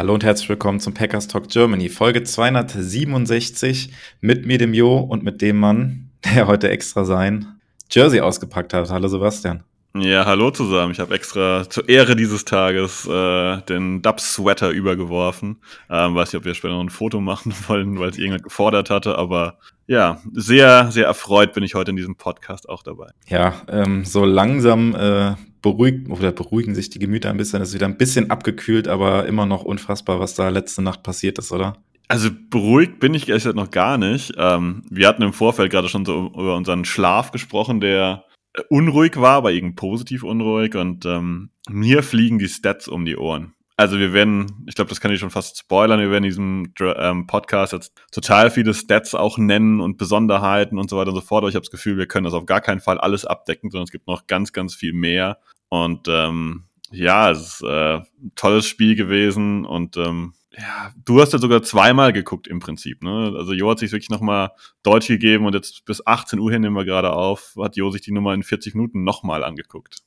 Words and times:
Hallo 0.00 0.14
und 0.14 0.24
herzlich 0.24 0.48
willkommen 0.48 0.80
zum 0.80 0.94
Packers 0.94 1.28
Talk 1.28 1.50
Germany, 1.50 1.90
Folge 1.90 2.22
267 2.22 3.92
mit 4.22 4.46
mir, 4.46 4.56
dem 4.56 4.72
Jo 4.72 4.96
und 4.96 5.22
mit 5.22 5.42
dem 5.42 5.58
Mann, 5.58 6.08
der 6.24 6.46
heute 6.46 6.70
extra 6.70 7.04
sein 7.04 7.60
Jersey 7.90 8.22
ausgepackt 8.22 8.72
hat. 8.72 8.88
Hallo 8.88 9.08
Sebastian. 9.08 9.62
Ja, 9.94 10.24
hallo 10.24 10.52
zusammen. 10.52 10.92
Ich 10.92 11.00
habe 11.00 11.14
extra 11.14 11.68
zur 11.68 11.86
Ehre 11.86 12.16
dieses 12.16 12.46
Tages 12.46 13.06
äh, 13.06 13.60
den 13.68 14.00
Dub-Sweater 14.00 14.70
übergeworfen. 14.70 15.60
Ähm, 15.90 16.14
weiß 16.14 16.32
nicht, 16.32 16.38
ob 16.38 16.46
wir 16.46 16.54
später 16.54 16.72
noch 16.72 16.80
ein 16.80 16.88
Foto 16.88 17.20
machen 17.20 17.52
wollen, 17.68 17.98
weil 17.98 18.08
es 18.08 18.16
irgendjemand 18.16 18.44
gefordert 18.44 18.88
hatte, 18.88 19.18
aber 19.18 19.58
ja, 19.86 20.22
sehr, 20.32 20.90
sehr 20.90 21.04
erfreut 21.04 21.52
bin 21.52 21.62
ich 21.62 21.74
heute 21.74 21.90
in 21.90 21.98
diesem 21.98 22.16
Podcast 22.16 22.70
auch 22.70 22.82
dabei. 22.82 23.10
Ja, 23.28 23.52
ähm, 23.68 24.06
so 24.06 24.24
langsam 24.24 24.94
äh, 24.94 25.34
beruhigt 25.62 26.08
oder 26.10 26.32
beruhigen 26.32 26.74
sich 26.74 26.90
die 26.90 26.98
Gemüter 26.98 27.30
ein 27.30 27.36
bisschen. 27.36 27.62
Es 27.62 27.70
ist 27.70 27.74
wieder 27.74 27.86
ein 27.86 27.96
bisschen 27.96 28.30
abgekühlt, 28.30 28.88
aber 28.88 29.26
immer 29.26 29.46
noch 29.46 29.62
unfassbar, 29.62 30.20
was 30.20 30.34
da 30.34 30.48
letzte 30.48 30.82
Nacht 30.82 31.02
passiert 31.02 31.38
ist, 31.38 31.52
oder? 31.52 31.76
Also 32.08 32.30
beruhigt 32.50 32.98
bin 32.98 33.14
ich 33.14 33.28
ehrlich 33.28 33.44
gesagt 33.44 33.56
noch 33.56 33.70
gar 33.70 33.96
nicht. 33.96 34.32
Ähm, 34.36 34.82
wir 34.90 35.06
hatten 35.06 35.22
im 35.22 35.32
Vorfeld 35.32 35.70
gerade 35.70 35.88
schon 35.88 36.04
so 36.04 36.26
über 36.26 36.56
unseren 36.56 36.84
Schlaf 36.84 37.30
gesprochen, 37.30 37.80
der 37.80 38.24
äh, 38.52 38.62
unruhig 38.68 39.20
war, 39.20 39.36
aber 39.36 39.52
eben 39.52 39.76
positiv 39.76 40.24
unruhig 40.24 40.74
und 40.74 41.06
ähm, 41.06 41.50
mir 41.68 42.02
fliegen 42.02 42.38
die 42.38 42.48
Stats 42.48 42.88
um 42.88 43.04
die 43.04 43.16
Ohren. 43.16 43.54
Also 43.80 43.98
wir 43.98 44.12
werden, 44.12 44.62
ich 44.66 44.74
glaube, 44.74 44.90
das 44.90 45.00
kann 45.00 45.10
ich 45.10 45.20
schon 45.20 45.30
fast 45.30 45.56
spoilern, 45.56 46.00
wir 46.00 46.10
werden 46.10 46.24
in 46.24 46.28
diesem 46.28 46.74
ähm, 46.98 47.26
Podcast 47.26 47.72
jetzt 47.72 47.94
total 48.12 48.50
viele 48.50 48.74
Stats 48.74 49.14
auch 49.14 49.38
nennen 49.38 49.80
und 49.80 49.96
Besonderheiten 49.96 50.78
und 50.78 50.90
so 50.90 50.98
weiter 50.98 51.08
und 51.08 51.14
so 51.14 51.22
fort, 51.22 51.44
aber 51.44 51.48
ich 51.48 51.54
habe 51.54 51.64
das 51.64 51.70
Gefühl, 51.70 51.96
wir 51.96 52.04
können 52.04 52.24
das 52.24 52.34
auf 52.34 52.44
gar 52.44 52.60
keinen 52.60 52.80
Fall 52.80 52.98
alles 52.98 53.24
abdecken, 53.24 53.70
sondern 53.70 53.84
es 53.84 53.90
gibt 53.90 54.06
noch 54.06 54.26
ganz, 54.26 54.52
ganz 54.52 54.74
viel 54.74 54.92
mehr 54.92 55.38
und 55.70 56.08
ähm, 56.08 56.64
ja, 56.90 57.30
es 57.30 57.40
ist 57.40 57.62
äh, 57.62 58.00
ein 58.00 58.32
tolles 58.34 58.66
Spiel 58.66 58.96
gewesen 58.96 59.64
und 59.64 59.96
ähm, 59.96 60.34
ja, 60.58 60.92
du 61.02 61.22
hast 61.22 61.32
ja 61.32 61.38
sogar 61.38 61.62
zweimal 61.62 62.12
geguckt 62.12 62.48
im 62.48 62.58
Prinzip, 62.58 63.02
ne? 63.02 63.32
Also 63.34 63.54
Jo 63.54 63.70
hat 63.70 63.78
sich 63.78 63.92
wirklich 63.92 64.10
nochmal 64.10 64.50
Deutsch 64.82 65.06
gegeben 65.06 65.46
und 65.46 65.54
jetzt 65.54 65.86
bis 65.86 66.06
18 66.06 66.38
Uhr 66.38 66.52
hin 66.52 66.60
nehmen 66.60 66.76
wir 66.76 66.84
gerade 66.84 67.14
auf, 67.14 67.54
hat 67.58 67.76
Jo 67.76 67.90
sich 67.90 68.02
die 68.02 68.12
Nummer 68.12 68.34
in 68.34 68.42
40 68.42 68.74
Minuten 68.74 69.04
nochmal 69.04 69.42
angeguckt. 69.42 70.02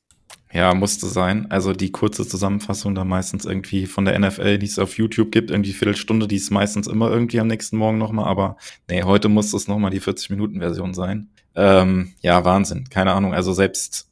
Ja, 0.54 0.74
musste 0.76 1.08
sein. 1.08 1.50
Also 1.50 1.74
die 1.74 1.92
kurze 1.92 2.28
Zusammenfassung 2.28 2.94
da 2.94 3.04
meistens 3.04 3.44
irgendwie 3.44 3.88
von 3.88 4.06
der 4.06 4.20
NFL, 4.20 4.60
die 4.60 4.68
es 4.68 4.78
auf 4.78 4.98
YouTube 4.98 5.32
gibt, 5.32 5.50
irgendwie 5.50 5.74
Viertelstunde, 5.74 6.28
die 6.28 6.36
ist 6.36 6.52
meistens 6.52 6.86
immer 6.86 7.10
irgendwie 7.10 7.40
am 7.40 7.48
nächsten 7.48 7.76
Morgen 7.78 7.98
nochmal, 7.98 8.26
aber 8.26 8.58
nee, 8.88 9.02
heute 9.02 9.30
muss 9.30 9.52
es 9.54 9.68
nochmal 9.68 9.90
die 9.90 10.02
40-Minuten-Version 10.02 10.94
sein. 10.94 11.30
Ähm, 11.56 12.14
ja, 12.22 12.46
Wahnsinn. 12.46 12.88
Keine 12.90 13.14
Ahnung. 13.14 13.34
Also 13.34 13.52
selbst 13.52 14.10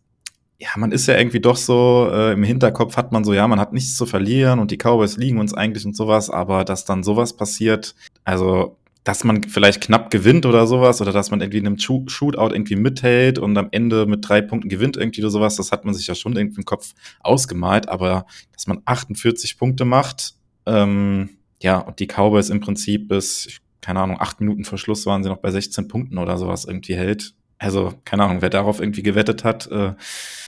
ja, 0.62 0.70
man 0.78 0.92
ist 0.92 1.08
ja 1.08 1.18
irgendwie 1.18 1.40
doch 1.40 1.56
so, 1.56 2.08
äh, 2.12 2.34
im 2.34 2.44
Hinterkopf 2.44 2.96
hat 2.96 3.12
man 3.12 3.24
so, 3.24 3.34
ja, 3.34 3.48
man 3.48 3.60
hat 3.60 3.74
nichts 3.74 3.96
zu 3.96 4.06
verlieren 4.06 4.60
und 4.60 4.70
die 4.70 4.78
Cowboys 4.78 5.18
liegen 5.18 5.40
uns 5.40 5.56
eigentlich 5.56 5.88
und 5.88 5.96
sowas, 5.96 6.30
aber 6.30 6.64
dass 6.64 6.86
dann 6.86 7.02
sowas 7.02 7.36
passiert, 7.36 7.96
also, 8.26 8.78
dass 9.04 9.24
man 9.24 9.44
vielleicht 9.44 9.82
knapp 9.82 10.12
gewinnt 10.12 10.46
oder 10.46 10.68
sowas, 10.68 11.02
oder 11.02 11.12
dass 11.12 11.32
man 11.32 11.42
irgendwie 11.42 11.58
in 11.58 11.68
einem 11.68 11.80
Shootout 11.80 12.54
irgendwie 12.54 12.76
mithält 12.76 13.40
und 13.40 13.58
am 13.58 13.70
Ende 13.72 14.06
mit 14.06 14.28
drei 14.28 14.42
Punkten 14.42 14.70
gewinnt 14.70 14.96
irgendwie 14.96 15.22
oder 15.22 15.32
sowas, 15.32 15.56
das 15.56 15.72
hat 15.72 15.86
man 15.86 15.94
sich 15.94 16.08
ja 16.08 16.16
schon 16.16 16.36
irgendwie 16.36 16.60
im 16.60 16.66
Kopf 16.66 16.94
ausgemalt, 17.22 17.90
aber 17.90 18.26
dass 18.54 18.68
man 18.68 18.82
48 18.86 19.58
Punkte 19.58 19.86
macht, 19.86 20.36
ähm, 20.66 21.30
ja, 21.62 21.80
und 21.80 22.00
die 22.00 22.08
Cowboys 22.08 22.50
im 22.50 22.60
Prinzip 22.60 23.08
bis, 23.08 23.60
keine 23.82 24.02
Ahnung, 24.02 24.18
acht 24.20 24.40
Minuten 24.40 24.66
vor 24.66 24.78
Schluss 24.78 25.06
waren 25.06 25.24
sie 25.24 25.30
noch 25.30 25.38
bei 25.38 25.52
16 25.52 25.88
Punkten 25.88 26.18
oder 26.18 26.38
sowas 26.38 26.66
irgendwie 26.66 26.96
hält. 26.96 27.34
Also, 27.58 27.94
keine 28.06 28.24
Ahnung, 28.24 28.42
wer 28.42 28.50
darauf 28.50 28.80
irgendwie 28.80 29.04
gewettet 29.04 29.44
hat, 29.44 29.68
äh, 29.68 29.94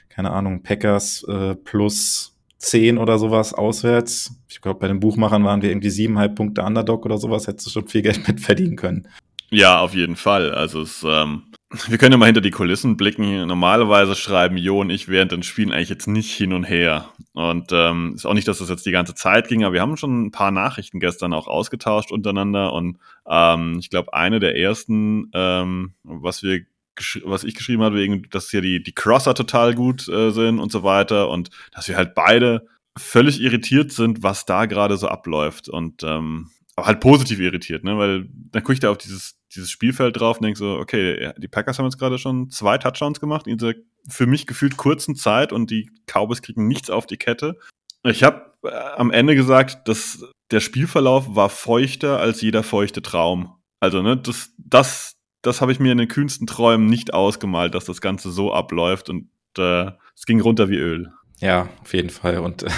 keine 0.10 0.32
Ahnung, 0.32 0.64
Packers 0.64 1.24
äh, 1.28 1.56
plus 1.56 2.33
10 2.64 2.98
oder 2.98 3.20
sowas 3.20 3.54
auswärts. 3.54 4.36
Ich 4.50 4.62
glaube, 4.62 4.80
bei 4.80 4.88
den 4.88 5.02
Buchmachern 5.02 5.44
waren 5.44 5.62
wir 5.62 5.70
irgendwie 5.70 5.90
siebeneinhalb 5.90 6.36
Punkte 6.36 6.64
Underdog 6.64 7.06
oder 7.06 7.18
sowas, 7.18 7.48
hättest 7.48 7.68
du 7.68 7.72
schon 7.72 7.88
viel 7.88 8.02
Geld 8.02 8.26
mit 8.28 8.40
verdienen 8.40 8.78
können. 8.78 9.08
Ja, 9.50 9.82
auf 9.82 9.94
jeden 9.94 10.16
Fall. 10.16 10.52
Also 10.54 10.82
es, 10.82 11.06
ähm, 11.08 11.44
wir 11.88 11.98
können 11.98 12.14
ja 12.14 12.18
mal 12.18 12.26
hinter 12.26 12.42
die 12.42 12.52
Kulissen 12.52 12.98
blicken. 12.98 13.46
Normalerweise 13.46 14.16
schreiben 14.16 14.58
Jo 14.58 14.80
und 14.80 14.90
ich 14.90 15.10
während 15.10 15.32
den 15.32 15.44
Spielen 15.44 15.72
eigentlich 15.72 15.90
jetzt 15.90 16.08
nicht 16.08 16.32
hin 16.32 16.54
und 16.54 16.64
her. 16.64 17.10
Und 17.34 17.72
ähm, 17.72 18.14
ist 18.16 18.26
auch 18.26 18.34
nicht, 18.34 18.48
dass 18.48 18.60
das 18.60 18.70
jetzt 18.70 18.86
die 18.86 18.92
ganze 18.92 19.14
Zeit 19.14 19.50
ging, 19.50 19.64
aber 19.64 19.74
wir 19.74 19.82
haben 19.82 19.98
schon 19.98 20.26
ein 20.26 20.32
paar 20.32 20.52
Nachrichten 20.52 21.00
gestern 21.00 21.34
auch 21.34 21.48
ausgetauscht 21.48 22.12
untereinander. 22.12 22.74
Und 22.74 22.98
ähm, 23.28 23.78
ich 23.80 23.90
glaube, 23.90 24.14
eine 24.14 24.40
der 24.40 24.58
ersten, 24.58 25.30
ähm, 25.34 25.94
was 26.04 26.42
wir 26.42 26.62
was 27.24 27.44
ich 27.44 27.56
geschrieben 27.56 27.84
habe, 27.84 27.96
wegen, 27.96 28.30
dass 28.30 28.50
hier 28.50 28.62
die, 28.62 28.82
die 28.82 28.94
Crosser 28.94 29.34
total 29.34 29.76
gut 29.76 30.08
äh, 30.08 30.32
sind 30.32 30.60
und 30.60 30.72
so 30.72 30.84
weiter 30.84 31.30
und 31.30 31.50
dass 31.74 31.88
wir 31.88 31.98
halt 31.98 32.16
beide 32.16 32.68
völlig 32.98 33.42
irritiert 33.42 33.92
sind, 33.92 34.24
was 34.24 34.46
da 34.46 34.66
gerade 34.66 34.98
so 34.98 35.08
abläuft 35.08 35.70
und 35.70 36.04
ähm, 36.04 36.52
aber 36.76 36.88
halt 36.88 37.00
positiv 37.02 37.40
irritiert, 37.40 37.84
ne? 37.84 37.98
Weil 37.98 38.28
dann 38.30 38.64
gucke 38.64 38.74
ich 38.74 38.80
da 38.80 38.90
auf 38.90 38.98
dieses, 38.98 39.36
dieses 39.54 39.70
Spielfeld 39.70 40.20
drauf 40.20 40.38
und 40.38 40.44
denke 40.44 40.58
so, 40.58 40.78
okay, 40.78 41.32
die 41.38 41.48
Packers 41.48 41.78
haben 41.78 41.86
jetzt 41.86 42.00
gerade 42.00 42.18
schon 42.18 42.50
zwei 42.50 42.78
Touchdowns 42.78 43.20
gemacht 43.20 43.48
in 43.48 43.58
dieser 43.58 43.74
für 44.08 44.26
mich 44.26 44.48
gefühlt 44.48 44.76
kurzen 44.76 45.16
Zeit 45.16 45.54
und 45.54 45.72
die 45.72 45.90
Cowboys 46.08 46.42
kriegen 46.42 46.68
nichts 46.68 46.90
auf 46.90 47.06
die 47.06 47.18
Kette. 47.18 47.58
Ich 48.04 48.24
habe 48.24 48.54
äh, 48.64 48.70
am 48.70 49.12
Ende 49.12 49.36
gesagt, 49.36 49.88
dass 49.88 50.26
der 50.52 50.60
Spielverlauf 50.60 51.36
war 51.36 51.50
feuchter 51.50 52.20
als 52.20 52.42
jeder 52.42 52.64
feuchte 52.64 53.02
Traum. 53.02 53.56
Also, 53.80 54.02
ne, 54.02 54.18
das, 54.18 54.52
das, 54.58 55.13
das 55.44 55.62
habe 55.62 55.72
ich 55.72 55.80
mir 55.80 55.92
in 55.92 56.00
den 56.00 56.08
kühnsten 56.08 56.48
Träumen 56.48 56.88
nicht 56.88 57.14
ausgemalt, 57.14 57.76
dass 57.76 57.86
das 57.86 58.02
Ganze 58.02 58.32
so 58.32 58.52
abläuft 58.52 59.10
und 59.10 59.28
äh, 59.58 59.92
es 60.16 60.26
ging 60.26 60.42
runter 60.42 60.70
wie 60.70 60.78
Öl. 60.78 61.12
Ja, 61.40 61.68
auf 61.82 61.94
jeden 61.94 62.10
Fall. 62.10 62.38
Und 62.38 62.64
äh, 62.64 62.70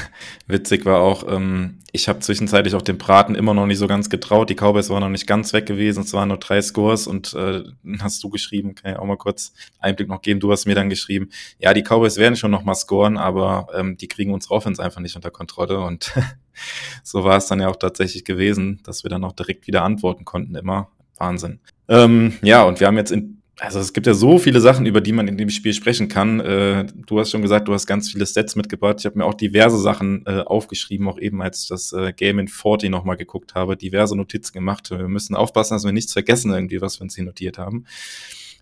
witzig 0.48 0.86
war 0.86 1.00
auch, 1.00 1.32
ähm, 1.32 1.78
ich 1.92 2.10
habe 2.10 2.20
zwischenzeitlich 2.20 2.74
auch 2.74 2.82
dem 2.82 2.98
Braten 2.98 3.36
immer 3.36 3.54
noch 3.54 3.68
nicht 3.68 3.78
so 3.78 3.86
ganz 3.86 4.10
getraut. 4.10 4.50
Die 4.50 4.56
Cowboys 4.56 4.90
waren 4.90 5.02
noch 5.02 5.10
nicht 5.10 5.28
ganz 5.28 5.54
weg 5.54 5.68
gewesen. 5.68 6.02
Es 6.02 6.14
waren 6.14 6.30
nur 6.30 6.40
drei 6.40 6.60
Scores 6.62 7.06
und 7.06 7.36
äh, 7.36 7.64
hast 8.00 8.24
du 8.24 8.30
geschrieben, 8.30 8.74
kann 8.74 8.94
ich 8.94 8.98
auch 8.98 9.06
mal 9.06 9.18
kurz 9.18 9.54
Einblick 9.80 10.10
noch 10.10 10.24
geben. 10.24 10.40
Du 10.40 10.52
hast 10.52 10.66
mir 10.66 10.74
dann 10.74 10.90
geschrieben, 10.90 11.30
ja, 11.60 11.76
die 11.76 11.84
Cowboys 11.84 12.18
werden 12.18 12.36
schon 12.36 12.50
noch 12.50 12.64
mal 12.64 12.74
scoren, 12.74 13.18
aber 13.18 13.68
ähm, 13.76 13.98
die 13.98 14.08
kriegen 14.08 14.34
unsere 14.34 14.56
Offense 14.56 14.84
einfach 14.84 15.02
nicht 15.02 15.16
unter 15.16 15.30
Kontrolle. 15.30 15.80
Und 15.82 16.12
so 17.04 17.24
war 17.24 17.38
es 17.38 17.46
dann 17.46 17.62
ja 17.62 17.68
auch 17.68 17.76
tatsächlich 17.76 18.26
gewesen, 18.26 18.82
dass 18.84 19.04
wir 19.04 19.12
dann 19.12 19.24
auch 19.24 19.34
direkt 19.34 19.68
wieder 19.68 19.84
antworten 19.84 20.26
konnten 20.26 20.56
immer. 20.56 20.90
Wahnsinn. 21.18 21.60
Ähm, 21.88 22.34
ja, 22.42 22.64
und 22.64 22.80
wir 22.80 22.88
haben 22.88 22.98
jetzt 22.98 23.12
in, 23.12 23.42
also 23.60 23.80
es 23.80 23.94
gibt 23.94 24.08
ja 24.08 24.14
so 24.14 24.38
viele 24.38 24.60
Sachen, 24.60 24.86
über 24.86 25.02
die 25.02 25.12
man 25.12 25.28
in 25.28 25.38
dem 25.38 25.50
Spiel 25.50 25.74
sprechen 25.74 26.08
kann. 26.08 26.40
Äh, 26.40 26.86
du 27.08 27.20
hast 27.20 27.32
schon 27.32 27.42
gesagt, 27.42 27.68
du 27.68 27.74
hast 27.74 27.86
ganz 27.86 28.12
viele 28.12 28.26
Stats 28.26 28.56
mitgebracht. 28.56 28.98
Ich 29.00 29.06
habe 29.06 29.18
mir 29.18 29.26
auch 29.26 29.34
diverse 29.34 29.78
Sachen 29.78 30.26
äh, 30.26 30.42
aufgeschrieben, 30.42 31.08
auch 31.08 31.20
eben 31.20 31.42
als 31.42 31.64
ich 31.64 31.70
das 31.70 31.94
äh, 31.94 32.12
Game 32.14 32.40
in 32.40 32.48
40 32.48 32.90
nochmal 32.90 33.18
geguckt 33.18 33.56
habe, 33.56 33.78
diverse 33.78 34.16
Notizen 34.16 34.54
gemacht. 34.54 34.90
Wir 34.92 35.08
müssen 35.08 35.36
aufpassen, 35.36 35.76
dass 35.76 35.86
wir 35.86 35.92
nichts 35.92 36.14
vergessen 36.14 36.52
irgendwie, 36.52 36.82
was 36.82 37.00
wir 37.00 37.04
uns 37.04 37.16
hier 37.16 37.26
notiert 37.26 37.58
haben. 37.58 37.86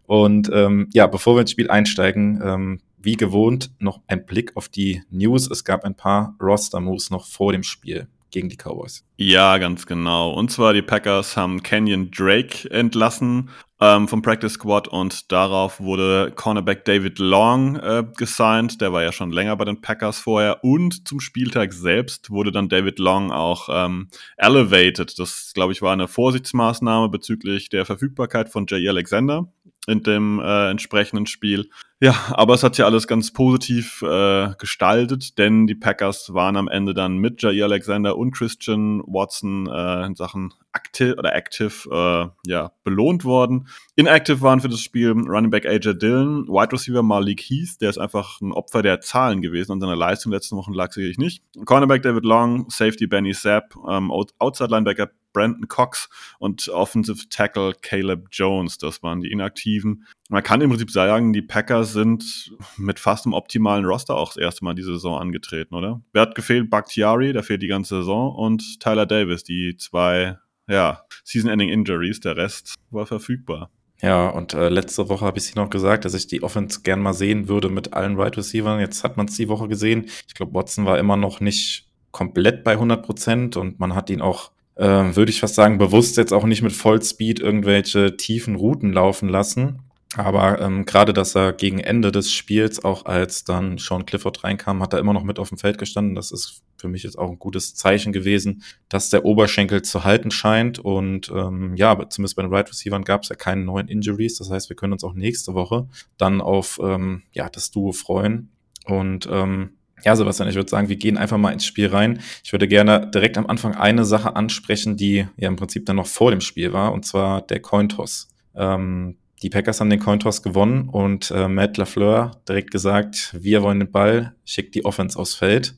Und 0.05 0.49
ähm, 0.53 0.89
ja, 0.93 1.07
bevor 1.07 1.35
wir 1.35 1.41
ins 1.41 1.51
Spiel 1.51 1.69
einsteigen, 1.69 2.41
ähm, 2.43 2.79
wie 3.01 3.13
gewohnt 3.13 3.71
noch 3.79 4.01
ein 4.07 4.25
Blick 4.25 4.55
auf 4.55 4.69
die 4.69 5.01
News. 5.09 5.49
Es 5.49 5.63
gab 5.63 5.83
ein 5.83 5.95
paar 5.95 6.35
Roster-Moves 6.41 7.09
noch 7.09 7.25
vor 7.25 7.51
dem 7.51 7.63
Spiel 7.63 8.07
gegen 8.33 8.49
die 8.49 8.57
Cowboys. 8.57 9.05
Ja, 9.15 9.57
ganz 9.59 9.85
genau. 9.85 10.33
Und 10.33 10.51
zwar 10.51 10.73
die 10.73 10.81
Packers 10.81 11.37
haben 11.37 11.63
Kenyon 11.63 12.11
Drake 12.11 12.69
entlassen 12.69 13.49
ähm, 13.79 14.07
vom 14.07 14.21
Practice 14.21 14.53
Squad 14.53 14.87
und 14.87 15.31
darauf 15.31 15.79
wurde 15.79 16.31
Cornerback 16.35 16.83
David 16.83 17.19
Long 17.19 17.75
äh, 17.77 18.03
gesigned. 18.17 18.81
Der 18.81 18.91
war 18.91 19.03
ja 19.03 19.11
schon 19.11 19.31
länger 19.31 19.55
bei 19.55 19.65
den 19.65 19.81
Packers 19.81 20.19
vorher. 20.19 20.63
Und 20.63 21.07
zum 21.07 21.19
Spieltag 21.19 21.73
selbst 21.73 22.29
wurde 22.29 22.51
dann 22.51 22.69
David 22.69 22.99
Long 22.99 23.31
auch 23.31 23.69
ähm, 23.71 24.09
elevated. 24.37 25.17
Das, 25.19 25.51
glaube 25.53 25.73
ich, 25.73 25.81
war 25.81 25.93
eine 25.93 26.07
Vorsichtsmaßnahme 26.07 27.09
bezüglich 27.09 27.69
der 27.69 27.85
Verfügbarkeit 27.85 28.49
von 28.49 28.65
Jay 28.67 28.87
Alexander 28.89 29.47
in 29.87 30.01
dem 30.01 30.39
äh, 30.39 30.69
entsprechenden 30.69 31.25
Spiel. 31.25 31.69
Ja, 32.03 32.17
aber 32.31 32.55
es 32.55 32.63
hat 32.63 32.77
ja 32.77 32.83
alles 32.83 33.07
ganz 33.07 33.31
positiv 33.31 34.01
äh, 34.01 34.49
gestaltet, 34.59 35.37
denn 35.37 35.67
die 35.67 35.75
Packers 35.75 36.33
waren 36.33 36.57
am 36.57 36.67
Ende 36.67 36.93
dann 36.93 37.15
mit 37.15 37.41
Jair 37.41 37.63
Alexander 37.63 38.17
und 38.17 38.31
Christian 38.31 39.01
Watson 39.07 39.67
äh, 39.67 40.05
in 40.07 40.15
Sachen 40.15 40.53
Active 40.73 41.15
oder 41.15 41.33
Active 41.33 41.89
äh, 41.89 42.49
ja, 42.51 42.73
belohnt 42.83 43.23
worden. 43.23 43.69
Inactive 43.95 44.41
waren 44.41 44.59
für 44.59 44.67
das 44.67 44.81
Spiel 44.81 45.11
Running 45.11 45.49
Back 45.49 45.65
AJ 45.65 45.93
Dillon, 45.93 46.45
Wide 46.49 46.73
Receiver 46.73 47.03
Malik 47.03 47.39
Heath, 47.39 47.79
der 47.79 47.89
ist 47.89 47.99
einfach 47.99 48.41
ein 48.41 48.51
Opfer 48.51 48.81
der 48.81 48.99
Zahlen 48.99 49.41
gewesen 49.41 49.71
und 49.71 49.79
seiner 49.79 49.95
Leistung 49.95 50.33
letzten 50.33 50.57
Wochen 50.57 50.73
lag 50.73 50.91
sicherlich 50.91 51.17
nicht. 51.17 51.41
Cornerback 51.63 52.01
David 52.01 52.25
Long, 52.25 52.69
Safety 52.69 53.07
Benny 53.07 53.33
Sapp, 53.33 53.75
ähm, 53.87 54.11
Outside 54.11 54.69
Linebacker 54.69 55.09
Brandon 55.33 55.67
Cox 55.67 56.09
und 56.39 56.69
Offensive 56.69 57.27
Tackle 57.29 57.73
Caleb 57.81 58.27
Jones. 58.31 58.77
Das 58.77 59.03
waren 59.03 59.19
die 59.19 59.31
Inaktiven. 59.31 60.05
Man 60.29 60.43
kann 60.43 60.61
im 60.61 60.69
Prinzip 60.69 60.89
sagen, 60.89 61.33
die 61.33 61.41
Packers 61.41 61.93
sind 61.93 62.53
mit 62.77 62.99
fast 62.99 63.25
einem 63.25 63.33
optimalen 63.33 63.85
Roster 63.85 64.15
auch 64.15 64.29
das 64.29 64.37
erste 64.37 64.63
Mal 64.63 64.73
diese 64.73 64.93
Saison 64.93 65.19
angetreten, 65.19 65.75
oder? 65.75 66.01
Wer 66.13 66.21
hat 66.23 66.35
gefehlt? 66.35 66.69
Bakhtiari, 66.69 67.33
der 67.33 67.43
fehlt 67.43 67.61
die 67.61 67.67
ganze 67.67 67.97
Saison 67.97 68.33
und 68.33 68.79
Tyler 68.79 69.05
Davis, 69.05 69.43
die 69.43 69.75
zwei, 69.77 70.37
ja, 70.67 71.03
Season-Ending 71.25 71.69
Injuries. 71.69 72.21
Der 72.21 72.37
Rest 72.37 72.75
war 72.89 73.05
verfügbar. 73.05 73.69
Ja, 74.01 74.29
und 74.29 74.53
äh, 74.53 74.69
letzte 74.69 75.07
Woche 75.07 75.25
habe 75.25 75.37
ich 75.37 75.45
sie 75.45 75.55
noch 75.55 75.69
gesagt, 75.69 76.03
dass 76.03 76.13
ich 76.13 76.27
die 76.27 76.43
Offense 76.43 76.81
gern 76.81 76.99
mal 76.99 77.13
sehen 77.13 77.47
würde 77.47 77.69
mit 77.69 77.93
allen 77.93 78.13
Wide 78.13 78.23
right 78.23 78.37
Receivers. 78.37 78.79
Jetzt 78.79 79.03
hat 79.03 79.17
man 79.17 79.27
es 79.27 79.35
die 79.35 79.49
Woche 79.49 79.67
gesehen. 79.67 80.05
Ich 80.27 80.33
glaube, 80.33 80.53
Watson 80.53 80.85
war 80.85 80.99
immer 80.99 81.15
noch 81.15 81.39
nicht 81.39 81.87
komplett 82.11 82.63
bei 82.63 82.73
100 82.73 83.05
Prozent 83.05 83.57
und 83.57 83.79
man 83.79 83.95
hat 83.95 84.09
ihn 84.09 84.21
auch 84.21 84.51
äh, 84.75 85.15
würde 85.15 85.29
ich 85.29 85.39
fast 85.39 85.55
sagen, 85.55 85.77
bewusst 85.77 86.17
jetzt 86.17 86.33
auch 86.33 86.45
nicht 86.45 86.63
mit 86.63 86.73
Vollspeed 86.73 87.39
irgendwelche 87.39 88.17
tiefen 88.17 88.55
Routen 88.55 88.91
laufen 88.91 89.29
lassen. 89.29 89.83
Aber 90.15 90.61
ähm, 90.61 90.85
gerade, 90.85 91.13
dass 91.13 91.35
er 91.35 91.53
gegen 91.53 91.79
Ende 91.79 92.11
des 92.11 92.31
Spiels, 92.31 92.83
auch 92.83 93.05
als 93.05 93.43
dann 93.43 93.77
Sean 93.77 94.05
Clifford 94.05 94.43
reinkam, 94.43 94.81
hat 94.81 94.93
er 94.93 94.99
immer 94.99 95.13
noch 95.13 95.23
mit 95.23 95.39
auf 95.39 95.49
dem 95.49 95.57
Feld 95.57 95.77
gestanden. 95.77 96.15
Das 96.15 96.31
ist 96.31 96.61
für 96.77 96.87
mich 96.87 97.03
jetzt 97.03 97.17
auch 97.17 97.29
ein 97.29 97.39
gutes 97.39 97.75
Zeichen 97.75 98.13
gewesen, 98.13 98.63
dass 98.89 99.09
der 99.09 99.25
Oberschenkel 99.25 99.81
zu 99.81 100.03
halten 100.03 100.31
scheint. 100.31 100.79
Und 100.79 101.31
ähm, 101.33 101.75
ja, 101.75 101.97
zumindest 102.09 102.35
bei 102.35 102.43
den 102.43 102.53
Right 102.53 102.69
Receivers 102.69 103.05
gab 103.05 103.23
es 103.23 103.29
ja 103.29 103.35
keine 103.35 103.63
neuen 103.63 103.87
Injuries. 103.87 104.37
Das 104.37 104.51
heißt, 104.51 104.69
wir 104.69 104.75
können 104.75 104.93
uns 104.93 105.03
auch 105.03 105.13
nächste 105.13 105.53
Woche 105.53 105.87
dann 106.17 106.41
auf 106.41 106.79
ähm, 106.83 107.23
ja, 107.31 107.49
das 107.49 107.71
Duo 107.71 107.91
freuen. 107.91 108.51
Und 108.85 109.27
ähm, 109.31 109.77
ja, 110.03 110.15
Sebastian, 110.15 110.49
ich 110.49 110.55
würde 110.55 110.69
sagen, 110.69 110.89
wir 110.89 110.97
gehen 110.97 111.17
einfach 111.17 111.37
mal 111.37 111.53
ins 111.53 111.65
Spiel 111.65 111.87
rein. 111.87 112.19
Ich 112.43 112.51
würde 112.51 112.67
gerne 112.67 113.09
direkt 113.09 113.37
am 113.37 113.47
Anfang 113.47 113.73
eine 113.75 114.05
Sache 114.05 114.35
ansprechen, 114.35 114.97
die 114.97 115.25
ja 115.37 115.47
im 115.47 115.55
Prinzip 115.55 115.85
dann 115.85 115.95
noch 115.95 116.07
vor 116.07 116.31
dem 116.31 116.41
Spiel 116.41 116.73
war, 116.73 116.91
und 116.91 117.05
zwar 117.05 117.41
der 117.41 117.61
Cointoss. 117.61 118.27
Ähm, 118.55 119.15
die 119.43 119.49
Packers 119.49 119.79
haben 119.79 119.89
den 119.89 119.99
Cointoss 119.99 120.41
gewonnen 120.41 120.87
und 120.89 121.29
äh, 121.31 121.49
Matt 121.49 121.77
LaFleur 121.77 122.41
direkt 122.47 122.71
gesagt, 122.71 123.35
wir 123.37 123.61
wollen 123.61 123.79
den 123.79 123.91
Ball, 123.91 124.33
schickt 124.45 124.73
die 124.73 124.85
Offense 124.85 125.19
aufs 125.19 125.35
Feld. 125.35 125.75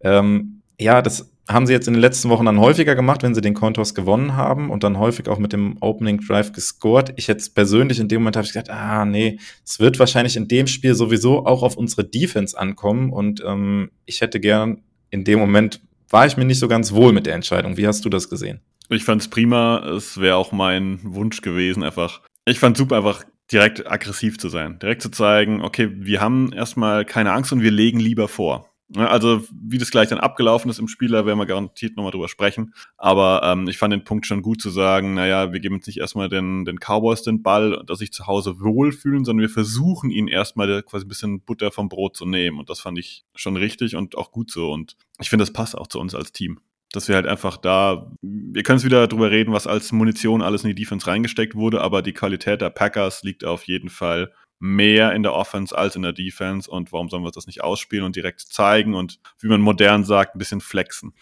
Ähm, 0.00 0.62
ja, 0.80 1.00
das 1.00 1.32
haben 1.48 1.66
sie 1.66 1.72
jetzt 1.72 1.86
in 1.86 1.94
den 1.94 2.00
letzten 2.00 2.28
Wochen 2.28 2.44
dann 2.44 2.60
häufiger 2.60 2.94
gemacht, 2.94 3.22
wenn 3.22 3.34
sie 3.34 3.40
den 3.40 3.54
Cointoss 3.54 3.94
gewonnen 3.94 4.36
haben 4.36 4.68
und 4.68 4.82
dann 4.82 4.98
häufig 4.98 5.28
auch 5.28 5.38
mit 5.38 5.52
dem 5.52 5.76
Opening 5.80 6.20
Drive 6.20 6.52
gescored. 6.52 7.14
Ich 7.16 7.28
jetzt 7.28 7.54
persönlich 7.54 8.00
in 8.00 8.08
dem 8.08 8.20
Moment 8.20 8.36
habe 8.36 8.44
ich 8.44 8.52
gesagt, 8.52 8.68
ah 8.68 9.04
nee, 9.04 9.38
es 9.64 9.80
wird 9.80 9.98
wahrscheinlich 9.98 10.36
in 10.36 10.48
dem 10.48 10.66
Spiel 10.66 10.94
sowieso 10.94 11.46
auch 11.46 11.62
auf 11.62 11.76
unsere 11.76 12.04
Defense 12.04 12.58
ankommen 12.58 13.12
und 13.12 13.42
ähm, 13.46 13.90
ich 14.04 14.20
hätte 14.20 14.40
gern 14.40 14.82
in 15.10 15.24
dem 15.24 15.38
Moment 15.38 15.80
war 16.10 16.26
ich 16.26 16.36
mir 16.36 16.44
nicht 16.44 16.58
so 16.58 16.68
ganz 16.68 16.92
wohl 16.92 17.12
mit 17.12 17.26
der 17.26 17.34
Entscheidung. 17.34 17.76
Wie 17.76 17.86
hast 17.86 18.04
du 18.04 18.08
das 18.08 18.28
gesehen? 18.28 18.60
Ich 18.90 19.04
fand 19.04 19.20
es 19.20 19.28
prima. 19.28 19.86
Es 19.96 20.18
wäre 20.18 20.36
auch 20.36 20.52
mein 20.52 21.00
Wunsch 21.02 21.42
gewesen, 21.42 21.82
einfach. 21.82 22.22
Ich 22.48 22.60
fand 22.60 22.78
super, 22.78 22.96
einfach 22.96 23.24
direkt 23.52 23.90
aggressiv 23.90 24.38
zu 24.38 24.48
sein. 24.48 24.78
Direkt 24.78 25.02
zu 25.02 25.10
zeigen, 25.10 25.62
okay, 25.62 25.90
wir 25.92 26.22
haben 26.22 26.50
erstmal 26.52 27.04
keine 27.04 27.32
Angst 27.32 27.52
und 27.52 27.60
wir 27.60 27.70
legen 27.70 28.00
lieber 28.00 28.26
vor. 28.26 28.70
Also, 28.96 29.44
wie 29.52 29.76
das 29.76 29.90
gleich 29.90 30.08
dann 30.08 30.18
abgelaufen 30.18 30.70
ist 30.70 30.78
im 30.78 30.88
Spiel, 30.88 31.10
da 31.10 31.26
werden 31.26 31.38
wir 31.38 31.44
garantiert 31.44 31.94
nochmal 31.98 32.10
drüber 32.10 32.28
sprechen. 32.28 32.72
Aber 32.96 33.42
ähm, 33.44 33.68
ich 33.68 33.76
fand 33.76 33.92
den 33.92 34.04
Punkt 34.04 34.24
schon 34.24 34.40
gut 34.40 34.62
zu 34.62 34.70
sagen, 34.70 35.12
naja, 35.12 35.52
wir 35.52 35.60
geben 35.60 35.74
jetzt 35.74 35.88
nicht 35.88 35.98
erstmal 35.98 36.30
den, 36.30 36.64
den 36.64 36.78
Cowboys 36.78 37.22
den 37.22 37.42
Ball, 37.42 37.82
dass 37.86 37.98
sich 37.98 38.14
zu 38.14 38.26
Hause 38.26 38.60
wohlfühlen, 38.60 39.26
sondern 39.26 39.42
wir 39.42 39.50
versuchen 39.50 40.10
ihnen 40.10 40.28
erstmal 40.28 40.82
quasi 40.84 41.04
ein 41.04 41.08
bisschen 41.08 41.42
Butter 41.42 41.70
vom 41.70 41.90
Brot 41.90 42.16
zu 42.16 42.24
nehmen. 42.24 42.58
Und 42.58 42.70
das 42.70 42.80
fand 42.80 42.98
ich 42.98 43.26
schon 43.34 43.58
richtig 43.58 43.94
und 43.94 44.16
auch 44.16 44.32
gut 44.32 44.50
so. 44.50 44.72
Und 44.72 44.96
ich 45.20 45.28
finde, 45.28 45.42
das 45.42 45.52
passt 45.52 45.76
auch 45.76 45.88
zu 45.88 46.00
uns 46.00 46.14
als 46.14 46.32
Team 46.32 46.58
dass 46.92 47.08
wir 47.08 47.14
halt 47.14 47.26
einfach 47.26 47.56
da, 47.56 48.10
wir 48.22 48.62
können 48.62 48.78
es 48.78 48.84
wieder 48.84 49.06
drüber 49.08 49.30
reden, 49.30 49.52
was 49.52 49.66
als 49.66 49.92
Munition 49.92 50.42
alles 50.42 50.64
in 50.64 50.68
die 50.68 50.74
Defense 50.74 51.06
reingesteckt 51.06 51.54
wurde, 51.54 51.80
aber 51.80 52.02
die 52.02 52.14
Qualität 52.14 52.60
der 52.60 52.70
Packers 52.70 53.22
liegt 53.22 53.44
auf 53.44 53.64
jeden 53.64 53.90
Fall 53.90 54.32
mehr 54.60 55.12
in 55.12 55.22
der 55.22 55.34
Offense 55.34 55.76
als 55.76 55.96
in 55.96 56.02
der 56.02 56.12
Defense 56.12 56.70
und 56.70 56.92
warum 56.92 57.08
sollen 57.08 57.22
wir 57.22 57.30
das 57.30 57.46
nicht 57.46 57.62
ausspielen 57.62 58.04
und 58.04 58.16
direkt 58.16 58.40
zeigen 58.40 58.94
und 58.94 59.20
wie 59.38 59.48
man 59.48 59.60
modern 59.60 60.04
sagt, 60.04 60.34
ein 60.34 60.38
bisschen 60.38 60.60
flexen. 60.60 61.12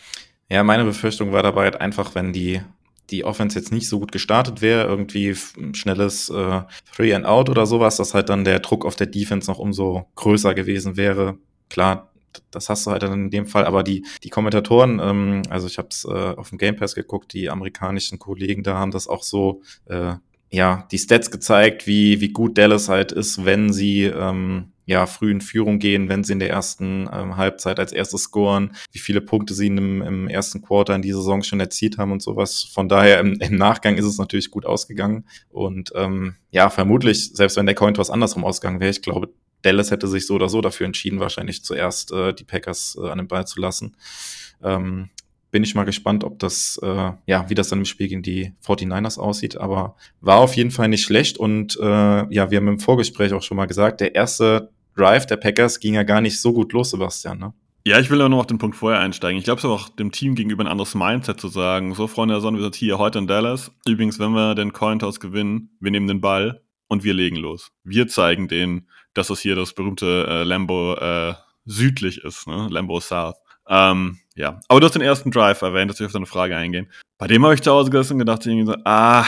Ja, 0.48 0.62
meine 0.62 0.84
Befürchtung 0.84 1.32
war 1.32 1.42
dabei 1.42 1.64
halt 1.64 1.80
einfach, 1.80 2.14
wenn 2.14 2.32
die 2.32 2.60
die 3.10 3.24
Offense 3.24 3.58
jetzt 3.58 3.72
nicht 3.72 3.88
so 3.88 4.00
gut 4.00 4.10
gestartet 4.10 4.62
wäre, 4.62 4.84
irgendwie 4.86 5.36
schnelles 5.74 6.28
äh, 6.28 6.62
Three 6.94 7.14
and 7.14 7.24
Out 7.24 7.48
oder 7.48 7.66
sowas, 7.66 7.96
dass 7.96 8.14
halt 8.14 8.28
dann 8.28 8.44
der 8.44 8.58
Druck 8.60 8.84
auf 8.84 8.96
der 8.96 9.06
Defense 9.06 9.48
noch 9.50 9.58
umso 9.58 10.08
größer 10.16 10.54
gewesen 10.54 10.96
wäre. 10.96 11.38
Klar, 11.68 12.12
das 12.50 12.68
hast 12.68 12.86
du 12.86 12.90
halt 12.90 13.02
dann 13.02 13.12
in 13.12 13.30
dem 13.30 13.46
Fall, 13.46 13.64
aber 13.64 13.82
die, 13.82 14.04
die 14.22 14.30
Kommentatoren, 14.30 15.00
ähm, 15.02 15.42
also 15.50 15.66
ich 15.66 15.78
habe 15.78 15.88
es 15.90 16.04
äh, 16.04 16.08
auf 16.08 16.50
dem 16.50 16.58
Game 16.58 16.76
Pass 16.76 16.94
geguckt, 16.94 17.32
die 17.32 17.50
amerikanischen 17.50 18.18
Kollegen 18.18 18.62
da 18.62 18.76
haben 18.76 18.90
das 18.90 19.08
auch 19.08 19.22
so 19.22 19.62
äh, 19.86 20.14
ja, 20.50 20.86
die 20.90 20.98
Stats 20.98 21.30
gezeigt, 21.30 21.86
wie, 21.86 22.20
wie 22.20 22.28
gut 22.28 22.56
Dallas 22.56 22.88
halt 22.88 23.12
ist, 23.12 23.44
wenn 23.44 23.72
sie 23.72 24.04
ähm, 24.04 24.72
ja, 24.86 25.06
früh 25.06 25.32
in 25.32 25.40
Führung 25.40 25.80
gehen, 25.80 26.08
wenn 26.08 26.22
sie 26.22 26.32
in 26.32 26.38
der 26.38 26.50
ersten 26.50 27.08
ähm, 27.12 27.36
Halbzeit 27.36 27.80
als 27.80 27.92
erstes 27.92 28.22
scoren, 28.22 28.76
wie 28.92 29.00
viele 29.00 29.20
Punkte 29.20 29.52
sie 29.52 29.66
im, 29.66 30.00
im 30.00 30.28
ersten 30.28 30.62
Quarter 30.62 30.94
in 30.94 31.02
dieser 31.02 31.18
Saison 31.18 31.42
schon 31.42 31.58
erzielt 31.58 31.98
haben 31.98 32.12
und 32.12 32.22
sowas. 32.22 32.62
Von 32.62 32.88
daher 32.88 33.18
im, 33.18 33.34
im 33.40 33.56
Nachgang 33.56 33.96
ist 33.96 34.04
es 34.04 34.18
natürlich 34.18 34.52
gut 34.52 34.64
ausgegangen. 34.64 35.26
Und 35.50 35.90
ähm, 35.96 36.36
ja, 36.52 36.70
vermutlich, 36.70 37.34
selbst 37.34 37.56
wenn 37.56 37.66
der 37.66 37.74
Coin 37.74 37.96
was 37.96 38.10
andersrum 38.10 38.44
ausgegangen 38.44 38.78
wäre, 38.78 38.90
ich 38.90 39.02
glaube, 39.02 39.30
Dallas 39.66 39.90
hätte 39.90 40.08
sich 40.08 40.26
so 40.26 40.34
oder 40.34 40.48
so 40.48 40.60
dafür 40.60 40.86
entschieden, 40.86 41.20
wahrscheinlich 41.20 41.64
zuerst 41.64 42.12
äh, 42.12 42.32
die 42.32 42.44
Packers 42.44 42.96
äh, 43.00 43.08
an 43.08 43.18
den 43.18 43.28
Ball 43.28 43.46
zu 43.46 43.60
lassen. 43.60 43.96
Ähm, 44.62 45.10
bin 45.50 45.62
ich 45.62 45.74
mal 45.74 45.84
gespannt, 45.84 46.22
ob 46.22 46.38
das, 46.38 46.78
äh, 46.82 47.12
ja, 47.26 47.48
wie 47.48 47.54
das 47.54 47.68
dann 47.68 47.80
im 47.80 47.84
Spiel 47.84 48.08
gegen 48.08 48.22
die 48.22 48.52
49ers 48.64 49.18
aussieht. 49.18 49.56
Aber 49.56 49.96
war 50.20 50.38
auf 50.38 50.54
jeden 50.54 50.70
Fall 50.70 50.88
nicht 50.88 51.04
schlecht. 51.04 51.38
Und 51.38 51.78
äh, 51.80 51.84
ja, 51.84 52.50
wir 52.50 52.58
haben 52.58 52.68
im 52.68 52.78
Vorgespräch 52.78 53.32
auch 53.32 53.42
schon 53.42 53.56
mal 53.56 53.66
gesagt, 53.66 54.00
der 54.00 54.14
erste 54.14 54.70
Drive 54.94 55.26
der 55.26 55.36
Packers 55.36 55.80
ging 55.80 55.94
ja 55.94 56.02
gar 56.02 56.20
nicht 56.20 56.40
so 56.40 56.52
gut 56.52 56.72
los, 56.72 56.90
Sebastian, 56.90 57.38
ne? 57.38 57.52
Ja, 57.86 58.00
ich 58.00 58.10
will 58.10 58.20
auch 58.20 58.28
noch 58.28 58.40
auf 58.40 58.46
den 58.48 58.58
Punkt 58.58 58.76
vorher 58.76 58.98
einsteigen. 58.98 59.38
Ich 59.38 59.44
glaube, 59.44 59.58
es 59.58 59.64
ist 59.64 59.70
auch 59.70 59.88
dem 59.88 60.10
Team 60.10 60.34
gegenüber 60.34 60.64
ein 60.64 60.66
anderes 60.66 60.96
Mindset 60.96 61.40
zu 61.40 61.46
sagen. 61.46 61.94
So, 61.94 62.08
Freunde 62.08 62.34
der 62.34 62.40
Sonne, 62.40 62.58
wir 62.58 62.64
sind 62.64 62.74
hier 62.74 62.98
heute 62.98 63.20
in 63.20 63.28
Dallas. 63.28 63.70
Übrigens, 63.86 64.18
wenn 64.18 64.32
wir 64.32 64.56
den 64.56 64.72
Cointoss 64.72 65.20
gewinnen, 65.20 65.70
wir 65.78 65.92
nehmen 65.92 66.08
den 66.08 66.20
Ball 66.20 66.62
und 66.88 67.04
wir 67.04 67.14
legen 67.14 67.36
los. 67.36 67.70
Wir 67.84 68.08
zeigen 68.08 68.48
denen, 68.48 68.88
dass 69.16 69.30
es 69.30 69.40
hier 69.40 69.56
das 69.56 69.72
berühmte 69.72 70.26
äh, 70.28 70.42
Lambo 70.44 70.94
äh, 70.94 71.34
südlich 71.64 72.22
ist, 72.24 72.46
ne? 72.46 72.68
Lambo 72.70 73.00
South. 73.00 73.36
Ähm, 73.68 74.18
ja, 74.36 74.60
aber 74.68 74.80
du 74.80 74.86
hast 74.86 74.94
den 74.94 75.02
ersten 75.02 75.30
Drive 75.30 75.62
erwähnt, 75.62 75.90
dass 75.90 75.98
wir 75.98 76.06
auf 76.06 76.12
deine 76.12 76.26
Frage 76.26 76.56
eingehen. 76.56 76.88
Bei 77.18 77.26
dem 77.26 77.44
habe 77.44 77.54
ich 77.54 77.62
zu 77.62 77.72
Hause 77.72 77.90
gesessen 77.90 78.14
und 78.14 78.18
gedacht, 78.20 78.44
irgendwie 78.46 78.66
so, 78.66 78.76
ah, 78.84 79.24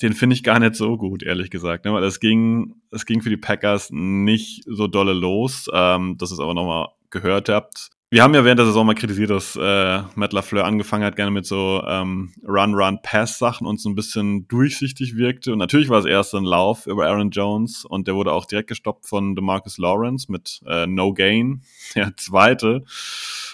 den 0.00 0.14
finde 0.14 0.34
ich 0.34 0.42
gar 0.42 0.58
nicht 0.58 0.74
so 0.74 0.96
gut, 0.96 1.22
ehrlich 1.22 1.50
gesagt. 1.50 1.84
Ne? 1.84 1.92
Weil 1.92 2.04
es 2.04 2.20
ging, 2.20 2.76
es 2.90 3.04
ging 3.04 3.20
für 3.20 3.30
die 3.30 3.36
Packers 3.36 3.90
nicht 3.90 4.64
so 4.66 4.86
dolle 4.86 5.12
los, 5.12 5.68
ähm, 5.72 6.16
dass 6.18 6.30
es 6.30 6.40
aber 6.40 6.54
nochmal 6.54 6.88
gehört 7.10 7.48
habt. 7.48 7.90
Wir 8.10 8.22
haben 8.22 8.32
ja 8.32 8.42
während 8.42 8.58
der 8.58 8.64
Saison 8.64 8.86
mal 8.86 8.94
kritisiert, 8.94 9.28
dass 9.28 9.54
äh, 9.54 10.02
Matt 10.14 10.32
LaFleur 10.32 10.64
angefangen 10.64 11.04
hat, 11.04 11.14
gerne 11.14 11.30
mit 11.30 11.44
so 11.44 11.82
ähm, 11.86 12.32
Run-Run-Pass-Sachen 12.42 13.66
und 13.66 13.82
so 13.82 13.90
ein 13.90 13.94
bisschen 13.94 14.48
durchsichtig 14.48 15.16
wirkte. 15.16 15.52
Und 15.52 15.58
natürlich 15.58 15.90
war 15.90 15.98
es 15.98 16.06
erst 16.06 16.34
ein 16.34 16.44
Lauf 16.44 16.86
über 16.86 17.06
Aaron 17.06 17.28
Jones 17.28 17.84
und 17.84 18.08
der 18.08 18.14
wurde 18.14 18.32
auch 18.32 18.46
direkt 18.46 18.68
gestoppt 18.68 19.06
von 19.06 19.36
DeMarcus 19.36 19.76
Lawrence 19.76 20.32
mit 20.32 20.62
äh, 20.66 20.86
No 20.86 21.12
Gain. 21.12 21.60
Der 21.96 22.16
zweite 22.16 22.84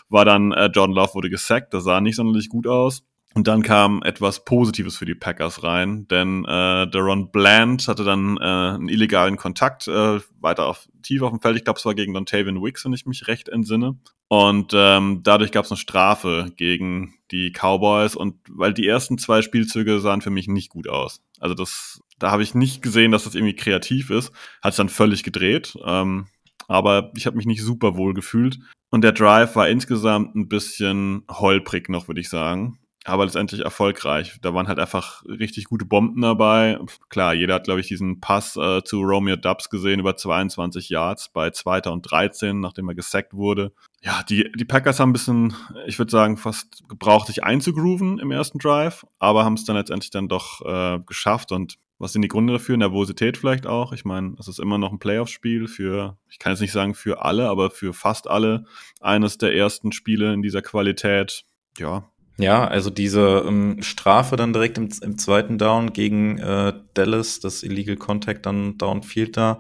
war 0.08 0.24
dann 0.24 0.52
äh, 0.52 0.66
Jordan 0.66 0.94
Love 0.94 1.14
wurde 1.14 1.30
gesackt, 1.30 1.74
das 1.74 1.82
sah 1.82 2.00
nicht 2.00 2.14
sonderlich 2.14 2.48
gut 2.48 2.68
aus. 2.68 3.02
Und 3.34 3.48
dann 3.48 3.62
kam 3.62 4.00
etwas 4.04 4.44
Positives 4.44 4.96
für 4.96 5.06
die 5.06 5.16
Packers 5.16 5.64
rein, 5.64 6.06
denn 6.06 6.44
äh, 6.44 6.86
Deron 6.88 7.32
Bland 7.32 7.88
hatte 7.88 8.04
dann 8.04 8.36
äh, 8.36 8.40
einen 8.40 8.88
illegalen 8.88 9.36
Kontakt 9.36 9.88
äh, 9.88 10.20
weiter 10.40 10.66
auf, 10.66 10.88
tief 11.02 11.20
auf 11.22 11.30
dem 11.30 11.40
Feld. 11.40 11.56
Ich 11.56 11.64
glaube, 11.64 11.80
es 11.80 11.84
war 11.84 11.96
gegen 11.96 12.14
Dontavian 12.14 12.62
Wicks, 12.62 12.84
wenn 12.84 12.92
ich 12.92 13.06
mich 13.06 13.26
recht 13.26 13.48
entsinne. 13.48 13.98
Und 14.28 14.72
ähm, 14.74 15.20
dadurch 15.24 15.50
gab 15.50 15.64
es 15.64 15.72
eine 15.72 15.78
Strafe 15.78 16.52
gegen 16.56 17.14
die 17.32 17.52
Cowboys. 17.52 18.14
Und 18.14 18.36
weil 18.48 18.72
die 18.72 18.86
ersten 18.86 19.18
zwei 19.18 19.42
Spielzüge 19.42 19.98
sahen 19.98 20.22
für 20.22 20.30
mich 20.30 20.46
nicht 20.46 20.70
gut 20.70 20.88
aus. 20.88 21.20
Also 21.40 21.54
das, 21.54 22.00
da 22.20 22.30
habe 22.30 22.44
ich 22.44 22.54
nicht 22.54 22.82
gesehen, 22.82 23.10
dass 23.10 23.24
das 23.24 23.34
irgendwie 23.34 23.56
kreativ 23.56 24.10
ist. 24.10 24.32
Hat 24.62 24.72
es 24.72 24.76
dann 24.76 24.88
völlig 24.88 25.24
gedreht. 25.24 25.76
Ähm, 25.84 26.28
aber 26.68 27.10
ich 27.16 27.26
habe 27.26 27.36
mich 27.36 27.46
nicht 27.46 27.62
super 27.62 27.96
wohl 27.96 28.14
gefühlt. 28.14 28.58
Und 28.90 29.02
der 29.02 29.12
Drive 29.12 29.56
war 29.56 29.68
insgesamt 29.68 30.36
ein 30.36 30.48
bisschen 30.48 31.24
holprig 31.28 31.88
noch, 31.88 32.06
würde 32.08 32.20
ich 32.20 32.28
sagen. 32.28 32.78
Aber 33.04 33.24
letztendlich 33.24 33.60
erfolgreich. 33.60 34.38
Da 34.40 34.54
waren 34.54 34.66
halt 34.66 34.78
einfach 34.78 35.22
richtig 35.26 35.66
gute 35.66 35.84
Bomben 35.84 36.22
dabei. 36.22 36.78
Klar, 37.10 37.34
jeder 37.34 37.54
hat, 37.54 37.64
glaube 37.64 37.80
ich, 37.80 37.86
diesen 37.86 38.20
Pass 38.20 38.56
äh, 38.56 38.82
zu 38.82 39.02
Romeo 39.02 39.36
Dubs 39.36 39.68
gesehen 39.68 40.00
über 40.00 40.16
22 40.16 40.88
Yards 40.88 41.28
bei 41.28 41.50
2. 41.50 41.82
und 41.90 42.02
13, 42.02 42.60
nachdem 42.60 42.88
er 42.88 42.94
gesackt 42.94 43.34
wurde. 43.34 43.72
Ja, 44.02 44.22
die, 44.22 44.50
die 44.52 44.64
Packers 44.64 45.00
haben 45.00 45.10
ein 45.10 45.14
bisschen, 45.14 45.54
ich 45.86 45.98
würde 45.98 46.10
sagen, 46.10 46.36
fast 46.36 46.88
gebraucht, 46.88 47.26
sich 47.26 47.44
einzugrooven 47.44 48.18
im 48.18 48.30
ersten 48.30 48.58
Drive, 48.58 49.06
aber 49.18 49.44
haben 49.44 49.54
es 49.54 49.64
dann 49.64 49.76
letztendlich 49.76 50.10
dann 50.10 50.28
doch 50.28 50.62
äh, 50.64 50.98
geschafft 51.06 51.52
und 51.52 51.78
was 51.98 52.12
sind 52.12 52.22
die 52.22 52.28
Gründe 52.28 52.54
dafür? 52.54 52.76
Nervosität 52.76 53.38
vielleicht 53.38 53.66
auch. 53.66 53.92
Ich 53.92 54.04
meine, 54.04 54.34
es 54.38 54.48
ist 54.48 54.58
immer 54.58 54.78
noch 54.78 54.92
ein 54.92 54.98
Playoff-Spiel 54.98 55.68
für, 55.68 56.18
ich 56.28 56.38
kann 56.38 56.52
jetzt 56.52 56.60
nicht 56.60 56.72
sagen 56.72 56.94
für 56.94 57.22
alle, 57.22 57.48
aber 57.48 57.70
für 57.70 57.92
fast 57.92 58.28
alle. 58.28 58.64
Eines 59.00 59.38
der 59.38 59.54
ersten 59.54 59.92
Spiele 59.92 60.34
in 60.34 60.42
dieser 60.42 60.60
Qualität. 60.60 61.44
Ja, 61.78 62.10
ja, 62.36 62.66
also 62.66 62.90
diese 62.90 63.44
ähm, 63.46 63.80
Strafe 63.82 64.36
dann 64.36 64.52
direkt 64.52 64.76
im, 64.76 64.88
im 65.02 65.18
zweiten 65.18 65.56
Down 65.56 65.92
gegen 65.92 66.38
äh, 66.38 66.72
Dallas, 66.94 67.38
das 67.40 67.62
Illegal 67.62 67.96
Contact 67.96 68.44
dann 68.46 68.76
Downfield 68.76 69.36
da, 69.36 69.58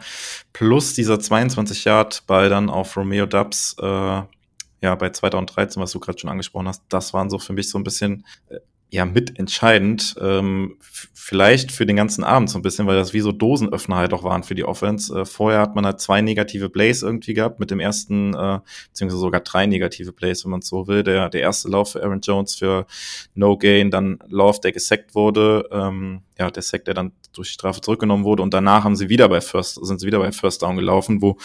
plus 0.52 0.94
dieser 0.94 1.20
22 1.20 1.84
Yard 1.84 2.24
bei 2.26 2.48
dann 2.48 2.70
auf 2.70 2.96
Romeo 2.96 3.26
Dubs, 3.26 3.76
äh, 3.80 3.84
ja, 3.84 4.94
bei 4.96 5.10
2013, 5.10 5.80
was 5.80 5.92
du 5.92 6.00
gerade 6.00 6.18
schon 6.18 6.30
angesprochen 6.30 6.68
hast, 6.68 6.82
das 6.88 7.14
waren 7.14 7.30
so 7.30 7.38
für 7.38 7.52
mich 7.52 7.70
so 7.70 7.78
ein 7.78 7.84
bisschen 7.84 8.26
äh, 8.48 8.58
ja 8.94 9.04
mitentscheidend, 9.04 10.14
ähm, 10.20 10.76
vielleicht 11.12 11.72
für 11.72 11.84
den 11.84 11.96
ganzen 11.96 12.22
Abend 12.22 12.48
so 12.48 12.58
ein 12.58 12.62
bisschen, 12.62 12.86
weil 12.86 12.96
das 12.96 13.12
wie 13.12 13.20
so 13.20 13.32
Dosenöffner 13.32 13.96
halt 13.96 14.12
auch 14.12 14.22
waren 14.22 14.44
für 14.44 14.54
die 14.54 14.64
Offense. 14.64 15.20
Äh, 15.20 15.24
vorher 15.24 15.60
hat 15.60 15.74
man 15.74 15.84
halt 15.84 16.00
zwei 16.00 16.20
negative 16.20 16.70
Plays 16.70 17.02
irgendwie 17.02 17.34
gehabt, 17.34 17.58
mit 17.58 17.70
dem 17.70 17.80
ersten, 17.80 18.34
äh, 18.34 18.60
beziehungsweise 18.88 19.20
sogar 19.20 19.40
drei 19.40 19.66
negative 19.66 20.12
Plays, 20.12 20.44
wenn 20.44 20.52
man 20.52 20.62
so 20.62 20.86
will. 20.86 21.02
Der, 21.02 21.28
der 21.28 21.40
erste 21.40 21.68
Lauf 21.68 21.92
für 21.92 22.02
Aaron 22.02 22.20
Jones 22.20 22.54
für 22.54 22.86
No 23.34 23.58
Gain, 23.58 23.90
dann 23.90 24.18
Lauf, 24.28 24.60
der 24.60 24.72
gesackt 24.72 25.14
wurde, 25.14 25.68
ähm, 25.72 26.22
ja, 26.38 26.50
der 26.50 26.62
Sack, 26.62 26.84
der 26.84 26.94
dann 26.94 27.12
durch 27.32 27.50
Strafe 27.50 27.80
zurückgenommen 27.80 28.24
wurde 28.24 28.42
und 28.42 28.52
danach 28.52 28.84
haben 28.84 28.96
sie 28.96 29.08
wieder 29.08 29.28
bei 29.28 29.40
First, 29.40 29.84
sind 29.84 30.00
sie 30.00 30.06
wieder 30.06 30.18
bei 30.18 30.32
First 30.32 30.62
Down 30.62 30.76
gelaufen, 30.76 31.22
wo 31.22 31.38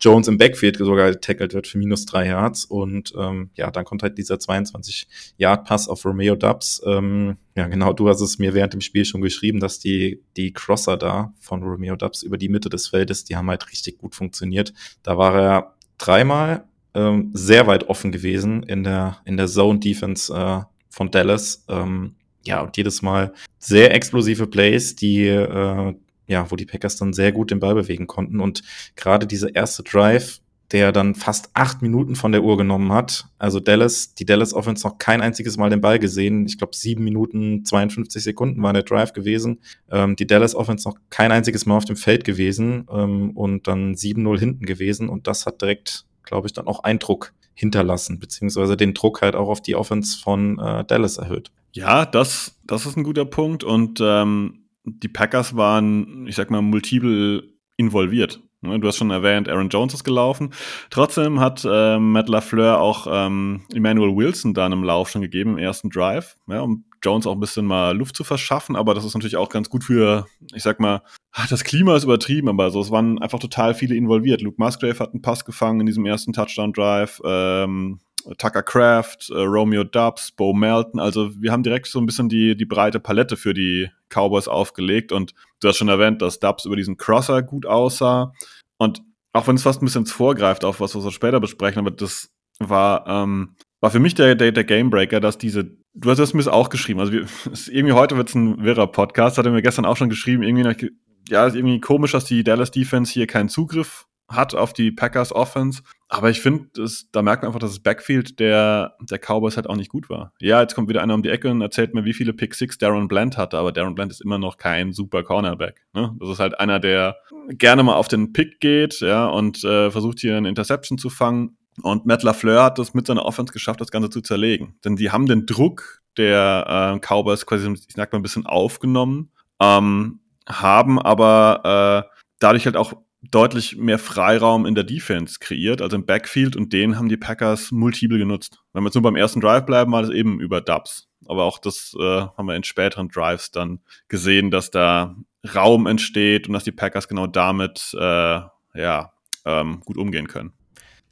Jones 0.00 0.28
im 0.28 0.38
Backfield 0.38 0.76
sogar 0.76 1.10
getackelt 1.12 1.54
wird 1.54 1.66
für 1.66 1.78
minus 1.78 2.06
drei 2.06 2.28
Yards 2.28 2.64
und 2.64 3.12
ähm, 3.18 3.50
ja, 3.54 3.70
dann 3.70 3.84
kommt 3.84 4.02
halt 4.02 4.18
dieser 4.18 4.38
22 4.38 5.06
Yard 5.36 5.64
Pass 5.66 5.88
auf 5.88 6.04
Romeo 6.04 6.36
Dubs. 6.36 6.82
Ähm, 6.86 7.36
ja, 7.56 7.68
genau, 7.68 7.92
du 7.92 8.08
hast 8.08 8.20
es 8.20 8.38
mir 8.38 8.52
während 8.54 8.72
dem 8.72 8.80
Spiel 8.80 9.04
schon 9.04 9.20
geschrieben, 9.20 9.60
dass 9.60 9.78
die, 9.78 10.22
die 10.36 10.52
Crosser 10.52 10.96
da 10.96 11.32
von 11.40 11.62
Romeo 11.62 11.96
Dubs 11.96 12.22
über 12.22 12.36
die 12.36 12.48
Mitte 12.48 12.68
des 12.68 12.88
Feldes, 12.88 13.24
die 13.24 13.36
haben 13.36 13.48
halt 13.48 13.70
richtig 13.70 13.98
gut 13.98 14.14
funktioniert. 14.14 14.74
Da 15.02 15.16
war 15.16 15.34
er 15.34 15.74
dreimal 15.98 16.64
ähm, 16.94 17.30
sehr 17.32 17.66
weit 17.66 17.88
offen 17.88 18.12
gewesen 18.12 18.62
in 18.62 18.84
der, 18.84 19.18
in 19.24 19.36
der 19.36 19.46
Zone 19.46 19.78
Defense 19.78 20.34
äh, 20.34 20.62
von 20.90 21.10
Dallas. 21.10 21.64
Ähm, 21.68 22.14
ja, 22.46 22.60
und 22.60 22.76
jedes 22.76 23.02
Mal 23.02 23.32
sehr 23.58 23.94
explosive 23.94 24.46
Plays, 24.46 24.96
die, 24.96 25.26
äh, 25.26 25.94
ja, 26.26 26.50
wo 26.50 26.56
die 26.56 26.66
Packers 26.66 26.96
dann 26.96 27.12
sehr 27.12 27.32
gut 27.32 27.50
den 27.50 27.60
Ball 27.60 27.74
bewegen 27.74 28.06
konnten. 28.06 28.40
Und 28.40 28.62
gerade 28.96 29.26
dieser 29.26 29.54
erste 29.54 29.82
Drive, 29.82 30.40
der 30.72 30.92
dann 30.92 31.14
fast 31.14 31.50
acht 31.54 31.82
Minuten 31.82 32.16
von 32.16 32.32
der 32.32 32.42
Uhr 32.42 32.56
genommen 32.56 32.90
hat. 32.92 33.26
Also 33.38 33.60
Dallas, 33.60 34.14
die 34.14 34.24
Dallas 34.24 34.54
Offense 34.54 34.86
noch 34.86 34.98
kein 34.98 35.20
einziges 35.20 35.56
Mal 35.56 35.70
den 35.70 35.80
Ball 35.80 35.98
gesehen. 35.98 36.46
Ich 36.46 36.58
glaube, 36.58 36.74
sieben 36.74 37.04
Minuten 37.04 37.64
52 37.64 38.22
Sekunden 38.22 38.62
war 38.62 38.72
der 38.72 38.82
Drive 38.82 39.12
gewesen. 39.12 39.60
Ähm, 39.90 40.16
die 40.16 40.26
Dallas 40.26 40.54
Offense 40.54 40.88
noch 40.88 40.96
kein 41.10 41.32
einziges 41.32 41.66
Mal 41.66 41.76
auf 41.76 41.84
dem 41.84 41.96
Feld 41.96 42.24
gewesen 42.24 42.86
ähm, 42.90 43.30
und 43.36 43.68
dann 43.68 43.94
7-0 43.94 44.38
hinten 44.38 44.66
gewesen. 44.66 45.08
Und 45.08 45.26
das 45.26 45.46
hat 45.46 45.60
direkt, 45.60 46.06
glaube 46.22 46.48
ich, 46.48 46.54
dann 46.54 46.66
auch 46.66 46.82
Eindruck 46.82 47.34
hinterlassen, 47.54 48.18
beziehungsweise 48.18 48.76
den 48.76 48.94
Druck 48.94 49.22
halt 49.22 49.36
auch 49.36 49.48
auf 49.48 49.60
die 49.60 49.76
Offense 49.76 50.18
von 50.18 50.58
äh, 50.58 50.84
Dallas 50.84 51.18
erhöht. 51.18 51.52
Ja, 51.74 52.06
das, 52.06 52.60
das 52.64 52.86
ist 52.86 52.96
ein 52.96 53.02
guter 53.02 53.24
Punkt. 53.24 53.64
Und 53.64 54.00
ähm, 54.00 54.66
die 54.84 55.08
Packers 55.08 55.56
waren, 55.56 56.26
ich 56.28 56.36
sag 56.36 56.50
mal, 56.50 56.62
multiple 56.62 57.42
involviert. 57.76 58.40
Ne, 58.60 58.78
du 58.78 58.88
hast 58.88 58.96
schon 58.96 59.10
erwähnt, 59.10 59.48
Aaron 59.48 59.68
Jones 59.68 59.92
ist 59.92 60.04
gelaufen. 60.04 60.54
Trotzdem 60.88 61.40
hat 61.40 61.66
äh, 61.68 61.98
Matt 61.98 62.28
LaFleur 62.28 62.80
auch 62.80 63.06
ähm, 63.10 63.62
Emmanuel 63.74 64.16
Wilson 64.16 64.54
dann 64.54 64.72
im 64.72 64.84
Lauf 64.84 65.10
schon 65.10 65.20
gegeben 65.20 65.50
im 65.50 65.58
ersten 65.58 65.90
Drive, 65.90 66.36
ja, 66.46 66.60
um 66.60 66.84
Jones 67.02 67.26
auch 67.26 67.34
ein 67.34 67.40
bisschen 67.40 67.66
mal 67.66 67.94
Luft 67.94 68.16
zu 68.16 68.24
verschaffen. 68.24 68.76
Aber 68.76 68.94
das 68.94 69.04
ist 69.04 69.14
natürlich 69.14 69.36
auch 69.36 69.50
ganz 69.50 69.68
gut 69.68 69.84
für, 69.84 70.26
ich 70.54 70.62
sag 70.62 70.80
mal, 70.80 71.02
das 71.50 71.64
Klima 71.64 71.96
ist 71.96 72.04
übertrieben, 72.04 72.48
aber 72.48 72.70
so, 72.70 72.80
es 72.80 72.90
waren 72.90 73.18
einfach 73.20 73.40
total 73.40 73.74
viele 73.74 73.96
involviert. 73.96 74.40
Luke 74.40 74.56
Musgrave 74.62 74.98
hat 75.00 75.12
einen 75.12 75.22
Pass 75.22 75.44
gefangen 75.44 75.80
in 75.80 75.86
diesem 75.86 76.06
ersten 76.06 76.32
Touchdown-Drive. 76.32 77.20
Ähm, 77.24 78.00
Tucker 78.38 78.62
Craft, 78.62 79.30
äh, 79.30 79.40
Romeo 79.40 79.84
Dubs, 79.84 80.32
Bo 80.32 80.52
Melton. 80.52 81.00
Also 81.00 81.30
wir 81.40 81.52
haben 81.52 81.62
direkt 81.62 81.86
so 81.86 81.98
ein 81.98 82.06
bisschen 82.06 82.28
die, 82.28 82.56
die 82.56 82.64
breite 82.64 83.00
Palette 83.00 83.36
für 83.36 83.54
die 83.54 83.90
Cowboys 84.08 84.48
aufgelegt 84.48 85.12
und 85.12 85.34
du 85.60 85.68
hast 85.68 85.76
schon 85.76 85.88
erwähnt, 85.88 86.22
dass 86.22 86.40
Dubs 86.40 86.64
über 86.64 86.76
diesen 86.76 86.96
Crosser 86.96 87.42
gut 87.42 87.66
aussah. 87.66 88.32
Und 88.78 89.02
auch 89.32 89.46
wenn 89.46 89.56
es 89.56 89.62
fast 89.62 89.82
ein 89.82 89.86
bisschen 89.86 90.06
vorgreift 90.06 90.64
auf 90.64 90.80
was, 90.80 90.94
was 90.94 91.04
wir 91.04 91.10
später 91.10 91.40
besprechen, 91.40 91.80
aber 91.80 91.90
das 91.90 92.30
war, 92.58 93.06
ähm, 93.06 93.56
war 93.80 93.90
für 93.90 94.00
mich 94.00 94.14
der, 94.14 94.34
der, 94.34 94.52
der 94.52 94.64
Gamebreaker, 94.64 95.20
dass 95.20 95.38
diese, 95.38 95.76
du 95.94 96.10
hast 96.10 96.18
es 96.18 96.34
mir 96.34 96.52
auch 96.52 96.68
geschrieben, 96.70 97.00
also 97.00 97.12
wir, 97.12 97.26
irgendwie 97.68 97.92
heute 97.92 98.16
wird 98.16 98.28
es 98.28 98.34
ein 98.34 98.62
wirrer 98.62 98.86
Podcast, 98.86 99.38
hat 99.38 99.46
er 99.46 99.52
mir 99.52 99.62
gestern 99.62 99.84
auch 99.84 99.96
schon 99.96 100.08
geschrieben, 100.08 100.42
irgendwie, 100.42 100.90
ja, 101.28 101.46
ist 101.46 101.56
irgendwie 101.56 101.80
komisch, 101.80 102.12
dass 102.12 102.24
die 102.24 102.44
Dallas 102.44 102.70
Defense 102.70 103.12
hier 103.12 103.26
keinen 103.26 103.48
Zugriff 103.48 104.06
hat 104.28 104.54
auf 104.54 104.72
die 104.72 104.90
Packers 104.90 105.32
Offense. 105.32 105.82
Aber 106.08 106.30
ich 106.30 106.40
finde, 106.40 106.68
da 107.12 107.22
merkt 107.22 107.42
man 107.42 107.48
einfach, 107.48 107.60
dass 107.60 107.72
das 107.72 107.82
Backfield 107.82 108.38
der, 108.38 108.96
der 109.00 109.18
Cowboys 109.18 109.56
halt 109.56 109.68
auch 109.68 109.76
nicht 109.76 109.90
gut 109.90 110.08
war. 110.08 110.32
Ja, 110.40 110.60
jetzt 110.60 110.74
kommt 110.74 110.88
wieder 110.88 111.02
einer 111.02 111.14
um 111.14 111.22
die 111.22 111.28
Ecke 111.28 111.50
und 111.50 111.60
erzählt 111.60 111.94
mir, 111.94 112.04
wie 112.04 112.12
viele 112.12 112.32
Pick 112.32 112.54
Six 112.54 112.78
Darren 112.78 113.08
Bland 113.08 113.36
hatte, 113.36 113.58
aber 113.58 113.72
Darren 113.72 113.94
Bland 113.94 114.12
ist 114.12 114.22
immer 114.22 114.38
noch 114.38 114.56
kein 114.56 114.92
super 114.92 115.22
Cornerback. 115.22 115.84
Ne? 115.92 116.14
Das 116.20 116.28
ist 116.28 116.38
halt 116.38 116.58
einer, 116.60 116.78
der 116.78 117.16
gerne 117.48 117.82
mal 117.82 117.94
auf 117.94 118.08
den 118.08 118.32
Pick 118.32 118.60
geht, 118.60 119.00
ja, 119.00 119.26
und 119.26 119.64
äh, 119.64 119.90
versucht 119.90 120.20
hier 120.20 120.36
eine 120.36 120.48
Interception 120.48 120.98
zu 120.98 121.10
fangen. 121.10 121.56
Und 121.82 122.06
Matt 122.06 122.22
LaFleur 122.22 122.62
hat 122.62 122.78
es 122.78 122.94
mit 122.94 123.06
seiner 123.06 123.24
Offense 123.24 123.52
geschafft, 123.52 123.80
das 123.80 123.90
Ganze 123.90 124.10
zu 124.10 124.20
zerlegen. 124.20 124.76
Denn 124.84 124.96
die 124.96 125.10
haben 125.10 125.26
den 125.26 125.46
Druck 125.46 126.02
der 126.16 126.94
äh, 126.94 126.98
Cowboys 127.00 127.44
quasi, 127.46 127.70
ich 127.72 127.94
sag 127.94 128.12
mal, 128.12 128.20
ein 128.20 128.22
bisschen 128.22 128.46
aufgenommen, 128.46 129.32
ähm, 129.60 130.20
haben 130.48 131.00
aber 131.00 132.04
äh, 132.06 132.16
dadurch 132.38 132.66
halt 132.66 132.76
auch 132.76 132.94
deutlich 133.30 133.76
mehr 133.76 133.98
Freiraum 133.98 134.66
in 134.66 134.74
der 134.74 134.84
Defense 134.84 135.38
kreiert, 135.40 135.82
also 135.82 135.96
im 135.96 136.06
Backfield, 136.06 136.56
und 136.56 136.72
den 136.72 136.96
haben 136.96 137.08
die 137.08 137.16
Packers 137.16 137.70
multiple 137.70 138.18
genutzt. 138.18 138.60
Wenn 138.72 138.82
wir 138.82 138.88
jetzt 138.88 138.94
nur 138.94 139.02
beim 139.02 139.16
ersten 139.16 139.40
Drive 139.40 139.66
bleiben, 139.66 139.92
war 139.92 140.02
das 140.02 140.10
eben 140.10 140.40
über 140.40 140.60
Dubs. 140.60 141.08
Aber 141.26 141.44
auch 141.44 141.58
das 141.58 141.94
äh, 141.98 142.02
haben 142.02 142.46
wir 142.46 142.54
in 142.54 142.64
späteren 142.64 143.08
Drives 143.08 143.50
dann 143.50 143.80
gesehen, 144.08 144.50
dass 144.50 144.70
da 144.70 145.16
Raum 145.54 145.86
entsteht 145.86 146.48
und 146.48 146.54
dass 146.54 146.64
die 146.64 146.72
Packers 146.72 147.08
genau 147.08 147.26
damit 147.26 147.94
äh, 147.98 148.40
ja, 148.74 149.12
ähm, 149.44 149.80
gut 149.80 149.96
umgehen 149.96 150.28
können. 150.28 150.52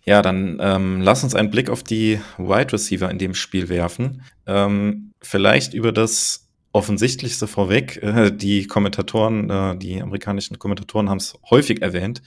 Ja, 0.04 0.20
dann 0.20 0.58
ähm, 0.60 1.00
lass 1.00 1.22
uns 1.22 1.34
einen 1.34 1.50
Blick 1.50 1.70
auf 1.70 1.82
die 1.82 2.20
Wide 2.36 2.72
Receiver 2.72 3.08
in 3.08 3.18
dem 3.18 3.34
Spiel 3.34 3.68
werfen. 3.68 4.22
Ähm, 4.46 5.12
vielleicht 5.20 5.74
über 5.74 5.92
das 5.92 6.41
Offensichtlichste 6.72 7.46
vorweg. 7.46 8.02
Äh, 8.02 8.30
die 8.32 8.66
Kommentatoren, 8.66 9.50
äh, 9.50 9.76
die 9.76 10.00
amerikanischen 10.00 10.58
Kommentatoren 10.58 11.10
haben 11.10 11.18
es 11.18 11.38
häufig 11.50 11.82
erwähnt. 11.82 12.22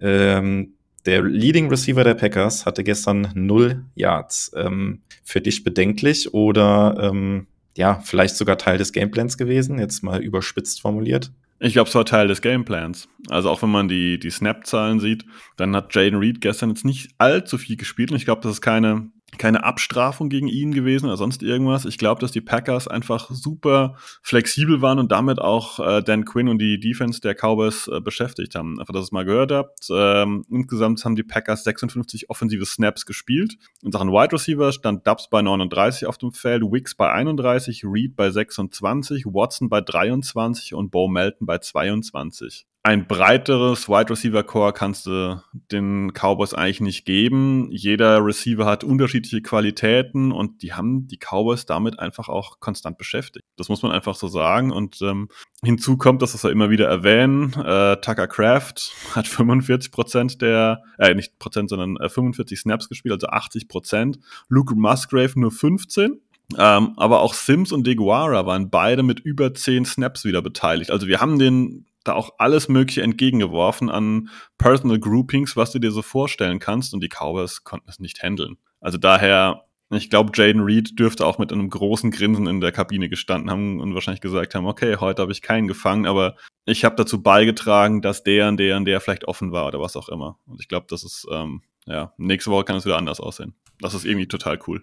Ähm, 0.00 0.74
der 1.06 1.22
Leading 1.22 1.68
Receiver 1.68 2.02
der 2.02 2.14
Packers 2.14 2.66
hatte 2.66 2.82
gestern 2.82 3.30
null 3.34 3.84
Yards. 3.94 4.52
Ähm, 4.56 5.02
für 5.22 5.40
dich 5.40 5.64
bedenklich 5.64 6.34
oder 6.34 7.10
ähm, 7.10 7.46
ja, 7.76 8.00
vielleicht 8.04 8.36
sogar 8.36 8.58
Teil 8.58 8.78
des 8.78 8.92
Gameplans 8.92 9.36
gewesen, 9.36 9.78
jetzt 9.78 10.02
mal 10.02 10.22
überspitzt 10.22 10.80
formuliert? 10.80 11.32
Ich 11.58 11.72
glaube, 11.72 11.88
es 11.88 11.94
war 11.94 12.04
Teil 12.04 12.28
des 12.28 12.42
Gameplans. 12.42 13.08
Also 13.28 13.50
auch 13.50 13.62
wenn 13.62 13.70
man 13.70 13.88
die, 13.88 14.18
die 14.18 14.30
Snap-Zahlen 14.30 15.00
sieht, 15.00 15.24
dann 15.56 15.74
hat 15.74 15.94
Jaden 15.94 16.18
Reed 16.18 16.40
gestern 16.40 16.70
jetzt 16.70 16.84
nicht 16.84 17.10
allzu 17.18 17.56
viel 17.56 17.76
gespielt 17.76 18.10
und 18.10 18.16
ich 18.16 18.24
glaube, 18.24 18.42
das 18.42 18.52
ist 18.52 18.60
keine 18.60 19.10
keine 19.38 19.64
Abstrafung 19.64 20.28
gegen 20.28 20.48
ihn 20.48 20.72
gewesen 20.72 21.06
oder 21.06 21.16
sonst 21.16 21.42
irgendwas. 21.42 21.84
Ich 21.84 21.98
glaube, 21.98 22.20
dass 22.20 22.32
die 22.32 22.40
Packers 22.40 22.88
einfach 22.88 23.30
super 23.30 23.96
flexibel 24.22 24.80
waren 24.82 24.98
und 24.98 25.12
damit 25.12 25.40
auch 25.40 25.80
äh, 25.80 26.02
Dan 26.02 26.24
Quinn 26.24 26.48
und 26.48 26.58
die 26.58 26.80
Defense 26.80 27.20
der 27.20 27.34
Cowboys 27.34 27.88
äh, 27.88 28.00
beschäftigt 28.00 28.54
haben. 28.54 28.80
Einfach, 28.80 28.94
dass 28.94 29.02
ihr 29.02 29.06
es 29.06 29.12
mal 29.12 29.24
gehört 29.24 29.52
habt. 29.52 29.88
Ähm, 29.90 30.44
insgesamt 30.48 31.04
haben 31.04 31.16
die 31.16 31.22
Packers 31.22 31.64
56 31.64 32.30
offensive 32.30 32.64
Snaps 32.64 33.04
gespielt. 33.04 33.56
In 33.82 33.92
Sachen 33.92 34.10
Wide 34.10 34.32
Receiver 34.32 34.72
stand 34.72 35.06
Dubs 35.06 35.28
bei 35.28 35.42
39 35.42 36.06
auf 36.06 36.18
dem 36.18 36.32
Feld, 36.32 36.62
Wicks 36.62 36.94
bei 36.94 37.10
31, 37.10 37.84
Reed 37.84 38.16
bei 38.16 38.30
26, 38.30 39.26
Watson 39.26 39.68
bei 39.68 39.80
23 39.80 40.74
und 40.74 40.90
Bo 40.90 41.08
Melton 41.08 41.46
bei 41.46 41.58
22 41.58 42.66
ein 42.86 43.08
breiteres 43.08 43.88
Wide 43.88 44.10
Receiver 44.10 44.44
Core 44.44 44.72
kannst 44.72 45.06
du 45.06 45.42
den 45.72 46.12
Cowboys 46.12 46.54
eigentlich 46.54 46.80
nicht 46.80 47.04
geben. 47.04 47.66
Jeder 47.72 48.24
Receiver 48.24 48.64
hat 48.64 48.84
unterschiedliche 48.84 49.42
Qualitäten 49.42 50.30
und 50.30 50.62
die 50.62 50.72
haben 50.72 51.08
die 51.08 51.18
Cowboys 51.18 51.66
damit 51.66 51.98
einfach 51.98 52.28
auch 52.28 52.60
konstant 52.60 52.96
beschäftigt. 52.96 53.44
Das 53.56 53.68
muss 53.68 53.82
man 53.82 53.90
einfach 53.90 54.14
so 54.14 54.28
sagen. 54.28 54.70
Und 54.70 55.02
ähm, 55.02 55.30
hinzu 55.64 55.96
kommt, 55.96 56.22
dass 56.22 56.40
wir 56.40 56.50
immer 56.52 56.70
wieder 56.70 56.86
erwähnen, 56.86 57.52
äh, 57.54 57.96
Tucker 57.96 58.28
Craft 58.28 58.92
hat 59.16 59.26
45 59.26 59.90
Prozent 59.90 60.40
der, 60.40 60.84
äh, 60.98 61.12
nicht 61.12 61.40
Prozent, 61.40 61.70
sondern 61.70 61.96
äh, 61.96 62.08
45 62.08 62.60
Snaps 62.60 62.88
gespielt, 62.88 63.14
also 63.14 63.26
80 63.26 63.66
Prozent. 63.66 64.20
Luke 64.48 64.76
Musgrave 64.76 65.32
nur 65.34 65.50
15. 65.50 66.20
Ähm, 66.56 66.92
aber 66.96 67.22
auch 67.22 67.34
Sims 67.34 67.72
und 67.72 67.84
Deguara 67.84 68.46
waren 68.46 68.70
beide 68.70 69.02
mit 69.02 69.18
über 69.18 69.54
zehn 69.54 69.84
Snaps 69.84 70.24
wieder 70.24 70.40
beteiligt. 70.40 70.92
Also 70.92 71.08
wir 71.08 71.20
haben 71.20 71.40
den 71.40 71.86
da 72.08 72.14
auch 72.14 72.30
alles 72.38 72.68
Mögliche 72.68 73.02
entgegengeworfen 73.02 73.90
an 73.90 74.28
Personal 74.58 74.98
Groupings, 74.98 75.56
was 75.56 75.72
du 75.72 75.78
dir 75.78 75.90
so 75.90 76.02
vorstellen 76.02 76.58
kannst. 76.58 76.94
Und 76.94 77.02
die 77.02 77.08
Cowboys 77.08 77.64
konnten 77.64 77.88
es 77.88 78.00
nicht 78.00 78.22
handeln. 78.22 78.56
Also 78.80 78.98
daher, 78.98 79.64
ich 79.90 80.10
glaube, 80.10 80.32
Jaden 80.34 80.62
Reed 80.62 80.98
dürfte 80.98 81.26
auch 81.26 81.38
mit 81.38 81.52
einem 81.52 81.70
großen 81.70 82.10
Grinsen 82.10 82.46
in 82.46 82.60
der 82.60 82.72
Kabine 82.72 83.08
gestanden 83.08 83.50
haben 83.50 83.80
und 83.80 83.94
wahrscheinlich 83.94 84.20
gesagt 84.20 84.54
haben, 84.54 84.66
okay, 84.66 84.96
heute 85.00 85.22
habe 85.22 85.32
ich 85.32 85.42
keinen 85.42 85.68
gefangen, 85.68 86.06
aber 86.06 86.36
ich 86.64 86.84
habe 86.84 86.96
dazu 86.96 87.22
beigetragen, 87.22 88.02
dass 88.02 88.22
der 88.22 88.48
und 88.48 88.58
der 88.58 88.76
und 88.76 88.84
der 88.84 89.00
vielleicht 89.00 89.26
offen 89.28 89.52
war 89.52 89.66
oder 89.66 89.80
was 89.80 89.96
auch 89.96 90.08
immer. 90.08 90.38
Und 90.46 90.60
ich 90.60 90.68
glaube, 90.68 90.86
das 90.88 91.04
ist, 91.04 91.26
ähm, 91.30 91.62
ja, 91.86 92.12
nächste 92.18 92.50
Woche 92.50 92.64
kann 92.64 92.76
es 92.76 92.84
wieder 92.84 92.98
anders 92.98 93.20
aussehen. 93.20 93.54
Das 93.80 93.94
ist 93.94 94.04
irgendwie 94.04 94.28
total 94.28 94.58
cool. 94.66 94.82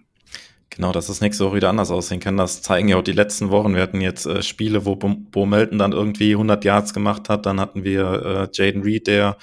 Genau, 0.74 0.90
dass 0.90 1.08
es 1.08 1.20
nächste 1.20 1.44
Woche 1.44 1.56
wieder 1.56 1.68
anders 1.68 1.92
aussehen 1.92 2.18
kann. 2.18 2.36
Das 2.36 2.60
zeigen 2.60 2.88
ja 2.88 2.96
auch 2.96 3.02
die 3.02 3.12
letzten 3.12 3.50
Wochen. 3.50 3.76
Wir 3.76 3.82
hatten 3.82 4.00
jetzt 4.00 4.26
äh, 4.26 4.42
Spiele, 4.42 4.84
wo 4.84 4.96
Bo 4.96 5.46
Melton 5.46 5.78
dann 5.78 5.92
irgendwie 5.92 6.32
100 6.32 6.64
Yards 6.64 6.92
gemacht 6.92 7.28
hat. 7.28 7.46
Dann 7.46 7.60
hatten 7.60 7.84
wir 7.84 8.02
äh, 8.02 8.48
Jaden 8.52 8.82
Reed, 8.82 9.06
der 9.06 9.36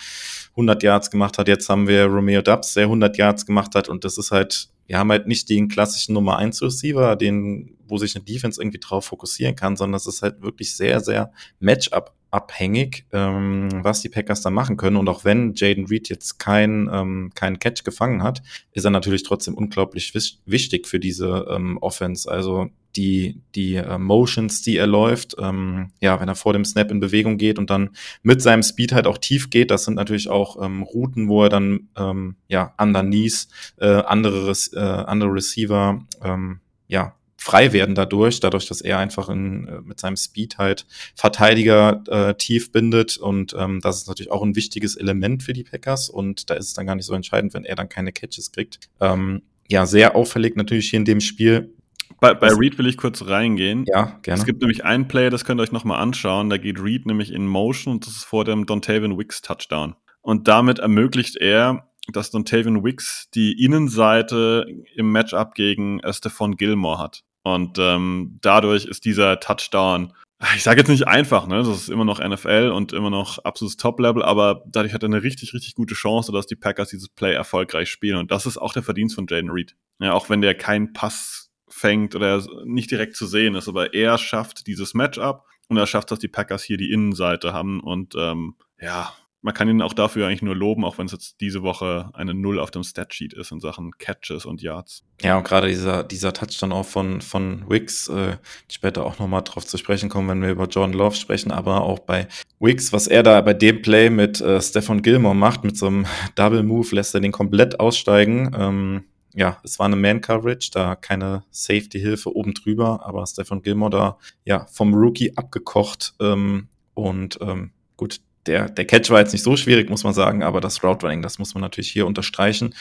100 0.51 0.83
Yards 0.83 1.09
gemacht 1.09 1.37
hat. 1.37 1.47
Jetzt 1.47 1.69
haben 1.69 1.87
wir 1.87 2.07
Romeo 2.07 2.41
Dubs, 2.41 2.73
der 2.73 2.83
100 2.83 3.17
Yards 3.17 3.45
gemacht 3.45 3.75
hat. 3.75 3.87
Und 3.87 4.03
das 4.03 4.17
ist 4.17 4.31
halt, 4.31 4.67
wir 4.87 4.97
haben 4.97 5.09
halt 5.09 5.25
nicht 5.25 5.47
den 5.47 5.69
klassischen 5.69 6.13
Nummer 6.15 6.37
1 6.37 6.61
Receiver, 6.61 7.15
den, 7.15 7.77
wo 7.87 7.97
sich 7.97 8.13
eine 8.13 8.25
Defense 8.25 8.61
irgendwie 8.61 8.79
drauf 8.79 9.05
fokussieren 9.05 9.55
kann, 9.55 9.77
sondern 9.77 9.95
es 9.95 10.07
ist 10.07 10.23
halt 10.23 10.41
wirklich 10.41 10.75
sehr, 10.75 10.99
sehr 10.99 11.31
Matchup 11.61 12.13
abhängig, 12.31 13.05
ähm, 13.11 13.69
was 13.83 14.01
die 14.01 14.09
Packers 14.09 14.41
da 14.41 14.49
machen 14.49 14.77
können. 14.77 14.95
Und 14.95 15.09
auch 15.09 15.25
wenn 15.25 15.53
Jaden 15.53 15.85
Reed 15.87 16.09
jetzt 16.09 16.39
kein, 16.39 16.89
ähm, 16.91 17.31
keinen 17.35 17.59
Catch 17.59 17.83
gefangen 17.83 18.23
hat, 18.23 18.41
ist 18.71 18.85
er 18.85 18.91
natürlich 18.91 19.23
trotzdem 19.23 19.53
unglaublich 19.53 20.13
wichtig 20.45 20.87
für 20.87 20.99
diese 20.99 21.45
ähm, 21.49 21.77
Offense. 21.79 22.31
Also 22.31 22.69
die, 22.95 23.41
die 23.55 23.75
äh, 23.75 23.97
Motions, 23.97 24.61
die 24.61 24.77
er 24.77 24.87
läuft, 24.87 25.35
ähm, 25.39 25.91
ja, 25.99 26.19
wenn 26.19 26.27
er 26.27 26.35
vor 26.35 26.53
dem 26.53 26.65
Snap 26.65 26.89
in 26.91 26.99
Bewegung 26.99 27.37
geht 27.37 27.59
und 27.59 27.69
dann 27.69 27.91
mit 28.23 28.41
seinem 28.41 28.63
Speed 28.63 28.93
halt 28.93 29.07
auch 29.07 29.17
tief 29.17 29.49
geht, 29.49 29.71
das 29.71 29.85
sind 29.85 29.95
natürlich 29.95 30.29
auch 30.29 30.61
ähm, 30.61 30.83
Routen, 30.83 31.27
wo 31.27 31.43
er 31.43 31.49
dann 31.49 31.89
ähm, 31.97 32.35
ja 32.47 32.73
underneath 32.77 33.47
äh, 33.77 33.87
andere, 33.87 34.53
äh, 34.73 34.79
andere 34.79 35.33
Receiver 35.33 36.01
ähm, 36.23 36.59
ja 36.87 37.15
frei 37.41 37.73
werden 37.73 37.95
dadurch, 37.95 38.39
dadurch, 38.39 38.67
dass 38.67 38.81
er 38.81 38.99
einfach 38.99 39.27
in, 39.27 39.67
äh, 39.67 39.81
mit 39.81 39.99
seinem 39.99 40.15
Speed 40.15 40.59
halt 40.59 40.85
Verteidiger 41.15 42.03
äh, 42.07 42.35
tief 42.35 42.71
bindet 42.71 43.17
und 43.17 43.55
ähm, 43.57 43.79
das 43.81 43.97
ist 43.97 44.07
natürlich 44.07 44.31
auch 44.31 44.43
ein 44.43 44.55
wichtiges 44.55 44.95
Element 44.95 45.41
für 45.41 45.53
die 45.53 45.63
Packers 45.63 46.09
und 46.09 46.51
da 46.51 46.53
ist 46.53 46.67
es 46.67 46.73
dann 46.75 46.85
gar 46.85 46.95
nicht 46.95 47.05
so 47.05 47.15
entscheidend, 47.15 47.55
wenn 47.55 47.65
er 47.65 47.75
dann 47.75 47.89
keine 47.89 48.11
Catches 48.11 48.51
kriegt. 48.51 48.79
Ähm, 48.99 49.41
ja, 49.67 49.87
sehr 49.87 50.15
auffällig 50.15 50.55
natürlich 50.55 50.91
hier 50.91 50.99
in 50.99 51.05
dem 51.05 51.19
Spiel. 51.19 51.73
Bei, 52.19 52.35
bei 52.35 52.49
Reed 52.49 52.77
will 52.77 52.85
ich 52.85 52.97
kurz 52.97 53.25
reingehen. 53.25 53.85
Ja, 53.87 54.19
gerne. 54.21 54.39
Es 54.39 54.45
gibt 54.45 54.61
nämlich 54.61 54.85
einen 54.85 55.07
Play, 55.07 55.31
das 55.31 55.43
könnt 55.43 55.59
ihr 55.59 55.63
euch 55.63 55.71
nochmal 55.71 55.99
anschauen. 55.99 56.51
Da 56.51 56.57
geht 56.57 56.79
Reed 56.79 57.07
nämlich 57.07 57.31
in 57.31 57.47
Motion 57.47 57.95
und 57.95 58.05
das 58.05 58.17
ist 58.17 58.23
vor 58.25 58.45
dem 58.45 58.67
Dontavian 58.67 59.17
Wicks 59.17 59.41
Touchdown. 59.41 59.95
Und 60.21 60.47
damit 60.47 60.77
ermöglicht 60.77 61.37
er, 61.37 61.87
dass 62.11 62.29
Dontavian 62.29 62.83
Wicks 62.83 63.29
die 63.33 63.63
Innenseite 63.63 64.67
im 64.95 65.11
Matchup 65.11 65.55
gegen 65.55 65.99
äh, 66.01 66.13
Stephon 66.13 66.55
Gilmore 66.55 66.99
hat. 66.99 67.23
Und 67.43 67.77
ähm, 67.79 68.37
dadurch 68.41 68.85
ist 68.85 69.05
dieser 69.05 69.39
Touchdown, 69.39 70.13
ich 70.55 70.63
sage 70.63 70.79
jetzt 70.79 70.89
nicht 70.89 71.07
einfach, 71.07 71.47
ne? 71.47 71.57
Das 71.57 71.67
ist 71.67 71.89
immer 71.89 72.05
noch 72.05 72.19
NFL 72.19 72.71
und 72.73 72.93
immer 72.93 73.09
noch 73.09 73.39
absolutes 73.39 73.77
Top-Level, 73.77 74.23
aber 74.23 74.63
dadurch 74.67 74.93
hat 74.93 75.03
er 75.03 75.09
eine 75.09 75.23
richtig, 75.23 75.53
richtig 75.53 75.75
gute 75.75 75.93
Chance, 75.93 76.31
dass 76.31 76.47
die 76.47 76.55
Packers 76.55 76.89
dieses 76.89 77.09
Play 77.09 77.33
erfolgreich 77.33 77.89
spielen. 77.89 78.17
Und 78.17 78.31
das 78.31 78.45
ist 78.45 78.57
auch 78.57 78.73
der 78.73 78.83
Verdienst 78.83 79.15
von 79.15 79.27
Jaden 79.29 79.51
Reed. 79.51 79.75
Ja, 79.99 80.13
auch 80.13 80.29
wenn 80.29 80.41
der 80.41 80.55
keinen 80.55 80.93
Pass 80.93 81.51
fängt 81.67 82.15
oder 82.15 82.43
nicht 82.65 82.91
direkt 82.91 83.15
zu 83.15 83.25
sehen 83.25 83.55
ist, 83.55 83.67
aber 83.67 83.93
er 83.93 84.17
schafft 84.17 84.67
dieses 84.67 84.93
Matchup 84.93 85.45
und 85.67 85.77
er 85.77 85.87
schafft, 85.87 86.11
dass 86.11 86.19
die 86.19 86.27
Packers 86.27 86.63
hier 86.63 86.77
die 86.77 86.91
Innenseite 86.91 87.53
haben 87.53 87.79
und 87.79 88.13
ähm, 88.17 88.55
ja, 88.79 89.13
man 89.41 89.53
kann 89.53 89.67
ihn 89.67 89.81
auch 89.81 89.93
dafür 89.93 90.27
eigentlich 90.27 90.43
nur 90.43 90.55
loben, 90.55 90.85
auch 90.85 90.97
wenn 90.97 91.07
es 91.07 91.11
jetzt 91.11 91.41
diese 91.41 91.63
Woche 91.63 92.11
eine 92.13 92.33
Null 92.33 92.59
auf 92.59 92.69
dem 92.69 92.83
Statsheet 92.83 93.33
ist 93.33 93.51
in 93.51 93.59
Sachen 93.59 93.91
Catches 93.97 94.45
und 94.45 94.61
Yards. 94.61 95.03
Ja, 95.21 95.37
und 95.37 95.43
gerade 95.43 95.67
dieser, 95.67 96.03
dieser 96.03 96.33
Touchdown 96.33 96.71
auch 96.71 96.85
von, 96.85 97.21
von 97.21 97.67
Wicks, 97.67 98.07
äh, 98.07 98.37
später 98.69 99.05
auch 99.05 99.19
nochmal 99.19 99.41
drauf 99.43 99.65
zu 99.65 99.77
sprechen 99.77 100.09
kommen, 100.09 100.29
wenn 100.29 100.41
wir 100.41 100.49
über 100.49 100.67
Jordan 100.67 100.93
Love 100.93 101.15
sprechen, 101.15 101.51
aber 101.51 101.81
auch 101.81 101.99
bei 101.99 102.27
Wicks, 102.59 102.93
was 102.93 103.07
er 103.07 103.23
da 103.23 103.41
bei 103.41 103.53
dem 103.53 103.81
Play 103.81 104.09
mit 104.09 104.41
äh, 104.41 104.61
Stefan 104.61 105.01
Gilmore 105.01 105.35
macht, 105.35 105.63
mit 105.63 105.75
so 105.75 105.87
einem 105.87 106.05
Double 106.35 106.63
Move, 106.63 106.95
lässt 106.95 107.15
er 107.15 107.21
den 107.21 107.31
komplett 107.31 107.79
aussteigen. 107.79 108.51
Ähm, 108.57 109.03
ja, 109.33 109.57
es 109.63 109.79
war 109.79 109.85
eine 109.85 109.95
Man-Coverage, 109.95 110.71
da 110.73 110.95
keine 110.95 111.43
Safety-Hilfe 111.51 112.35
oben 112.35 112.53
drüber, 112.53 113.05
aber 113.05 113.25
Stefan 113.25 113.61
Gilmore 113.61 113.91
da 113.91 114.17
ja 114.45 114.67
vom 114.71 114.93
Rookie 114.93 115.35
abgekocht 115.37 116.13
ähm, 116.19 116.67
und 116.93 117.39
ähm, 117.41 117.71
gut, 117.95 118.19
der, 118.45 118.69
der 118.69 118.85
Catch 118.85 119.09
war 119.09 119.19
jetzt 119.19 119.33
nicht 119.33 119.43
so 119.43 119.55
schwierig, 119.55 119.89
muss 119.89 120.03
man 120.03 120.13
sagen, 120.13 120.43
aber 120.43 120.61
das 120.61 120.83
Route 120.83 121.05
Running, 121.05 121.21
das 121.21 121.39
muss 121.39 121.53
man 121.53 121.61
natürlich 121.61 121.91
hier 121.91 122.07
unterstreichen. 122.07 122.73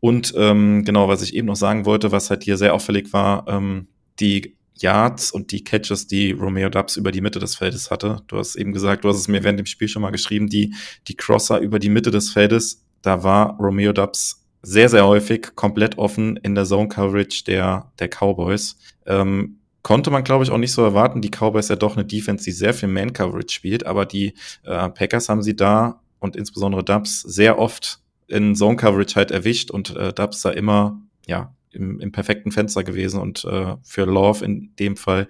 Und 0.00 0.32
ähm, 0.36 0.84
genau, 0.84 1.08
was 1.08 1.22
ich 1.22 1.34
eben 1.34 1.46
noch 1.46 1.56
sagen 1.56 1.84
wollte, 1.84 2.10
was 2.10 2.30
halt 2.30 2.42
hier 2.42 2.56
sehr 2.56 2.74
auffällig 2.74 3.12
war, 3.12 3.46
ähm, 3.48 3.88
die 4.18 4.56
Yards 4.78 5.30
und 5.30 5.52
die 5.52 5.62
Catches, 5.62 6.06
die 6.06 6.32
Romeo 6.32 6.70
Dubs 6.70 6.96
über 6.96 7.12
die 7.12 7.20
Mitte 7.20 7.38
des 7.38 7.56
Feldes 7.56 7.90
hatte. 7.90 8.22
Du 8.28 8.38
hast 8.38 8.56
eben 8.56 8.72
gesagt, 8.72 9.04
du 9.04 9.08
hast 9.08 9.18
es 9.18 9.28
mir 9.28 9.44
während 9.44 9.58
dem 9.58 9.66
Spiel 9.66 9.88
schon 9.88 10.02
mal 10.02 10.10
geschrieben, 10.10 10.48
die, 10.48 10.74
die 11.06 11.16
Crosser 11.16 11.60
über 11.60 11.78
die 11.78 11.90
Mitte 11.90 12.10
des 12.10 12.30
Feldes, 12.30 12.82
da 13.02 13.22
war 13.22 13.58
Romeo 13.58 13.92
Dubs 13.92 14.46
sehr, 14.62 14.88
sehr 14.88 15.06
häufig 15.06 15.54
komplett 15.54 15.98
offen 15.98 16.36
in 16.36 16.54
der 16.54 16.64
Zone 16.64 16.88
Coverage 16.88 17.44
der, 17.44 17.92
der 17.98 18.08
Cowboys. 18.08 18.76
Ähm, 19.06 19.59
konnte 19.82 20.10
man, 20.10 20.24
glaube 20.24 20.44
ich, 20.44 20.50
auch 20.50 20.58
nicht 20.58 20.72
so 20.72 20.82
erwarten. 20.82 21.20
Die 21.20 21.30
Cowboys 21.30 21.68
ja 21.68 21.76
doch 21.76 21.96
eine 21.96 22.04
Defense, 22.04 22.44
die 22.44 22.52
sehr 22.52 22.74
viel 22.74 22.88
Man-Coverage 22.88 23.54
spielt, 23.54 23.86
aber 23.86 24.06
die 24.06 24.34
äh, 24.64 24.88
Packers 24.90 25.28
haben 25.28 25.42
sie 25.42 25.56
da 25.56 26.00
und 26.18 26.36
insbesondere 26.36 26.84
Dubs 26.84 27.22
sehr 27.22 27.58
oft 27.58 28.00
in 28.28 28.54
Zone-Coverage 28.54 29.16
halt 29.16 29.30
erwischt 29.30 29.70
und 29.70 29.96
äh, 29.96 30.12
Dubs 30.12 30.42
da 30.42 30.50
immer, 30.50 31.00
ja, 31.26 31.54
im, 31.72 32.00
im 32.00 32.12
perfekten 32.12 32.52
Fenster 32.52 32.84
gewesen 32.84 33.20
und 33.20 33.44
äh, 33.44 33.76
für 33.82 34.04
Love 34.04 34.44
in 34.44 34.74
dem 34.78 34.96
Fall 34.96 35.28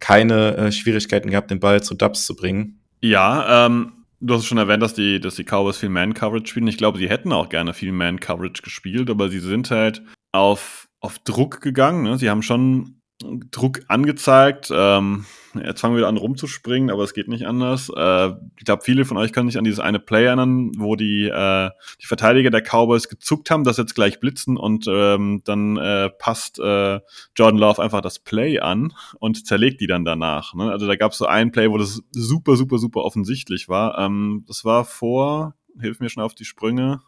keine 0.00 0.56
äh, 0.56 0.72
Schwierigkeiten 0.72 1.30
gehabt, 1.30 1.50
den 1.50 1.60
Ball 1.60 1.82
zu 1.82 1.94
Dubs 1.94 2.24
zu 2.24 2.34
bringen. 2.34 2.80
Ja, 3.00 3.66
ähm, 3.66 3.92
du 4.20 4.34
hast 4.34 4.46
schon 4.46 4.58
erwähnt, 4.58 4.82
dass 4.82 4.94
die, 4.94 5.20
dass 5.20 5.36
die 5.36 5.44
Cowboys 5.44 5.78
viel 5.78 5.88
Man-Coverage 5.88 6.46
spielen. 6.46 6.68
Ich 6.68 6.78
glaube, 6.78 6.98
sie 6.98 7.08
hätten 7.08 7.32
auch 7.32 7.48
gerne 7.48 7.74
viel 7.74 7.92
Man-Coverage 7.92 8.62
gespielt, 8.62 9.10
aber 9.10 9.28
sie 9.28 9.40
sind 9.40 9.70
halt 9.70 10.02
auf, 10.32 10.88
auf 11.00 11.18
Druck 11.20 11.60
gegangen. 11.60 12.02
Ne? 12.02 12.18
Sie 12.18 12.30
haben 12.30 12.42
schon 12.42 12.97
Druck 13.20 13.80
angezeigt. 13.88 14.70
Ähm, 14.72 15.24
jetzt 15.54 15.80
fangen 15.80 15.94
wir 15.94 15.98
wieder 15.98 16.08
an 16.08 16.16
rumzuspringen, 16.16 16.90
aber 16.90 17.02
es 17.02 17.14
geht 17.14 17.26
nicht 17.26 17.46
anders. 17.46 17.90
Äh, 17.94 18.28
ich 18.56 18.64
glaube, 18.64 18.84
viele 18.84 19.04
von 19.04 19.16
euch 19.16 19.32
können 19.32 19.48
sich 19.48 19.58
an 19.58 19.64
dieses 19.64 19.80
eine 19.80 19.98
Play 19.98 20.26
erinnern, 20.26 20.70
wo 20.76 20.94
die, 20.94 21.26
äh, 21.26 21.70
die 22.00 22.06
Verteidiger 22.06 22.50
der 22.50 22.62
Cowboys 22.62 23.08
gezuckt 23.08 23.50
haben, 23.50 23.64
dass 23.64 23.76
jetzt 23.76 23.96
gleich 23.96 24.20
blitzen 24.20 24.56
und 24.56 24.86
ähm, 24.88 25.42
dann 25.44 25.76
äh, 25.76 26.10
passt 26.10 26.60
äh, 26.60 27.00
Jordan 27.34 27.58
Love 27.58 27.82
einfach 27.82 28.02
das 28.02 28.20
Play 28.20 28.60
an 28.60 28.92
und 29.18 29.46
zerlegt 29.46 29.80
die 29.80 29.88
dann 29.88 30.04
danach. 30.04 30.54
Ne? 30.54 30.70
Also 30.70 30.86
da 30.86 30.94
gab 30.94 31.10
es 31.12 31.18
so 31.18 31.26
ein 31.26 31.50
Play, 31.50 31.70
wo 31.70 31.78
das 31.78 32.02
super, 32.12 32.56
super, 32.56 32.78
super 32.78 33.02
offensichtlich 33.02 33.68
war. 33.68 33.98
Ähm, 33.98 34.44
das 34.46 34.64
war 34.64 34.84
vor, 34.84 35.54
hilf 35.80 35.98
mir 35.98 36.08
schon 36.08 36.22
auf 36.22 36.36
die 36.36 36.44
Sprünge. 36.44 37.00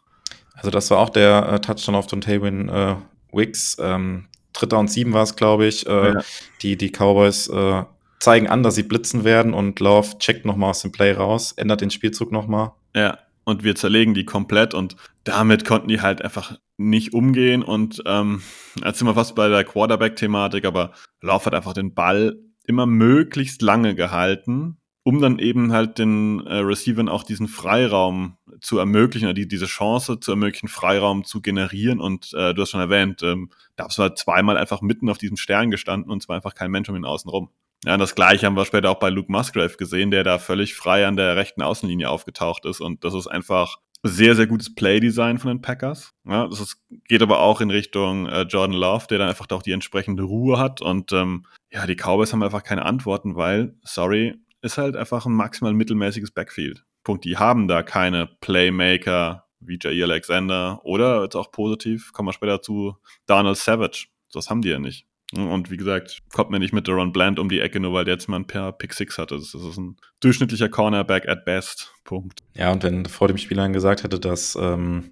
Also 0.54 0.70
das 0.70 0.90
war 0.90 0.98
auch 0.98 1.10
der 1.10 1.52
äh, 1.52 1.60
Touchdown 1.60 1.94
auf 1.94 2.08
Don 2.08 2.20
Taywin 2.20 2.68
äh, 2.68 2.96
Wicks. 3.32 3.76
Ähm, 3.80 4.26
Dritter 4.52 4.78
und 4.78 4.90
Sieben 4.90 5.12
war 5.12 5.22
es, 5.22 5.36
glaube 5.36 5.66
ich. 5.66 5.86
Äh, 5.86 6.14
ja. 6.14 6.20
die, 6.62 6.76
die 6.76 6.90
Cowboys 6.90 7.48
äh, 7.48 7.84
zeigen 8.18 8.48
an, 8.48 8.62
dass 8.62 8.74
sie 8.74 8.82
blitzen 8.82 9.24
werden 9.24 9.54
und 9.54 9.80
Love 9.80 10.18
checkt 10.18 10.44
nochmal 10.44 10.70
aus 10.70 10.82
dem 10.82 10.92
Play 10.92 11.12
raus, 11.12 11.52
ändert 11.52 11.80
den 11.80 11.90
Spielzug 11.90 12.32
nochmal. 12.32 12.72
Ja, 12.94 13.18
und 13.44 13.64
wir 13.64 13.74
zerlegen 13.74 14.14
die 14.14 14.24
komplett 14.24 14.74
und 14.74 14.96
damit 15.24 15.64
konnten 15.64 15.88
die 15.88 16.00
halt 16.00 16.22
einfach 16.22 16.58
nicht 16.76 17.12
umgehen 17.12 17.62
und 17.62 18.02
ähm, 18.06 18.42
jetzt 18.82 18.98
sind 18.98 19.08
wir 19.08 19.14
fast 19.14 19.34
bei 19.34 19.48
der 19.48 19.64
Quarterback-Thematik, 19.64 20.64
aber 20.64 20.92
Love 21.20 21.46
hat 21.46 21.54
einfach 21.54 21.74
den 21.74 21.94
Ball 21.94 22.38
immer 22.64 22.86
möglichst 22.86 23.62
lange 23.62 23.94
gehalten, 23.94 24.78
um 25.02 25.20
dann 25.20 25.38
eben 25.38 25.72
halt 25.72 25.98
den 25.98 26.46
äh, 26.46 26.56
Receivern 26.56 27.08
auch 27.08 27.22
diesen 27.22 27.48
Freiraum 27.48 28.36
zu 28.60 28.78
ermöglichen, 28.78 29.26
oder 29.26 29.34
die, 29.34 29.48
diese 29.48 29.66
Chance 29.66 30.20
zu 30.20 30.32
ermöglichen, 30.32 30.68
Freiraum 30.68 31.24
zu 31.24 31.40
generieren. 31.40 32.00
Und 32.00 32.32
äh, 32.34 32.54
du 32.54 32.62
hast 32.62 32.70
schon 32.70 32.80
erwähnt, 32.80 33.22
ähm, 33.22 33.50
da 33.76 33.86
war 33.96 34.14
zweimal 34.14 34.56
einfach 34.56 34.80
mitten 34.80 35.08
auf 35.08 35.18
diesem 35.18 35.36
Stern 35.36 35.70
gestanden 35.70 36.10
und 36.10 36.22
zwar 36.22 36.36
einfach 36.36 36.54
kein 36.54 36.70
Mensch 36.70 36.88
um 36.88 36.96
ihn 36.96 37.04
außen 37.04 37.30
rum. 37.30 37.50
Ja, 37.84 37.94
und 37.94 38.00
das 38.00 38.14
gleiche 38.14 38.46
haben 38.46 38.56
wir 38.56 38.66
später 38.66 38.90
auch 38.90 38.98
bei 38.98 39.08
Luke 39.08 39.32
Musgrave 39.32 39.76
gesehen, 39.76 40.10
der 40.10 40.22
da 40.22 40.38
völlig 40.38 40.74
frei 40.74 41.06
an 41.06 41.16
der 41.16 41.36
rechten 41.36 41.62
Außenlinie 41.62 42.10
aufgetaucht 42.10 42.66
ist. 42.66 42.80
Und 42.80 43.04
das 43.04 43.14
ist 43.14 43.26
einfach 43.26 43.78
sehr, 44.02 44.34
sehr 44.34 44.46
gutes 44.46 44.74
Playdesign 44.74 45.38
von 45.38 45.48
den 45.48 45.62
Packers. 45.62 46.12
Ja, 46.26 46.46
das 46.46 46.60
ist, 46.60 46.76
geht 47.08 47.22
aber 47.22 47.40
auch 47.40 47.60
in 47.60 47.70
Richtung 47.70 48.26
äh, 48.26 48.42
Jordan 48.42 48.76
Love, 48.76 49.06
der 49.08 49.18
dann 49.18 49.28
einfach 49.28 49.46
auch 49.50 49.62
die 49.62 49.72
entsprechende 49.72 50.22
Ruhe 50.22 50.58
hat. 50.58 50.82
Und 50.82 51.12
ähm, 51.12 51.46
ja, 51.70 51.86
die 51.86 51.96
Cowboys 51.96 52.32
haben 52.32 52.42
einfach 52.42 52.64
keine 52.64 52.84
Antworten, 52.84 53.36
weil, 53.36 53.74
sorry, 53.82 54.36
ist 54.62 54.78
halt 54.78 54.96
einfach 54.96 55.26
ein 55.26 55.32
maximal 55.32 55.72
mittelmäßiges 55.72 56.32
Backfield. 56.32 56.84
Punkt. 57.04 57.24
Die 57.24 57.36
haben 57.36 57.68
da 57.68 57.82
keine 57.82 58.26
Playmaker 58.40 59.46
wie 59.60 59.76
J.E. 59.76 60.02
Alexander 60.02 60.80
oder 60.84 61.22
jetzt 61.22 61.36
auch 61.36 61.52
positiv, 61.52 62.12
kommen 62.12 62.28
wir 62.28 62.32
später 62.32 62.62
zu 62.62 62.96
Donald 63.26 63.56
Savage. 63.56 64.06
Das 64.32 64.48
haben 64.48 64.62
die 64.62 64.70
ja 64.70 64.78
nicht. 64.78 65.06
Und 65.32 65.70
wie 65.70 65.76
gesagt, 65.76 66.22
kommt 66.32 66.50
mir 66.50 66.58
nicht 66.58 66.72
mit 66.72 66.88
Deron 66.88 67.12
Bland 67.12 67.38
um 67.38 67.48
die 67.48 67.60
Ecke, 67.60 67.78
nur 67.78 67.92
weil 67.92 68.04
der 68.04 68.14
jetzt 68.14 68.28
mal 68.28 68.36
ein 68.36 68.46
paar 68.46 68.72
Pick 68.72 68.92
Six 68.92 69.16
hatte. 69.16 69.36
Das 69.36 69.54
ist 69.54 69.76
ein 69.76 69.96
durchschnittlicher 70.18 70.68
Cornerback 70.68 71.28
at 71.28 71.44
best. 71.44 71.94
Punkt. 72.04 72.40
Ja, 72.54 72.72
und 72.72 72.82
wenn 72.82 73.06
vor 73.06 73.28
dem 73.28 73.38
Spiel 73.38 73.56
dann 73.56 73.72
gesagt 73.72 74.02
hätte, 74.02 74.18
dass 74.18 74.56
ähm, 74.60 75.10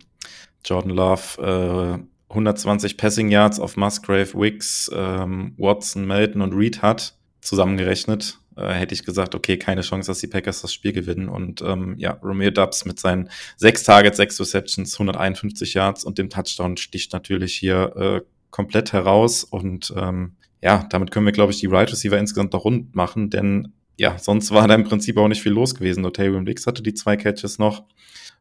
Jordan 0.65 0.91
Love 0.91 2.01
äh, 2.01 2.31
120 2.31 2.97
Passing 2.97 3.29
Yards 3.29 3.61
auf 3.61 3.77
Musgrave, 3.77 4.35
Wicks, 4.35 4.91
ähm, 4.93 5.55
Watson, 5.57 6.05
Melton 6.05 6.43
und 6.43 6.53
Reed 6.53 6.83
hat, 6.83 7.17
zusammengerechnet, 7.41 8.41
äh, 8.59 8.73
hätte 8.73 8.95
ich 8.95 9.05
gesagt, 9.05 9.35
okay, 9.35 9.57
keine 9.57 9.83
Chance, 9.83 10.11
dass 10.11 10.19
die 10.19 10.27
Packers 10.27 10.63
das 10.63 10.73
Spiel 10.73 10.93
gewinnen. 10.93 11.29
Und 11.29 11.63
ähm, 11.63 11.95
ja, 11.99 12.13
Romeo 12.23 12.51
Dubs 12.51 12.85
mit 12.85 12.99
seinen 12.99 13.31
sechs 13.57 13.85
Targets, 13.85 14.17
sechs 14.17 14.41
Receptions, 14.41 14.95
151 14.95 15.75
Yards 15.75 16.05
und 16.05 16.19
dem 16.19 16.31
Touchdown 16.31 16.77
sticht 16.77 17.13
natürlich 17.13 17.55
hier 17.55 17.97
äh, 17.97 18.21
komplett 18.51 18.93
heraus. 18.93 19.45
Und 19.45 19.93
ähm, 19.97 20.37
ja, 20.63 20.87
damit 20.91 21.11
können 21.11 21.27
wir, 21.27 21.33
glaube 21.33 21.53
ich, 21.53 21.61
die 21.61 21.67
Right 21.67 21.91
Receiver 21.91 22.19
insgesamt 22.19 22.53
noch 22.53 22.65
rund 22.65 22.95
machen, 22.95 23.31
denn 23.31 23.73
ja, 23.99 24.17
sonst 24.17 24.53
war 24.53 24.69
da 24.69 24.75
im 24.75 24.85
Prinzip 24.85 25.17
auch 25.17 25.27
nicht 25.27 25.43
viel 25.43 25.53
los 25.53 25.75
gewesen. 25.75 26.03
Notarian 26.03 26.47
Wicks 26.47 26.67
hatte 26.67 26.83
die 26.83 26.95
zwei 26.95 27.17
Catches 27.17 27.59
noch. 27.59 27.85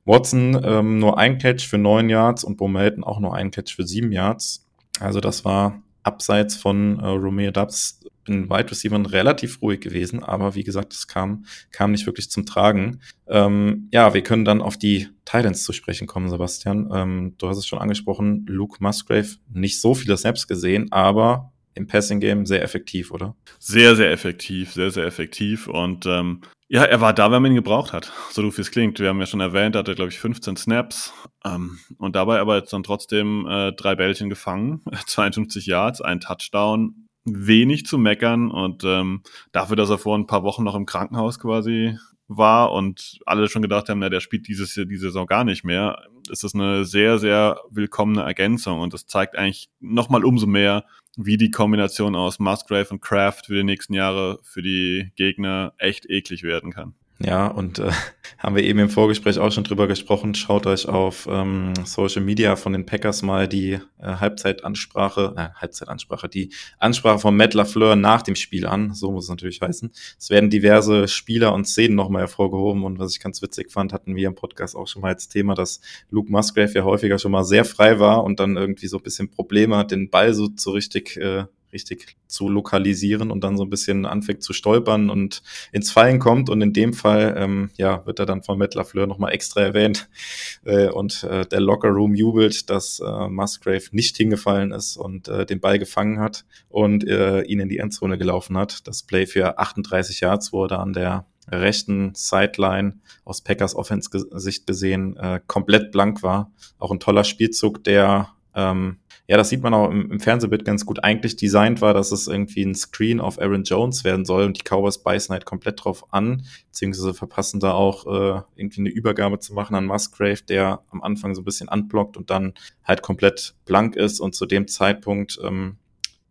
Watson 0.06 0.60
ähm, 0.64 1.00
nur 1.00 1.18
ein 1.18 1.38
Catch 1.40 1.68
für 1.68 1.78
neun 1.78 2.10
Yards 2.10 2.44
und 2.44 2.58
Bo 2.58 2.68
Melton 2.68 3.04
auch 3.04 3.20
nur 3.20 3.36
ein 3.36 3.52
Catch 3.52 3.76
für 3.76 3.86
sieben 3.86 4.12
Yards. 4.12 4.66
Also 5.00 5.20
das 5.20 5.44
war 5.44 5.82
abseits 6.04 6.56
von 6.56 7.00
äh, 7.00 7.08
Romeo 7.08 7.52
Dubs 7.52 8.00
in 8.28 8.50
Wide 8.50 8.72
Receivern 8.72 9.06
relativ 9.06 9.62
ruhig 9.62 9.80
gewesen, 9.80 10.24
aber 10.24 10.56
wie 10.56 10.64
gesagt, 10.64 10.94
es 10.94 11.08
kam, 11.08 11.46
kam 11.72 11.92
nicht 11.92 12.06
wirklich 12.06 12.30
zum 12.30 12.46
Tragen. 12.46 13.02
Ähm, 13.28 13.90
ja, 13.92 14.14
wir 14.14 14.24
können 14.24 14.46
dann 14.46 14.62
auf 14.62 14.78
die 14.78 15.08
Titans 15.26 15.64
zu 15.64 15.74
sprechen 15.74 16.08
kommen, 16.08 16.30
Sebastian. 16.30 16.90
Ähm, 16.94 17.36
du 17.38 17.48
hast 17.48 17.58
es 17.58 17.68
schon 17.68 17.80
angesprochen, 17.80 18.46
Luke 18.48 18.78
Musgrave, 18.80 19.38
nicht 19.52 19.82
so 19.82 19.94
viele 19.94 20.18
Snaps 20.18 20.48
gesehen, 20.48 20.92
aber 20.92 21.52
im 21.78 21.88
Passing 21.88 22.20
Game 22.20 22.46
sehr 22.46 22.64
effektiv, 22.64 23.12
oder? 23.12 23.36
Sehr, 23.60 23.96
sehr 23.96 24.12
effektiv, 24.12 24.74
sehr, 24.74 24.92
sehr 24.92 25.06
effektiv. 25.06 25.68
Und 25.68 26.06
ähm, 26.06 26.42
ja, 26.70 26.84
er 26.84 27.00
war 27.00 27.14
da, 27.14 27.32
wenn 27.32 27.42
man 27.42 27.52
ihn 27.52 27.56
gebraucht 27.56 27.94
hat. 27.94 28.12
So 28.32 28.42
doof 28.42 28.58
wie 28.58 28.62
es 28.62 28.72
klingt. 28.72 29.00
Wir 29.00 29.08
haben 29.08 29.20
ja 29.20 29.26
schon 29.26 29.40
erwähnt, 29.40 29.76
er 29.76 29.80
hatte, 29.80 29.96
glaube 29.96 30.12
ich, 30.12 30.20
15 30.20 30.58
Snaps. 30.58 31.14
Ähm, 31.46 31.80
und 31.98 32.16
dabei 32.16 32.40
aber 32.40 32.58
jetzt 32.58 32.74
dann 32.74 32.84
trotzdem 32.84 33.48
äh, 33.48 33.72
drei 33.72 33.96
Bällchen 33.96 34.30
gefangen, 34.30 34.82
52 35.08 35.66
Yards, 35.66 36.02
ein 36.02 36.20
Touchdown. 36.20 37.07
Wenig 37.30 37.86
zu 37.86 37.98
meckern 37.98 38.52
und 38.52 38.84
ähm, 38.86 39.22
dafür, 39.52 39.76
dass 39.76 39.90
er 39.90 39.98
vor 39.98 40.18
ein 40.18 40.28
paar 40.28 40.44
Wochen 40.44 40.64
noch 40.64 40.76
im 40.76 40.86
Krankenhaus 40.86 41.40
quasi 41.40 41.98
war 42.28 42.72
und 42.72 43.20
alle 43.26 43.48
schon 43.48 43.62
gedacht 43.62 43.90
haben, 43.90 44.00
na, 44.00 44.10
der 44.10 44.20
spielt 44.20 44.48
dieses 44.48 44.74
diese 44.74 44.88
Saison 44.98 45.28
gar 45.28 45.44
nicht 45.44 45.64
mehr, 45.64 46.04
ist 46.30 46.44
das 46.44 46.54
eine 46.54 46.86
sehr, 46.86 47.20
sehr 47.20 47.62
willkommene 47.70 48.22
Ergänzung 48.22 48.80
und 48.80 48.94
das 48.94 49.08
zeigt 49.08 49.38
eigentlich 49.38 49.70
nochmal 49.80 50.26
umso 50.26 50.46
mehr, 50.46 50.86
wie 51.16 51.38
die 51.38 51.52
Kombination 51.52 52.16
aus 52.16 52.40
Musgrave 52.40 52.90
und 52.90 53.02
Kraft 53.02 53.48
für 53.48 53.56
die 53.56 53.64
nächsten 53.64 53.94
Jahre 53.94 54.40
für 54.44 54.62
die 54.62 55.12
Gegner 55.16 55.74
echt 55.78 56.10
eklig 56.10 56.44
werden 56.44 56.72
kann. 56.72 56.94
Ja, 57.20 57.48
und 57.48 57.80
äh, 57.80 57.92
haben 58.38 58.56
wir 58.56 58.64
eben 58.64 58.78
im 58.78 58.90
Vorgespräch 58.90 59.40
auch 59.40 59.52
schon 59.52 59.64
drüber 59.64 59.88
gesprochen. 59.88 60.36
Schaut 60.36 60.68
euch 60.68 60.88
auf 60.88 61.28
ähm, 61.30 61.74
Social 61.84 62.22
Media 62.22 62.56
von 62.56 62.74
den 62.74 62.86
Packers 62.86 63.24
mal 63.24 63.48
die 63.48 63.74
äh, 63.74 63.80
Halbzeitansprache, 64.02 65.34
äh, 65.36 65.60
Halbzeitansprache, 65.60 66.30
die 66.30 66.54
Ansprache 66.78 67.20
von 67.20 67.36
Matt 67.36 67.56
LaFleur 67.56 67.96
nach 67.96 68.22
dem 68.22 68.36
Spiel 68.36 68.68
an. 68.68 68.94
So 68.94 69.12
muss 69.12 69.26
es 69.26 69.30
natürlich 69.32 69.62
heißen. 69.62 69.92
Es 70.20 70.30
werden 70.30 70.52
diverse 70.52 71.08
Spieler 71.08 71.54
und 71.54 71.66
Szenen 71.66 71.96
nochmal 71.96 72.22
hervorgehoben. 72.22 72.84
Und 72.84 73.00
was 73.00 73.14
ich 73.14 73.20
ganz 73.20 73.42
witzig 73.42 73.72
fand, 73.72 73.94
hatten 73.94 74.16
wir 74.16 74.28
im 74.28 74.36
Podcast 74.36 74.76
auch 74.76 74.88
schon 74.88 75.02
mal 75.02 75.14
als 75.14 75.28
Thema, 75.28 75.56
dass 75.56 75.82
Luke 76.12 76.32
Musgrave 76.32 76.72
ja 76.74 76.84
häufiger 76.84 77.18
schon 77.18 77.32
mal 77.32 77.44
sehr 77.44 77.66
frei 77.66 78.00
war 78.00 78.24
und 78.24 78.40
dann 78.40 78.58
irgendwie 78.58 78.88
so 78.88 78.98
ein 78.98 79.04
bisschen 79.04 79.32
Probleme 79.32 79.76
hat, 79.78 79.90
den 79.90 80.12
Ball 80.12 80.36
so, 80.36 80.50
so 80.56 80.72
richtig 80.72 81.18
äh, 81.18 81.46
richtig 81.74 82.18
zu 82.28 82.50
lokalisieren 82.50 83.32
und 83.32 83.44
dann 83.44 83.58
so 83.58 83.64
ein 83.64 83.70
bisschen 83.70 84.06
anfängt 84.06 84.44
zu 84.44 84.54
stolpern 84.54 85.10
und 85.10 85.42
ins 85.72 85.92
Fallen 85.92 86.20
kommt. 86.20 86.50
Und 86.50 86.62
in 86.62 86.74
dem 86.74 86.94
Fall, 86.94 87.36
ähm, 87.38 87.70
ja, 87.78 88.06
wird 88.06 88.20
er 88.20 88.26
dann 88.26 88.44
von 88.44 88.58
Matt 88.58 88.76
LaFleur 88.76 89.08
nochmal 89.08 89.34
extra 89.34 89.62
erwähnt. 89.62 90.10
Äh, 90.66 90.90
und 90.90 91.24
äh, 91.24 91.46
der 91.46 91.62
Locker 91.62 91.90
Room 91.90 92.14
jubelt, 92.14 92.70
dass 92.70 93.00
äh, 93.00 93.28
Musgrave 93.30 93.84
nicht 93.92 94.18
hingefallen 94.18 94.72
ist 94.72 94.98
und 94.98 95.28
äh, 95.28 95.46
den 95.46 95.62
Ball 95.62 95.80
gefangen 95.80 96.20
hat 96.20 96.46
und 96.68 97.08
äh, 97.08 97.42
ihn 97.44 97.60
in 97.60 97.70
die 97.70 97.78
Endzone 97.78 98.18
gelaufen 98.18 98.58
hat. 98.58 98.86
Das 98.88 99.04
Play 99.04 99.28
für 99.28 99.60
38 99.60 100.20
Yards 100.20 100.52
wurde 100.52 100.80
an 100.80 100.94
der 100.94 101.26
rechten 101.50 102.14
Sideline 102.16 103.00
aus 103.24 103.42
Packers 103.42 103.76
Offense-Sicht 103.76 104.68
gesehen 104.68 105.16
äh, 105.18 105.40
komplett 105.48 105.92
blank 105.92 106.24
war. 106.24 106.52
Auch 106.80 106.92
ein 106.92 107.00
toller 107.00 107.24
Spielzug, 107.24 107.84
der 107.84 108.30
ähm, 108.56 108.98
ja, 109.28 109.36
das 109.36 109.50
sieht 109.50 109.62
man 109.62 109.74
auch 109.74 109.90
im, 109.92 110.10
im 110.10 110.20
Fernsehbild 110.22 110.64
ganz 110.64 110.86
gut, 110.86 111.04
eigentlich 111.04 111.36
designt 111.36 111.82
war, 111.82 111.94
dass 111.94 112.14
es 112.14 112.28
irgendwie 112.28 112.64
ein 112.64 112.76
Screen 112.76 113.20
auf 113.20 113.40
Aaron 113.40 113.64
Jones 113.64 114.06
werden 114.06 114.24
soll 114.24 114.46
und 114.46 114.58
die 114.58 114.64
Cowboys 114.64 115.04
beißen 115.04 115.34
halt 115.34 115.46
komplett 115.46 115.84
drauf 115.84 116.14
an, 116.14 116.46
beziehungsweise 116.68 117.14
verpassen 117.14 117.60
da 117.60 117.74
auch 117.74 118.06
äh, 118.06 118.42
irgendwie 118.56 118.82
eine 118.82 118.90
Übergabe 118.90 119.40
zu 119.40 119.54
machen 119.54 119.76
an 119.76 119.86
Musgrave, 119.86 120.42
der 120.48 120.82
am 120.92 121.02
Anfang 121.04 121.36
so 121.36 121.42
ein 121.42 121.46
bisschen 121.46 121.68
unblockt 121.68 122.16
und 122.16 122.30
dann 122.30 122.54
halt 122.86 123.02
komplett 123.02 123.56
blank 123.66 123.98
ist 123.98 124.22
und 124.22 124.34
zu 124.34 124.46
dem 124.46 124.68
Zeitpunkt 124.68 125.38
ähm, 125.44 125.76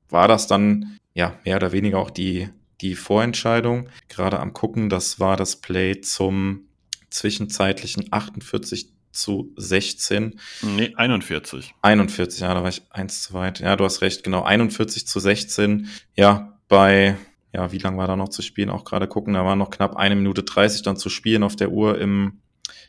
war 0.09 0.27
das 0.27 0.47
dann 0.47 0.99
ja 1.13 1.39
mehr 1.45 1.57
oder 1.57 1.73
weniger 1.73 1.99
auch 1.99 2.11
die, 2.11 2.49
die 2.81 2.95
Vorentscheidung. 2.95 3.89
Gerade 4.09 4.41
am 4.41 4.55
gucken, 4.55 4.89
das 4.89 5.21
war 5.21 5.37
das 5.37 5.57
Play 5.57 6.01
zum 6.01 6.69
zwischenzeitlichen 7.11 8.07
48 8.11 8.96
zu 9.17 9.53
16. 9.57 10.39
Nee, 10.63 10.93
41. 10.97 11.75
41, 11.83 12.41
ja, 12.41 12.55
da 12.55 12.63
war 12.63 12.69
ich 12.69 12.83
eins 12.91 13.23
zu 13.23 13.35
weit. 13.35 13.61
Ja, 13.61 13.77
du 13.77 13.85
hast 13.85 14.03
recht, 14.03 14.23
genau. 14.23 14.43
41 14.43 15.07
zu 15.07 15.19
16. 15.19 15.89
Ja, 16.15 16.59
bei, 16.69 17.17
ja, 17.53 17.73
wie 17.73 17.79
lange 17.79 17.99
war 17.99 18.07
da 18.07 18.17
noch 18.17 18.29
zu 18.29 18.43
spielen? 18.43 18.71
Auch 18.71 18.85
gerade 18.85 19.09
gucken, 19.09 19.35
da 19.35 19.45
war 19.45 19.57
noch 19.57 19.71
knapp 19.71 19.97
eine 19.97 20.17
Minute 20.17 20.43
30 20.43 20.83
dann 20.83 20.97
zu 20.97 21.09
spielen 21.09 21.43
auf 21.43 21.57
der 21.57 21.71
Uhr 21.71 21.99
im, 21.99 22.41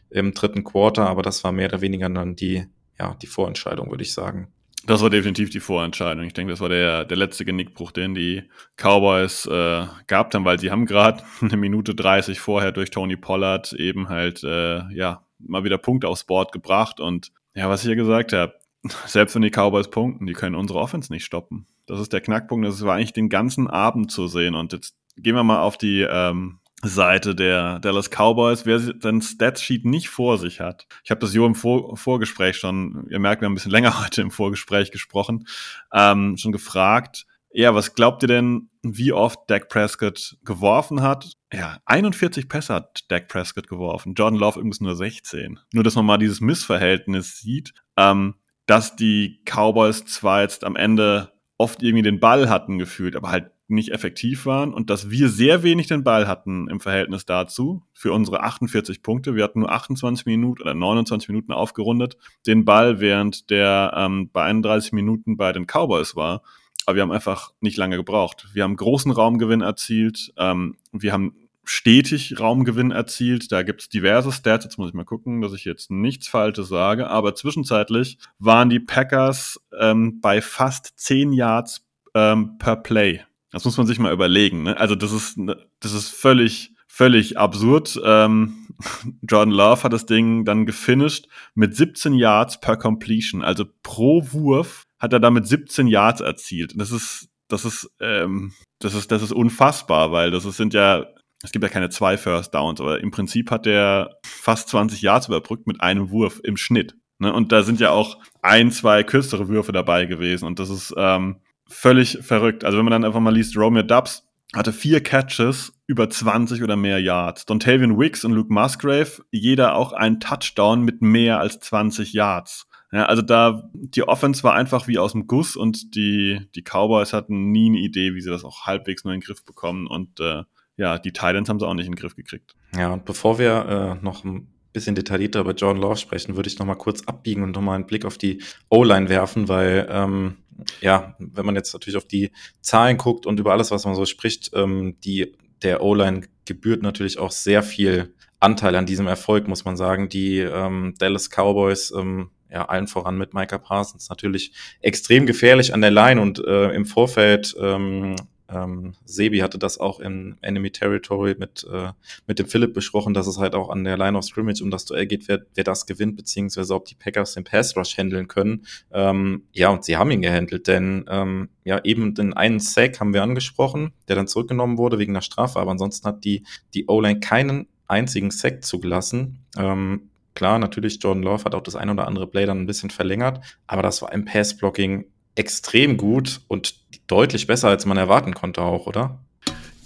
im 0.10 0.34
dritten 0.34 0.64
Quarter, 0.64 1.08
aber 1.08 1.22
das 1.22 1.44
war 1.44 1.52
mehr 1.52 1.68
oder 1.68 1.82
weniger 1.82 2.10
dann 2.10 2.36
die, 2.36 2.68
ja, 3.00 3.16
die 3.22 3.28
Vorentscheidung, 3.28 3.90
würde 3.90 4.04
ich 4.04 4.14
sagen. 4.14 4.50
Das 4.88 5.02
war 5.02 5.10
definitiv 5.10 5.50
die 5.50 5.60
Vorentscheidung. 5.60 6.24
Ich 6.24 6.34
denke, 6.34 6.54
das 6.54 6.62
war 6.62 6.70
der, 6.70 7.04
der 7.04 7.18
letzte 7.18 7.44
Genickbruch, 7.44 7.92
den 7.92 8.16
die 8.16 8.44
Cowboys 8.78 9.46
äh, 9.46 9.86
gehabt 10.08 10.34
haben, 10.34 10.46
weil 10.46 10.60
sie 10.60 10.72
haben 10.72 10.86
gerade 10.86 11.24
eine 11.42 11.58
Minute 11.58 11.94
30 11.94 12.40
vorher 12.40 12.72
durch 12.72 12.90
Tony 12.90 13.18
Pollard 13.18 13.74
eben 13.74 14.08
halt, 14.08 14.44
äh, 14.46 14.88
ja, 14.94 15.27
mal 15.40 15.64
wieder 15.64 15.78
Punkte 15.78 16.08
aufs 16.08 16.24
Board 16.24 16.52
gebracht. 16.52 17.00
Und 17.00 17.32
ja, 17.54 17.70
was 17.70 17.84
ich 17.84 17.90
ja 17.90 17.96
gesagt 17.96 18.34
habe, 18.34 18.56
selbst 19.06 19.36
wenn 19.36 19.42
die 19.42 19.52
Cowboys 19.52 19.90
punkten, 19.90 20.26
die 20.26 20.34
können 20.34 20.56
unsere 20.56 20.80
Offense 20.80 21.12
nicht 21.12 21.26
stoppen. 21.26 21.68
Das 21.86 22.00
ist 22.00 22.14
der 22.14 22.22
Knackpunkt. 22.22 22.68
Das 22.68 22.84
war 22.84 22.96
eigentlich 22.96 23.14
den 23.14 23.30
ganzen 23.30 23.68
Abend 23.68 24.12
zu 24.12 24.28
sehen. 24.28 24.56
Und 24.56 24.74
jetzt 24.74 24.96
gehen 25.16 25.36
wir 25.36 25.44
mal 25.44 25.62
auf 25.62 25.78
die 25.78 26.02
ähm, 26.02 26.60
Seite 26.84 27.34
der 27.34 27.80
Dallas 27.80 28.10
Cowboys, 28.10 28.66
wer 28.66 28.80
sein 28.80 29.22
Statsheet 29.22 29.86
nicht 29.86 30.10
vor 30.10 30.38
sich 30.38 30.60
hat. 30.60 30.86
Ich 31.04 31.10
habe 31.10 31.20
das 31.20 31.34
Jo 31.34 31.46
im 31.46 31.56
vor 31.56 31.98
Vorgespräch 31.98 32.58
schon, 32.58 33.08
ihr 33.10 33.20
merkt, 33.20 33.42
wir 33.42 33.48
haben 33.48 33.54
ein 33.54 33.56
bisschen 33.56 33.72
länger 33.78 34.04
heute 34.04 34.22
im 34.22 34.32
Vorgespräch 34.32 34.92
gesprochen, 34.92 35.48
ähm, 35.92 36.38
schon 36.38 36.52
gefragt, 36.52 37.26
ja, 37.50 37.74
was 37.74 37.96
glaubt 37.96 38.24
ihr 38.24 38.28
denn, 38.28 38.70
wie 38.84 39.12
oft 39.12 39.40
Dak 39.50 39.70
Prescott 39.70 40.38
geworfen 40.44 41.02
hat? 41.02 41.37
Ja, 41.54 41.78
41 41.86 42.50
Pässe 42.50 42.74
hat 42.74 43.10
Dak 43.10 43.30
Prescott 43.30 43.68
geworfen. 43.68 44.14
Jordan 44.16 44.40
Love 44.40 44.60
übrigens 44.60 44.82
nur 44.82 44.96
16. 44.96 45.60
Nur, 45.72 45.84
dass 45.84 45.96
man 45.96 46.06
mal 46.06 46.18
dieses 46.18 46.42
Missverhältnis 46.42 47.38
sieht, 47.38 47.74
ähm, 47.96 48.36
dass 48.66 48.96
die 48.98 49.42
Cowboys 49.46 50.04
zwar 50.06 50.42
jetzt 50.42 50.66
am 50.66 50.76
Ende 50.76 51.32
oft 51.58 51.82
irgendwie 51.82 52.04
den 52.04 52.20
Ball 52.20 52.50
hatten 52.50 52.78
gefühlt, 52.78 53.16
aber 53.16 53.32
halt 53.32 53.52
nicht 53.70 53.92
effektiv 53.92 54.46
waren 54.46 54.74
und 54.74 54.90
dass 54.90 55.10
wir 55.10 55.28
sehr 55.28 55.62
wenig 55.62 55.88
den 55.88 56.04
Ball 56.04 56.28
hatten 56.28 56.70
im 56.70 56.80
Verhältnis 56.80 57.26
dazu 57.26 57.84
für 57.94 58.14
unsere 58.14 58.42
48 58.44 59.04
Punkte. 59.04 59.36
Wir 59.36 59.44
hatten 59.44 59.60
nur 59.60 59.72
28 59.72 60.26
Minuten 60.26 60.62
oder 60.62 60.74
29 60.74 61.28
Minuten 61.28 61.52
aufgerundet 61.52 62.18
den 62.46 62.64
Ball, 62.64 63.02
während 63.02 63.50
der 63.50 63.94
ähm, 63.96 64.30
bei 64.32 64.44
31 64.44 64.94
Minuten 64.94 65.36
bei 65.36 65.52
den 65.52 65.66
Cowboys 65.66 66.16
war 66.16 66.44
aber 66.88 66.96
wir 66.96 67.02
haben 67.04 67.12
einfach 67.12 67.52
nicht 67.60 67.76
lange 67.76 67.98
gebraucht. 67.98 68.48
Wir 68.54 68.64
haben 68.64 68.78
großen 68.78 69.12
Raumgewinn 69.12 69.60
erzielt, 69.60 70.32
ähm, 70.38 70.78
wir 70.94 71.12
haben 71.12 71.36
stetig 71.66 72.40
Raumgewinn 72.40 72.92
erzielt. 72.92 73.52
Da 73.52 73.62
gibt 73.62 73.82
es 73.82 73.90
diverse 73.90 74.32
Stats. 74.32 74.64
Jetzt 74.64 74.78
muss 74.78 74.88
ich 74.88 74.94
mal 74.94 75.04
gucken, 75.04 75.42
dass 75.42 75.52
ich 75.52 75.66
jetzt 75.66 75.92
nichts 75.92 76.30
Falsches 76.30 76.70
sage. 76.70 77.10
Aber 77.10 77.36
zwischenzeitlich 77.36 78.20
waren 78.40 78.70
die 78.70 78.80
Packers 78.80 79.60
ähm, 79.78 80.22
bei 80.22 80.42
fast 80.42 80.98
10 80.98 81.34
Yards 81.34 81.86
ähm, 82.16 82.58
per 82.58 82.78
Play. 82.78 83.22
Das 83.52 83.66
muss 83.66 83.76
man 83.78 83.86
sich 83.86 84.00
mal 84.00 84.14
überlegen. 84.14 84.64
Ne? 84.64 84.78
Also 84.78 84.96
das 84.96 85.12
ist, 85.12 85.38
ne, 85.38 85.58
das 85.82 85.92
ist 85.92 86.08
völlig, 86.08 86.74
völlig 86.88 87.38
absurd. 87.38 88.00
Ähm, 88.02 88.68
Jordan 89.28 89.54
Love 89.54 89.84
hat 89.84 89.92
das 89.92 90.06
Ding 90.06 90.46
dann 90.46 90.66
gefinisht 90.66 91.28
mit 91.54 91.76
17 91.76 92.14
Yards 92.14 92.62
per 92.62 92.78
Completion. 92.78 93.44
Also 93.44 93.66
pro 93.84 94.26
Wurf 94.32 94.87
hat 95.00 95.14
er 95.14 95.20
damit 95.20 95.48
17 95.48 95.88
Yards 95.88 96.22
erzielt. 96.22 96.74
Das 96.76 96.92
ist, 96.92 97.30
das 97.48 97.66
ist, 97.66 97.90
ähm, 98.00 98.54
das 98.80 98.94
ist, 98.94 99.12
das 99.12 99.22
ist 99.22 99.32
unfassbar, 99.32 100.12
weil 100.12 100.32
das 100.32 100.44
sind 100.44 100.74
ja, 100.74 101.06
es 101.44 101.52
gibt 101.52 101.64
ja 101.64 101.70
keine 101.70 101.90
zwei 101.90 102.18
First 102.18 102.54
Downs, 102.54 102.82
aber 102.82 103.00
im 103.00 103.12
Prinzip 103.12 103.52
hat 103.52 103.68
er 103.68 104.18
fast 104.26 104.70
20 104.70 105.02
Yards 105.02 105.28
überbrückt 105.28 105.68
mit 105.68 105.82
einem 105.82 106.10
Wurf 106.10 106.40
im 106.44 106.58
Schnitt. 106.58 106.96
Ne? 107.20 107.32
Und 107.32 107.52
da 107.52 107.64
sind 107.64 107.80
ja 107.80 107.92
auch 107.92 108.18
ein, 108.42 108.72
zwei 108.72 109.04
kürzere 109.04 109.48
Würfe 109.48 109.72
dabei 109.72 110.06
gewesen. 110.06 110.46
Und 110.46 110.60
das 110.60 110.70
ist, 110.70 110.94
ähm, 110.98 111.42
völlig 111.70 112.20
verrückt. 112.22 112.64
Also 112.64 112.78
wenn 112.78 112.86
man 112.86 112.92
dann 112.92 113.06
einfach 113.06 113.20
mal 113.20 113.34
liest, 113.34 113.58
Romeo 113.58 113.84
Dubs 113.84 114.24
hatte 114.56 114.72
vier 114.72 115.04
Catches 115.04 115.74
über 115.88 116.10
20 116.10 116.64
oder 116.64 116.76
mehr 116.76 117.00
Yards. 117.00 117.46
Dontavian 117.46 118.00
Wicks 118.00 118.24
und 118.24 118.32
Luke 118.32 118.52
Musgrave, 118.52 119.24
jeder 119.32 119.76
auch 119.76 119.92
ein 119.92 120.20
Touchdown 120.20 120.84
mit 120.84 121.02
mehr 121.02 121.40
als 121.40 121.60
20 121.60 122.14
Yards. 122.14 122.68
Ja, 122.92 123.06
also 123.06 123.22
da, 123.22 123.70
die 123.74 124.04
Offense 124.04 124.44
war 124.44 124.54
einfach 124.54 124.88
wie 124.88 124.98
aus 124.98 125.12
dem 125.12 125.28
Guss 125.28 125.56
und 125.56 125.96
die, 125.96 126.40
die 126.56 126.64
Cowboys 126.64 127.12
hatten 127.12 127.52
nie 127.52 127.68
eine 127.68 127.80
Idee, 127.80 128.16
wie 128.16 128.22
sie 128.22 128.30
das 128.30 128.46
auch 128.46 128.66
halbwegs 128.66 129.04
nur 129.04 129.14
in 129.14 129.20
den 129.20 129.26
Griff 129.26 129.44
bekommen 129.44 129.88
und 129.88 130.20
äh, 130.20 130.44
ja, 130.78 130.98
die 131.00 131.12
Titans 131.12 131.50
haben 131.50 131.60
sie 131.60 131.68
auch 131.68 131.74
nicht 131.74 131.88
in 131.88 131.94
den 131.94 132.00
Griff 132.00 132.16
gekriegt. 132.16 132.56
Ja, 132.76 132.94
und 132.94 133.04
bevor 133.04 133.40
wir 133.40 133.98
äh, 134.00 134.04
noch 134.04 134.24
ein 134.24 134.48
bisschen 134.72 134.96
detaillierter 134.96 135.40
über 135.42 135.54
John 135.54 135.78
Law 135.78 135.96
sprechen, 135.96 136.36
würde 136.36 136.48
ich 136.48 136.60
noch 136.60 136.66
mal 136.66 136.76
kurz 136.76 137.02
abbiegen 137.08 137.44
und 137.44 137.56
noch 137.56 137.62
mal 137.62 137.76
einen 137.76 137.88
Blick 137.88 138.06
auf 138.06 138.18
die 138.18 138.44
O-Line 138.70 139.10
werfen, 139.10 139.48
weil 139.48 139.88
ähm, 139.90 140.38
ja, 140.82 141.16
wenn 141.20 141.46
man 141.46 141.56
jetzt 141.56 141.74
natürlich 141.74 141.98
auf 141.98 142.06
die 142.06 142.32
Zahlen 142.62 142.98
guckt 142.98 143.26
und 143.26 143.40
über 143.40 143.52
alles, 143.52 143.72
was 143.72 143.86
man 143.86 143.96
so 143.96 144.06
spricht, 144.06 144.52
ähm, 144.54 144.98
die 145.04 145.34
der 145.64 145.82
O-Line 145.82 146.22
gebührt 146.46 146.84
natürlich 146.84 147.18
auch 147.18 147.32
sehr 147.32 147.64
viel 147.64 148.14
Anteil 148.40 148.76
an 148.76 148.86
diesem 148.86 149.08
Erfolg, 149.08 149.48
muss 149.48 149.66
man 149.66 149.78
sagen. 149.78 150.10
Die 150.10 150.38
ähm, 150.40 150.94
Dallas 151.00 151.30
Cowboys 151.30 151.92
ähm, 151.92 152.30
ja, 152.52 152.66
allen 152.66 152.88
voran 152.88 153.18
mit 153.18 153.34
Micah 153.34 153.58
Parsons 153.58 154.10
natürlich 154.10 154.52
extrem 154.82 155.26
gefährlich 155.26 155.74
an 155.74 155.82
der 155.82 155.92
Line 155.92 156.22
und 156.22 156.40
äh, 156.40 156.72
im 156.72 156.86
Vorfeld 156.86 157.56
ähm, 157.60 158.16
ähm, 158.50 158.94
Sebi 159.06 159.40
hatte 159.40 159.58
das 159.58 159.80
auch 159.80 160.00
in 160.00 160.38
Enemy 160.42 160.72
Territory 160.72 161.36
mit, 161.38 161.68
äh, 161.72 161.92
mit 162.28 162.40
dem 162.40 162.48
Philipp 162.48 162.74
besprochen, 162.74 163.14
dass 163.14 163.28
es 163.28 163.38
halt 163.38 163.56
auch 163.56 163.70
an 163.70 163.84
der 163.84 163.98
Line 163.98 164.18
of 164.18 164.24
Scrimmage 164.24 164.62
um 164.62 164.72
das 164.72 164.86
Duell 164.86 165.06
geht, 165.06 165.28
wer, 165.28 165.46
wer 165.54 165.64
das 165.64 165.86
gewinnt, 165.86 166.16
beziehungsweise 166.16 166.74
ob 166.74 166.86
die 166.86 166.96
Packers 166.96 167.34
den 167.34 167.44
Pass 167.44 167.76
Rush 167.76 167.98
handeln 167.98 168.28
können. 168.28 168.66
Ähm, 168.92 169.44
ja, 169.52 169.70
und 169.70 169.84
sie 169.84 169.98
haben 169.98 170.12
ihn 170.12 170.22
gehandelt, 170.22 170.68
denn 170.68 171.06
ähm, 171.10 171.50
ja, 171.64 171.84
eben 171.84 172.14
den 172.16 172.34
einen 172.34 172.60
Sack 172.60 173.00
haben 173.00 173.14
wir 173.14 173.24
angesprochen, 173.24 173.92
der 174.08 174.16
dann 174.16 174.28
zurückgenommen 174.28 174.78
wurde 174.78 175.00
wegen 175.00 175.14
der 175.14 175.22
Strafe, 175.22 175.60
aber 175.60 175.72
ansonsten 175.72 176.08
hat 176.08 176.24
die, 176.24 176.44
die 176.74 176.86
O-Line 176.88 177.20
keinen 177.20 177.68
einzigen 177.88 178.32
Sack 178.32 178.64
zugelassen. 178.64 179.40
Ähm, 179.58 180.10
klar, 180.38 180.60
natürlich, 180.60 181.00
Jordan 181.02 181.24
Love 181.24 181.44
hat 181.44 181.56
auch 181.56 181.64
das 181.64 181.76
ein 181.76 181.90
oder 181.90 182.08
andere 182.08 182.28
Play 182.28 182.46
dann 182.46 182.62
ein 182.62 182.68
bisschen 182.68 182.92
verlängert, 182.92 183.44
aber 183.66 183.82
das 183.82 184.04
war 184.04 184.14
im 184.14 184.24
Pass-Blocking 184.24 185.06
extrem 185.36 185.98
gut 185.98 186.42
und 186.48 186.76
deutlich 187.08 187.48
besser, 187.48 187.70
als 187.70 187.88
man 187.88 187.98
erwarten 187.98 188.36
konnte 188.36 188.62
auch, 188.62 188.86
oder? 188.86 189.20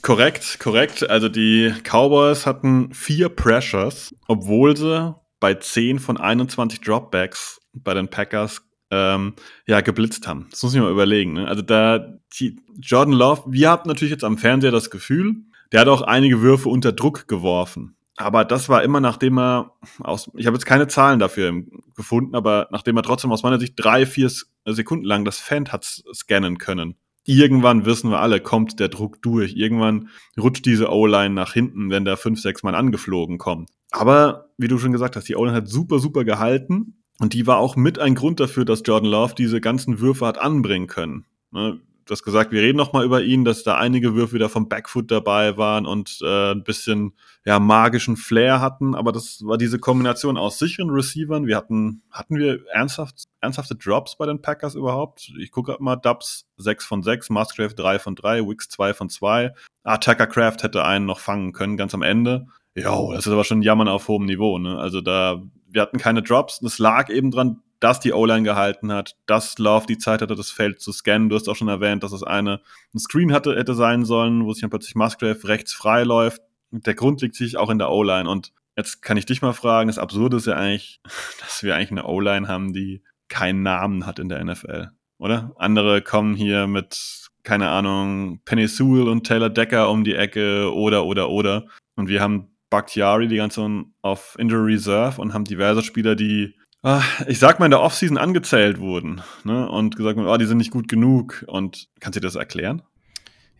Korrekt, 0.01 0.59
korrekt. 0.59 1.09
Also 1.09 1.29
die 1.29 1.73
Cowboys 1.83 2.45
hatten 2.45 2.93
vier 2.93 3.29
Pressures, 3.29 4.13
obwohl 4.27 4.75
sie 4.75 5.15
bei 5.39 5.53
10 5.53 5.99
von 5.99 6.17
21 6.17 6.81
Dropbacks 6.81 7.61
bei 7.73 7.93
den 7.93 8.09
Packers 8.09 8.61
ähm, 8.89 9.33
ja 9.67 9.79
geblitzt 9.79 10.27
haben. 10.27 10.47
Das 10.51 10.63
muss 10.63 10.73
ich 10.73 10.81
mal 10.81 10.91
überlegen. 10.91 11.33
Ne? 11.33 11.47
Also 11.47 11.61
da 11.61 12.17
die 12.39 12.59
Jordan 12.81 13.13
Love, 13.13 13.43
wir 13.47 13.69
haben 13.69 13.87
natürlich 13.87 14.11
jetzt 14.11 14.25
am 14.25 14.37
Fernseher 14.37 14.71
das 14.71 14.89
Gefühl, 14.89 15.35
der 15.71 15.81
hat 15.81 15.87
auch 15.87 16.01
einige 16.01 16.41
Würfe 16.41 16.67
unter 16.67 16.91
Druck 16.91 17.27
geworfen. 17.29 17.95
Aber 18.21 18.45
das 18.45 18.69
war 18.69 18.83
immer, 18.83 18.99
nachdem 18.99 19.37
er 19.37 19.73
aus, 19.99 20.29
ich 20.35 20.45
habe 20.45 20.55
jetzt 20.55 20.65
keine 20.65 20.87
Zahlen 20.87 21.19
dafür 21.19 21.63
gefunden, 21.95 22.35
aber 22.35 22.67
nachdem 22.71 22.97
er 22.97 23.03
trotzdem 23.03 23.31
aus 23.31 23.43
meiner 23.43 23.59
Sicht 23.59 23.73
drei, 23.75 24.05
vier 24.05 24.31
Sekunden 24.65 25.05
lang 25.05 25.25
das 25.25 25.39
Fan 25.39 25.67
hat 25.69 26.03
scannen 26.13 26.57
können. 26.57 26.95
Irgendwann 27.23 27.85
wissen 27.85 28.09
wir 28.09 28.19
alle, 28.19 28.39
kommt 28.39 28.79
der 28.79 28.89
Druck 28.89 29.21
durch. 29.21 29.55
Irgendwann 29.55 30.09
rutscht 30.39 30.65
diese 30.65 30.91
O-Line 30.91 31.35
nach 31.35 31.53
hinten, 31.53 31.89
wenn 31.91 32.05
da 32.05 32.15
fünf, 32.15 32.41
sechs 32.41 32.63
Mal 32.63 32.73
angeflogen 32.73 33.37
kommt. 33.37 33.69
Aber 33.91 34.49
wie 34.57 34.67
du 34.67 34.79
schon 34.79 34.91
gesagt 34.91 35.15
hast, 35.15 35.27
die 35.27 35.35
O-Line 35.35 35.55
hat 35.55 35.67
super, 35.67 35.99
super 35.99 36.23
gehalten. 36.23 37.03
Und 37.19 37.33
die 37.33 37.45
war 37.45 37.57
auch 37.57 37.75
mit 37.75 37.99
ein 37.99 38.15
Grund 38.15 38.39
dafür, 38.39 38.65
dass 38.65 38.81
Jordan 38.83 39.11
Love 39.11 39.35
diese 39.35 39.61
ganzen 39.61 39.99
Würfe 39.99 40.25
hat 40.25 40.39
anbringen 40.39 40.87
können. 40.87 41.25
Du 42.05 42.11
hast 42.11 42.23
gesagt, 42.23 42.51
wir 42.51 42.61
reden 42.61 42.77
noch 42.77 42.93
mal 42.93 43.05
über 43.05 43.21
ihn, 43.21 43.45
dass 43.45 43.63
da 43.63 43.77
einige 43.77 44.15
Würfe 44.15 44.33
wieder 44.33 44.49
vom 44.49 44.67
Backfoot 44.67 45.11
dabei 45.11 45.57
waren 45.57 45.85
und 45.85 46.19
äh, 46.21 46.51
ein 46.51 46.63
bisschen 46.63 47.13
ja 47.45 47.59
magischen 47.59 48.17
Flair 48.17 48.59
hatten, 48.59 48.95
aber 48.95 49.11
das 49.11 49.45
war 49.45 49.57
diese 49.57 49.79
Kombination 49.79 50.37
aus 50.37 50.59
sicheren 50.59 50.89
Receivern. 50.89 51.47
Wir 51.47 51.57
hatten 51.57 52.01
hatten 52.11 52.37
wir 52.37 52.65
ernsthaft 52.71 53.25
ernsthafte 53.39 53.75
Drops 53.75 54.17
bei 54.17 54.25
den 54.25 54.41
Packers 54.41 54.75
überhaupt? 54.75 55.31
Ich 55.39 55.51
gucke 55.51 55.77
mal 55.79 55.95
Dubs 55.95 56.47
6 56.57 56.85
von 56.85 57.03
6, 57.03 57.29
Musgrave 57.29 57.73
3 57.73 57.99
von 57.99 58.15
3, 58.15 58.47
Wicks 58.47 58.69
2 58.69 58.93
von 58.93 59.09
2. 59.09 59.53
Ah, 59.83 59.97
Craft 59.97 60.57
hätte 60.61 60.83
einen 60.85 61.05
noch 61.05 61.19
fangen 61.19 61.53
können 61.53 61.77
ganz 61.77 61.93
am 61.93 62.01
Ende. 62.03 62.47
Ja, 62.75 62.95
das 63.13 63.27
ist 63.27 63.33
aber 63.33 63.43
schon 63.43 63.61
Jammern 63.61 63.87
auf 63.87 64.07
hohem 64.07 64.25
Niveau, 64.25 64.57
ne? 64.57 64.77
Also 64.77 65.01
da 65.01 65.41
wir 65.71 65.81
hatten 65.81 65.97
keine 65.97 66.21
Drops, 66.21 66.59
das 66.59 66.79
lag 66.79 67.09
eben 67.09 67.31
dran, 67.31 67.61
dass 67.81 67.99
die 67.99 68.13
O-Line 68.13 68.43
gehalten 68.43 68.93
hat, 68.93 69.15
dass 69.25 69.57
Love 69.57 69.87
die 69.87 69.97
Zeit 69.97 70.21
hatte, 70.21 70.35
das 70.35 70.51
Feld 70.51 70.79
zu 70.79 70.93
scannen. 70.93 71.29
Du 71.29 71.35
hast 71.35 71.49
auch 71.49 71.55
schon 71.55 71.67
erwähnt, 71.67 72.03
dass 72.03 72.11
es 72.11 72.23
eine, 72.23 72.61
ein 72.93 72.99
Screen 72.99 73.33
hatte, 73.33 73.55
hätte 73.55 73.73
sein 73.73 74.05
sollen, 74.05 74.45
wo 74.45 74.53
sich 74.53 74.61
dann 74.61 74.69
plötzlich 74.69 74.95
Musgrave 74.95 75.47
rechts 75.47 75.73
frei 75.73 76.03
läuft. 76.03 76.41
Der 76.69 76.93
Grund 76.93 77.21
liegt 77.21 77.35
sich 77.35 77.57
auch 77.57 77.71
in 77.71 77.79
der 77.79 77.89
O-Line. 77.89 78.29
Und 78.29 78.53
jetzt 78.77 79.01
kann 79.01 79.17
ich 79.17 79.25
dich 79.25 79.41
mal 79.41 79.53
fragen, 79.53 79.87
das 79.87 79.97
Absurde 79.97 80.37
ist 80.37 80.45
ja 80.45 80.53
eigentlich, 80.53 81.01
dass 81.39 81.63
wir 81.63 81.75
eigentlich 81.75 81.91
eine 81.91 82.05
O-Line 82.05 82.47
haben, 82.47 82.71
die 82.71 83.03
keinen 83.29 83.63
Namen 83.63 84.05
hat 84.05 84.19
in 84.19 84.29
der 84.29 84.43
NFL, 84.43 84.89
oder? 85.17 85.53
Andere 85.57 86.01
kommen 86.01 86.35
hier 86.35 86.67
mit, 86.67 87.29
keine 87.43 87.69
Ahnung, 87.69 88.41
Penny 88.45 88.67
Sewell 88.67 89.07
und 89.07 89.25
Taylor 89.25 89.49
Decker 89.49 89.89
um 89.89 90.03
die 90.03 90.15
Ecke 90.15 90.71
oder, 90.71 91.05
oder, 91.05 91.29
oder. 91.29 91.65
Und 91.95 92.09
wir 92.09 92.21
haben 92.21 92.55
Bakhtiari 92.69 93.27
die 93.27 93.37
ganze 93.37 93.85
auf 94.01 94.35
Injury 94.37 94.73
Reserve 94.73 95.19
und 95.19 95.33
haben 95.33 95.45
diverse 95.45 95.81
Spieler, 95.81 96.15
die 96.15 96.55
ich 97.27 97.39
sag 97.39 97.59
mal, 97.59 97.65
in 97.65 97.71
der 97.71 97.81
Offseason 97.81 98.17
angezählt 98.17 98.79
wurden 98.79 99.21
ne, 99.43 99.69
und 99.69 99.95
gesagt 99.95 100.17
wurden, 100.17 100.27
oh, 100.27 100.37
die 100.37 100.45
sind 100.45 100.57
nicht 100.57 100.71
gut 100.71 100.87
genug. 100.87 101.45
Und 101.47 101.87
kannst 101.99 102.17
du 102.17 102.21
das 102.21 102.35
erklären? 102.35 102.81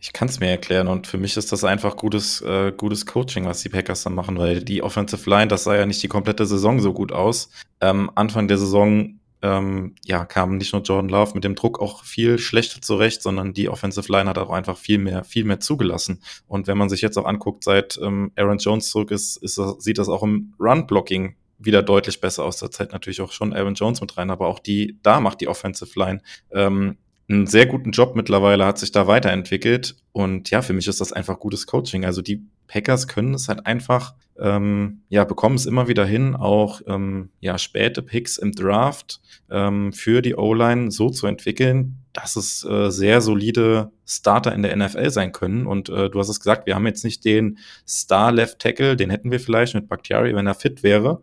Ich 0.00 0.12
kann 0.12 0.26
es 0.26 0.40
mir 0.40 0.48
erklären 0.48 0.88
und 0.88 1.06
für 1.06 1.18
mich 1.18 1.36
ist 1.36 1.52
das 1.52 1.62
einfach 1.62 1.96
gutes, 1.96 2.40
äh, 2.40 2.72
gutes 2.76 3.06
Coaching, 3.06 3.44
was 3.44 3.62
die 3.62 3.68
Packers 3.68 4.02
dann 4.02 4.14
machen, 4.14 4.36
weil 4.36 4.64
die 4.64 4.82
Offensive 4.82 5.30
Line, 5.30 5.46
das 5.46 5.62
sah 5.62 5.76
ja 5.76 5.86
nicht 5.86 6.02
die 6.02 6.08
komplette 6.08 6.44
Saison 6.44 6.80
so 6.80 6.92
gut 6.92 7.12
aus. 7.12 7.50
Ähm, 7.80 8.10
Anfang 8.16 8.48
der 8.48 8.58
Saison 8.58 9.20
ähm, 9.42 9.94
ja, 10.04 10.24
kam 10.24 10.56
nicht 10.56 10.72
nur 10.72 10.82
Jordan 10.82 11.08
Love 11.08 11.34
mit 11.34 11.44
dem 11.44 11.54
Druck 11.54 11.80
auch 11.80 12.02
viel 12.02 12.38
schlechter 12.38 12.82
zurecht, 12.82 13.22
sondern 13.22 13.52
die 13.52 13.68
Offensive 13.68 14.10
Line 14.10 14.28
hat 14.28 14.38
auch 14.38 14.50
einfach 14.50 14.76
viel 14.76 14.98
mehr, 14.98 15.22
viel 15.22 15.44
mehr 15.44 15.60
zugelassen. 15.60 16.20
Und 16.48 16.66
wenn 16.66 16.78
man 16.78 16.88
sich 16.88 17.00
jetzt 17.00 17.16
auch 17.16 17.26
anguckt, 17.26 17.62
seit 17.62 17.96
ähm, 18.02 18.32
Aaron 18.36 18.58
Jones 18.58 18.90
zurück 18.90 19.12
ist, 19.12 19.36
ist 19.36 19.60
sieht 19.78 19.98
das 19.98 20.08
auch 20.08 20.24
im 20.24 20.54
Run-Blocking 20.58 21.36
wieder 21.64 21.82
deutlich 21.82 22.20
besser 22.20 22.44
aus. 22.44 22.58
der 22.58 22.70
Zeit 22.70 22.92
natürlich 22.92 23.20
auch 23.20 23.32
schon 23.32 23.52
Aaron 23.52 23.74
Jones 23.74 24.00
mit 24.00 24.16
rein, 24.16 24.30
aber 24.30 24.48
auch 24.48 24.58
die, 24.58 24.98
da 25.02 25.20
macht 25.20 25.40
die 25.40 25.48
Offensive 25.48 25.98
Line 25.98 26.20
ähm, 26.50 26.96
einen 27.28 27.46
sehr 27.46 27.66
guten 27.66 27.92
Job 27.92 28.14
mittlerweile, 28.14 28.66
hat 28.66 28.78
sich 28.78 28.92
da 28.92 29.06
weiterentwickelt. 29.06 29.96
Und 30.12 30.50
ja, 30.50 30.62
für 30.62 30.72
mich 30.72 30.86
ist 30.86 31.00
das 31.00 31.12
einfach 31.12 31.38
gutes 31.38 31.66
Coaching. 31.66 32.04
Also 32.04 32.22
die 32.22 32.46
Packers 32.66 33.08
können 33.08 33.34
es 33.34 33.48
halt 33.48 33.66
einfach, 33.66 34.14
ähm, 34.38 35.02
ja, 35.08 35.24
bekommen 35.24 35.56
es 35.56 35.66
immer 35.66 35.88
wieder 35.88 36.04
hin, 36.04 36.34
auch 36.34 36.80
ähm, 36.86 37.30
ja, 37.40 37.58
späte 37.58 38.02
Picks 38.02 38.38
im 38.38 38.52
Draft 38.52 39.20
ähm, 39.50 39.92
für 39.92 40.22
die 40.22 40.34
O-Line 40.34 40.90
so 40.90 41.10
zu 41.10 41.26
entwickeln, 41.26 42.01
dass 42.12 42.36
es 42.36 42.64
äh, 42.64 42.90
sehr 42.90 43.20
solide 43.20 43.90
Starter 44.06 44.54
in 44.54 44.62
der 44.62 44.76
NFL 44.76 45.10
sein 45.10 45.32
können. 45.32 45.66
Und 45.66 45.88
äh, 45.88 46.10
du 46.10 46.18
hast 46.18 46.28
es 46.28 46.40
gesagt, 46.40 46.66
wir 46.66 46.74
haben 46.74 46.86
jetzt 46.86 47.04
nicht 47.04 47.24
den 47.24 47.58
Star 47.86 48.32
Left 48.32 48.58
Tackle, 48.58 48.96
den 48.96 49.10
hätten 49.10 49.30
wir 49.30 49.40
vielleicht 49.40 49.74
mit 49.74 49.88
Bakhtiari, 49.88 50.34
wenn 50.34 50.46
er 50.46 50.54
fit 50.54 50.82
wäre. 50.82 51.22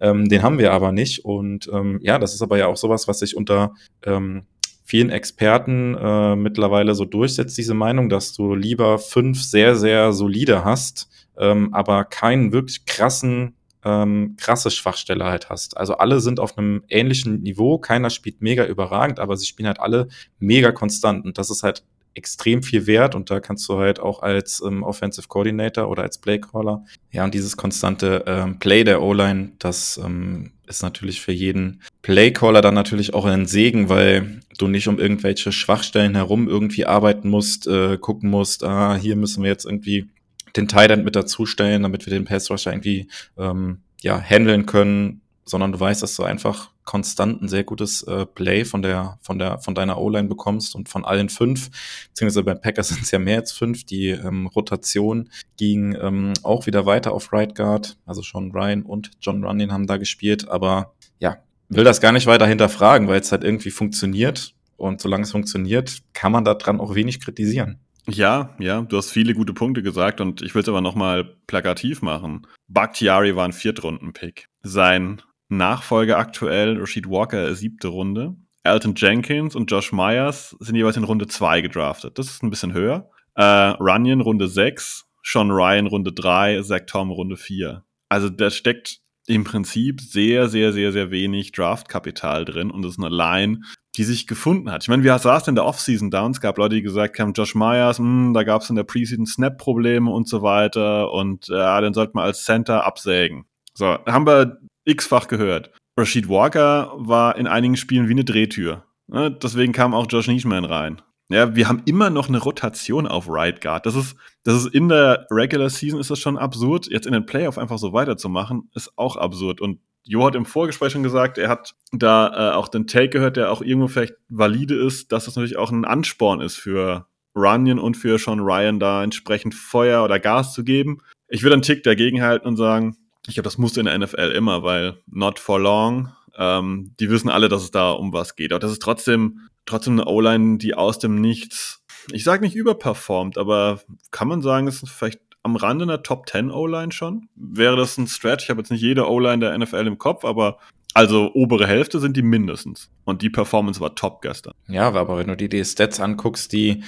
Ähm, 0.00 0.28
den 0.28 0.42
haben 0.42 0.58
wir 0.58 0.72
aber 0.72 0.92
nicht. 0.92 1.24
Und 1.24 1.68
ähm, 1.72 1.98
ja, 2.02 2.18
das 2.18 2.34
ist 2.34 2.42
aber 2.42 2.58
ja 2.58 2.66
auch 2.66 2.76
sowas, 2.76 3.08
was 3.08 3.20
sich 3.20 3.36
unter 3.36 3.74
ähm, 4.04 4.44
vielen 4.88 5.10
Experten 5.10 5.94
äh, 5.94 6.34
mittlerweile 6.34 6.94
so 6.94 7.04
durchsetzt, 7.04 7.58
diese 7.58 7.74
Meinung, 7.74 8.08
dass 8.08 8.32
du 8.32 8.54
lieber 8.54 8.98
fünf 8.98 9.42
sehr, 9.42 9.76
sehr 9.76 10.14
solide 10.14 10.64
hast, 10.64 11.10
ähm, 11.36 11.74
aber 11.74 12.04
keinen 12.04 12.52
wirklich 12.52 12.86
krassen, 12.86 13.54
ähm, 13.84 14.36
krasse 14.38 14.70
Schwachstelle 14.70 15.24
halt 15.24 15.50
hast. 15.50 15.76
Also 15.76 15.96
alle 15.98 16.20
sind 16.20 16.40
auf 16.40 16.58
einem 16.58 16.82
ähnlichen 16.88 17.42
Niveau, 17.42 17.78
keiner 17.78 18.10
spielt 18.10 18.42
mega 18.42 18.64
überragend, 18.64 19.20
aber 19.20 19.36
sie 19.36 19.46
spielen 19.46 19.68
halt 19.68 19.80
alle 19.80 20.08
mega 20.38 20.72
konstant. 20.72 21.24
Und 21.24 21.38
das 21.38 21.50
ist 21.50 21.62
halt 21.62 21.84
extrem 22.18 22.62
viel 22.62 22.86
wert 22.86 23.14
und 23.14 23.30
da 23.30 23.38
kannst 23.38 23.68
du 23.68 23.78
halt 23.78 24.00
auch 24.00 24.22
als 24.22 24.60
ähm, 24.66 24.82
Offensive 24.82 25.28
Coordinator 25.28 25.88
oder 25.88 26.02
als 26.02 26.18
Playcaller, 26.18 26.84
ja, 27.12 27.24
und 27.24 27.32
dieses 27.32 27.56
konstante 27.56 28.24
ähm, 28.26 28.58
Play 28.58 28.82
der 28.82 29.00
O-Line, 29.00 29.52
das 29.60 29.98
ähm, 30.04 30.50
ist 30.66 30.82
natürlich 30.82 31.20
für 31.20 31.32
jeden 31.32 31.80
Playcaller 32.02 32.60
dann 32.60 32.74
natürlich 32.74 33.14
auch 33.14 33.24
ein 33.24 33.46
Segen, 33.46 33.88
weil 33.88 34.40
du 34.58 34.66
nicht 34.66 34.88
um 34.88 34.98
irgendwelche 34.98 35.52
Schwachstellen 35.52 36.16
herum 36.16 36.48
irgendwie 36.48 36.84
arbeiten 36.84 37.30
musst, 37.30 37.68
äh, 37.68 37.96
gucken 37.98 38.30
musst, 38.30 38.64
ah, 38.64 38.96
hier 38.96 39.14
müssen 39.14 39.44
wir 39.44 39.50
jetzt 39.50 39.64
irgendwie 39.64 40.08
den 40.56 40.68
Tight 40.68 40.90
End 40.90 41.04
mit 41.04 41.16
dazustellen, 41.16 41.82
damit 41.82 42.06
wir 42.06 42.12
den 42.12 42.24
Pass 42.24 42.50
Rusher 42.50 42.72
irgendwie 42.72 43.08
ähm, 43.36 43.82
ja, 44.00 44.20
handeln 44.20 44.66
können, 44.66 45.20
sondern 45.44 45.72
du 45.72 45.80
weißt, 45.80 46.02
dass 46.02 46.14
du 46.16 46.24
einfach 46.24 46.70
konstant 46.84 47.42
ein 47.42 47.48
sehr 47.48 47.64
gutes 47.64 48.02
äh, 48.04 48.24
Play 48.24 48.64
von 48.64 48.80
der, 48.80 49.18
von 49.20 49.38
der, 49.38 49.58
von 49.58 49.74
deiner 49.74 49.98
O-Line 49.98 50.28
bekommst 50.28 50.74
und 50.74 50.88
von 50.88 51.04
allen 51.04 51.28
fünf, 51.28 51.70
beziehungsweise 52.08 52.44
beim 52.44 52.60
Packers 52.60 52.88
sind 52.90 53.02
es 53.02 53.10
ja 53.10 53.18
mehr 53.18 53.38
als 53.40 53.52
fünf. 53.52 53.84
Die 53.84 54.08
ähm, 54.08 54.46
Rotation 54.46 55.30
ging 55.56 55.96
ähm, 56.00 56.32
auch 56.42 56.66
wieder 56.66 56.86
weiter 56.86 57.12
auf 57.12 57.32
Right 57.32 57.54
Guard. 57.54 57.98
Also 58.06 58.22
schon 58.22 58.52
Ryan 58.52 58.82
und 58.82 59.10
John 59.20 59.44
Runyon 59.44 59.72
haben 59.72 59.86
da 59.86 59.96
gespielt, 59.96 60.48
aber 60.48 60.94
ja, 61.18 61.38
will 61.68 61.84
das 61.84 62.00
gar 62.00 62.12
nicht 62.12 62.26
weiter 62.26 62.46
hinterfragen, 62.46 63.08
weil 63.08 63.20
es 63.20 63.32
halt 63.32 63.44
irgendwie 63.44 63.70
funktioniert. 63.70 64.54
Und 64.78 65.00
solange 65.00 65.24
es 65.24 65.32
funktioniert, 65.32 65.98
kann 66.12 66.32
man 66.32 66.44
daran 66.44 66.80
auch 66.80 66.94
wenig 66.94 67.20
kritisieren. 67.20 67.80
Ja, 68.10 68.54
ja, 68.58 68.80
du 68.80 68.96
hast 68.96 69.10
viele 69.10 69.34
gute 69.34 69.52
Punkte 69.52 69.82
gesagt 69.82 70.22
und 70.22 70.40
ich 70.40 70.54
will 70.54 70.62
es 70.62 70.68
aber 70.68 70.80
nochmal 70.80 71.36
plakativ 71.46 72.00
machen. 72.00 72.46
Bakhtiari 72.66 73.36
war 73.36 73.44
ein 73.44 73.52
Viertrunden-Pick. 73.52 74.48
Sein 74.62 75.20
Nachfolger 75.50 76.18
aktuell, 76.18 76.78
Rashid 76.78 77.08
Walker, 77.08 77.54
siebte 77.54 77.88
Runde. 77.88 78.34
Elton 78.64 78.94
Jenkins 78.96 79.54
und 79.54 79.70
Josh 79.70 79.92
Myers 79.92 80.56
sind 80.58 80.76
jeweils 80.76 80.96
in 80.96 81.04
Runde 81.04 81.26
2 81.26 81.60
gedraftet. 81.60 82.18
Das 82.18 82.28
ist 82.28 82.42
ein 82.42 82.50
bisschen 82.50 82.72
höher. 82.72 83.10
Äh, 83.34 83.42
Runyon 83.44 84.22
Runde 84.22 84.48
6, 84.48 85.06
Sean 85.22 85.50
Ryan 85.50 85.86
Runde 85.86 86.12
3, 86.12 86.62
Zach 86.62 86.82
Tom 86.86 87.10
Runde 87.10 87.36
4. 87.36 87.84
Also 88.08 88.30
da 88.30 88.50
steckt 88.50 89.00
im 89.28 89.44
Prinzip 89.44 90.00
sehr, 90.00 90.48
sehr, 90.48 90.72
sehr, 90.72 90.92
sehr 90.92 91.10
wenig 91.10 91.52
Draftkapital 91.52 92.44
drin 92.44 92.70
und 92.70 92.84
es 92.84 92.92
ist 92.92 92.98
eine 92.98 93.14
Line, 93.14 93.60
die 93.96 94.04
sich 94.04 94.26
gefunden 94.26 94.70
hat. 94.70 94.84
Ich 94.84 94.88
meine, 94.88 95.04
wie 95.04 95.18
sah 95.18 95.36
es 95.36 95.44
denn 95.44 95.54
der 95.54 95.66
Offseason 95.66 96.10
da? 96.10 96.22
Und 96.22 96.32
es 96.32 96.40
gab 96.40 96.56
Leute, 96.56 96.76
die 96.76 96.82
gesagt 96.82 97.18
haben, 97.18 97.32
Josh 97.34 97.54
Myers, 97.54 97.98
mh, 97.98 98.06
hm, 98.06 98.34
da 98.34 98.42
gab 98.42 98.62
es 98.62 98.70
in 98.70 98.76
der 98.76 98.84
Preseason 98.84 99.26
Snap-Probleme 99.26 100.10
und 100.10 100.28
so 100.28 100.42
weiter 100.42 101.12
und 101.12 101.48
ja, 101.48 101.80
den 101.80 101.94
sollte 101.94 102.12
man 102.14 102.24
als 102.24 102.44
Center 102.44 102.86
absägen. 102.86 103.44
So, 103.74 103.98
haben 104.06 104.26
wir 104.26 104.58
x-fach 104.84 105.28
gehört. 105.28 105.72
Rashid 105.98 106.28
Walker 106.28 106.92
war 106.96 107.36
in 107.36 107.46
einigen 107.46 107.76
Spielen 107.76 108.08
wie 108.08 108.12
eine 108.12 108.24
Drehtür. 108.24 108.84
Ne? 109.08 109.30
Deswegen 109.30 109.72
kam 109.72 109.94
auch 109.94 110.06
Josh 110.08 110.28
Nischman 110.28 110.64
rein. 110.64 111.02
Ja, 111.30 111.54
wir 111.54 111.68
haben 111.68 111.82
immer 111.84 112.08
noch 112.08 112.28
eine 112.28 112.38
Rotation 112.38 113.06
auf 113.06 113.26
Right 113.28 113.60
Guard. 113.60 113.84
Das 113.84 113.94
ist, 113.94 114.16
das 114.44 114.64
ist 114.64 114.74
in 114.74 114.88
der 114.88 115.26
Regular 115.30 115.68
Season 115.68 116.00
ist 116.00 116.10
das 116.10 116.18
schon 116.18 116.38
absurd. 116.38 116.88
Jetzt 116.90 117.06
in 117.06 117.12
den 117.12 117.26
Playoff 117.26 117.58
einfach 117.58 117.78
so 117.78 117.92
weiterzumachen, 117.92 118.70
ist 118.74 118.92
auch 118.96 119.16
absurd. 119.16 119.60
Und 119.60 119.80
Jo 120.04 120.24
hat 120.24 120.34
im 120.34 120.46
Vorgespräch 120.46 120.92
schon 120.92 121.02
gesagt, 121.02 121.36
er 121.36 121.50
hat 121.50 121.74
da 121.92 122.52
äh, 122.52 122.54
auch 122.54 122.68
den 122.68 122.86
Take 122.86 123.10
gehört, 123.10 123.36
der 123.36 123.52
auch 123.52 123.60
irgendwo 123.60 123.88
vielleicht 123.88 124.14
valide 124.30 124.74
ist, 124.74 125.12
dass 125.12 125.26
das 125.26 125.36
natürlich 125.36 125.58
auch 125.58 125.70
ein 125.70 125.84
Ansporn 125.84 126.40
ist 126.40 126.56
für 126.56 127.06
Runyon 127.36 127.78
und 127.78 127.96
für 127.96 128.18
Sean 128.18 128.40
Ryan 128.40 128.80
da 128.80 129.04
entsprechend 129.04 129.54
Feuer 129.54 130.02
oder 130.02 130.18
Gas 130.18 130.54
zu 130.54 130.64
geben. 130.64 131.02
Ich 131.28 131.42
würde 131.42 131.54
einen 131.54 131.62
Tick 131.62 131.82
dagegen 131.82 132.22
halten 132.22 132.48
und 132.48 132.56
sagen, 132.56 132.96
ich 133.26 133.34
glaube, 133.34 133.44
das 133.44 133.58
muss 133.58 133.76
in 133.76 133.84
der 133.84 133.98
NFL 133.98 134.32
immer, 134.34 134.62
weil 134.62 134.96
not 135.06 135.38
for 135.38 135.60
long. 135.60 136.10
Ähm, 136.36 136.94
die 136.98 137.10
wissen 137.10 137.28
alle, 137.28 137.50
dass 137.50 137.62
es 137.62 137.70
da 137.70 137.90
um 137.90 138.12
was 138.12 138.34
geht. 138.34 138.52
Aber 138.52 138.60
das 138.60 138.72
ist 138.72 138.80
trotzdem, 138.82 139.40
trotzdem 139.68 139.94
eine 139.94 140.06
O-Line, 140.06 140.58
die 140.58 140.74
aus 140.74 140.98
dem 140.98 141.20
Nichts, 141.20 141.82
ich 142.12 142.24
sage 142.24 142.42
nicht 142.42 142.56
überperformt, 142.56 143.38
aber 143.38 143.80
kann 144.10 144.28
man 144.28 144.42
sagen, 144.42 144.66
es 144.66 144.82
ist 144.82 144.90
vielleicht 144.90 145.20
am 145.42 145.56
Rande 145.56 145.84
einer 145.84 146.02
Top 146.02 146.28
10 146.28 146.50
O-Line 146.50 146.92
schon. 146.92 147.28
Wäre 147.34 147.76
das 147.76 147.96
ein 147.98 148.06
Stretch? 148.06 148.44
Ich 148.44 148.50
habe 148.50 148.60
jetzt 148.60 148.70
nicht 148.70 148.82
jede 148.82 149.08
O-Line 149.08 149.38
der 149.38 149.56
NFL 149.56 149.86
im 149.86 149.98
Kopf, 149.98 150.24
aber 150.24 150.58
also 150.94 151.30
obere 151.34 151.66
Hälfte 151.66 152.00
sind 152.00 152.16
die 152.16 152.22
mindestens. 152.22 152.90
Und 153.04 153.22
die 153.22 153.30
Performance 153.30 153.80
war 153.80 153.94
top 153.94 154.20
gestern. 154.20 154.54
Ja, 154.66 154.88
aber 154.88 155.16
wenn 155.16 155.28
du 155.28 155.36
dir 155.36 155.48
die 155.48 155.64
Stats 155.64 156.00
anguckst, 156.00 156.52
die 156.52 156.82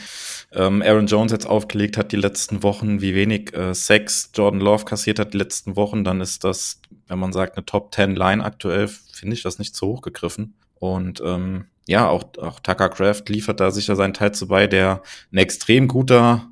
ähm, 0.53 0.83
Aaron 0.83 1.07
Jones 1.07 1.33
jetzt 1.33 1.47
aufgelegt 1.47 1.97
hat 1.97 2.11
die 2.11 2.17
letzten 2.17 2.63
Wochen, 2.63 3.01
wie 3.01 3.15
wenig 3.15 3.55
äh, 3.55 3.73
Sex 3.75 4.31
Jordan 4.35 4.61
Love 4.61 4.85
kassiert 4.85 5.19
hat 5.19 5.33
die 5.33 5.39
letzten 5.39 5.77
Wochen, 5.77 6.03
dann 6.03 6.21
ist 6.21 6.43
das, 6.45 6.81
wenn 7.07 7.19
man 7.19 7.33
sagt, 7.33 7.57
eine 7.57 7.67
Top 7.67 7.95
10 7.95 8.17
Line 8.17 8.43
aktuell, 8.43 8.89
finde 8.89 9.35
ich 9.35 9.43
das 9.43 9.59
nicht 9.59 9.77
zu 9.77 9.87
hoch 9.87 10.03
gegriffen. 10.03 10.55
Und 10.81 11.23
ähm, 11.25 11.67
ja, 11.91 12.09
auch, 12.09 12.23
auch 12.39 12.61
Tucker 12.61 12.89
Craft 12.89 13.25
liefert 13.29 13.59
da 13.59 13.73
sicher 13.73 13.97
seinen 13.97 14.15
Teil 14.15 14.33
zu 14.33 14.47
bei, 14.47 14.69
der 14.69 15.03
ein 15.33 15.39
extrem 15.39 15.89
guter 15.89 16.47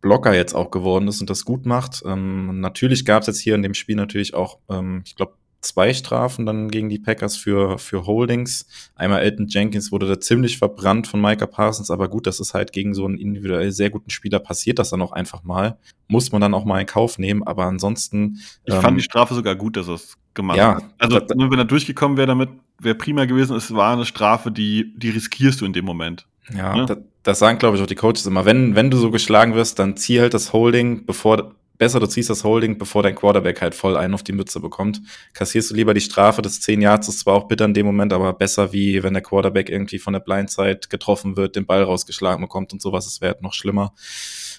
Blocker 0.00 0.32
jetzt 0.32 0.54
auch 0.54 0.70
geworden 0.70 1.08
ist 1.08 1.20
und 1.20 1.28
das 1.28 1.44
gut 1.44 1.66
macht. 1.66 2.04
Ähm, 2.06 2.60
natürlich 2.60 3.04
gab 3.04 3.22
es 3.22 3.26
jetzt 3.26 3.40
hier 3.40 3.56
in 3.56 3.62
dem 3.62 3.74
Spiel 3.74 3.96
natürlich 3.96 4.34
auch, 4.34 4.60
ähm, 4.70 5.02
ich 5.04 5.16
glaube, 5.16 5.34
zwei 5.60 5.92
Strafen 5.92 6.46
dann 6.46 6.70
gegen 6.70 6.88
die 6.88 7.00
Packers 7.00 7.36
für, 7.36 7.80
für 7.80 8.06
Holdings. 8.06 8.68
Einmal 8.94 9.22
Elton 9.22 9.48
Jenkins 9.48 9.90
wurde 9.90 10.06
da 10.06 10.20
ziemlich 10.20 10.58
verbrannt 10.58 11.08
von 11.08 11.20
Micah 11.20 11.46
Parsons, 11.46 11.90
aber 11.90 12.08
gut, 12.08 12.28
das 12.28 12.38
ist 12.38 12.54
halt 12.54 12.70
gegen 12.70 12.94
so 12.94 13.06
einen 13.06 13.18
individuell 13.18 13.72
sehr 13.72 13.90
guten 13.90 14.10
Spieler 14.10 14.38
passiert 14.38 14.78
das 14.78 14.90
dann 14.90 15.02
auch 15.02 15.10
einfach 15.10 15.42
mal. 15.42 15.78
Muss 16.06 16.30
man 16.30 16.40
dann 16.40 16.54
auch 16.54 16.64
mal 16.64 16.80
in 16.80 16.86
Kauf 16.86 17.18
nehmen, 17.18 17.42
aber 17.42 17.64
ansonsten. 17.64 18.38
Ich 18.64 18.72
ähm, 18.72 18.80
fand 18.80 18.96
die 18.96 19.02
Strafe 19.02 19.34
sogar 19.34 19.56
gut, 19.56 19.76
dass 19.76 19.88
er 19.88 19.94
es 19.94 20.16
gemacht 20.34 20.58
ja, 20.58 20.76
hat. 20.76 20.84
Also, 20.98 21.18
da, 21.18 21.34
wenn 21.36 21.58
er 21.58 21.64
durchgekommen 21.64 22.16
wäre 22.16 22.28
damit, 22.28 22.50
wäre 22.80 22.94
prima 22.94 23.24
gewesen. 23.24 23.56
Es 23.56 23.74
war 23.74 23.92
eine 23.92 24.04
Strafe, 24.04 24.50
die, 24.50 24.92
die 24.96 25.10
riskierst 25.10 25.60
du 25.60 25.64
in 25.64 25.72
dem 25.72 25.84
Moment. 25.84 26.26
Ja, 26.52 26.76
ja? 26.76 26.86
Das, 26.86 26.98
das 27.22 27.38
sagen, 27.38 27.58
glaube 27.58 27.76
ich, 27.76 27.82
auch 27.82 27.86
die 27.86 27.94
Coaches 27.94 28.26
immer. 28.26 28.44
Wenn, 28.44 28.76
wenn 28.76 28.90
du 28.90 28.98
so 28.98 29.10
geschlagen 29.10 29.54
wirst, 29.54 29.78
dann 29.78 29.96
zieh 29.96 30.20
halt 30.20 30.34
das 30.34 30.52
Holding, 30.52 31.06
bevor 31.06 31.54
besser 31.78 32.00
du 32.00 32.06
ziehst 32.06 32.30
das 32.30 32.44
Holding, 32.44 32.78
bevor 32.78 33.02
dein 33.02 33.14
Quarterback 33.14 33.60
halt 33.60 33.74
voll 33.74 33.96
einen 33.96 34.14
auf 34.14 34.22
die 34.22 34.32
Mütze 34.32 34.60
bekommt. 34.60 35.02
Kassierst 35.34 35.70
du 35.70 35.74
lieber 35.74 35.94
die 35.94 36.00
Strafe 36.00 36.42
des 36.42 36.60
10 36.60 36.80
Yards, 36.80 37.08
ist 37.08 37.20
zwar 37.20 37.34
auch 37.34 37.48
bitter 37.48 37.64
in 37.64 37.74
dem 37.74 37.86
Moment, 37.86 38.12
aber 38.12 38.32
besser 38.32 38.72
wie 38.72 39.02
wenn 39.02 39.14
der 39.14 39.22
Quarterback 39.22 39.68
irgendwie 39.68 39.98
von 39.98 40.12
der 40.12 40.20
Blindside 40.20 40.80
getroffen 40.88 41.36
wird, 41.36 41.56
den 41.56 41.66
Ball 41.66 41.82
rausgeschlagen 41.82 42.42
bekommt 42.42 42.72
und 42.72 42.80
sowas, 42.80 43.06
es 43.06 43.20
wäre 43.20 43.34
halt 43.34 43.42
noch 43.42 43.52
schlimmer. 43.52 43.92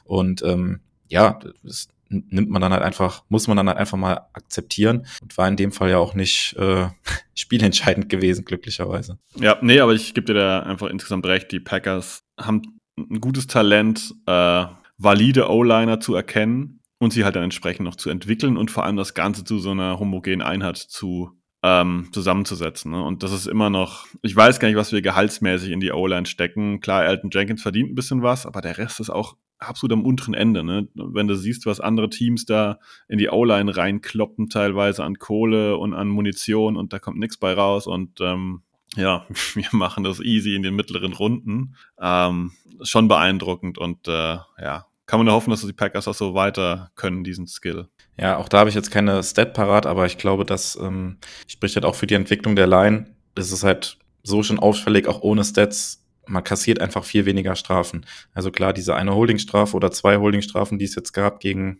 Und 0.03 0.41
ähm, 0.43 0.81
ja, 1.07 1.39
das 1.63 1.87
nimmt 2.09 2.49
man 2.49 2.61
dann 2.61 2.71
halt 2.71 2.83
einfach, 2.83 3.23
muss 3.29 3.47
man 3.47 3.57
dann 3.57 3.67
halt 3.67 3.77
einfach 3.77 3.97
mal 3.97 4.27
akzeptieren 4.33 5.05
und 5.21 5.37
war 5.37 5.47
in 5.47 5.55
dem 5.55 5.71
Fall 5.71 5.89
ja 5.89 5.97
auch 5.97 6.13
nicht 6.13 6.55
äh, 6.57 6.87
spielentscheidend 7.35 8.09
gewesen, 8.09 8.45
glücklicherweise. 8.45 9.17
Ja, 9.35 9.57
nee, 9.61 9.79
aber 9.79 9.93
ich 9.93 10.13
gebe 10.13 10.25
dir 10.25 10.33
da 10.33 10.59
einfach 10.61 10.87
insgesamt 10.87 11.25
recht, 11.25 11.51
die 11.51 11.59
Packers 11.59 12.23
haben 12.39 12.79
ein 12.97 13.21
gutes 13.21 13.47
Talent, 13.47 14.13
äh, 14.25 14.65
valide 14.97 15.49
O-Liner 15.49 15.99
zu 15.99 16.15
erkennen 16.15 16.79
und 16.99 17.13
sie 17.13 17.23
halt 17.23 17.35
dann 17.35 17.43
entsprechend 17.43 17.85
noch 17.85 17.95
zu 17.95 18.09
entwickeln 18.09 18.57
und 18.57 18.71
vor 18.71 18.83
allem 18.83 18.97
das 18.97 19.13
Ganze 19.13 19.43
zu 19.43 19.59
so 19.59 19.71
einer 19.71 19.99
homogenen 19.99 20.41
Einheit 20.41 20.77
zu 20.77 21.37
ähm, 21.63 22.09
zusammenzusetzen. 22.11 22.91
Ne? 22.91 23.03
Und 23.03 23.23
das 23.23 23.31
ist 23.31 23.47
immer 23.47 23.69
noch, 23.69 24.05
ich 24.21 24.35
weiß 24.35 24.59
gar 24.59 24.67
nicht, 24.67 24.77
was 24.77 24.91
wir 24.91 25.01
gehaltsmäßig 25.01 25.71
in 25.71 25.79
die 25.79 25.91
O-Line 25.91 26.25
stecken. 26.25 26.79
Klar, 26.81 27.05
Elton 27.05 27.29
Jenkins 27.31 27.61
verdient 27.61 27.91
ein 27.91 27.95
bisschen 27.95 28.21
was, 28.21 28.45
aber 28.45 28.61
der 28.61 28.77
Rest 28.77 28.99
ist 28.99 29.09
auch 29.09 29.35
absolut 29.59 29.93
am 29.93 30.05
unteren 30.05 30.33
Ende. 30.33 30.63
Ne? 30.63 30.87
Wenn 30.93 31.27
du 31.27 31.35
siehst, 31.35 31.65
was 31.65 31.79
andere 31.79 32.09
Teams 32.09 32.45
da 32.45 32.79
in 33.07 33.17
die 33.17 33.29
O-Line 33.29 33.75
reinkloppen, 33.75 34.49
teilweise 34.49 35.03
an 35.03 35.17
Kohle 35.17 35.77
und 35.77 35.93
an 35.93 36.09
Munition 36.09 36.77
und 36.77 36.93
da 36.93 36.99
kommt 36.99 37.17
nichts 37.17 37.37
bei 37.37 37.53
raus 37.53 37.87
und 37.87 38.21
ähm, 38.21 38.61
ja, 38.95 39.25
wir 39.53 39.69
machen 39.71 40.03
das 40.03 40.19
easy 40.19 40.55
in 40.55 40.63
den 40.63 40.75
mittleren 40.75 41.13
Runden. 41.13 41.75
Ähm, 41.99 42.51
schon 42.81 43.07
beeindruckend 43.07 43.77
und 43.77 44.07
äh, 44.07 44.37
ja, 44.59 44.85
kann 45.07 45.19
man 45.19 45.25
nur 45.25 45.35
hoffen, 45.35 45.51
dass 45.51 45.65
die 45.65 45.73
Packers 45.73 46.07
auch 46.07 46.13
so 46.13 46.33
weiter 46.33 46.91
können, 46.95 47.23
diesen 47.23 47.47
Skill. 47.47 47.87
Ja, 48.19 48.37
auch 48.37 48.49
da 48.49 48.59
habe 48.59 48.69
ich 48.69 48.75
jetzt 48.75 48.91
keine 48.91 49.23
Stat 49.23 49.53
parat, 49.53 49.85
aber 49.85 50.05
ich 50.05 50.17
glaube, 50.17 50.43
das 50.43 50.77
ähm, 50.81 51.17
spricht 51.47 51.75
halt 51.75 51.85
auch 51.85 51.95
für 51.95 52.07
die 52.07 52.15
Entwicklung 52.15 52.55
der 52.55 52.67
Line. 52.67 53.15
Es 53.35 53.51
ist 53.51 53.63
halt 53.63 53.97
so 54.23 54.43
schon 54.43 54.59
auffällig, 54.59 55.07
auch 55.07 55.21
ohne 55.21 55.43
Stats. 55.43 56.03
Man 56.27 56.43
kassiert 56.43 56.81
einfach 56.81 57.03
viel 57.03 57.25
weniger 57.25 57.55
Strafen. 57.55 58.05
Also 58.33 58.51
klar, 58.51 58.73
diese 58.73 58.95
eine 58.95 59.15
Holdingstrafe 59.15 59.75
oder 59.75 59.91
zwei 59.91 60.17
Holdingstrafen, 60.17 60.77
die 60.77 60.85
es 60.85 60.95
jetzt 60.95 61.13
gab 61.13 61.39
gegen, 61.39 61.79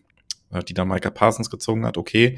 äh, 0.52 0.64
die 0.64 0.74
da 0.74 0.86
Micah 0.86 1.10
Parsons 1.10 1.50
gezogen 1.50 1.86
hat, 1.86 1.98
okay. 1.98 2.38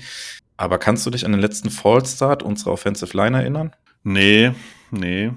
Aber 0.58 0.78
kannst 0.78 1.06
du 1.06 1.10
dich 1.10 1.26
an 1.26 1.32
den 1.32 1.42
letzten 1.42 1.70
Fallstart 1.70 2.44
unserer 2.44 2.72
Offensive 2.72 3.16
Line 3.16 3.38
erinnern? 3.38 3.76
Nee, 4.04 4.52
nee. 4.92 5.32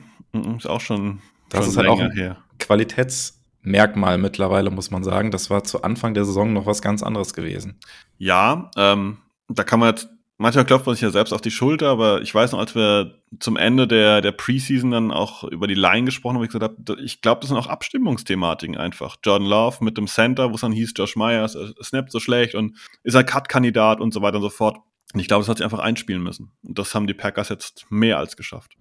Ist 0.57 0.67
auch 0.67 0.81
schon. 0.81 1.21
Das 1.49 1.61
schon 1.65 1.71
ist 1.71 1.77
halt 1.77 1.89
auch 1.89 2.01
ein 2.01 2.13
her. 2.13 2.39
Qualitäts- 2.59 3.39
Merkmal 3.65 4.19
mittlerweile, 4.19 4.71
muss 4.71 4.91
man 4.91 5.05
sagen. 5.05 5.31
Das 5.31 5.49
war 5.49 5.63
zu 5.63 5.83
Anfang 5.83 6.15
der 6.15 6.25
Saison 6.25 6.53
noch 6.53 6.67
was 6.67 6.83
ganz 6.83 7.01
anderes 7.03 7.33
gewesen. 7.33 7.79
Ja, 8.19 8.73
ähm, 8.77 9.19
da 9.49 9.63
kann 9.63 9.79
man 9.79 9.91
jetzt, 9.91 10.09
manchmal 10.39 10.65
klopft 10.65 10.87
man 10.87 10.95
sich 10.95 11.03
ja 11.03 11.11
selbst 11.11 11.33
auf 11.33 11.41
die 11.41 11.51
Schulter, 11.51 11.89
aber 11.89 12.21
ich 12.23 12.35
weiß 12.35 12.53
noch, 12.53 12.59
als 12.59 12.75
wir 12.75 13.19
zum 13.39 13.57
Ende 13.57 13.87
der, 13.87 14.21
der 14.21 14.33
Preseason 14.33 14.91
dann 14.91 15.11
auch 15.11 15.45
über 15.45 15.67
die 15.67 15.75
Line 15.75 16.05
gesprochen 16.05 16.37
haben, 16.37 16.45
ich 16.45 16.51
gesagt 16.51 16.79
habe, 16.89 17.01
ich 17.01 17.21
glaube, 17.21 17.41
das 17.41 17.49
sind 17.49 17.59
auch 17.59 17.67
Abstimmungsthematiken 17.67 18.77
einfach. 18.77 19.17
Jordan 19.25 19.49
Love 19.49 19.85
mit 19.85 19.97
dem 19.97 20.07
Center, 20.07 20.51
wo 20.51 20.55
es 20.55 20.61
dann 20.61 20.73
hieß, 20.73 20.93
Josh 20.97 21.17
Myers, 21.17 21.55
er 21.55 21.73
snappt 21.83 22.13
so 22.13 22.21
schlecht 22.21 22.55
und 22.55 22.77
ist 23.03 23.17
ein 23.17 23.27
Cut-Kandidat 23.27 24.01
und 24.01 24.13
so 24.13 24.23
weiter 24.23 24.37
und 24.37 24.43
so 24.43 24.51
fort. 24.51 24.79
Und 25.13 25.21
ich 25.21 25.29
glaube, 25.29 25.43
das 25.43 25.49
hat 25.49 25.59
sich 25.59 25.65
einfach 25.65 25.79
einspielen 25.79 26.23
müssen. 26.23 26.53
Und 26.63 26.79
das 26.79 26.95
haben 26.95 27.07
die 27.07 27.15
Packers 27.15 27.49
jetzt 27.51 27.87
mehr 27.91 28.19
als 28.19 28.37
geschafft. 28.37 28.77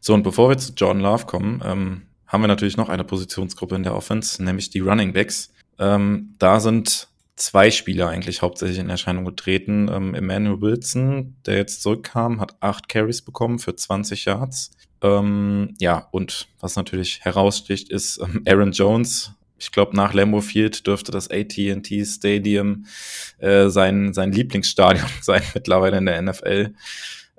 So, 0.00 0.14
und 0.14 0.22
bevor 0.22 0.48
wir 0.48 0.58
zu 0.58 0.72
Jordan 0.72 1.02
Love 1.02 1.26
kommen, 1.26 1.62
ähm, 1.64 2.02
haben 2.26 2.42
wir 2.42 2.48
natürlich 2.48 2.76
noch 2.76 2.88
eine 2.88 3.04
Positionsgruppe 3.04 3.76
in 3.76 3.84
der 3.84 3.94
Offense, 3.94 4.42
nämlich 4.42 4.70
die 4.70 4.80
Running 4.80 5.12
Backs. 5.12 5.52
Ähm, 5.78 6.34
da 6.38 6.60
sind 6.60 7.08
zwei 7.38 7.70
Spieler 7.70 8.08
eigentlich 8.08 8.42
hauptsächlich 8.42 8.78
in 8.78 8.90
Erscheinung 8.90 9.24
getreten. 9.24 9.88
Ähm, 9.90 10.14
Emmanuel 10.14 10.60
Wilson, 10.60 11.36
der 11.46 11.56
jetzt 11.56 11.82
zurückkam, 11.82 12.40
hat 12.40 12.56
acht 12.60 12.88
Carries 12.88 13.22
bekommen 13.22 13.58
für 13.58 13.74
20 13.74 14.24
Yards. 14.24 14.72
Ähm, 15.02 15.74
ja, 15.78 16.08
und 16.10 16.48
was 16.60 16.76
natürlich 16.76 17.20
heraussticht, 17.22 17.90
ist 17.90 18.18
ähm, 18.18 18.42
Aaron 18.46 18.72
Jones. 18.72 19.32
Ich 19.58 19.72
glaube, 19.72 19.96
nach 19.96 20.14
Lambeau 20.14 20.40
Field 20.40 20.86
dürfte 20.86 21.10
das 21.12 21.30
AT&T 21.30 22.04
Stadium 22.04 22.86
äh, 23.38 23.68
sein, 23.68 24.12
sein 24.12 24.32
Lieblingsstadion 24.32 25.08
sein 25.20 25.42
mittlerweile 25.54 25.98
in 25.98 26.06
der 26.06 26.20
NFL. 26.20 26.74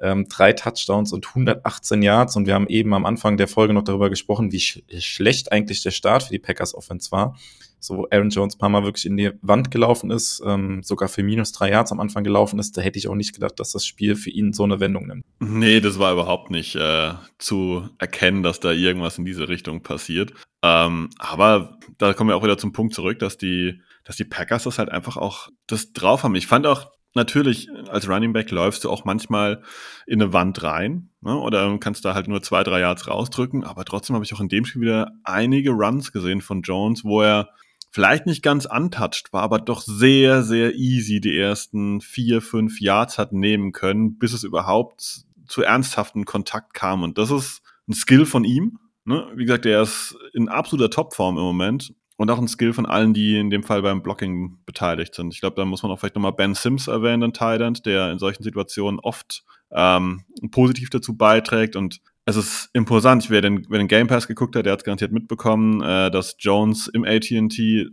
Ähm, 0.01 0.27
drei 0.29 0.53
Touchdowns 0.53 1.13
und 1.13 1.27
118 1.27 2.01
Yards. 2.01 2.35
Und 2.35 2.47
wir 2.47 2.53
haben 2.53 2.67
eben 2.67 2.93
am 2.93 3.05
Anfang 3.05 3.37
der 3.37 3.47
Folge 3.47 3.73
noch 3.73 3.83
darüber 3.83 4.09
gesprochen, 4.09 4.51
wie 4.51 4.59
sch 4.59 4.81
schlecht 4.99 5.51
eigentlich 5.51 5.83
der 5.83 5.91
Start 5.91 6.23
für 6.23 6.31
die 6.31 6.39
Packers 6.39 6.75
Offense 6.75 7.11
war. 7.11 7.35
So 7.81 8.07
Aaron 8.11 8.29
Jones 8.29 8.55
ein 8.55 8.57
paar 8.57 8.69
Mal 8.69 8.83
wirklich 8.83 9.05
in 9.05 9.15
die 9.15 9.31
Wand 9.41 9.71
gelaufen 9.71 10.11
ist, 10.11 10.41
ähm, 10.45 10.81
sogar 10.83 11.07
für 11.07 11.23
minus 11.23 11.53
drei 11.53 11.71
Yards 11.71 11.91
am 11.91 11.99
Anfang 11.99 12.23
gelaufen 12.23 12.59
ist. 12.59 12.77
Da 12.77 12.81
hätte 12.81 12.99
ich 12.99 13.07
auch 13.07 13.15
nicht 13.15 13.33
gedacht, 13.33 13.59
dass 13.59 13.71
das 13.71 13.85
Spiel 13.85 14.15
für 14.15 14.29
ihn 14.29 14.51
so 14.51 14.63
eine 14.63 14.79
Wendung 14.79 15.07
nimmt. 15.07 15.25
Nee, 15.39 15.79
das 15.79 15.97
war 15.97 16.11
überhaupt 16.11 16.51
nicht 16.51 16.75
äh, 16.75 17.13
zu 17.37 17.89
erkennen, 17.97 18.43
dass 18.43 18.59
da 18.59 18.71
irgendwas 18.71 19.17
in 19.17 19.25
diese 19.25 19.47
Richtung 19.47 19.81
passiert. 19.81 20.33
Ähm, 20.61 21.09
aber 21.17 21.77
da 21.97 22.13
kommen 22.13 22.29
wir 22.29 22.35
auch 22.35 22.43
wieder 22.43 22.57
zum 22.57 22.73
Punkt 22.73 22.93
zurück, 22.93 23.19
dass 23.19 23.37
die, 23.37 23.81
dass 24.03 24.17
die 24.17 24.25
Packers 24.25 24.63
das 24.63 24.77
halt 24.77 24.89
einfach 24.89 25.15
auch 25.15 25.49
das 25.67 25.93
drauf 25.93 26.23
haben. 26.23 26.35
Ich 26.35 26.47
fand 26.47 26.67
auch 26.67 26.91
natürlich, 27.13 27.69
als 27.89 28.07
Running 28.07 28.33
Back 28.33 28.51
läufst 28.51 28.83
du 28.83 28.89
auch 28.89 29.05
manchmal 29.05 29.63
in 30.05 30.21
eine 30.21 30.33
Wand 30.33 30.63
rein 30.63 31.09
ne? 31.21 31.35
oder 31.37 31.77
kannst 31.79 32.05
da 32.05 32.13
halt 32.13 32.27
nur 32.27 32.41
zwei, 32.41 32.63
drei 32.63 32.81
Yards 32.81 33.07
rausdrücken. 33.07 33.63
Aber 33.63 33.85
trotzdem 33.85 34.15
habe 34.15 34.25
ich 34.25 34.33
auch 34.33 34.41
in 34.41 34.49
dem 34.49 34.65
Spiel 34.65 34.83
wieder 34.83 35.11
einige 35.23 35.71
Runs 35.71 36.11
gesehen 36.11 36.41
von 36.41 36.61
Jones, 36.61 37.03
wo 37.03 37.21
er 37.21 37.49
vielleicht 37.91 38.25
nicht 38.25 38.43
ganz 38.43 38.65
untouched 38.65 39.33
war, 39.33 39.41
aber 39.41 39.59
doch 39.59 39.81
sehr, 39.81 40.43
sehr 40.43 40.75
easy 40.75 41.19
die 41.19 41.37
ersten 41.37 42.01
vier, 42.01 42.41
fünf 42.41 42.79
Yards 42.79 43.17
hat 43.17 43.33
nehmen 43.33 43.71
können, 43.71 44.17
bis 44.17 44.33
es 44.33 44.43
überhaupt 44.43 45.25
zu 45.47 45.63
ernsthaften 45.63 46.25
Kontakt 46.25 46.73
kam. 46.73 47.03
Und 47.03 47.17
das 47.17 47.31
ist 47.31 47.61
ein 47.87 47.93
Skill 47.93 48.25
von 48.25 48.43
ihm. 48.43 48.79
Ne? 49.05 49.27
Wie 49.35 49.45
gesagt, 49.45 49.65
er 49.65 49.81
ist 49.81 50.15
in 50.33 50.49
absoluter 50.49 50.91
Topform 50.91 51.37
im 51.37 51.43
Moment 51.43 51.93
und 52.19 52.29
auch 52.29 52.37
ein 52.37 52.49
Skill 52.49 52.73
von 52.73 52.85
allen, 52.85 53.13
die 53.13 53.37
in 53.37 53.49
dem 53.49 53.63
Fall 53.63 53.81
beim 53.81 54.03
Blocking 54.03 54.57
beteiligt 54.65 55.15
sind. 55.15 55.33
Ich 55.33 55.39
glaube, 55.39 55.55
da 55.55 55.63
muss 55.63 55.83
man 55.83 55.91
auch 55.91 55.99
vielleicht 55.99 56.15
nochmal 56.15 56.33
Ben 56.33 56.53
Sims 56.53 56.89
erwähnen, 56.89 57.21
den 57.21 57.33
Thailand, 57.33 57.85
der 57.85 58.11
in 58.11 58.19
solchen 58.19 58.43
Situationen 58.43 58.99
oft 58.99 59.45
ähm, 59.71 60.25
positiv 60.51 60.89
dazu 60.89 61.15
beiträgt. 61.15 61.77
Und 61.77 62.01
es 62.25 62.35
ist 62.35 62.71
imposant. 62.73 63.29
Wer 63.29 63.39
den, 63.39 63.65
wer 63.69 63.77
den 63.77 63.87
Game 63.87 64.07
Pass 64.07 64.27
geguckt 64.27 64.57
hat, 64.57 64.65
der 64.65 64.73
hat 64.73 64.83
garantiert 64.83 65.13
mitbekommen, 65.13 65.81
äh, 65.81 66.11
dass 66.11 66.35
Jones 66.39 66.89
im 66.89 67.05
AT&T 67.05 67.87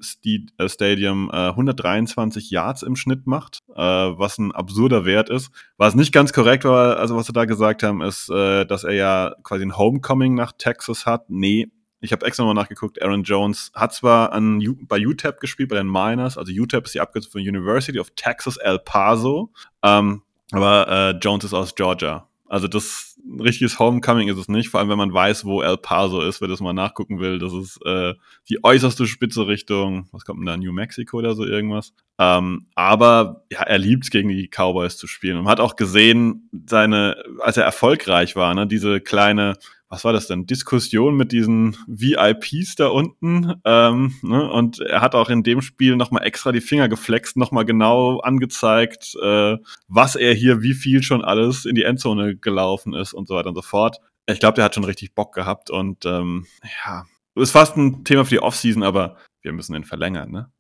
äh, 0.59 0.69
Stadium 0.69 1.31
äh, 1.33 1.51
123 1.51 2.51
Yards 2.51 2.83
im 2.83 2.97
Schnitt 2.97 3.29
macht, 3.29 3.61
äh, 3.77 3.81
was 3.81 4.39
ein 4.39 4.51
absurder 4.51 5.05
Wert 5.05 5.31
ist. 5.31 5.53
Was 5.77 5.95
nicht 5.95 6.13
ganz 6.13 6.33
korrekt 6.33 6.65
war, 6.65 6.97
also 6.97 7.15
was 7.15 7.27
sie 7.27 7.33
da 7.33 7.45
gesagt 7.45 7.85
haben, 7.85 8.03
ist, 8.03 8.29
äh, 8.31 8.67
dass 8.67 8.83
er 8.83 8.95
ja 8.95 9.35
quasi 9.45 9.65
ein 9.65 9.79
Homecoming 9.79 10.35
nach 10.35 10.51
Texas 10.51 11.07
hat. 11.07 11.31
Nee, 11.31 11.69
ich 12.07 12.13
habe 12.13 12.25
extra 12.25 12.45
mal 12.45 12.55
nachgeguckt, 12.55 13.03
Aaron 13.03 13.23
Jones 13.23 13.71
hat 13.75 13.93
zwar 13.93 14.33
an, 14.33 14.63
bei 14.89 15.05
UTEP 15.05 15.41
gespielt, 15.41 15.69
bei 15.69 15.77
den 15.77 15.91
Miners, 15.91 16.39
also 16.39 16.53
UTEP 16.53 16.87
ist 16.87 16.95
die 16.95 17.01
Abkürzung 17.01 17.33
von 17.33 17.41
University 17.41 17.99
of 17.99 18.11
Texas 18.17 18.57
El 18.57 18.79
Paso, 18.79 19.53
ähm, 19.83 20.23
aber 20.53 20.89
äh, 20.89 21.11
Jones 21.19 21.45
ist 21.45 21.53
aus 21.53 21.75
Georgia. 21.75 22.29
Also 22.49 22.69
das 22.69 23.17
ein 23.29 23.41
richtiges 23.41 23.79
Homecoming 23.79 24.29
ist 24.29 24.39
es 24.39 24.49
nicht, 24.49 24.69
vor 24.69 24.81
allem 24.81 24.89
wenn 24.89 24.99
man 24.99 25.13
weiß, 25.13 25.45
wo 25.45 25.61
El 25.61 25.77
Paso 25.77 26.21
ist, 26.21 26.41
wer 26.41 26.49
das 26.49 26.61
mal 26.61 26.73
nachgucken 26.73 27.19
will. 27.19 27.39
Das 27.39 27.53
ist 27.53 27.79
äh, 27.85 28.15
die 28.49 28.63
äußerste 28.63 29.07
Spitze 29.07 29.47
Richtung, 29.49 30.09
was 30.13 30.25
kommt 30.25 30.41
denn 30.41 30.47
da, 30.47 30.57
New 30.57 30.73
Mexico 30.73 31.19
oder 31.19 31.35
so 31.35 31.45
irgendwas. 31.45 31.93
Ähm, 32.19 32.67
aber 32.75 33.45
ja, 33.51 33.63
er 33.63 33.79
liebt 33.79 34.11
gegen 34.11 34.29
die 34.29 34.49
Cowboys 34.49 34.97
zu 34.97 35.07
spielen 35.07 35.39
und 35.39 35.49
hat 35.49 35.61
auch 35.61 35.77
gesehen, 35.77 36.49
seine, 36.67 37.23
als 37.41 37.57
er 37.57 37.65
erfolgreich 37.65 38.37
war, 38.37 38.55
ne, 38.55 38.67
diese 38.67 39.01
kleine 39.01 39.55
was 39.89 40.05
war 40.05 40.13
das 40.13 40.27
denn, 40.27 40.47
Diskussion 40.47 41.17
mit 41.17 41.33
diesen 41.33 41.77
VIPs 41.87 42.75
da 42.77 42.89
unten. 42.89 43.55
Ähm, 43.65 44.15
ne? 44.23 44.51
Und 44.51 44.81
er 44.81 45.01
hat 45.01 45.15
auch 45.15 45.31
in 45.31 45.43
dem 45.43 45.63
Spiel 45.63 45.97
nochmal 45.97 46.25
extra 46.25 46.53
die 46.53 46.61
Finger 46.61 46.89
geflext, 46.89 47.37
nochmal 47.37 47.65
genau 47.65 48.19
angezeigt, 48.19 49.15
äh, 49.23 49.57
was 49.87 50.17
er 50.17 50.35
hier, 50.35 50.63
wie 50.63 50.75
viel 50.75 51.03
schon 51.03 51.25
alles 51.25 51.65
in 51.65 51.75
die 51.75 51.85
Endzone 51.85 52.37
gelaufen 52.37 52.95
ist 52.95 53.13
und 53.13 53.29
so 53.29 53.37
weiter 53.37 53.49
und 53.49 53.55
so 53.55 53.63
fort. 53.63 53.99
Ich 54.27 54.41
glaube, 54.41 54.57
der 54.57 54.65
hat 54.65 54.75
schon 54.75 54.85
richtig 54.85 55.15
Bock 55.15 55.33
gehabt 55.35 55.71
und 55.71 56.05
ähm, 56.05 56.47
ja, 56.85 57.05
ist 57.37 57.53
fast 57.53 57.77
ein 57.77 58.05
Thema 58.05 58.25
für 58.25 58.35
die 58.35 58.43
Offseason, 58.43 58.83
aber 58.83 59.17
wir 59.43 59.53
müssen 59.53 59.75
den 59.75 59.85
verlängern, 59.85 60.31
ne? 60.31 60.51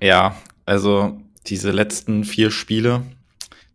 Ja, 0.00 0.36
also 0.66 1.18
diese 1.46 1.70
letzten 1.70 2.24
vier 2.24 2.50
Spiele, 2.50 3.02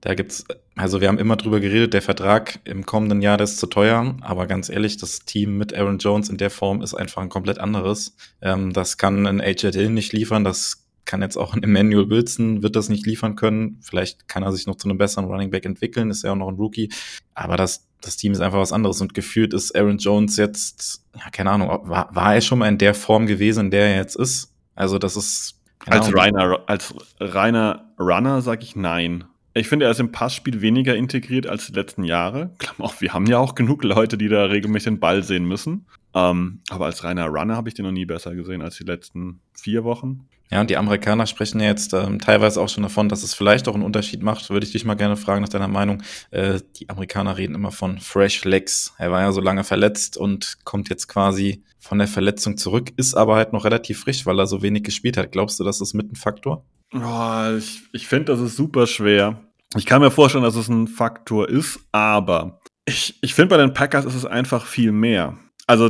da 0.02 0.14
gibt's, 0.14 0.46
also 0.76 1.02
wir 1.02 1.08
haben 1.08 1.20
immer 1.20 1.36
drüber 1.36 1.60
geredet, 1.60 1.94
der 1.94 2.02
Vertrag 2.02 2.60
im 2.64 2.86
kommenden 2.86 3.22
Jahr 3.22 3.40
ist 3.40 3.60
zu 3.60 3.68
teuer, 3.68 4.16
aber 4.22 4.48
ganz 4.48 4.70
ehrlich, 4.70 4.98
das 4.98 5.20
Team 5.20 5.58
mit 5.58 5.74
Aaron 5.74 6.00
Jones 6.00 6.30
in 6.30 6.38
der 6.38 6.50
Form 6.50 6.82
ist 6.82 6.96
einfach 6.96 7.22
ein 7.22 7.30
komplett 7.30 7.60
anderes. 7.60 8.16
Ähm, 8.42 8.74
das 8.74 8.98
kann 8.98 9.28
ein 9.28 9.40
AJ 9.40 9.74
Hill 9.74 9.90
nicht 9.90 10.14
liefern, 10.14 10.44
das 10.44 10.84
kann 11.06 11.22
jetzt 11.22 11.38
auch 11.38 11.54
ein 11.54 11.64
Emmanuel 11.64 12.10
Wilson, 12.10 12.64
wird 12.64 12.76
das 12.76 12.90
nicht 12.90 13.06
liefern 13.06 13.36
können. 13.36 13.78
Vielleicht 13.82 14.28
kann 14.28 14.42
er 14.42 14.52
sich 14.52 14.66
noch 14.66 14.76
zu 14.76 14.88
einem 14.88 14.98
besseren 14.98 15.26
Running 15.26 15.52
Back 15.52 15.66
entwickeln, 15.66 16.10
ist 16.10 16.24
ja 16.24 16.32
auch 16.32 16.36
noch 16.36 16.48
ein 16.48 16.56
Rookie. 16.56 16.90
Aber 17.36 17.58
das, 17.58 17.88
das 18.02 18.18
Team 18.18 18.32
ist 18.32 18.40
einfach 18.40 18.60
was 18.60 18.72
anderes 18.72 19.02
und 19.02 19.14
gefühlt 19.14 19.54
ist 19.54 19.76
Aaron 19.76 19.98
Jones 19.98 20.38
jetzt, 20.38 21.04
ja, 21.16 21.30
keine 21.30 21.52
Ahnung, 21.52 21.68
war, 21.84 22.10
war 22.16 22.36
er 22.36 22.42
schon 22.42 22.60
mal 22.60 22.68
in 22.68 22.78
der 22.78 22.94
Form 22.94 23.28
gewesen, 23.28 23.66
in 23.66 23.72
der 23.72 23.90
er 23.90 23.98
jetzt 23.98 24.16
ist? 24.16 24.54
Also 24.76 24.98
das 24.98 25.16
ist. 25.18 25.60
Als 25.86 26.16
reiner, 26.16 26.64
als 26.68 26.96
reiner 27.20 27.94
Runner 28.00 28.42
sage 28.42 28.64
ich 28.64 28.76
nein. 28.78 29.26
Ich 29.56 29.68
finde, 29.68 29.86
er 29.86 29.92
ist 29.92 30.00
im 30.00 30.12
Passspiel 30.12 30.62
weniger 30.62 30.96
integriert 30.96 31.46
als 31.46 31.68
die 31.68 31.74
letzten 31.74 32.04
Jahre. 32.04 32.56
Auch, 32.80 33.02
wir 33.02 33.14
haben 33.14 33.28
ja 33.28 33.38
auch 33.38 33.54
genug 33.54 33.84
Leute, 33.84 34.18
die 34.18 34.28
da 34.28 34.46
regelmäßig 34.46 34.94
den 34.94 35.00
Ball 35.00 35.22
sehen 35.22 35.46
müssen. 35.46 35.86
Ähm, 36.16 36.62
aber 36.70 36.86
als 36.86 37.04
reiner 37.04 37.28
Runner 37.28 37.56
habe 37.56 37.70
ich 37.70 37.76
den 37.76 37.86
noch 37.86 37.92
nie 37.92 38.06
besser 38.06 38.36
gesehen 38.36 38.62
als 38.62 38.78
die 38.78 38.84
letzten 38.84 39.42
vier 39.54 39.84
Wochen. 39.84 40.28
Ja, 40.54 40.62
und 40.62 40.70
die 40.70 40.78
Amerikaner 40.78 41.26
sprechen 41.26 41.60
ja 41.62 41.66
jetzt 41.66 41.96
ähm, 41.96 42.20
teilweise 42.20 42.62
auch 42.62 42.70
schon 42.70 42.84
davon, 42.84 43.10
dass 43.10 43.24
es 43.24 43.34
vielleicht 43.34 43.68
auch 43.68 43.74
einen 43.74 43.82
Unterschied 43.82 44.22
macht. 44.22 44.52
Würde 44.52 44.68
ich 44.68 44.72
dich 44.72 44.86
mal 44.86 44.94
gerne 44.94 45.18
fragen 45.18 45.42
nach 45.42 45.50
deiner 45.50 45.68
Meinung. 45.68 46.04
Äh, 46.30 46.60
die 46.76 46.90
Amerikaner 46.90 47.38
reden 47.38 47.56
immer 47.56 47.72
von 47.72 48.00
Fresh 48.00 48.46
Legs. 48.46 48.94
Er 49.00 49.12
war 49.12 49.22
ja 49.22 49.32
so 49.32 49.42
lange 49.42 49.64
verletzt 49.64 50.16
und 50.16 50.60
kommt 50.64 50.90
jetzt 50.90 51.08
quasi 51.08 51.64
von 51.80 51.98
der 51.98 52.08
Verletzung 52.08 52.56
zurück, 52.56 52.92
ist 52.98 53.16
aber 53.16 53.36
halt 53.36 53.52
noch 53.52 53.66
relativ 53.66 54.02
frisch, 54.02 54.28
weil 54.28 54.38
er 54.38 54.46
so 54.46 54.62
wenig 54.62 54.84
gespielt 54.84 55.18
hat. 55.18 55.32
Glaubst 55.32 55.60
du, 55.60 55.64
das 55.64 55.82
ist 55.82 55.96
mit 55.96 56.12
ein 56.12 56.16
Faktor? 56.16 56.64
Oh, 56.94 57.58
ich 57.58 57.82
ich 57.92 58.08
finde, 58.08 58.26
das 58.26 58.40
ist 58.40 58.56
super 58.56 58.86
schwer. 58.86 59.42
Ich 59.76 59.88
kann 59.88 60.04
mir 60.04 60.12
vorstellen, 60.12 60.44
dass 60.44 60.56
es 60.56 60.68
ein 60.68 60.88
Faktor 60.88 61.50
ist, 61.50 61.80
aber 61.92 62.60
ich, 62.86 63.18
ich 63.24 63.34
finde, 63.34 63.56
bei 63.56 63.58
den 63.58 63.74
Packers 63.74 64.06
ist 64.06 64.14
es 64.14 64.28
einfach 64.28 64.68
viel 64.68 64.92
mehr. 64.92 65.36
Also, 65.66 65.90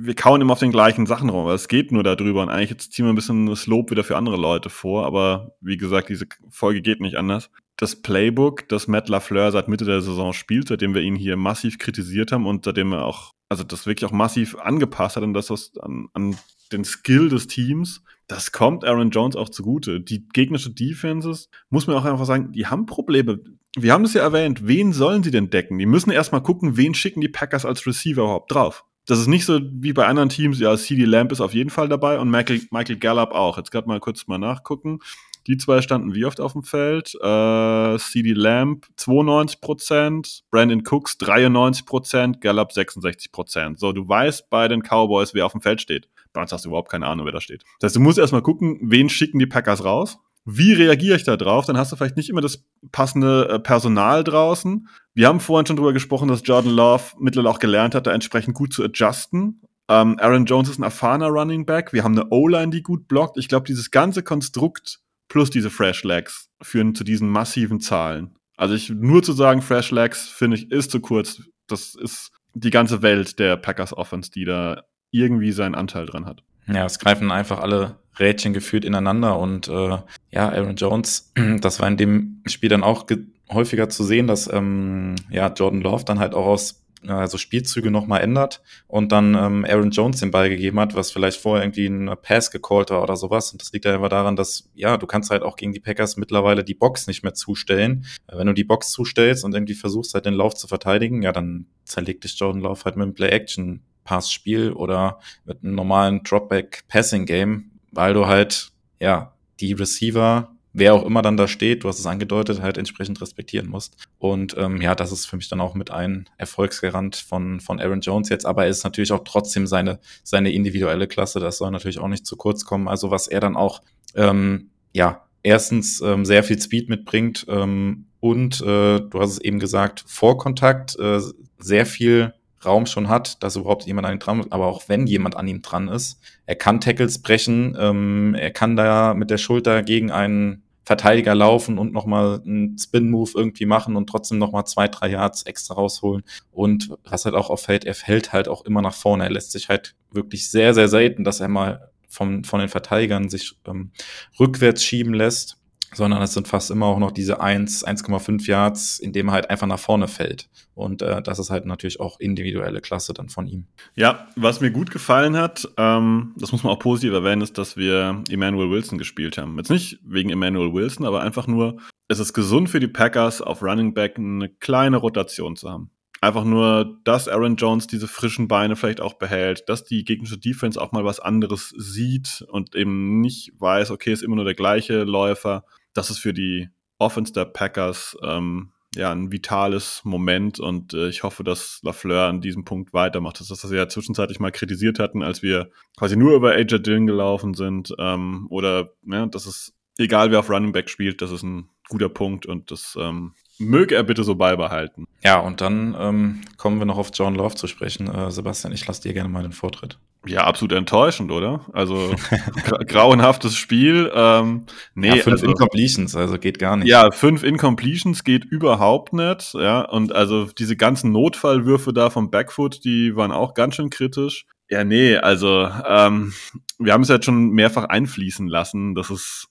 wir 0.00 0.14
kauen 0.14 0.40
immer 0.40 0.52
auf 0.52 0.58
den 0.58 0.72
gleichen 0.72 1.06
Sachen 1.06 1.28
rum, 1.28 1.40
aber 1.40 1.54
es 1.54 1.68
geht 1.68 1.92
nur 1.92 2.02
darüber 2.02 2.42
und 2.42 2.48
eigentlich 2.48 2.70
jetzt 2.70 2.92
ziehen 2.92 3.04
wir 3.04 3.12
ein 3.12 3.16
bisschen 3.16 3.46
das 3.46 3.66
Lob 3.66 3.90
wieder 3.90 4.04
für 4.04 4.16
andere 4.16 4.36
Leute 4.36 4.70
vor, 4.70 5.06
aber 5.06 5.54
wie 5.60 5.76
gesagt, 5.76 6.08
diese 6.08 6.26
Folge 6.50 6.82
geht 6.82 7.00
nicht 7.00 7.16
anders. 7.16 7.50
Das 7.76 8.00
Playbook, 8.00 8.68
das 8.68 8.86
Matt 8.88 9.08
LaFleur 9.08 9.50
seit 9.50 9.68
Mitte 9.68 9.84
der 9.84 10.00
Saison 10.00 10.32
spielt, 10.32 10.68
seitdem 10.68 10.94
wir 10.94 11.02
ihn 11.02 11.16
hier 11.16 11.36
massiv 11.36 11.78
kritisiert 11.78 12.32
haben 12.32 12.46
und 12.46 12.64
seitdem 12.64 12.92
er 12.92 13.04
auch, 13.04 13.32
also 13.48 13.64
das 13.64 13.86
wirklich 13.86 14.08
auch 14.08 14.14
massiv 14.14 14.56
angepasst 14.56 15.16
hat 15.16 15.22
an 15.22 15.34
das, 15.34 15.50
was 15.50 15.72
an, 15.78 16.08
an 16.12 16.36
den 16.72 16.84
Skill 16.84 17.28
des 17.28 17.46
Teams, 17.46 18.02
das 18.28 18.52
kommt 18.52 18.84
Aaron 18.84 19.10
Jones 19.10 19.36
auch 19.36 19.50
zugute. 19.50 20.00
Die 20.00 20.26
gegnerische 20.28 20.70
Defenses, 20.70 21.50
muss 21.68 21.86
man 21.86 21.96
auch 21.96 22.04
einfach 22.04 22.24
sagen, 22.24 22.52
die 22.52 22.66
haben 22.66 22.86
Probleme. 22.86 23.40
Wir 23.76 23.92
haben 23.92 24.04
es 24.04 24.14
ja 24.14 24.22
erwähnt, 24.22 24.66
wen 24.66 24.92
sollen 24.92 25.22
sie 25.22 25.30
denn 25.30 25.50
decken? 25.50 25.78
Die 25.78 25.86
müssen 25.86 26.10
erstmal 26.10 26.42
gucken, 26.42 26.76
wen 26.76 26.94
schicken 26.94 27.20
die 27.20 27.28
Packers 27.28 27.66
als 27.66 27.86
Receiver 27.86 28.22
überhaupt 28.22 28.52
drauf. 28.52 28.84
Das 29.06 29.18
ist 29.18 29.26
nicht 29.26 29.44
so 29.44 29.60
wie 29.60 29.92
bei 29.92 30.06
anderen 30.06 30.28
Teams, 30.28 30.60
ja, 30.60 30.76
CD 30.76 31.04
Lamp 31.04 31.32
ist 31.32 31.40
auf 31.40 31.54
jeden 31.54 31.70
Fall 31.70 31.88
dabei 31.88 32.18
und 32.18 32.30
Michael, 32.30 32.62
Michael 32.70 32.98
Gallup 32.98 33.32
auch. 33.32 33.58
Jetzt 33.58 33.72
gerade 33.72 33.88
mal 33.88 34.00
kurz 34.00 34.26
mal 34.28 34.38
nachgucken. 34.38 35.00
Die 35.48 35.56
zwei 35.56 35.82
standen 35.82 36.14
wie 36.14 36.24
oft 36.24 36.40
auf 36.40 36.52
dem 36.52 36.62
Feld? 36.62 37.14
Äh, 37.16 37.98
CD 37.98 38.32
Lamp 38.32 38.86
92%, 38.96 40.42
Brandon 40.52 40.82
Cooks 40.88 41.18
93%, 41.18 42.38
Gallup 42.38 42.70
66%. 42.70 43.76
So, 43.76 43.92
du 43.92 44.08
weißt 44.08 44.50
bei 44.50 44.68
den 44.68 44.82
Cowboys, 44.82 45.34
wer 45.34 45.46
auf 45.46 45.52
dem 45.52 45.60
Feld 45.60 45.80
steht. 45.80 46.08
Bei 46.32 46.40
uns 46.40 46.52
hast 46.52 46.64
du 46.64 46.68
überhaupt 46.68 46.90
keine 46.90 47.06
Ahnung, 47.08 47.26
wer 47.26 47.32
da 47.32 47.40
steht. 47.40 47.64
Das 47.80 47.88
heißt, 47.88 47.96
du 47.96 48.00
musst 48.00 48.18
erstmal 48.18 48.42
gucken, 48.42 48.78
wen 48.82 49.08
schicken 49.08 49.40
die 49.40 49.46
Packers 49.46 49.84
raus. 49.84 50.18
Wie 50.44 50.72
reagiere 50.72 51.16
ich 51.16 51.24
da 51.24 51.36
drauf? 51.36 51.66
Dann 51.66 51.78
hast 51.78 51.92
du 51.92 51.96
vielleicht 51.96 52.16
nicht 52.16 52.28
immer 52.28 52.40
das 52.40 52.64
passende 52.90 53.48
äh, 53.48 53.58
Personal 53.60 54.24
draußen. 54.24 54.88
Wir 55.14 55.28
haben 55.28 55.40
vorhin 55.40 55.66
schon 55.66 55.76
drüber 55.76 55.92
gesprochen, 55.92 56.28
dass 56.28 56.42
Jordan 56.44 56.72
Love 56.72 57.04
mittlerweile 57.20 57.50
auch 57.50 57.60
gelernt 57.60 57.94
hat, 57.94 58.06
da 58.06 58.12
entsprechend 58.12 58.54
gut 58.54 58.72
zu 58.72 58.82
adjusten. 58.82 59.60
Ähm, 59.88 60.16
Aaron 60.18 60.46
Jones 60.46 60.68
ist 60.68 60.78
ein 60.78 60.84
erfahrener 60.84 61.28
Running 61.28 61.64
Back. 61.64 61.92
Wir 61.92 62.02
haben 62.02 62.18
eine 62.18 62.28
O-Line, 62.30 62.70
die 62.70 62.82
gut 62.82 63.06
blockt. 63.08 63.36
Ich 63.38 63.48
glaube, 63.48 63.66
dieses 63.66 63.90
ganze 63.90 64.22
Konstrukt 64.22 65.00
plus 65.28 65.50
diese 65.50 65.70
Fresh 65.70 66.02
Legs 66.02 66.48
führen 66.60 66.94
zu 66.94 67.04
diesen 67.04 67.28
massiven 67.28 67.80
Zahlen. 67.80 68.36
Also 68.56 68.74
ich 68.74 68.90
nur 68.90 69.22
zu 69.22 69.32
sagen, 69.32 69.62
Fresh 69.62 69.90
Legs 69.90 70.28
finde 70.28 70.56
ich 70.56 70.70
ist 70.70 70.90
zu 70.90 71.00
kurz. 71.00 71.42
Das 71.68 71.94
ist 71.94 72.32
die 72.54 72.70
ganze 72.70 73.02
Welt 73.02 73.38
der 73.38 73.56
Packers 73.56 73.96
Offense, 73.96 74.30
die 74.30 74.44
da 74.44 74.82
irgendwie 75.10 75.52
seinen 75.52 75.74
Anteil 75.74 76.06
dran 76.06 76.26
hat. 76.26 76.42
Ja, 76.66 76.84
es 76.84 76.98
greifen 76.98 77.30
einfach 77.30 77.60
alle 77.60 78.01
Rädchen 78.18 78.52
gefühlt 78.52 78.84
ineinander 78.84 79.38
und 79.38 79.68
äh, 79.68 79.98
ja, 80.30 80.48
Aaron 80.48 80.76
Jones, 80.76 81.32
das 81.60 81.80
war 81.80 81.88
in 81.88 81.96
dem 81.96 82.42
Spiel 82.46 82.68
dann 82.68 82.82
auch 82.82 83.06
häufiger 83.50 83.88
zu 83.88 84.04
sehen, 84.04 84.26
dass 84.26 84.52
ähm, 84.52 85.16
ja 85.30 85.48
Jordan 85.48 85.80
Love 85.80 86.04
dann 86.04 86.18
halt 86.18 86.34
auch 86.34 86.46
aus 86.46 86.82
also 87.08 87.36
Spielzüge 87.38 87.90
nochmal 87.90 88.20
ändert 88.20 88.62
und 88.86 89.10
dann 89.12 89.34
ähm, 89.34 89.66
Aaron 89.68 89.90
Jones 89.90 90.20
den 90.20 90.30
Ball 90.30 90.48
gegeben 90.48 90.78
hat, 90.78 90.94
was 90.94 91.10
vielleicht 91.10 91.40
vorher 91.40 91.64
irgendwie 91.64 91.86
ein 91.86 92.14
Pass 92.22 92.50
gecallt 92.50 92.90
war 92.90 93.02
oder 93.02 93.16
sowas. 93.16 93.50
Und 93.52 93.60
das 93.60 93.72
liegt 93.72 93.84
ja 93.84 93.94
einfach 93.94 94.08
daran, 94.08 94.36
dass, 94.36 94.70
ja, 94.74 94.96
du 94.96 95.06
kannst 95.06 95.30
halt 95.30 95.42
auch 95.42 95.56
gegen 95.56 95.72
die 95.72 95.80
Packers 95.80 96.16
mittlerweile 96.16 96.62
die 96.62 96.74
Box 96.74 97.06
nicht 97.06 97.22
mehr 97.22 97.34
zustellen. 97.34 98.06
Wenn 98.28 98.46
du 98.46 98.52
die 98.52 98.64
Box 98.64 98.92
zustellst 98.92 99.44
und 99.44 99.54
irgendwie 99.54 99.74
versuchst 99.74 100.14
halt 100.14 100.26
den 100.26 100.34
Lauf 100.34 100.54
zu 100.54 100.68
verteidigen, 100.68 101.22
ja, 101.22 101.32
dann 101.32 101.66
zerlegt 101.84 102.24
dich 102.24 102.38
Jordan 102.38 102.62
Lauf 102.62 102.84
halt 102.84 102.96
mit 102.96 103.04
einem 103.04 103.14
Play-Action 103.14 103.82
Passspiel 104.04 104.72
oder 104.72 105.20
mit 105.44 105.62
einem 105.62 105.74
normalen 105.74 106.22
Dropback-Passing-Game, 106.22 107.71
weil 107.92 108.14
du 108.14 108.26
halt, 108.26 108.72
ja, 109.00 109.32
die 109.60 109.72
Receiver 109.72 110.52
wer 110.72 110.94
auch 110.94 111.04
immer 111.04 111.22
dann 111.22 111.36
da 111.36 111.48
steht, 111.48 111.84
du 111.84 111.88
hast 111.88 111.98
es 111.98 112.06
angedeutet, 112.06 112.62
halt 112.62 112.78
entsprechend 112.78 113.20
respektieren 113.20 113.68
musst. 113.68 113.96
Und 114.18 114.56
ähm, 114.58 114.80
ja, 114.80 114.94
das 114.94 115.12
ist 115.12 115.26
für 115.26 115.36
mich 115.36 115.48
dann 115.48 115.60
auch 115.60 115.74
mit 115.74 115.90
ein 115.90 116.28
Erfolgsgarant 116.38 117.16
von, 117.16 117.60
von 117.60 117.80
Aaron 117.80 118.00
Jones 118.00 118.28
jetzt, 118.28 118.46
aber 118.46 118.64
er 118.64 118.70
ist 118.70 118.84
natürlich 118.84 119.12
auch 119.12 119.24
trotzdem 119.24 119.66
seine, 119.66 119.98
seine 120.22 120.52
individuelle 120.52 121.06
Klasse, 121.06 121.40
das 121.40 121.58
soll 121.58 121.70
natürlich 121.70 121.98
auch 121.98 122.08
nicht 122.08 122.26
zu 122.26 122.36
kurz 122.36 122.64
kommen. 122.64 122.88
Also 122.88 123.10
was 123.10 123.28
er 123.28 123.40
dann 123.40 123.56
auch, 123.56 123.82
ähm, 124.14 124.70
ja, 124.92 125.26
erstens 125.42 126.00
ähm, 126.00 126.24
sehr 126.24 126.42
viel 126.42 126.60
Speed 126.60 126.88
mitbringt 126.88 127.44
ähm, 127.48 128.06
und 128.20 128.60
äh, 128.60 129.00
du 129.00 129.20
hast 129.20 129.32
es 129.32 129.40
eben 129.40 129.58
gesagt, 129.58 130.04
vor 130.06 130.38
Kontakt 130.38 130.98
äh, 130.98 131.20
sehr 131.58 131.86
viel 131.86 132.32
Raum 132.64 132.86
schon 132.86 133.08
hat, 133.08 133.42
dass 133.42 133.56
überhaupt 133.56 133.86
jemand 133.86 134.06
an 134.06 134.14
ihm 134.14 134.18
dran 134.18 134.40
ist, 134.40 134.52
aber 134.52 134.66
auch 134.66 134.82
wenn 134.88 135.06
jemand 135.06 135.36
an 135.36 135.48
ihm 135.48 135.62
dran 135.62 135.88
ist, 135.88 136.20
er 136.46 136.56
kann 136.56 136.80
Tackles 136.80 137.20
brechen, 137.20 137.76
ähm, 137.78 138.34
er 138.34 138.50
kann 138.50 138.76
da 138.76 139.14
mit 139.14 139.30
der 139.30 139.38
Schulter 139.38 139.82
gegen 139.82 140.10
einen 140.10 140.62
Verteidiger 140.84 141.34
laufen 141.34 141.78
und 141.78 141.92
nochmal 141.92 142.40
einen 142.44 142.76
Spin-Move 142.76 143.30
irgendwie 143.34 143.66
machen 143.66 143.94
und 143.94 144.08
trotzdem 144.08 144.38
nochmal 144.38 144.66
zwei, 144.66 144.88
drei 144.88 145.10
Yards 145.10 145.44
extra 145.44 145.74
rausholen. 145.74 146.24
Und 146.50 146.90
was 147.04 147.24
halt 147.24 147.36
auch 147.36 147.50
auffällt, 147.50 147.84
er 147.84 147.94
fällt 147.94 148.32
halt 148.32 148.48
auch 148.48 148.64
immer 148.64 148.82
nach 148.82 148.94
vorne. 148.94 149.24
Er 149.24 149.30
lässt 149.30 149.52
sich 149.52 149.68
halt 149.68 149.94
wirklich 150.10 150.50
sehr, 150.50 150.74
sehr 150.74 150.88
selten, 150.88 151.22
dass 151.22 151.38
er 151.38 151.48
mal 151.48 151.90
vom, 152.08 152.42
von 152.42 152.58
den 152.58 152.68
Verteidigern 152.68 153.28
sich 153.28 153.54
ähm, 153.66 153.92
rückwärts 154.40 154.82
schieben 154.82 155.14
lässt 155.14 155.61
sondern 155.94 156.22
es 156.22 156.34
sind 156.34 156.48
fast 156.48 156.70
immer 156.70 156.86
auch 156.86 156.98
noch 156.98 157.12
diese 157.12 157.40
1, 157.40 157.86
1,5 157.86 158.46
Yards, 158.46 158.98
in 158.98 159.12
dem 159.12 159.28
er 159.28 159.32
halt 159.32 159.50
einfach 159.50 159.66
nach 159.66 159.78
vorne 159.78 160.08
fällt. 160.08 160.48
Und 160.74 161.02
äh, 161.02 161.22
das 161.22 161.38
ist 161.38 161.50
halt 161.50 161.66
natürlich 161.66 162.00
auch 162.00 162.18
individuelle 162.18 162.80
Klasse 162.80 163.12
dann 163.12 163.28
von 163.28 163.46
ihm. 163.46 163.66
Ja, 163.94 164.28
was 164.36 164.60
mir 164.60 164.70
gut 164.70 164.90
gefallen 164.90 165.36
hat, 165.36 165.68
ähm, 165.76 166.34
das 166.36 166.52
muss 166.52 166.62
man 166.62 166.72
auch 166.72 166.78
positiv 166.78 167.12
erwähnen, 167.12 167.42
ist, 167.42 167.58
dass 167.58 167.76
wir 167.76 168.22
Emmanuel 168.30 168.70
Wilson 168.70 168.98
gespielt 168.98 169.38
haben. 169.38 169.56
Jetzt 169.58 169.70
nicht 169.70 170.00
wegen 170.04 170.30
Emmanuel 170.30 170.72
Wilson, 170.72 171.06
aber 171.06 171.20
einfach 171.22 171.46
nur, 171.46 171.78
es 172.08 172.18
ist 172.18 172.32
gesund 172.32 172.70
für 172.70 172.80
die 172.80 172.88
Packers, 172.88 173.42
auf 173.42 173.62
Running 173.62 173.94
Back 173.94 174.18
eine 174.18 174.48
kleine 174.48 174.96
Rotation 174.96 175.56
zu 175.56 175.70
haben. 175.70 175.90
Einfach 176.22 176.44
nur, 176.44 177.00
dass 177.02 177.26
Aaron 177.26 177.56
Jones 177.56 177.88
diese 177.88 178.06
frischen 178.06 178.46
Beine 178.46 178.76
vielleicht 178.76 179.00
auch 179.00 179.14
behält, 179.14 179.68
dass 179.68 179.82
die 179.82 180.04
gegnerische 180.04 180.38
Defense 180.38 180.80
auch 180.80 180.92
mal 180.92 181.04
was 181.04 181.18
anderes 181.18 181.74
sieht 181.76 182.44
und 182.48 182.76
eben 182.76 183.20
nicht 183.20 183.50
weiß, 183.58 183.90
okay, 183.90 184.12
ist 184.12 184.22
immer 184.22 184.36
nur 184.36 184.44
der 184.44 184.54
gleiche 184.54 185.02
Läufer 185.02 185.64
das 185.94 186.10
ist 186.10 186.18
für 186.18 186.32
die 186.32 186.68
Offense 186.98 187.32
der 187.32 187.46
Packers 187.46 188.16
ähm, 188.22 188.72
ja 188.94 189.10
ein 189.10 189.32
vitales 189.32 190.02
Moment 190.04 190.60
und 190.60 190.92
äh, 190.94 191.08
ich 191.08 191.22
hoffe, 191.22 191.44
dass 191.44 191.80
Lafleur 191.82 192.28
an 192.28 192.40
diesem 192.40 192.64
Punkt 192.64 192.92
weitermacht. 192.92 193.40
Das 193.40 193.50
ist, 193.50 193.64
was 193.64 193.70
wir 193.70 193.78
ja 193.78 193.88
zwischenzeitlich 193.88 194.38
mal 194.38 194.52
kritisiert 194.52 194.98
hatten, 194.98 195.22
als 195.22 195.42
wir 195.42 195.70
quasi 195.96 196.16
nur 196.16 196.34
über 196.34 196.52
AJ 196.52 196.80
Dillon 196.80 197.06
gelaufen 197.06 197.54
sind 197.54 197.94
ähm, 197.98 198.46
oder 198.50 198.90
ja, 199.06 199.26
das 199.26 199.46
ist 199.46 199.74
egal, 199.98 200.30
wer 200.30 200.40
auf 200.40 200.50
Running 200.50 200.72
Back 200.72 200.90
spielt, 200.90 201.22
das 201.22 201.30
ist 201.30 201.42
ein 201.42 201.68
guter 201.88 202.08
Punkt 202.08 202.46
und 202.46 202.70
das 202.70 202.96
ähm, 203.00 203.34
möge 203.58 203.94
er 203.94 204.02
bitte 204.02 204.24
so 204.24 204.34
beibehalten. 204.34 205.06
Ja, 205.22 205.38
und 205.40 205.60
dann 205.60 205.96
ähm, 205.98 206.40
kommen 206.56 206.78
wir 206.78 206.86
noch 206.86 206.98
auf 206.98 207.10
John 207.14 207.34
Love 207.34 207.54
zu 207.54 207.66
sprechen. 207.66 208.08
Äh, 208.08 208.30
Sebastian, 208.30 208.72
ich 208.72 208.86
lasse 208.86 209.02
dir 209.02 209.14
gerne 209.14 209.28
mal 209.28 209.42
den 209.42 209.52
Vortritt. 209.52 209.98
Ja, 210.24 210.44
absolut 210.44 210.72
enttäuschend, 210.72 211.32
oder? 211.32 211.66
Also 211.72 212.14
grauenhaftes 212.86 213.56
Spiel. 213.56 214.10
Ähm, 214.14 214.66
nee, 214.94 215.08
ja, 215.08 215.16
fünf 215.16 215.34
also, 215.34 215.46
Incompletions, 215.46 216.14
also 216.14 216.38
geht 216.38 216.58
gar 216.58 216.76
nicht. 216.76 216.88
Ja, 216.88 217.10
fünf 217.10 217.42
Incompletions 217.42 218.22
geht 218.22 218.44
überhaupt 218.44 219.12
nicht. 219.12 219.54
Ja, 219.54 219.80
und 219.80 220.12
also 220.14 220.46
diese 220.46 220.76
ganzen 220.76 221.10
Notfallwürfe 221.10 221.92
da 221.92 222.10
vom 222.10 222.30
Backfoot, 222.30 222.84
die 222.84 223.16
waren 223.16 223.32
auch 223.32 223.54
ganz 223.54 223.74
schön 223.74 223.90
kritisch. 223.90 224.46
Ja, 224.70 224.84
nee, 224.84 225.16
also 225.16 225.68
ähm, 225.86 226.32
wir 226.78 226.92
haben 226.92 227.02
es 227.02 227.08
jetzt 227.08 227.24
schon 227.24 227.50
mehrfach 227.50 227.84
einfließen 227.84 228.46
lassen. 228.46 228.94
Das 228.94 229.10
ist 229.10 229.48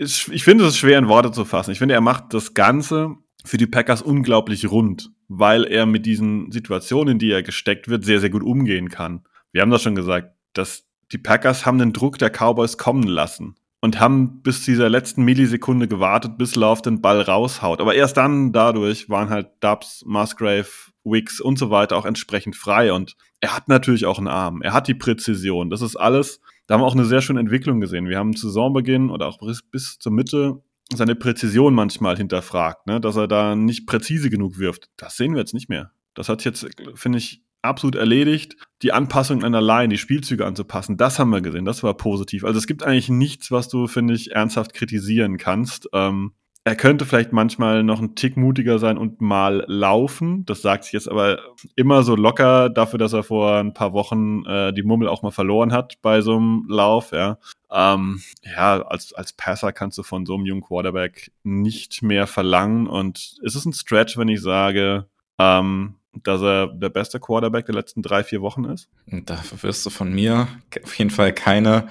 ich 0.00 0.44
finde 0.44 0.64
es 0.64 0.78
schwer 0.78 0.98
in 0.98 1.08
Worte 1.08 1.30
zu 1.30 1.44
fassen. 1.44 1.72
Ich 1.72 1.78
finde, 1.78 1.94
er 1.94 2.00
macht 2.00 2.32
das 2.32 2.54
Ganze 2.54 3.16
für 3.44 3.58
die 3.58 3.66
Packers 3.66 4.00
unglaublich 4.00 4.70
rund, 4.70 5.10
weil 5.28 5.64
er 5.64 5.84
mit 5.84 6.06
diesen 6.06 6.50
Situationen, 6.50 7.12
in 7.12 7.18
die 7.18 7.30
er 7.30 7.42
gesteckt 7.42 7.88
wird, 7.88 8.04
sehr, 8.04 8.20
sehr 8.20 8.30
gut 8.30 8.42
umgehen 8.42 8.88
kann. 8.88 9.24
Wir 9.52 9.62
haben 9.62 9.70
das 9.70 9.82
schon 9.82 9.94
gesagt, 9.94 10.34
dass 10.52 10.84
die 11.12 11.18
Packers 11.18 11.66
haben 11.66 11.78
den 11.78 11.92
Druck 11.92 12.18
der 12.18 12.30
Cowboys 12.30 12.78
kommen 12.78 13.04
lassen 13.04 13.56
und 13.80 13.98
haben 13.98 14.42
bis 14.42 14.64
dieser 14.64 14.88
letzten 14.88 15.24
Millisekunde 15.24 15.88
gewartet, 15.88 16.38
bis 16.38 16.54
Love 16.54 16.82
den 16.82 17.00
Ball 17.00 17.20
raushaut. 17.20 17.80
Aber 17.80 17.94
erst 17.94 18.16
dann 18.16 18.52
dadurch 18.52 19.08
waren 19.08 19.30
halt 19.30 19.48
Dubs, 19.60 20.04
Musgrave, 20.06 20.68
Wicks 21.02 21.40
und 21.40 21.58
so 21.58 21.70
weiter 21.70 21.96
auch 21.96 22.04
entsprechend 22.04 22.56
frei. 22.56 22.92
Und 22.92 23.16
er 23.40 23.56
hat 23.56 23.68
natürlich 23.68 24.06
auch 24.06 24.18
einen 24.18 24.28
Arm. 24.28 24.62
Er 24.62 24.72
hat 24.72 24.86
die 24.86 24.94
Präzision. 24.94 25.70
Das 25.70 25.82
ist 25.82 25.96
alles 25.96 26.40
da 26.70 26.74
haben 26.74 26.82
wir 26.82 26.86
auch 26.86 26.94
eine 26.94 27.04
sehr 27.04 27.20
schöne 27.20 27.40
Entwicklung 27.40 27.80
gesehen. 27.80 28.08
Wir 28.08 28.16
haben 28.16 28.36
zu 28.36 28.46
Saisonbeginn 28.46 29.10
oder 29.10 29.26
auch 29.26 29.38
bis, 29.38 29.60
bis 29.60 29.98
zur 29.98 30.12
Mitte 30.12 30.62
seine 30.94 31.16
Präzision 31.16 31.74
manchmal 31.74 32.16
hinterfragt, 32.16 32.86
ne? 32.86 33.00
dass 33.00 33.16
er 33.16 33.26
da 33.26 33.56
nicht 33.56 33.88
präzise 33.88 34.30
genug 34.30 34.56
wirft. 34.60 34.88
Das 34.96 35.16
sehen 35.16 35.32
wir 35.32 35.40
jetzt 35.40 35.52
nicht 35.52 35.68
mehr. 35.68 35.90
Das 36.14 36.28
hat 36.28 36.44
jetzt, 36.44 36.64
finde 36.94 37.18
ich, 37.18 37.42
absolut 37.62 37.94
erledigt. 37.94 38.56
Die 38.82 38.92
Anpassung 38.92 39.44
an 39.44 39.52
der 39.52 39.62
Line, 39.62 39.88
die 39.88 39.98
Spielzüge 39.98 40.46
anzupassen, 40.46 40.96
das 40.96 41.18
haben 41.18 41.30
wir 41.30 41.40
gesehen. 41.40 41.64
Das 41.64 41.82
war 41.82 41.94
positiv. 41.94 42.44
Also 42.44 42.58
es 42.58 42.66
gibt 42.66 42.82
eigentlich 42.82 43.08
nichts, 43.08 43.50
was 43.50 43.68
du, 43.68 43.86
finde 43.86 44.14
ich, 44.14 44.32
ernsthaft 44.32 44.74
kritisieren 44.74 45.36
kannst. 45.36 45.88
Ähm, 45.92 46.32
er 46.62 46.76
könnte 46.76 47.06
vielleicht 47.06 47.32
manchmal 47.32 47.82
noch 47.82 48.00
ein 48.00 48.14
Tick 48.14 48.36
mutiger 48.36 48.78
sein 48.78 48.98
und 48.98 49.22
mal 49.22 49.64
laufen. 49.66 50.44
Das 50.44 50.60
sagt 50.60 50.84
sich 50.84 50.92
jetzt 50.92 51.08
aber 51.08 51.38
immer 51.74 52.02
so 52.02 52.14
locker 52.14 52.68
dafür, 52.68 52.98
dass 52.98 53.14
er 53.14 53.22
vor 53.22 53.56
ein 53.56 53.72
paar 53.72 53.94
Wochen 53.94 54.44
äh, 54.44 54.72
die 54.74 54.82
Mummel 54.82 55.08
auch 55.08 55.22
mal 55.22 55.30
verloren 55.30 55.72
hat 55.72 56.02
bei 56.02 56.20
so 56.20 56.36
einem 56.36 56.66
Lauf. 56.68 57.12
Ja, 57.12 57.38
ähm, 57.72 58.20
ja 58.44 58.82
als, 58.82 59.14
als 59.14 59.32
Passer 59.32 59.72
kannst 59.72 59.96
du 59.96 60.02
von 60.02 60.26
so 60.26 60.34
einem 60.34 60.44
jungen 60.44 60.62
Quarterback 60.62 61.32
nicht 61.44 62.02
mehr 62.02 62.26
verlangen. 62.26 62.86
Und 62.86 63.38
es 63.42 63.54
ist 63.54 63.64
ein 63.64 63.72
Stretch, 63.72 64.18
wenn 64.18 64.28
ich 64.28 64.42
sage, 64.42 65.06
ähm, 65.38 65.94
dass 66.12 66.42
er 66.42 66.68
der 66.68 66.88
beste 66.88 67.20
Quarterback 67.20 67.66
der 67.66 67.74
letzten 67.74 68.02
drei, 68.02 68.24
vier 68.24 68.40
Wochen 68.40 68.64
ist? 68.64 68.88
Dafür 69.06 69.62
wirst 69.62 69.84
du 69.86 69.90
von 69.90 70.12
mir 70.12 70.48
auf 70.82 70.94
jeden 70.98 71.10
Fall 71.10 71.32
keine 71.32 71.88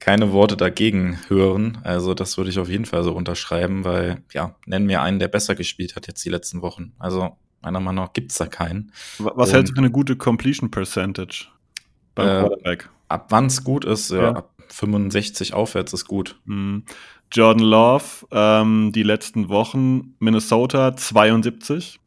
keine 0.00 0.32
Worte 0.32 0.56
dagegen 0.56 1.18
hören. 1.28 1.78
Also 1.84 2.14
das 2.14 2.38
würde 2.38 2.50
ich 2.50 2.58
auf 2.58 2.70
jeden 2.70 2.86
Fall 2.86 3.04
so 3.04 3.12
unterschreiben, 3.12 3.84
weil 3.84 4.22
ja, 4.32 4.56
nennen 4.64 4.86
mir 4.86 5.02
einen, 5.02 5.18
der 5.18 5.28
besser 5.28 5.54
gespielt 5.54 5.94
hat 5.94 6.06
jetzt 6.06 6.24
die 6.24 6.30
letzten 6.30 6.62
Wochen. 6.62 6.92
Also 6.98 7.36
meiner 7.60 7.80
Meinung 7.80 8.06
nach 8.06 8.12
gibt's 8.14 8.38
da 8.38 8.46
keinen. 8.46 8.92
Was 9.18 9.52
hältst 9.52 9.72
du 9.72 9.74
für 9.74 9.80
eine 9.80 9.90
gute 9.90 10.16
Completion 10.16 10.70
Percentage 10.70 11.48
beim 12.14 12.26
äh, 12.26 12.40
Quarterback? 12.40 12.88
Ab 13.08 13.30
wann's 13.30 13.62
gut 13.62 13.84
ist, 13.84 14.10
ja, 14.10 14.22
ja. 14.22 14.32
ab 14.36 14.54
65 14.68 15.52
aufwärts 15.52 15.92
ist 15.92 16.06
gut. 16.06 16.40
Mhm. 16.46 16.84
Jordan 17.32 17.64
Love, 17.64 18.26
ähm, 18.32 18.90
die 18.92 19.04
letzten 19.04 19.48
Wochen 19.48 20.16
Minnesota 20.18 20.96
72, 20.96 22.00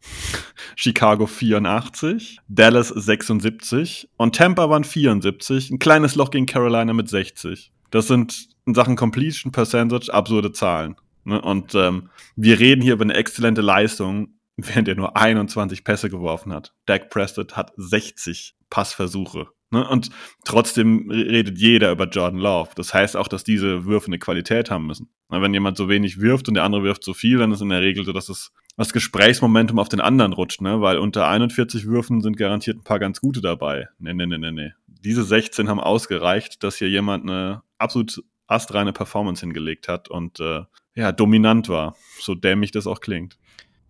Chicago 0.75 1.27
84, 1.27 2.39
Dallas 2.49 2.89
76 2.89 4.09
und 4.17 4.35
Tampa 4.35 4.69
waren 4.69 4.83
74, 4.83 5.71
ein 5.71 5.79
kleines 5.79 6.15
Loch 6.15 6.29
gegen 6.29 6.45
Carolina 6.45 6.93
mit 6.93 7.07
60. 7.07 7.71
Das 7.89 8.07
sind 8.07 8.49
in 8.65 8.73
Sachen 8.73 8.95
Completion 8.95 9.51
Percentage 9.51 10.13
absurde 10.13 10.51
Zahlen. 10.51 10.95
Ne? 11.23 11.41
Und 11.41 11.73
ähm, 11.75 12.09
wir 12.35 12.59
reden 12.59 12.81
hier 12.81 12.93
über 12.93 13.03
eine 13.03 13.13
exzellente 13.13 13.61
Leistung, 13.61 14.29
während 14.57 14.87
er 14.87 14.95
nur 14.95 15.15
21 15.15 15.83
Pässe 15.83 16.09
geworfen 16.09 16.51
hat. 16.51 16.73
Dak 16.85 17.09
Prescott 17.09 17.55
hat 17.55 17.71
60 17.77 18.55
Passversuche. 18.69 19.47
Ne? 19.73 19.87
Und 19.87 20.09
trotzdem 20.45 21.09
redet 21.11 21.57
jeder 21.57 21.91
über 21.91 22.07
Jordan 22.07 22.39
Love. 22.39 22.69
Das 22.75 22.93
heißt 22.93 23.17
auch, 23.17 23.27
dass 23.27 23.43
diese 23.43 23.85
Würfe 23.85 24.07
eine 24.07 24.19
Qualität 24.19 24.71
haben 24.71 24.87
müssen. 24.87 25.09
Wenn 25.29 25.53
jemand 25.53 25.77
so 25.77 25.89
wenig 25.89 26.19
wirft 26.19 26.47
und 26.47 26.53
der 26.53 26.63
andere 26.63 26.83
wirft 26.83 27.03
so 27.03 27.13
viel, 27.13 27.39
dann 27.39 27.51
ist 27.51 27.61
in 27.61 27.69
der 27.69 27.81
Regel 27.81 28.05
so, 28.05 28.13
dass 28.13 28.29
es 28.29 28.51
das 28.77 28.93
Gesprächsmomentum 28.93 29.79
auf 29.79 29.89
den 29.89 29.99
anderen 29.99 30.33
rutscht, 30.33 30.61
ne? 30.61 30.81
Weil 30.81 30.97
unter 30.97 31.27
41 31.27 31.85
Würfen 31.85 32.21
sind 32.21 32.37
garantiert 32.37 32.77
ein 32.77 32.83
paar 32.83 32.99
ganz 32.99 33.19
gute 33.19 33.41
dabei. 33.41 33.89
Nee, 33.99 34.13
nee, 34.13 34.25
nee, 34.25 34.37
nee, 34.37 34.51
nee. 34.51 34.73
Diese 34.87 35.23
16 35.23 35.69
haben 35.69 35.79
ausgereicht, 35.79 36.63
dass 36.63 36.77
hier 36.77 36.89
jemand 36.89 37.29
eine 37.29 37.61
absolut 37.77 38.23
astreine 38.47 38.93
Performance 38.93 39.41
hingelegt 39.41 39.87
hat 39.87 40.07
und 40.07 40.39
äh, 40.39 40.61
ja, 40.95 41.11
dominant 41.11 41.69
war, 41.69 41.95
so 42.19 42.35
dämlich 42.35 42.71
das 42.71 42.87
auch 42.87 42.99
klingt. 42.99 43.37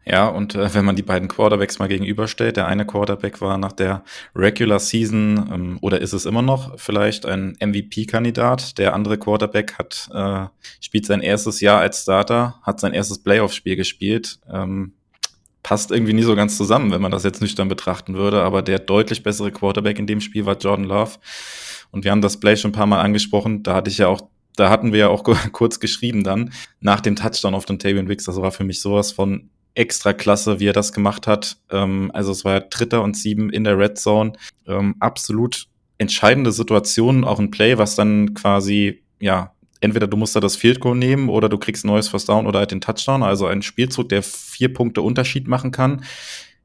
Ja, 0.06 0.28
und 0.28 0.56
äh, 0.56 0.74
wenn 0.74 0.84
man 0.84 0.95
die 0.95 1.01
beiden 1.01 1.30
Quarterbacks 1.30 1.80
mal 1.80 1.88
gegenüberstellt, 1.88 2.58
der 2.58 2.68
eine 2.68 2.86
Quarterback 2.86 3.39
war 3.41 3.58
nach 3.58 3.72
der 3.72 4.04
Regular 4.36 4.80
Season 4.80 5.49
ähm, 5.51 5.78
oder 5.82 6.01
ist 6.01 6.14
es 6.14 6.26
immer 6.26 6.41
noch 6.41 6.78
vielleicht 6.78 7.26
ein 7.26 7.56
MVP-Kandidat. 7.62 8.78
Der 8.78 8.93
andere 8.93 9.18
Quarterback 9.18 9.78
hat 9.78 10.10
äh, 10.14 10.47
spielt 10.82 11.06
sein 11.06 11.22
erstes 11.22 11.62
Jahr 11.62 11.80
als 11.80 12.01
Starter, 12.01 12.60
hat 12.64 12.80
sein 12.80 12.93
erstes 12.93 13.20
Playoff-Spiel 13.20 13.78
gespielt. 13.78 14.39
Ähm, 14.51 14.93
passt 15.64 15.91
irgendwie 15.91 16.14
nie 16.14 16.24
so 16.24 16.36
ganz 16.36 16.58
zusammen, 16.58 16.91
wenn 16.91 17.01
man 17.01 17.12
das 17.12 17.24
jetzt 17.24 17.41
nüchtern 17.41 17.70
betrachten 17.70 18.16
würde. 18.16 18.41
Aber 18.43 18.62
der 18.62 18.80
deutlich 18.80 19.24
bessere 19.24 19.51
Quarterback 19.51 19.97
in 19.97 20.08
dem 20.08 20.20
Spiel 20.20 20.45
war 20.45 20.58
Jordan 20.58 20.86
Love. 20.86 21.14
Und 21.91 22.04
wir 22.04 22.12
haben 22.12 22.22
das 22.22 22.39
Play 22.39 22.58
schon 22.58 22.70
ein 22.70 22.74
paar 22.74 22.86
Mal 22.86 23.01
angesprochen. 23.01 23.64
Da 23.64 23.76
hatte 23.76 23.89
ich 23.89 23.99
ja 23.99 24.10
auch, 24.10 24.28
da 24.58 24.70
hatten 24.70 24.91
wir 24.91 24.99
ja 24.99 25.08
auch 25.08 25.24
kurz 25.54 25.80
geschrieben 25.80 26.26
dann 26.26 26.51
nach 26.82 26.99
dem 26.99 27.16
Touchdown 27.16 27.56
auf 27.56 27.66
den 27.66 27.80
Tavian 27.80 28.10
Wicks. 28.10 28.26
Das 28.26 28.36
war 28.36 28.51
für 28.51 28.66
mich 28.66 28.82
sowas 28.82 29.14
von 29.14 29.49
extra 29.76 30.13
klasse, 30.13 30.59
wie 30.59 30.67
er 30.67 30.74
das 30.74 30.93
gemacht 30.93 31.28
hat. 31.28 31.57
Ähm, 31.69 32.11
also 32.13 32.32
es 32.32 32.45
war 32.45 32.61
Dritter 32.61 33.03
und 33.03 33.17
Sieben 33.17 33.49
in 33.49 33.63
der 33.63 33.78
Red 33.78 33.97
Zone. 33.97 34.34
Ähm, 34.67 34.95
absolut 34.99 35.67
entscheidende 35.97 36.51
Situation, 36.51 37.24
auch 37.24 37.39
ein 37.39 37.51
Play, 37.51 37.78
was 37.78 37.95
dann 37.95 38.34
quasi, 38.34 39.03
ja, 39.19 39.53
entweder 39.80 40.07
du 40.07 40.17
musst 40.17 40.36
da 40.36 40.39
das 40.39 40.55
Field 40.55 40.80
Goal 40.80 40.95
nehmen 40.95 41.30
oder 41.30 41.49
du 41.49 41.57
kriegst 41.57 41.86
ein 41.86 41.89
neues 41.89 42.07
First 42.07 42.30
Down 42.30 42.47
oder 42.47 42.59
halt 42.59 42.71
den 42.71 42.82
Touchdown. 42.82 43.24
Also 43.24 43.47
ein 43.47 43.61
Spielzug, 43.61 44.09
der 44.09 44.24
vier 44.24 44.74
Punkte 44.74 45.01
Unterschied 45.01 45.47
machen 45.47 45.71
kann 45.71 46.03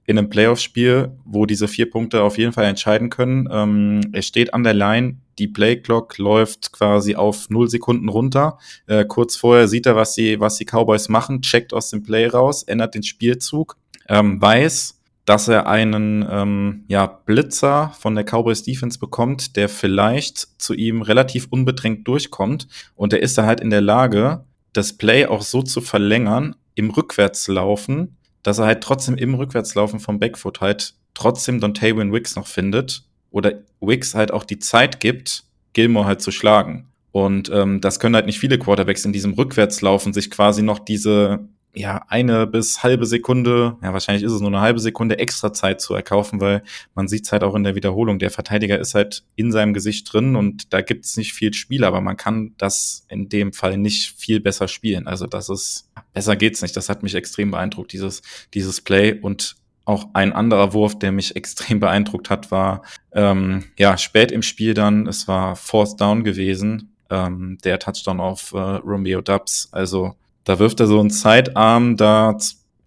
in 0.08 0.16
einem 0.16 0.30
Playoff-Spiel, 0.30 1.12
wo 1.26 1.44
diese 1.44 1.68
vier 1.68 1.90
Punkte 1.90 2.22
auf 2.22 2.38
jeden 2.38 2.54
Fall 2.54 2.64
entscheiden 2.64 3.10
können. 3.10 3.46
Ähm, 3.52 4.00
er 4.12 4.22
steht 4.22 4.54
an 4.54 4.64
der 4.64 4.72
Line, 4.72 5.18
die 5.38 5.48
Play-Clock 5.48 6.16
läuft 6.16 6.72
quasi 6.72 7.14
auf 7.14 7.50
null 7.50 7.68
Sekunden 7.68 8.08
runter. 8.08 8.56
Äh, 8.86 9.04
kurz 9.04 9.36
vorher 9.36 9.68
sieht 9.68 9.84
er, 9.84 9.96
was 9.96 10.14
die, 10.14 10.40
was 10.40 10.56
die 10.56 10.64
Cowboys 10.64 11.10
machen, 11.10 11.42
checkt 11.42 11.74
aus 11.74 11.90
dem 11.90 12.02
Play 12.02 12.26
raus, 12.26 12.62
ändert 12.62 12.94
den 12.94 13.02
Spielzug, 13.02 13.76
ähm, 14.08 14.40
weiß, 14.40 14.98
dass 15.26 15.46
er 15.46 15.66
einen 15.66 16.26
ähm, 16.30 16.84
ja, 16.88 17.06
Blitzer 17.06 17.92
von 18.00 18.14
der 18.14 18.24
Cowboys 18.24 18.62
Defense 18.62 18.98
bekommt, 18.98 19.56
der 19.56 19.68
vielleicht 19.68 20.48
zu 20.58 20.72
ihm 20.72 21.02
relativ 21.02 21.48
unbedrängt 21.50 22.08
durchkommt. 22.08 22.66
Und 22.96 23.12
er 23.12 23.20
ist 23.20 23.36
da 23.36 23.44
halt 23.44 23.60
in 23.60 23.68
der 23.68 23.82
Lage, 23.82 24.46
das 24.72 24.94
Play 24.94 25.26
auch 25.26 25.42
so 25.42 25.60
zu 25.60 25.82
verlängern, 25.82 26.56
im 26.76 26.88
Rückwärtslaufen, 26.90 28.16
dass 28.42 28.58
er 28.58 28.66
halt 28.66 28.82
trotzdem 28.82 29.16
im 29.16 29.34
Rückwärtslaufen 29.34 30.00
vom 30.00 30.18
Backfoot 30.18 30.60
halt 30.60 30.94
trotzdem 31.14 31.60
Don 31.60 31.74
Taywin 31.74 32.12
Wicks 32.12 32.36
noch 32.36 32.46
findet 32.46 33.04
oder 33.30 33.54
Wicks 33.80 34.14
halt 34.14 34.32
auch 34.32 34.44
die 34.44 34.58
Zeit 34.58 35.00
gibt, 35.00 35.44
Gilmore 35.72 36.06
halt 36.06 36.22
zu 36.22 36.30
schlagen. 36.30 36.88
Und 37.12 37.50
ähm, 37.52 37.80
das 37.80 38.00
können 38.00 38.14
halt 38.14 38.26
nicht 38.26 38.38
viele 38.38 38.58
Quarterbacks 38.58 39.04
in 39.04 39.12
diesem 39.12 39.32
Rückwärtslaufen 39.32 40.12
sich 40.12 40.30
quasi 40.30 40.62
noch 40.62 40.78
diese 40.78 41.40
ja, 41.74 42.04
eine 42.08 42.46
bis 42.46 42.82
halbe 42.82 43.06
Sekunde, 43.06 43.76
ja, 43.82 43.92
wahrscheinlich 43.92 44.24
ist 44.24 44.32
es 44.32 44.40
nur 44.40 44.50
eine 44.50 44.60
halbe 44.60 44.80
Sekunde 44.80 45.18
extra 45.18 45.52
Zeit 45.52 45.80
zu 45.80 45.94
erkaufen, 45.94 46.40
weil 46.40 46.62
man 46.94 47.08
sieht 47.08 47.26
es 47.26 47.32
halt 47.32 47.44
auch 47.44 47.54
in 47.54 47.62
der 47.62 47.74
Wiederholung. 47.74 48.18
Der 48.18 48.30
Verteidiger 48.30 48.78
ist 48.78 48.94
halt 48.94 49.24
in 49.36 49.52
seinem 49.52 49.74
Gesicht 49.74 50.12
drin 50.12 50.34
und 50.34 50.72
da 50.72 50.80
gibt 50.80 51.04
es 51.04 51.16
nicht 51.16 51.34
viel 51.34 51.52
Spiel, 51.54 51.84
aber 51.84 52.00
man 52.00 52.16
kann 52.16 52.54
das 52.58 53.06
in 53.08 53.28
dem 53.28 53.52
Fall 53.52 53.76
nicht 53.76 54.18
viel 54.18 54.40
besser 54.40 54.66
spielen. 54.66 55.06
Also 55.06 55.26
das 55.26 55.48
ist, 55.48 55.90
besser 56.14 56.36
geht's 56.36 56.62
nicht. 56.62 56.76
Das 56.76 56.88
hat 56.88 57.02
mich 57.02 57.14
extrem 57.14 57.50
beeindruckt, 57.50 57.92
dieses, 57.92 58.22
dieses 58.54 58.80
Play 58.80 59.12
und 59.12 59.56
auch 59.84 60.08
ein 60.12 60.32
anderer 60.32 60.74
Wurf, 60.74 60.98
der 60.98 61.12
mich 61.12 61.36
extrem 61.36 61.80
beeindruckt 61.80 62.30
hat, 62.30 62.50
war 62.50 62.82
ähm, 63.12 63.64
ja 63.78 63.96
spät 63.96 64.32
im 64.32 64.42
Spiel 64.42 64.74
dann. 64.74 65.06
Es 65.06 65.28
war 65.28 65.54
Fourth 65.54 66.00
Down 66.00 66.24
gewesen, 66.24 66.94
ähm, 67.10 67.58
der 67.62 67.78
Touchdown 67.78 68.20
auf 68.20 68.52
äh, 68.52 68.58
Romeo 68.58 69.20
Dubs. 69.20 69.68
Also 69.72 70.14
da 70.48 70.58
wirft 70.58 70.80
er 70.80 70.86
so 70.86 70.98
einen 70.98 71.10
Sidearm, 71.10 71.98
da, 71.98 72.34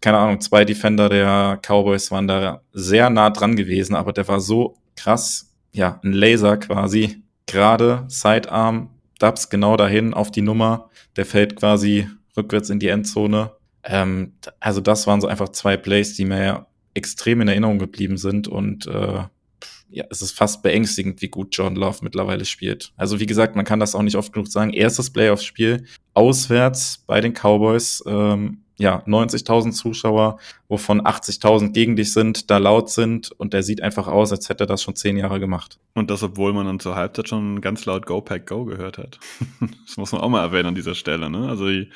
keine 0.01 0.17
Ahnung, 0.17 0.41
zwei 0.41 0.65
Defender 0.65 1.09
der 1.09 1.59
Cowboys 1.61 2.09
waren 2.09 2.27
da 2.27 2.61
sehr 2.73 3.11
nah 3.11 3.29
dran 3.29 3.55
gewesen, 3.55 3.93
aber 3.93 4.13
der 4.13 4.27
war 4.27 4.39
so 4.39 4.77
krass, 4.95 5.53
ja, 5.71 5.99
ein 6.03 6.11
Laser 6.11 6.57
quasi, 6.57 7.21
gerade 7.45 8.05
Sidearm, 8.07 8.89
Dubs 9.19 9.51
genau 9.51 9.77
dahin 9.77 10.15
auf 10.15 10.31
die 10.31 10.41
Nummer, 10.41 10.89
der 11.15 11.27
fällt 11.27 11.55
quasi 11.55 12.09
rückwärts 12.35 12.71
in 12.71 12.79
die 12.79 12.87
Endzone. 12.87 13.51
Ähm, 13.83 14.33
also 14.59 14.81
das 14.81 15.05
waren 15.05 15.21
so 15.21 15.27
einfach 15.27 15.49
zwei 15.49 15.77
Plays, 15.77 16.15
die 16.15 16.25
mir 16.25 16.65
extrem 16.95 17.41
in 17.41 17.47
Erinnerung 17.47 17.77
geblieben 17.77 18.17
sind 18.17 18.47
und 18.47 18.87
äh, 18.87 19.25
ja, 19.91 20.05
es 20.09 20.21
ist 20.21 20.31
fast 20.31 20.63
beängstigend, 20.63 21.21
wie 21.21 21.29
gut 21.29 21.55
John 21.55 21.75
Love 21.75 21.99
mittlerweile 22.01 22.45
spielt. 22.45 22.93
Also 22.97 23.19
wie 23.19 23.25
gesagt, 23.25 23.55
man 23.55 23.65
kann 23.65 23.79
das 23.79 23.93
auch 23.93 24.01
nicht 24.01 24.15
oft 24.15 24.33
genug 24.33 24.47
sagen. 24.47 24.73
Erstes 24.73 25.11
Playoff-Spiel 25.11 25.85
auswärts 26.13 27.03
bei 27.05 27.21
den 27.21 27.33
Cowboys. 27.33 28.03
Ähm, 28.07 28.61
ja, 28.81 29.03
90.000 29.05 29.73
Zuschauer, 29.73 30.39
wovon 30.67 31.01
80.000 31.01 31.71
gegen 31.71 31.95
dich 31.95 32.13
sind, 32.13 32.49
da 32.49 32.57
laut 32.57 32.89
sind 32.89 33.31
und 33.31 33.53
der 33.53 33.61
sieht 33.61 33.83
einfach 33.83 34.07
aus, 34.07 34.31
als 34.31 34.49
hätte 34.49 34.63
er 34.63 34.67
das 34.67 34.81
schon 34.81 34.95
zehn 34.95 35.17
Jahre 35.17 35.39
gemacht. 35.39 35.77
Und 35.93 36.09
das, 36.09 36.23
obwohl 36.23 36.51
man 36.51 36.65
dann 36.65 36.79
zur 36.79 36.95
Halbzeit 36.95 37.29
schon 37.29 37.61
ganz 37.61 37.85
laut 37.85 38.07
Go 38.07 38.21
Pack 38.21 38.47
Go 38.47 38.65
gehört 38.65 38.97
hat. 38.97 39.19
das 39.85 39.97
muss 39.97 40.11
man 40.11 40.21
auch 40.21 40.29
mal 40.29 40.41
erwähnen 40.41 40.69
an 40.69 40.75
dieser 40.75 40.95
Stelle. 40.95 41.29
Ne? 41.29 41.47
Also 41.47 41.67
die, 41.67 41.89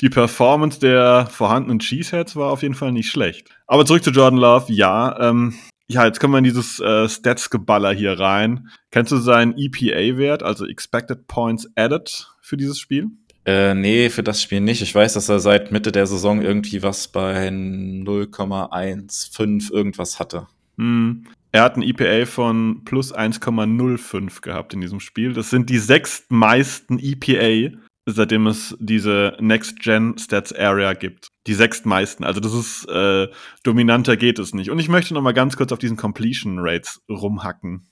die 0.00 0.08
Performance 0.08 0.80
der 0.80 1.28
vorhandenen 1.30 1.78
Cheeseheads 1.78 2.34
war 2.34 2.50
auf 2.50 2.62
jeden 2.62 2.74
Fall 2.74 2.90
nicht 2.90 3.10
schlecht. 3.10 3.50
Aber 3.68 3.86
zurück 3.86 4.02
zu 4.02 4.10
Jordan 4.10 4.40
Love. 4.40 4.72
Ja, 4.72 5.16
ähm, 5.20 5.54
ja, 5.88 6.06
jetzt 6.06 6.20
kommen 6.20 6.34
wir 6.34 6.38
in 6.38 6.44
dieses 6.44 6.78
äh, 6.80 7.08
Stats-Geballer 7.08 7.92
hier 7.92 8.18
rein. 8.18 8.68
Kennst 8.90 9.12
du 9.12 9.18
seinen 9.18 9.54
EPA-Wert, 9.56 10.42
also 10.42 10.66
Expected 10.66 11.26
Points 11.26 11.68
Added 11.76 12.30
für 12.40 12.56
dieses 12.56 12.78
Spiel? 12.78 13.10
Äh, 13.44 13.74
nee, 13.74 14.08
für 14.08 14.22
das 14.22 14.40
Spiel 14.40 14.60
nicht. 14.60 14.82
Ich 14.82 14.94
weiß, 14.94 15.14
dass 15.14 15.28
er 15.28 15.40
seit 15.40 15.72
Mitte 15.72 15.90
der 15.90 16.06
Saison 16.06 16.40
irgendwie 16.40 16.84
was 16.84 17.08
bei 17.08 17.48
0,15 17.48 19.72
irgendwas 19.72 20.20
hatte. 20.20 20.46
Hm. 20.78 21.26
Er 21.50 21.64
hat 21.64 21.76
ein 21.76 21.82
EPA 21.82 22.24
von 22.24 22.84
plus 22.84 23.12
1,05 23.14 24.40
gehabt 24.40 24.72
in 24.72 24.80
diesem 24.80 25.00
Spiel. 25.00 25.34
Das 25.34 25.50
sind 25.50 25.68
die 25.68 25.78
sechs 25.78 26.24
meisten 26.30 26.98
EPA 26.98 27.76
seitdem 28.06 28.46
es 28.46 28.76
diese 28.80 29.36
Next-Gen-Stats-Area 29.40 30.94
gibt. 30.94 31.28
Die 31.46 31.54
sechstmeisten. 31.54 32.24
Also 32.24 32.40
das 32.40 32.54
ist 32.54 32.88
äh, 32.88 33.28
dominanter 33.62 34.16
geht 34.16 34.38
es 34.38 34.54
nicht. 34.54 34.70
Und 34.70 34.78
ich 34.78 34.88
möchte 34.88 35.14
noch 35.14 35.22
mal 35.22 35.32
ganz 35.32 35.56
kurz 35.56 35.72
auf 35.72 35.78
diesen 35.78 35.96
Completion 35.96 36.58
Rates 36.58 37.02
rumhacken. 37.08 37.88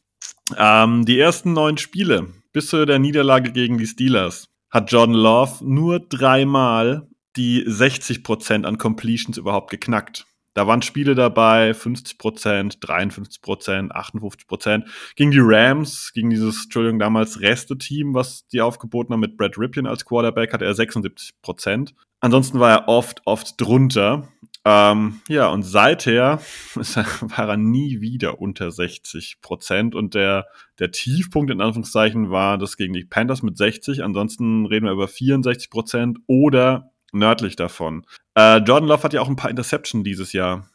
Ähm, 0.56 1.04
die 1.04 1.18
ersten 1.18 1.52
neun 1.52 1.78
Spiele 1.78 2.28
bis 2.52 2.68
zu 2.68 2.84
der 2.84 2.98
Niederlage 2.98 3.52
gegen 3.52 3.78
die 3.78 3.86
Steelers 3.86 4.48
hat 4.70 4.92
Jordan 4.92 5.14
Love 5.14 5.64
nur 5.64 6.00
dreimal 6.00 7.08
die 7.36 7.64
60% 7.64 8.64
an 8.64 8.78
Completions 8.78 9.38
überhaupt 9.38 9.70
geknackt. 9.70 10.26
Da 10.54 10.66
waren 10.66 10.82
Spiele 10.82 11.14
dabei, 11.14 11.72
50% 11.72 12.80
53% 12.80 13.90
58% 13.92 14.84
Gegen 15.14 15.30
die 15.30 15.40
Rams, 15.40 16.12
gegen 16.12 16.30
dieses, 16.30 16.64
Entschuldigung, 16.64 16.98
damals 16.98 17.40
Reste-Team, 17.40 18.14
was 18.14 18.46
die 18.48 18.60
aufgeboten 18.60 19.12
haben 19.12 19.20
mit 19.20 19.36
Brad 19.36 19.58
Ripien 19.58 19.86
als 19.86 20.04
Quarterback, 20.04 20.52
hat 20.52 20.62
er 20.62 20.72
76% 20.72 21.92
Ansonsten 22.20 22.60
war 22.60 22.70
er 22.70 22.88
oft, 22.88 23.22
oft 23.24 23.58
drunter. 23.58 24.28
Ähm, 24.66 25.20
ja, 25.28 25.48
und 25.48 25.62
seither 25.62 26.40
war 26.74 27.48
er 27.48 27.56
nie 27.56 28.02
wieder 28.02 28.40
unter 28.40 28.68
60% 28.68 29.94
Und 29.94 30.14
der, 30.14 30.46
der 30.78 30.90
Tiefpunkt 30.90 31.50
in 31.50 31.62
Anführungszeichen 31.62 32.30
war 32.30 32.58
das 32.58 32.76
gegen 32.76 32.92
die 32.92 33.06
Panthers 33.06 33.42
mit 33.42 33.56
60. 33.56 34.04
Ansonsten 34.04 34.66
reden 34.66 34.84
wir 34.84 34.92
über 34.92 35.06
64% 35.06 36.16
oder 36.26 36.92
nördlich 37.12 37.56
davon. 37.56 38.04
Äh, 38.34 38.58
Jordan 38.58 38.88
Love 38.88 39.02
hat 39.02 39.12
ja 39.12 39.20
auch 39.20 39.28
ein 39.28 39.36
paar 39.36 39.50
Interception 39.50 40.04
dieses 40.04 40.32
Jahr. 40.32 40.68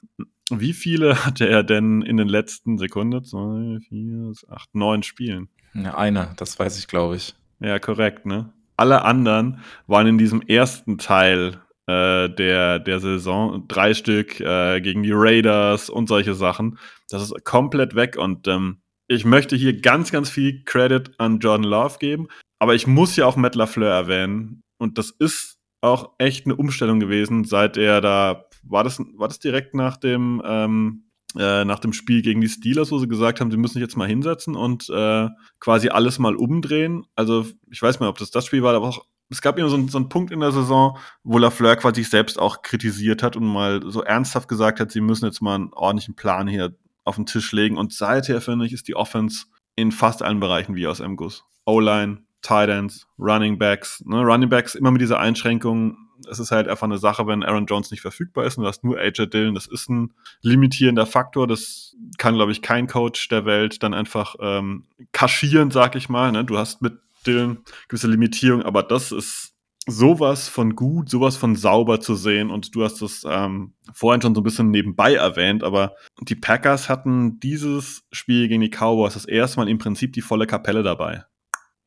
Wie 0.52 0.74
viele 0.74 1.16
hatte 1.26 1.48
er 1.48 1.64
denn 1.64 2.02
in 2.02 2.18
den 2.18 2.28
letzten 2.28 2.78
Sekunden? 2.78 3.24
Zwei, 3.24 3.80
vier, 3.88 4.34
acht, 4.50 4.74
neun 4.74 5.04
Spielen? 5.04 5.50
Ja, 5.74 5.98
eine, 5.98 6.34
das 6.38 6.58
weiß 6.58 6.80
ich, 6.80 6.88
glaube 6.88 7.18
ich. 7.18 7.36
Ja, 7.60 7.80
korrekt, 7.80 8.26
ne? 8.26 8.54
Alle 8.78 9.04
anderen 9.04 9.60
waren 9.88 10.08
in 10.08 10.18
diesem 10.18 10.42
ersten 10.42 10.98
Teil 10.98 11.62
äh, 11.88 12.30
der, 12.30 12.80
der 12.80 13.00
Saison 13.00 13.68
drei 13.68 13.94
Stück 13.94 14.40
äh, 14.40 14.82
gegen 14.82 15.04
die 15.04 15.14
Raiders 15.14 15.90
und 15.90 16.08
solche 16.08 16.34
Sachen. 16.34 16.78
Das 17.10 17.22
ist 17.22 17.46
komplett 17.46 17.96
weg 17.96 18.18
und 18.18 18.48
ähm, 18.48 18.82
ich 19.08 19.24
möchte 19.24 19.56
hier 19.56 19.80
ganz, 19.80 20.12
ganz 20.12 20.30
viel 20.30 20.64
Credit 20.64 21.12
an 21.20 21.40
Jordan 21.40 21.70
Love 21.70 21.98
geben, 22.00 22.28
aber 22.60 22.74
ich 22.74 22.88
muss 22.88 23.16
ja 23.16 23.26
auch 23.26 23.36
Matt 23.36 23.56
LaFleur 23.56 23.94
erwähnen 23.94 24.64
und 24.78 24.98
das 24.98 25.12
ist 25.12 25.55
auch 25.86 26.12
echt 26.18 26.46
eine 26.46 26.56
Umstellung 26.56 27.00
gewesen, 27.00 27.44
seit 27.46 27.78
er 27.78 28.02
da, 28.02 28.46
war 28.64 28.84
das, 28.84 29.00
war 29.00 29.28
das 29.28 29.40
direkt 29.40 29.74
nach 29.74 29.98
dem, 29.98 30.42
ähm, 30.46 31.06
äh, 31.38 31.66
nach 31.66 31.80
dem 31.80 31.94
Spiel 31.94 32.22
gegen 32.22 32.42
die 32.42 32.50
Steelers, 32.50 32.92
wo 32.92 32.98
sie 32.98 33.08
gesagt 33.08 33.42
haben, 33.42 33.52
sie 33.52 33.58
müssen 33.58 33.74
sich 33.74 33.82
jetzt 33.82 33.98
mal 33.98 34.08
hinsetzen 34.08 34.56
und 34.56 34.90
äh, 34.90 35.28
quasi 35.60 35.90
alles 35.90 36.20
mal 36.20 36.36
umdrehen. 36.36 37.06
Also 37.16 37.46
ich 37.70 37.82
weiß 37.82 38.00
mal, 38.00 38.10
ob 38.10 38.18
das 38.18 38.32
das 38.32 38.46
Spiel 38.46 38.64
war, 38.64 38.74
aber 38.74 38.88
auch 38.88 39.06
es 39.30 39.42
gab 39.42 39.58
immer 39.58 39.70
so, 39.70 39.88
so 39.88 39.98
einen 39.98 40.10
Punkt 40.10 40.32
in 40.32 40.40
der 40.40 40.52
Saison, 40.52 40.98
wo 41.24 41.38
Lafleur 41.38 41.76
quasi 41.76 42.02
sich 42.02 42.12
selbst 42.12 42.40
auch 42.40 42.62
kritisiert 42.62 43.24
hat 43.24 43.36
und 43.36 43.46
mal 43.46 43.82
so 43.86 44.04
ernsthaft 44.04 44.48
gesagt 44.48 44.80
hat, 44.80 44.92
sie 44.92 45.02
müssen 45.02 45.26
jetzt 45.26 45.42
mal 45.42 45.56
einen 45.56 45.74
ordentlichen 45.74 46.16
Plan 46.16 46.48
hier 46.48 46.76
auf 47.04 47.16
den 47.16 47.26
Tisch 47.26 47.52
legen. 47.52 47.78
Und 47.78 47.94
seither, 47.94 48.40
finde 48.42 48.66
ich, 48.66 48.74
ist 48.74 48.88
die 48.88 48.96
Offense 48.96 49.46
in 49.76 49.92
fast 49.92 50.22
allen 50.22 50.40
Bereichen 50.40 50.76
wie 50.76 50.88
aus 50.88 51.02
einem 51.02 51.16
Guss. 51.16 51.44
O-Line, 51.66 52.24
Tight 52.46 52.70
Ends, 52.70 53.08
Running 53.18 53.58
Backs. 53.58 54.04
Ne? 54.06 54.22
Running 54.22 54.50
Backs 54.50 54.76
immer 54.76 54.92
mit 54.92 55.02
dieser 55.02 55.20
Einschränkung. 55.20 55.98
Es 56.30 56.40
ist 56.40 56.52
halt 56.52 56.68
einfach 56.68 56.86
eine 56.86 57.00
Sache, 57.00 57.26
wenn 57.26 57.44
Aaron 57.44 57.66
Jones 57.66 57.90
nicht 57.90 58.02
verfügbar 58.02 58.46
ist 58.46 58.58
und 58.58 58.64
du 58.64 58.68
hast 58.68 58.84
nur 58.84 59.00
AJ 59.00 59.28
Dillon. 59.28 59.56
Das 59.56 59.66
ist 59.66 59.90
ein 59.90 60.14
limitierender 60.42 61.08
Faktor. 61.08 61.48
Das 61.48 61.96
kann, 62.18 62.36
glaube 62.36 62.52
ich, 62.52 62.62
kein 62.62 62.88
Coach 62.88 63.28
der 63.30 63.46
Welt 63.46 63.82
dann 63.82 63.96
einfach 63.96 64.36
ähm, 64.40 64.86
kaschieren, 65.12 65.72
sag 65.72 65.96
ich 65.96 66.08
mal. 66.08 66.32
Ne? 66.32 66.46
Du 66.46 66.58
hast 66.58 66.84
mit 66.84 67.00
Dillon 67.26 67.64
gewisse 67.88 68.08
Limitierung, 68.08 68.62
aber 68.62 68.84
das 68.84 69.12
ist 69.12 69.54
sowas 69.88 70.48
von 70.48 70.76
gut, 70.76 71.10
sowas 71.10 71.38
von 71.38 71.56
sauber 71.56 72.00
zu 72.00 72.14
sehen. 72.14 72.52
Und 72.52 72.76
du 72.76 72.84
hast 72.84 73.02
es 73.02 73.26
ähm, 73.28 73.74
vorhin 73.92 74.22
schon 74.22 74.36
so 74.36 74.42
ein 74.42 74.44
bisschen 74.44 74.70
nebenbei 74.70 75.16
erwähnt, 75.16 75.64
aber 75.64 75.96
die 76.22 76.36
Packers 76.36 76.90
hatten 76.90 77.40
dieses 77.40 78.04
Spiel 78.12 78.48
gegen 78.48 78.62
die 78.62 78.70
Cowboys 78.70 79.16
das 79.16 79.26
erste 79.26 79.60
Mal 79.60 79.68
im 79.68 79.80
Prinzip 79.80 80.14
die 80.14 80.22
volle 80.22 80.46
Kapelle 80.46 80.84
dabei. 80.84 81.26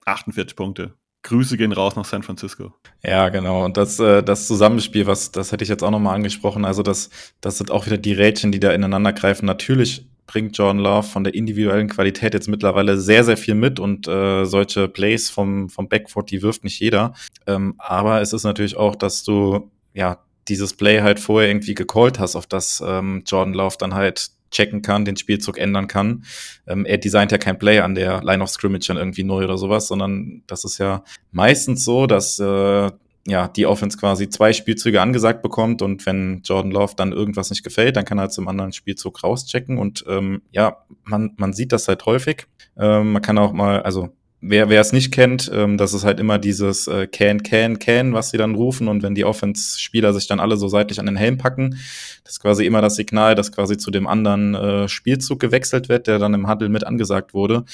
48 0.09 0.57
Punkte. 0.57 0.95
Grüße 1.23 1.57
gehen 1.57 1.73
raus 1.73 1.97
nach 1.97 2.05
San 2.05 2.23
Francisco. 2.23 2.73
Ja, 3.03 3.29
genau. 3.29 3.65
Und 3.65 3.77
das, 3.77 3.99
äh, 3.99 4.23
das 4.23 4.47
Zusammenspiel, 4.47 5.07
was, 5.07 5.33
das 5.33 5.53
hätte 5.53 5.65
ich 5.65 5.69
jetzt 5.69 5.83
auch 5.83 5.91
nochmal 5.91 6.15
angesprochen. 6.15 6.65
Also, 6.65 6.83
das, 6.83 7.11
das 7.41 7.59
sind 7.59 7.71
auch 7.71 7.87
wieder 7.87 7.99
die 7.99 8.13
Rädchen, 8.13 8.53
die 8.53 8.61
da 8.61 8.73
ineinander 8.73 9.13
greifen. 9.13 9.47
Natürlich 9.47 10.07
bringt 10.27 10.57
Jordan 10.57 10.79
Love 10.79 11.09
von 11.09 11.25
der 11.25 11.35
individuellen 11.35 11.89
Qualität 11.89 12.35
jetzt 12.35 12.49
mittlerweile 12.49 12.99
sehr, 12.99 13.25
sehr 13.25 13.37
viel 13.37 13.55
mit 13.55 13.81
und 13.81 14.07
äh, 14.07 14.45
solche 14.45 14.87
Plays 14.87 15.31
vom, 15.31 15.69
vom 15.69 15.89
Backfoot, 15.89 16.31
die 16.31 16.43
wirft 16.43 16.63
nicht 16.65 16.79
jeder. 16.79 17.15
Ähm, 17.47 17.75
aber 17.79 18.21
es 18.21 18.33
ist 18.33 18.45
natürlich 18.45 18.77
auch, 18.77 18.95
dass 18.95 19.25
du 19.25 19.71
ja 19.95 20.19
dieses 20.47 20.75
Play 20.75 21.01
halt 21.01 21.19
vorher 21.19 21.51
irgendwie 21.51 21.75
gecallt 21.75 22.19
hast, 22.19 22.37
auf 22.37 22.47
das 22.47 22.83
ähm, 22.87 23.23
Jordan 23.27 23.55
Love 23.55 23.77
dann 23.79 23.95
halt 23.95 24.31
checken 24.51 24.83
kann, 24.83 25.05
den 25.05 25.17
Spielzug 25.17 25.59
ändern 25.59 25.89
kann. 25.89 26.25
Ähm, 26.67 26.85
er 26.85 26.99
designt 26.99 27.33
ja 27.33 27.39
kein 27.39 27.59
Play 27.59 27.81
an 27.81 27.95
der 27.95 28.23
Line 28.23 28.43
of 28.43 28.51
Scrimmage 28.51 28.87
dann 28.89 28.97
irgendwie 28.97 29.25
neu 29.25 29.45
oder 29.45 29.59
sowas, 29.59 29.89
sondern 29.89 30.43
das 30.47 30.65
ist 30.65 30.79
ja 30.79 31.03
meistens 31.31 31.85
so, 31.85 32.07
dass 32.07 32.39
äh, 32.39 32.91
ja, 33.29 33.47
die 33.49 33.67
Offense 33.67 33.99
quasi 33.99 34.31
zwei 34.31 34.55
Spielzüge 34.55 35.03
angesagt 35.03 35.43
bekommt 35.43 35.83
und 35.83 36.07
wenn 36.07 36.41
Jordan 36.45 36.73
Love 36.73 36.95
dann 36.97 37.13
irgendwas 37.13 37.51
nicht 37.51 37.63
gefällt, 37.63 37.97
dann 37.97 38.07
kann 38.07 38.19
er 38.19 38.23
halt 38.23 38.33
zum 38.33 38.49
anderen 38.49 38.73
Spielzug 38.73 39.23
rauschecken 39.23 39.77
und 39.77 40.05
ähm, 40.09 40.41
ja, 40.51 40.79
man, 41.05 41.35
man 41.37 41.53
sieht 41.53 41.73
das 41.73 41.89
halt 41.89 42.07
häufig. 42.07 42.47
Ähm, 42.79 43.13
man 43.13 43.23
kann 43.23 43.37
auch 43.37 43.53
mal, 43.53 43.83
also 43.83 44.11
wer 44.41 44.68
wer 44.68 44.80
es 44.80 44.93
nicht 44.93 45.12
kennt, 45.12 45.51
ähm, 45.53 45.76
das 45.76 45.95
ist 45.95 46.05
halt 46.05 46.20
immer 46.20 46.39
dieses 46.39 46.86
äh, 46.86 47.07
Can, 47.07 47.43
Can, 47.43 47.78
Can, 47.78 48.12
was 48.12 48.30
sie 48.30 48.39
dann 48.39 48.55
rufen 48.55 48.89
und 48.89 49.03
wenn 49.03 49.14
die 49.14 49.24
Offense-Spieler 49.24 50.12
sich 50.12 50.26
dann 50.26 50.41
alle 50.41 50.57
so 50.57 50.68
seitlich 50.68 51.01
an 51.01 51.07
den 51.07 51.16
Helm 51.16 51.39
packen, 51.39 51.78
das 52.24 52.34
ist 52.34 52.41
quasi 52.41 52.64
immer 52.64 52.80
das 52.80 52.97
Signal, 52.97 53.34
dass 53.34 53.53
quasi 53.53 53.76
zu 53.76 53.91
dem 53.91 54.07
anderen 54.07 54.55
äh, 54.55 54.89
Spielzug 54.89 55.41
gewechselt 55.41 55.89
wird, 55.89 56.07
der 56.07 56.18
dann 56.18 56.34
im 56.34 56.47
Handel 56.47 56.68
mit 56.68 56.86
angesagt 56.86 57.34
wurde 57.34 57.64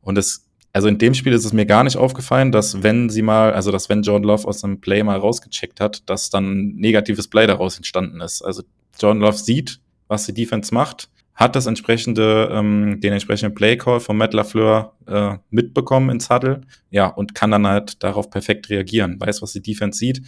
und 0.00 0.18
es 0.18 0.44
also 0.72 0.86
in 0.88 0.98
dem 0.98 1.14
Spiel 1.14 1.32
ist 1.32 1.44
es 1.44 1.52
mir 1.52 1.66
gar 1.66 1.82
nicht 1.82 1.96
aufgefallen, 1.96 2.52
dass 2.52 2.82
wenn 2.82 3.08
sie 3.08 3.22
mal, 3.22 3.52
also 3.52 3.72
dass 3.72 3.88
wenn 3.88 4.02
Jordan 4.02 4.28
Love 4.28 4.46
aus 4.46 4.62
einem 4.62 4.80
Play 4.80 5.02
mal 5.02 5.18
rausgecheckt 5.18 5.80
hat, 5.80 6.08
dass 6.08 6.30
dann 6.30 6.74
negatives 6.76 7.26
Play 7.26 7.46
daraus 7.46 7.78
entstanden 7.78 8.20
ist. 8.20 8.42
Also 8.42 8.62
Jordan 9.00 9.22
Love 9.22 9.38
sieht, 9.38 9.80
was 10.08 10.26
die 10.26 10.34
Defense 10.34 10.72
macht, 10.72 11.08
hat 11.38 11.54
das 11.54 11.66
entsprechende, 11.66 12.50
ähm, 12.52 13.00
den 13.00 13.12
entsprechenden 13.12 13.54
Play-Call 13.54 14.00
von 14.00 14.16
Matt 14.16 14.34
LaFleur 14.34 14.92
äh, 15.06 15.36
mitbekommen 15.50 16.10
ins 16.10 16.28
Huddle, 16.28 16.62
ja, 16.90 17.06
und 17.06 17.36
kann 17.36 17.52
dann 17.52 17.64
halt 17.64 18.02
darauf 18.02 18.28
perfekt 18.28 18.68
reagieren, 18.70 19.20
weiß, 19.20 19.40
was 19.40 19.52
die 19.52 19.62
Defense 19.62 20.00
sieht. 20.00 20.20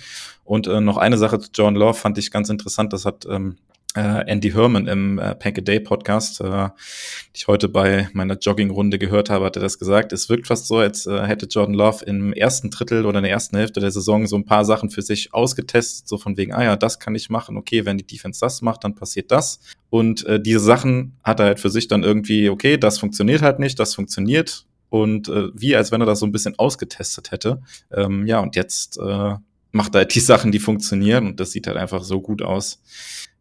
Und 0.44 0.68
äh, 0.68 0.80
noch 0.80 0.98
eine 0.98 1.18
Sache 1.18 1.40
zu 1.40 1.50
Jordan 1.52 1.74
Love 1.74 1.94
fand 1.94 2.16
ich 2.16 2.30
ganz 2.30 2.48
interessant, 2.48 2.92
das 2.92 3.06
hat 3.06 3.26
ähm, 3.28 3.56
äh, 3.96 4.24
Andy 4.26 4.52
Herman 4.52 4.86
im 4.86 5.18
äh, 5.18 5.34
Pack 5.34 5.58
a 5.58 5.60
Day 5.60 5.80
Podcast, 5.80 6.40
äh, 6.40 6.68
ich 7.34 7.48
heute 7.48 7.68
bei 7.68 8.08
meiner 8.12 8.38
Joggingrunde 8.38 8.98
gehört 8.98 9.30
habe, 9.30 9.46
hat 9.46 9.56
er 9.56 9.62
das 9.62 9.78
gesagt. 9.78 10.12
Es 10.12 10.28
wirkt 10.28 10.46
fast 10.46 10.68
so, 10.68 10.78
als 10.78 11.06
äh, 11.06 11.26
hätte 11.26 11.46
Jordan 11.46 11.74
Love 11.74 12.04
im 12.04 12.32
ersten 12.32 12.70
Drittel 12.70 13.04
oder 13.04 13.18
in 13.18 13.24
der 13.24 13.32
ersten 13.32 13.56
Hälfte 13.56 13.80
der 13.80 13.90
Saison 13.90 14.26
so 14.26 14.36
ein 14.36 14.44
paar 14.44 14.64
Sachen 14.64 14.90
für 14.90 15.02
sich 15.02 15.34
ausgetestet, 15.34 16.08
so 16.08 16.18
von 16.18 16.36
wegen, 16.36 16.52
ah 16.52 16.62
ja, 16.62 16.76
das 16.76 17.00
kann 17.00 17.14
ich 17.14 17.30
machen, 17.30 17.56
okay, 17.56 17.84
wenn 17.84 17.98
die 17.98 18.06
Defense 18.06 18.40
das 18.40 18.62
macht, 18.62 18.84
dann 18.84 18.94
passiert 18.94 19.30
das. 19.30 19.60
Und 19.90 20.24
äh, 20.26 20.40
diese 20.40 20.60
Sachen 20.60 21.16
hat 21.24 21.40
er 21.40 21.46
halt 21.46 21.60
für 21.60 21.70
sich 21.70 21.88
dann 21.88 22.04
irgendwie, 22.04 22.48
okay, 22.48 22.76
das 22.76 22.98
funktioniert 22.98 23.42
halt 23.42 23.58
nicht, 23.58 23.78
das 23.78 23.94
funktioniert. 23.94 24.66
Und 24.88 25.28
äh, 25.28 25.48
wie 25.54 25.76
als 25.76 25.92
wenn 25.92 26.00
er 26.00 26.06
das 26.06 26.20
so 26.20 26.26
ein 26.26 26.32
bisschen 26.32 26.58
ausgetestet 26.58 27.30
hätte. 27.30 27.62
Ähm, 27.92 28.26
ja, 28.26 28.40
und 28.40 28.56
jetzt 28.56 28.98
äh, 28.98 29.34
macht 29.72 29.94
halt 29.94 30.14
die 30.14 30.20
Sachen, 30.30 30.52
die 30.52 30.58
funktionieren 30.58 31.26
und 31.26 31.40
das 31.40 31.52
sieht 31.52 31.66
halt 31.66 31.76
einfach 31.76 32.02
so 32.02 32.20
gut 32.20 32.42
aus 32.42 32.82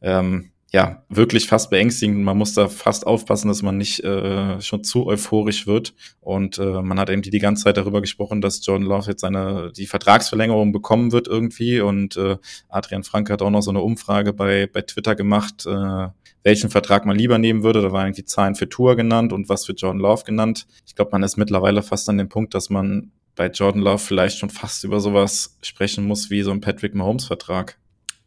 ähm, 0.01 0.51
ja, 0.71 1.03
wirklich 1.09 1.47
fast 1.47 1.71
beängstigend. 1.71 2.23
Man 2.23 2.37
muss 2.37 2.53
da 2.53 2.67
fast 2.67 3.07
aufpassen, 3.07 3.47
dass 3.47 3.63
man 3.63 3.77
nicht 3.77 4.03
äh, 4.03 4.61
schon 4.61 4.83
zu 4.83 5.07
euphorisch 5.07 5.65
wird. 5.65 5.95
Und 6.21 6.59
äh, 6.59 6.81
man 6.83 6.99
hat 6.99 7.09
irgendwie 7.09 7.31
die 7.31 7.39
ganze 7.39 7.63
Zeit 7.63 7.77
darüber 7.77 8.01
gesprochen, 8.01 8.39
dass 8.39 8.63
Jordan 8.63 8.87
Love 8.87 9.09
jetzt 9.09 9.21
seine 9.21 9.71
die 9.75 9.87
Vertragsverlängerung 9.87 10.71
bekommen 10.71 11.11
wird 11.11 11.27
irgendwie. 11.27 11.81
Und 11.81 12.17
äh, 12.17 12.37
Adrian 12.67 13.03
Frank 13.03 13.31
hat 13.31 13.41
auch 13.41 13.49
noch 13.49 13.61
so 13.61 13.71
eine 13.71 13.81
Umfrage 13.81 14.31
bei, 14.31 14.67
bei 14.71 14.81
Twitter 14.81 15.15
gemacht, 15.15 15.65
äh, 15.65 16.07
welchen 16.43 16.69
Vertrag 16.69 17.03
man 17.05 17.17
lieber 17.17 17.39
nehmen 17.39 17.63
würde. 17.63 17.81
Da 17.81 17.91
waren 17.91 18.05
irgendwie 18.05 18.25
Zahlen 18.25 18.53
für 18.53 18.69
Tour 18.69 18.95
genannt 18.95 19.33
und 19.33 19.49
was 19.49 19.65
für 19.65 19.73
Jordan 19.73 19.99
Love 19.99 20.23
genannt. 20.23 20.67
Ich 20.85 20.93
glaube, 20.93 21.11
man 21.11 21.23
ist 21.23 21.35
mittlerweile 21.35 21.81
fast 21.81 22.07
an 22.09 22.19
dem 22.19 22.29
Punkt, 22.29 22.53
dass 22.53 22.69
man 22.69 23.11
bei 23.39 23.47
Jordan 23.47 23.81
Love 23.81 23.99
vielleicht 23.99 24.37
schon 24.37 24.49
fast 24.49 24.83
über 24.83 24.99
sowas 24.99 25.57
sprechen 25.61 26.05
muss 26.05 26.29
wie 26.29 26.41
so 26.41 26.51
ein 26.51 26.59
Patrick 26.59 26.93
Mahomes 26.93 27.25
Vertrag. 27.25 27.77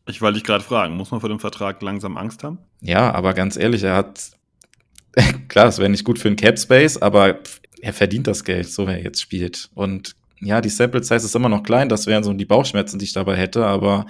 Ich 0.06 0.22
wollte 0.22 0.38
dich 0.38 0.44
gerade 0.44 0.64
fragen, 0.64 0.96
muss 0.96 1.10
man 1.10 1.20
vor 1.20 1.28
dem 1.28 1.38
Vertrag 1.38 1.82
langsam 1.82 2.16
Angst 2.16 2.42
haben? 2.42 2.58
Ja, 2.80 3.12
aber 3.12 3.34
ganz 3.34 3.58
ehrlich, 3.58 3.82
er 3.82 3.94
hat, 3.94 4.30
klar, 5.48 5.66
es 5.66 5.76
wäre 5.76 5.90
nicht 5.90 6.04
gut 6.04 6.18
für 6.18 6.28
den 6.28 6.36
Cap 6.36 6.58
Space, 6.58 6.96
aber 6.96 7.40
er 7.82 7.92
verdient 7.92 8.26
das 8.26 8.42
Geld, 8.42 8.70
so 8.70 8.86
wer 8.86 9.02
jetzt 9.02 9.20
spielt. 9.20 9.68
Und 9.74 10.16
ja, 10.40 10.62
die 10.62 10.70
Sample 10.70 11.04
Size 11.04 11.26
ist 11.26 11.36
immer 11.36 11.50
noch 11.50 11.62
klein, 11.62 11.90
das 11.90 12.06
wären 12.06 12.24
so 12.24 12.32
die 12.32 12.46
Bauchschmerzen, 12.46 12.98
die 12.98 13.04
ich 13.04 13.12
dabei 13.12 13.36
hätte, 13.36 13.66
aber 13.66 14.06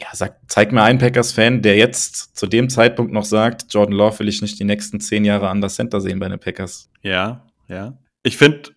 ja, 0.00 0.06
sag, 0.12 0.38
zeig 0.46 0.70
mir 0.70 0.84
einen 0.84 1.00
Packers-Fan, 1.00 1.62
der 1.62 1.76
jetzt 1.76 2.36
zu 2.36 2.46
dem 2.46 2.68
Zeitpunkt 2.68 3.12
noch 3.12 3.24
sagt, 3.24 3.74
Jordan 3.74 3.96
Love 3.96 4.20
will 4.20 4.28
ich 4.28 4.40
nicht 4.40 4.60
die 4.60 4.64
nächsten 4.64 5.00
zehn 5.00 5.24
Jahre 5.24 5.48
an 5.48 5.60
der 5.60 5.70
Center 5.70 6.00
sehen 6.00 6.20
bei 6.20 6.28
den 6.28 6.38
Packers. 6.38 6.90
Ja, 7.02 7.44
ja. 7.66 7.98
Ich 8.22 8.36
finde, 8.36 8.70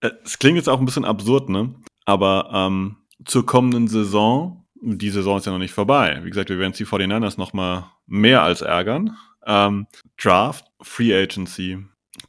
es 0.00 0.38
klingt 0.38 0.56
jetzt 0.56 0.68
auch 0.68 0.78
ein 0.78 0.86
bisschen 0.86 1.04
absurd, 1.04 1.48
ne? 1.48 1.74
Aber 2.04 2.50
ähm, 2.52 2.96
zur 3.24 3.44
kommenden 3.44 3.88
Saison 3.88 4.58
die 4.80 5.10
Saison 5.10 5.38
ist 5.38 5.46
ja 5.46 5.52
noch 5.52 5.58
nicht 5.58 5.74
vorbei. 5.74 6.20
Wie 6.22 6.30
gesagt, 6.30 6.50
wir 6.50 6.58
werden 6.58 6.72
die 6.72 6.86
49ers 6.86 7.38
noch 7.38 7.52
mal 7.52 7.90
mehr 8.06 8.42
als 8.42 8.62
ärgern. 8.62 9.16
Ähm, 9.46 9.86
Draft, 10.20 10.66
Free 10.80 11.14
Agency. 11.14 11.78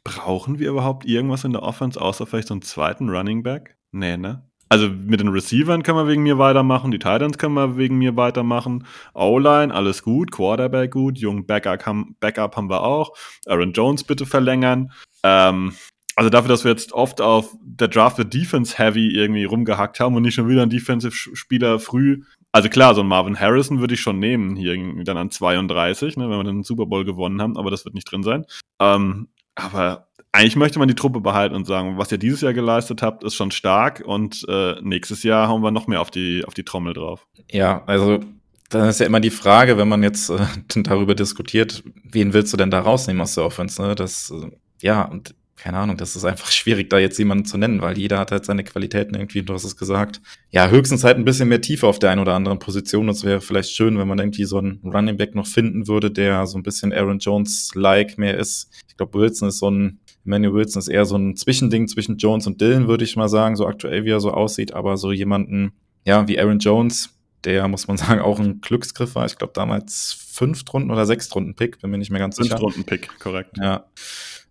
Brauchen 0.04 0.58
wir 0.58 0.70
überhaupt 0.70 1.04
irgendwas 1.04 1.44
in 1.44 1.52
der 1.52 1.62
Offense, 1.62 2.00
außer 2.00 2.26
vielleicht 2.26 2.48
so 2.48 2.54
einen 2.54 2.62
zweiten 2.62 3.08
Running 3.08 3.42
Back? 3.42 3.76
Nee, 3.92 4.16
ne? 4.16 4.46
Also 4.68 4.88
mit 4.88 5.18
den 5.18 5.28
Receivern 5.28 5.82
können 5.82 5.98
wir 5.98 6.06
wegen 6.06 6.22
mir 6.22 6.38
weitermachen, 6.38 6.92
die 6.92 7.00
Titans 7.00 7.38
können 7.38 7.54
wir 7.54 7.76
wegen 7.76 7.98
mir 7.98 8.16
weitermachen. 8.16 8.86
O-Line, 9.14 9.74
alles 9.74 10.04
gut, 10.04 10.30
Quarterback 10.30 10.92
gut, 10.92 11.18
jungen 11.18 11.44
Backup, 11.44 11.84
Backup 12.20 12.56
haben 12.56 12.70
wir 12.70 12.82
auch. 12.82 13.16
Aaron 13.46 13.72
Jones 13.72 14.04
bitte 14.04 14.26
verlängern. 14.26 14.92
Ähm, 15.24 15.72
also 16.16 16.30
dafür, 16.30 16.48
dass 16.48 16.64
wir 16.64 16.70
jetzt 16.70 16.92
oft 16.92 17.20
auf 17.20 17.56
der 17.62 17.88
Draft 17.88 18.16
für 18.16 18.24
Defense 18.24 18.76
Heavy 18.76 19.14
irgendwie 19.14 19.44
rumgehackt 19.44 20.00
haben 20.00 20.16
und 20.16 20.22
nicht 20.22 20.34
schon 20.34 20.48
wieder 20.48 20.62
einen 20.62 20.70
Defensive-Spieler 20.70 21.78
früh 21.78 22.22
also 22.52 22.68
klar, 22.68 22.94
so 22.94 23.02
ein 23.02 23.06
Marvin 23.06 23.38
Harrison 23.38 23.80
würde 23.80 23.94
ich 23.94 24.00
schon 24.00 24.18
nehmen, 24.18 24.56
hier 24.56 24.76
dann 25.04 25.16
an 25.16 25.30
32, 25.30 26.16
ne, 26.16 26.28
wenn 26.28 26.38
wir 26.38 26.44
den 26.44 26.64
Super 26.64 26.86
Bowl 26.86 27.04
gewonnen 27.04 27.40
haben, 27.40 27.56
aber 27.56 27.70
das 27.70 27.84
wird 27.84 27.94
nicht 27.94 28.10
drin 28.10 28.22
sein. 28.22 28.44
Ähm, 28.80 29.28
aber 29.54 30.08
eigentlich 30.32 30.56
möchte 30.56 30.78
man 30.78 30.88
die 30.88 30.94
Truppe 30.94 31.20
behalten 31.20 31.54
und 31.54 31.66
sagen, 31.66 31.96
was 31.98 32.10
ihr 32.10 32.18
dieses 32.18 32.40
Jahr 32.40 32.52
geleistet 32.52 33.02
habt, 33.02 33.24
ist 33.24 33.34
schon 33.34 33.50
stark 33.50 34.02
und 34.04 34.44
äh, 34.48 34.80
nächstes 34.80 35.22
Jahr 35.22 35.48
hauen 35.48 35.62
wir 35.62 35.70
noch 35.70 35.86
mehr 35.86 36.00
auf 36.00 36.10
die, 36.10 36.44
auf 36.44 36.54
die 36.54 36.64
Trommel 36.64 36.94
drauf. 36.94 37.26
Ja, 37.50 37.84
also 37.86 38.20
dann 38.68 38.88
ist 38.88 39.00
ja 39.00 39.06
immer 39.06 39.20
die 39.20 39.30
Frage, 39.30 39.76
wenn 39.76 39.88
man 39.88 40.02
jetzt 40.02 40.30
äh, 40.30 40.38
darüber 40.82 41.14
diskutiert, 41.14 41.84
wen 42.02 42.32
willst 42.32 42.52
du 42.52 42.56
denn 42.56 42.70
da 42.70 42.80
rausnehmen 42.80 43.22
aus 43.22 43.34
der 43.34 43.44
Offense? 43.44 43.80
Ne? 43.80 43.94
Das, 43.94 44.30
äh, 44.30 44.50
ja, 44.82 45.02
und 45.02 45.34
keine 45.60 45.76
Ahnung, 45.76 45.98
das 45.98 46.16
ist 46.16 46.24
einfach 46.24 46.50
schwierig, 46.50 46.88
da 46.88 46.98
jetzt 46.98 47.18
jemanden 47.18 47.44
zu 47.44 47.58
nennen, 47.58 47.82
weil 47.82 47.98
jeder 47.98 48.18
hat 48.18 48.32
halt 48.32 48.46
seine 48.46 48.64
Qualitäten 48.64 49.14
irgendwie, 49.14 49.42
du 49.42 49.52
hast 49.52 49.64
es 49.64 49.76
gesagt. 49.76 50.22
Ja, 50.50 50.68
höchstens 50.68 51.04
halt 51.04 51.18
ein 51.18 51.24
bisschen 51.24 51.50
mehr 51.50 51.60
Tiefe 51.60 51.86
auf 51.86 51.98
der 51.98 52.10
einen 52.10 52.20
oder 52.20 52.34
anderen 52.34 52.58
Position. 52.58 53.06
Das 53.06 53.24
wäre 53.24 53.42
vielleicht 53.42 53.70
schön, 53.70 53.98
wenn 53.98 54.08
man 54.08 54.18
irgendwie 54.18 54.44
so 54.44 54.58
einen 54.58 54.80
Running 54.82 55.18
Back 55.18 55.34
noch 55.34 55.46
finden 55.46 55.86
würde, 55.86 56.10
der 56.10 56.46
so 56.46 56.56
ein 56.58 56.62
bisschen 56.62 56.92
Aaron 56.92 57.18
Jones-like 57.18 58.16
mehr 58.16 58.38
ist. 58.38 58.70
Ich 58.88 58.96
glaube, 58.96 59.18
Wilson 59.18 59.48
ist 59.48 59.58
so 59.58 59.70
ein, 59.70 60.00
Emmanuel 60.24 60.54
Wilson 60.54 60.80
ist 60.80 60.88
eher 60.88 61.04
so 61.04 61.16
ein 61.16 61.36
Zwischending 61.36 61.88
zwischen 61.88 62.16
Jones 62.16 62.46
und 62.46 62.60
Dylan, 62.60 62.88
würde 62.88 63.04
ich 63.04 63.16
mal 63.16 63.28
sagen, 63.28 63.54
so 63.54 63.66
aktuell, 63.66 64.04
wie 64.06 64.10
er 64.10 64.20
so 64.20 64.32
aussieht. 64.32 64.72
Aber 64.72 64.96
so 64.96 65.12
jemanden, 65.12 65.72
ja, 66.06 66.26
wie 66.26 66.40
Aaron 66.40 66.58
Jones, 66.58 67.10
der, 67.44 67.68
muss 67.68 67.86
man 67.86 67.96
sagen, 67.98 68.20
auch 68.20 68.40
ein 68.40 68.62
Glücksgriff 68.62 69.14
war. 69.14 69.26
Ich 69.26 69.36
glaube, 69.36 69.52
damals 69.54 70.16
fünf 70.32 70.64
Runden 70.72 70.90
oder 70.90 71.04
sechs 71.04 71.34
Runden 71.34 71.54
Pick, 71.54 71.80
bin 71.80 71.90
mir 71.90 71.98
nicht 71.98 72.10
mehr 72.10 72.20
ganz 72.20 72.36
sicher. 72.36 72.56
Fünf 72.56 72.62
Runden 72.62 72.84
Pick, 72.84 73.10
korrekt. 73.18 73.58
Ja. 73.58 73.84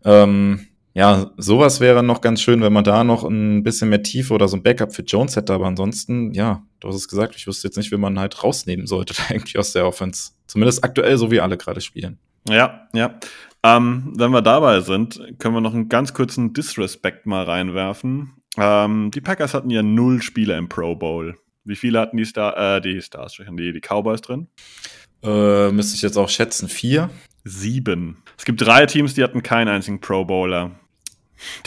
Ähm, 0.06 0.68
ja, 0.94 1.32
sowas 1.38 1.80
wäre 1.80 2.04
noch 2.04 2.22
ganz 2.22 2.42
schön, 2.42 2.62
wenn 2.62 2.74
man 2.74 2.84
da 2.84 3.04
noch 3.04 3.24
ein 3.24 3.64
bisschen 3.64 3.90
mehr 3.90 4.02
Tiefe 4.02 4.34
oder 4.34 4.48
so 4.48 4.58
ein 4.58 4.64
Backup 4.64 4.94
für 4.94 5.04
Jones 5.04 5.36
hätte. 5.36 5.54
Aber 5.54 5.68
ansonsten, 5.68 6.34
ja, 6.34 6.64
du 6.80 6.88
hast 6.88 6.96
es 6.96 7.08
gesagt, 7.08 7.36
ich 7.36 7.46
wüsste 7.46 7.68
jetzt 7.68 7.78
nicht, 7.78 7.92
wie 7.92 7.98
man 7.98 8.20
halt 8.20 8.44
rausnehmen 8.44 8.88
sollte, 8.88 9.14
irgendwie 9.30 9.58
aus 9.58 9.74
der 9.74 9.86
Offense. 9.86 10.32
Zumindest 10.48 10.84
aktuell, 10.84 11.18
so 11.18 11.32
wie 11.32 11.42
alle 11.42 11.58
gerade 11.58 11.82
spielen. 11.82 12.18
Ja, 12.48 12.88
ja. 12.94 13.20
Ähm, 13.62 14.14
wenn 14.16 14.32
wir 14.32 14.42
dabei 14.42 14.80
sind, 14.82 15.22
können 15.38 15.54
wir 15.54 15.62
noch 15.62 15.74
einen 15.74 15.90
ganz 15.90 16.14
kurzen 16.14 16.54
Disrespect 16.54 17.26
mal 17.26 17.44
reinwerfen. 17.44 18.34
Ähm, 18.58 19.12
die 19.14 19.22
Packers 19.22 19.54
hatten 19.54 19.70
ja 19.70 19.84
null 19.84 20.22
Spieler 20.22 20.58
im 20.58 20.70
Pro 20.70 20.96
Bowl. 20.96 21.36
Wie 21.66 21.76
viele 21.76 22.00
hatten 22.00 22.18
die, 22.18 22.26
Star 22.26 22.78
äh, 22.78 22.82
die 22.82 23.02
Stars, 23.02 23.38
die, 23.38 23.74
die 23.74 23.82
Cowboys 23.82 24.22
drin? 24.22 24.48
Äh, 25.24 25.72
müsste 25.72 25.96
ich 25.96 26.02
jetzt 26.02 26.18
auch 26.18 26.30
schätzen, 26.30 26.70
vier? 26.70 27.10
Sieben. 27.44 28.18
Es 28.38 28.46
gibt 28.46 28.62
drei 28.62 28.86
Teams, 28.86 29.14
die 29.14 29.24
hatten 29.24 29.44
keinen 29.44 29.68
einzigen 29.68 30.00
Pro 30.00 30.26
Bowler. 30.26 30.72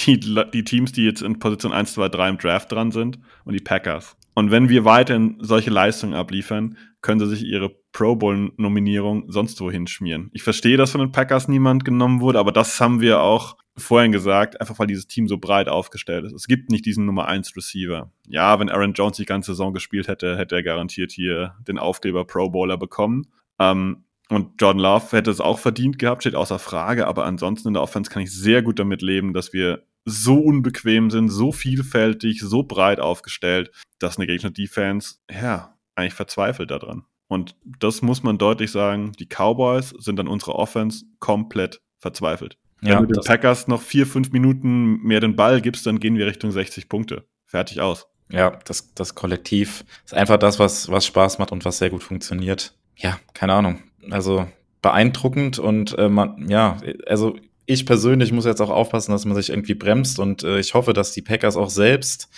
Die, 0.01 0.21
die 0.21 0.65
Teams, 0.65 0.93
die 0.93 1.05
jetzt 1.05 1.23
in 1.23 1.39
Position 1.39 1.73
1, 1.73 1.95
2, 1.95 2.09
3 2.11 2.29
im 2.29 2.39
Draft 2.39 2.71
dran 2.71 2.93
sind 2.93 3.19
und 3.45 3.55
die 3.55 3.63
Packers. 3.63 4.17
Und 4.35 4.51
wenn 4.51 4.69
wir 4.69 4.85
weiterhin 4.85 5.37
solche 5.41 5.71
Leistungen 5.71 6.15
abliefern, 6.15 6.77
können 7.03 7.21
sie 7.21 7.27
sich 7.27 7.45
ihre 7.45 7.71
Pro 7.93 8.17
Bowl-Nominierung 8.17 9.25
sonst 9.31 9.61
wohin 9.61 9.87
schmieren. 9.87 10.31
Ich 10.33 10.43
verstehe, 10.43 10.77
dass 10.77 10.93
von 10.93 11.01
den 11.01 11.13
Packers 11.13 11.49
niemand 11.49 11.85
genommen 11.85 12.21
wurde, 12.21 12.39
aber 12.39 12.53
das 12.53 12.81
haben 12.81 13.01
wir 13.01 13.21
auch 13.21 13.57
vorhin 13.77 14.13
gesagt, 14.13 14.61
einfach 14.61 14.79
weil 14.79 14.87
dieses 14.87 15.07
Team 15.07 15.29
so 15.29 15.39
breit 15.39 15.69
aufgestellt 15.69 16.25
ist. 16.25 16.33
Es 16.33 16.47
gibt 16.47 16.71
nicht 16.71 16.87
diesen 16.87 17.05
Nummer 17.05 17.27
1 17.29 17.57
Receiver. 17.57 18.11
Ja, 18.27 18.59
wenn 18.59 18.71
Aaron 18.71 18.93
Jones 18.93 19.17
die 19.17 19.25
ganze 19.25 19.53
Saison 19.53 19.73
gespielt 19.75 20.09
hätte, 20.09 20.37
hätte 20.37 20.57
er 20.57 20.63
garantiert 20.63 21.13
hier 21.13 21.55
den 21.67 21.79
Aufkleber 21.79 22.25
Pro 22.27 22.51
Bowler 22.51 22.79
bekommen. 22.79 23.27
Ähm, 23.59 24.05
und 24.29 24.61
Jordan 24.61 24.81
Love 24.81 25.17
hätte 25.17 25.31
es 25.31 25.41
auch 25.41 25.59
verdient 25.59 25.99
gehabt, 25.99 26.23
steht 26.23 26.35
außer 26.35 26.59
Frage, 26.59 27.07
aber 27.07 27.27
ansonsten 27.27 27.69
in 27.69 27.75
der 27.75 27.83
Offense 27.83 28.11
kann 28.11 28.23
ich 28.23 28.33
sehr 28.33 28.63
gut 28.63 28.79
damit 28.79 29.03
leben, 29.03 29.35
dass 29.35 29.53
wir 29.53 29.83
so 30.05 30.39
unbequem 30.39 31.11
sind, 31.11 31.29
so 31.29 31.53
vielfältig, 31.53 32.41
so 32.41 32.63
breit 32.63 32.99
aufgestellt, 32.99 33.71
dass 33.99 34.17
eine 34.17 34.27
Gegner-Defense, 34.27 35.17
ja, 35.31 35.77
eigentlich 35.95 36.15
verzweifelt 36.15 36.71
daran. 36.71 37.05
Und 37.29 37.57
das 37.65 38.03
muss 38.03 38.23
man 38.23 38.39
deutlich 38.39 38.71
sagen, 38.71 39.13
die 39.19 39.27
Cowboys 39.27 39.91
sind 39.99 40.19
an 40.21 40.29
unserer 40.29 40.57
Offense 40.57 41.05
komplett 41.19 41.81
verzweifelt. 41.99 42.59
Ja, 42.83 43.01
Wenn 43.01 43.09
du 43.09 43.15
den 43.15 43.25
Packers 43.25 43.69
noch 43.69 43.81
vier, 43.81 44.07
fünf 44.07 44.33
Minuten 44.33 44.99
mehr 45.03 45.21
den 45.21 45.37
Ball 45.37 45.61
gibst, 45.61 45.87
dann 45.87 46.01
gehen 46.01 46.17
wir 46.17 46.27
Richtung 46.27 46.51
60 46.51 46.89
Punkte. 46.89 47.25
Fertig 47.47 47.81
aus. 47.81 48.07
Ja, 48.31 48.59
das, 48.65 48.93
das 48.95 49.15
Kollektiv 49.15 49.85
ist 50.05 50.15
einfach 50.15 50.39
das, 50.39 50.59
was, 50.59 50.91
was 50.91 51.07
Spaß 51.07 51.39
macht 51.39 51.53
und 51.53 51.65
was 51.65 51.79
sehr 51.79 51.91
gut 51.91 52.03
funktioniert. 52.03 52.75
Ja, 53.03 53.19
keine 53.35 53.55
Ahnung. 53.55 53.81
Also 54.11 54.47
beeindruckend 54.81 55.59
und 55.59 55.97
äh, 55.99 56.09
man, 56.09 56.49
ja, 56.49 56.79
also 57.07 57.37
ich 57.67 57.87
persönlich 57.87 58.33
muss 58.33 58.45
jetzt 58.45 58.61
auch 58.61 58.71
aufpassen, 58.71 59.13
dass 59.13 59.25
man 59.25 59.37
sich 59.37 59.51
irgendwie 59.51 59.75
bremst 59.75 60.19
und 60.19 60.43
äh, 60.43 60.59
ich 60.59 60.75
hoffe, 60.75 60.93
dass 60.93 61.13
die 61.13 61.23
Packers 61.23 61.57
auch 61.57 61.71
selbst 61.71 62.29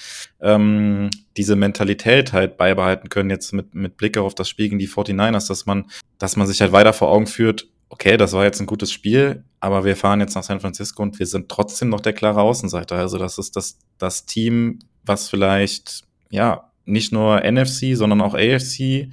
ähm, 0.40 1.10
diese 1.36 1.56
Mentalität 1.56 2.32
halt 2.32 2.56
beibehalten 2.56 3.08
können, 3.08 3.30
jetzt 3.30 3.52
mit, 3.52 3.74
mit 3.74 3.96
Blick 3.96 4.18
auf 4.18 4.34
das 4.34 4.48
Spiel 4.48 4.68
gegen 4.68 4.78
die 4.78 4.88
49ers, 4.88 5.48
dass 5.48 5.64
man, 5.64 5.86
dass 6.18 6.36
man 6.36 6.46
sich 6.46 6.60
halt 6.60 6.72
weiter 6.72 6.92
vor 6.92 7.10
Augen 7.10 7.26
führt, 7.26 7.66
okay, 7.88 8.16
das 8.16 8.32
war 8.32 8.44
jetzt 8.44 8.60
ein 8.60 8.66
gutes 8.66 8.92
Spiel, 8.92 9.44
aber 9.60 9.84
wir 9.84 9.96
fahren 9.96 10.20
jetzt 10.20 10.34
nach 10.34 10.42
San 10.42 10.60
Francisco 10.60 11.02
und 11.02 11.18
wir 11.18 11.26
sind 11.26 11.48
trotzdem 11.48 11.88
noch 11.88 12.00
der 12.00 12.12
klare 12.12 12.42
Außenseiter. 12.42 12.96
Also 12.96 13.18
das 13.18 13.38
ist 13.38 13.56
das, 13.56 13.78
das 13.98 14.26
Team, 14.26 14.80
was 15.04 15.28
vielleicht, 15.28 16.02
ja, 16.28 16.70
nicht 16.86 17.12
nur 17.12 17.40
NFC, 17.40 17.96
sondern 17.96 18.20
auch 18.20 18.34
AFC 18.34 19.08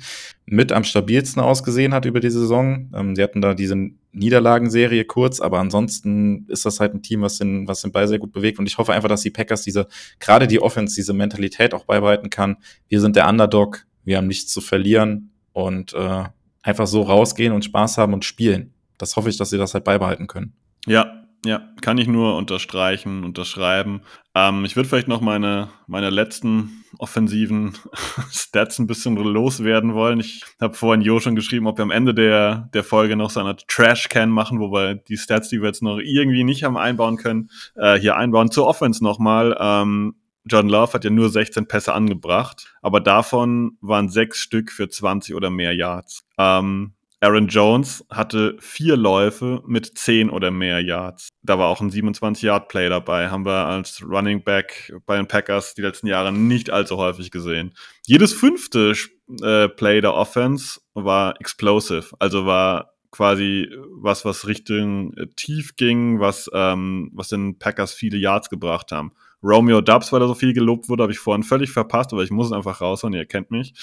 mit 0.45 0.71
am 0.71 0.83
stabilsten 0.83 1.41
ausgesehen 1.41 1.93
hat 1.93 2.05
über 2.05 2.19
die 2.19 2.29
Saison. 2.29 2.89
Ähm, 2.93 3.15
sie 3.15 3.23
hatten 3.23 3.41
da 3.41 3.53
diese 3.53 3.91
Niederlagenserie 4.11 5.05
kurz, 5.05 5.39
aber 5.39 5.59
ansonsten 5.59 6.45
ist 6.49 6.65
das 6.65 6.79
halt 6.79 6.93
ein 6.93 7.01
Team, 7.01 7.21
was 7.21 7.37
den, 7.37 7.67
was 7.67 7.81
den 7.81 7.91
Ball 7.91 8.07
sehr 8.07 8.19
gut 8.19 8.33
bewegt. 8.33 8.59
Und 8.59 8.65
ich 8.65 8.77
hoffe 8.77 8.93
einfach, 8.93 9.09
dass 9.09 9.21
die 9.21 9.29
Packers 9.29 9.63
diese, 9.63 9.87
gerade 10.19 10.47
die 10.47 10.61
Offense, 10.61 10.95
diese 10.95 11.13
Mentalität 11.13 11.73
auch 11.73 11.85
beibehalten 11.85 12.29
kann. 12.29 12.57
Wir 12.89 12.99
sind 12.99 13.15
der 13.15 13.29
Underdog, 13.29 13.85
wir 14.03 14.17
haben 14.17 14.27
nichts 14.27 14.51
zu 14.51 14.59
verlieren 14.59 15.31
und 15.53 15.93
äh, 15.93 16.23
einfach 16.63 16.87
so 16.87 17.03
rausgehen 17.03 17.53
und 17.53 17.63
Spaß 17.63 17.97
haben 17.97 18.13
und 18.13 18.25
spielen. 18.25 18.73
Das 18.97 19.15
hoffe 19.15 19.29
ich, 19.29 19.37
dass 19.37 19.49
sie 19.49 19.57
das 19.57 19.73
halt 19.73 19.83
beibehalten 19.83 20.27
können. 20.27 20.53
Ja, 20.85 21.20
ja, 21.43 21.61
kann 21.81 21.97
ich 21.97 22.07
nur 22.07 22.35
unterstreichen, 22.35 23.23
unterschreiben. 23.23 24.01
Ähm, 24.35 24.63
ich 24.63 24.75
würde 24.75 24.87
vielleicht 24.87 25.07
noch 25.07 25.21
meine, 25.21 25.69
meine 25.87 26.11
letzten 26.11 26.83
offensiven 26.99 27.73
Stats 28.31 28.77
ein 28.77 28.85
bisschen 28.85 29.15
loswerden 29.15 29.95
wollen. 29.95 30.19
Ich 30.19 30.43
habe 30.61 30.75
vorhin 30.75 31.01
Jo 31.01 31.19
schon 31.19 31.35
geschrieben, 31.35 31.65
ob 31.65 31.79
wir 31.79 31.83
am 31.83 31.91
Ende 31.91 32.13
der, 32.13 32.69
der 32.73 32.83
Folge 32.83 33.15
noch 33.15 33.31
so 33.31 33.39
eine 33.39 33.55
Trash-Can 33.55 34.29
machen, 34.29 34.59
wo 34.59 34.71
wir 34.71 34.95
die 34.95 35.17
Stats, 35.17 35.49
die 35.49 35.61
wir 35.61 35.67
jetzt 35.67 35.81
noch 35.81 35.97
irgendwie 35.97 36.43
nicht 36.43 36.63
haben 36.63 36.77
einbauen 36.77 37.17
können, 37.17 37.49
äh, 37.75 37.97
hier 37.97 38.17
einbauen. 38.17 38.51
Zur 38.51 38.67
Offense 38.67 39.03
nochmal. 39.03 39.57
Ähm, 39.59 40.15
John 40.45 40.69
Love 40.69 40.93
hat 40.93 41.03
ja 41.03 41.09
nur 41.09 41.29
16 41.29 41.67
Pässe 41.67 41.93
angebracht, 41.93 42.73
aber 42.81 42.99
davon 42.99 43.77
waren 43.81 44.09
sechs 44.09 44.39
Stück 44.39 44.71
für 44.71 44.89
20 44.89 45.35
oder 45.35 45.49
mehr 45.49 45.75
Yards. 45.75 46.25
Ähm, 46.37 46.93
Aaron 47.23 47.47
Jones 47.47 48.03
hatte 48.09 48.57
vier 48.59 48.97
Läufe 48.97 49.61
mit 49.67 49.95
zehn 49.95 50.31
oder 50.31 50.49
mehr 50.49 50.81
Yards. 50.81 51.29
Da 51.43 51.59
war 51.59 51.67
auch 51.67 51.79
ein 51.79 51.91
27-Yard-Play 51.91 52.89
dabei. 52.89 53.29
Haben 53.29 53.45
wir 53.45 53.67
als 53.67 54.01
Running 54.03 54.43
Back 54.43 54.91
bei 55.05 55.17
den 55.17 55.27
Packers 55.27 55.75
die 55.75 55.83
letzten 55.83 56.07
Jahre 56.07 56.33
nicht 56.33 56.71
allzu 56.71 56.97
häufig 56.97 57.29
gesehen. 57.29 57.75
Jedes 58.07 58.33
fünfte 58.33 58.95
äh, 59.43 59.69
Play 59.69 60.01
der 60.01 60.15
Offense 60.15 60.81
war 60.95 61.39
explosive, 61.39 62.07
also 62.17 62.47
war 62.47 62.95
quasi 63.11 63.69
was, 63.91 64.25
was 64.25 64.47
Richtung 64.47 65.13
äh, 65.13 65.27
tief 65.35 65.75
ging, 65.75 66.19
was, 66.19 66.49
ähm, 66.53 67.11
was 67.13 67.27
den 67.27 67.59
Packers 67.59 67.93
viele 67.93 68.17
Yards 68.17 68.49
gebracht 68.49 68.91
haben. 68.91 69.11
Romeo 69.43 69.81
Dubs, 69.81 70.11
weil 70.11 70.21
er 70.21 70.27
so 70.27 70.35
viel 70.35 70.53
gelobt 70.53 70.89
wurde, 70.89 71.03
habe 71.03 71.11
ich 71.11 71.19
vorhin 71.19 71.43
völlig 71.43 71.71
verpasst, 71.71 72.13
aber 72.13 72.23
ich 72.23 72.31
muss 72.31 72.47
es 72.47 72.53
einfach 72.53 72.81
raushauen, 72.81 73.13
ihr 73.13 73.25
kennt 73.25 73.51
mich. 73.51 73.73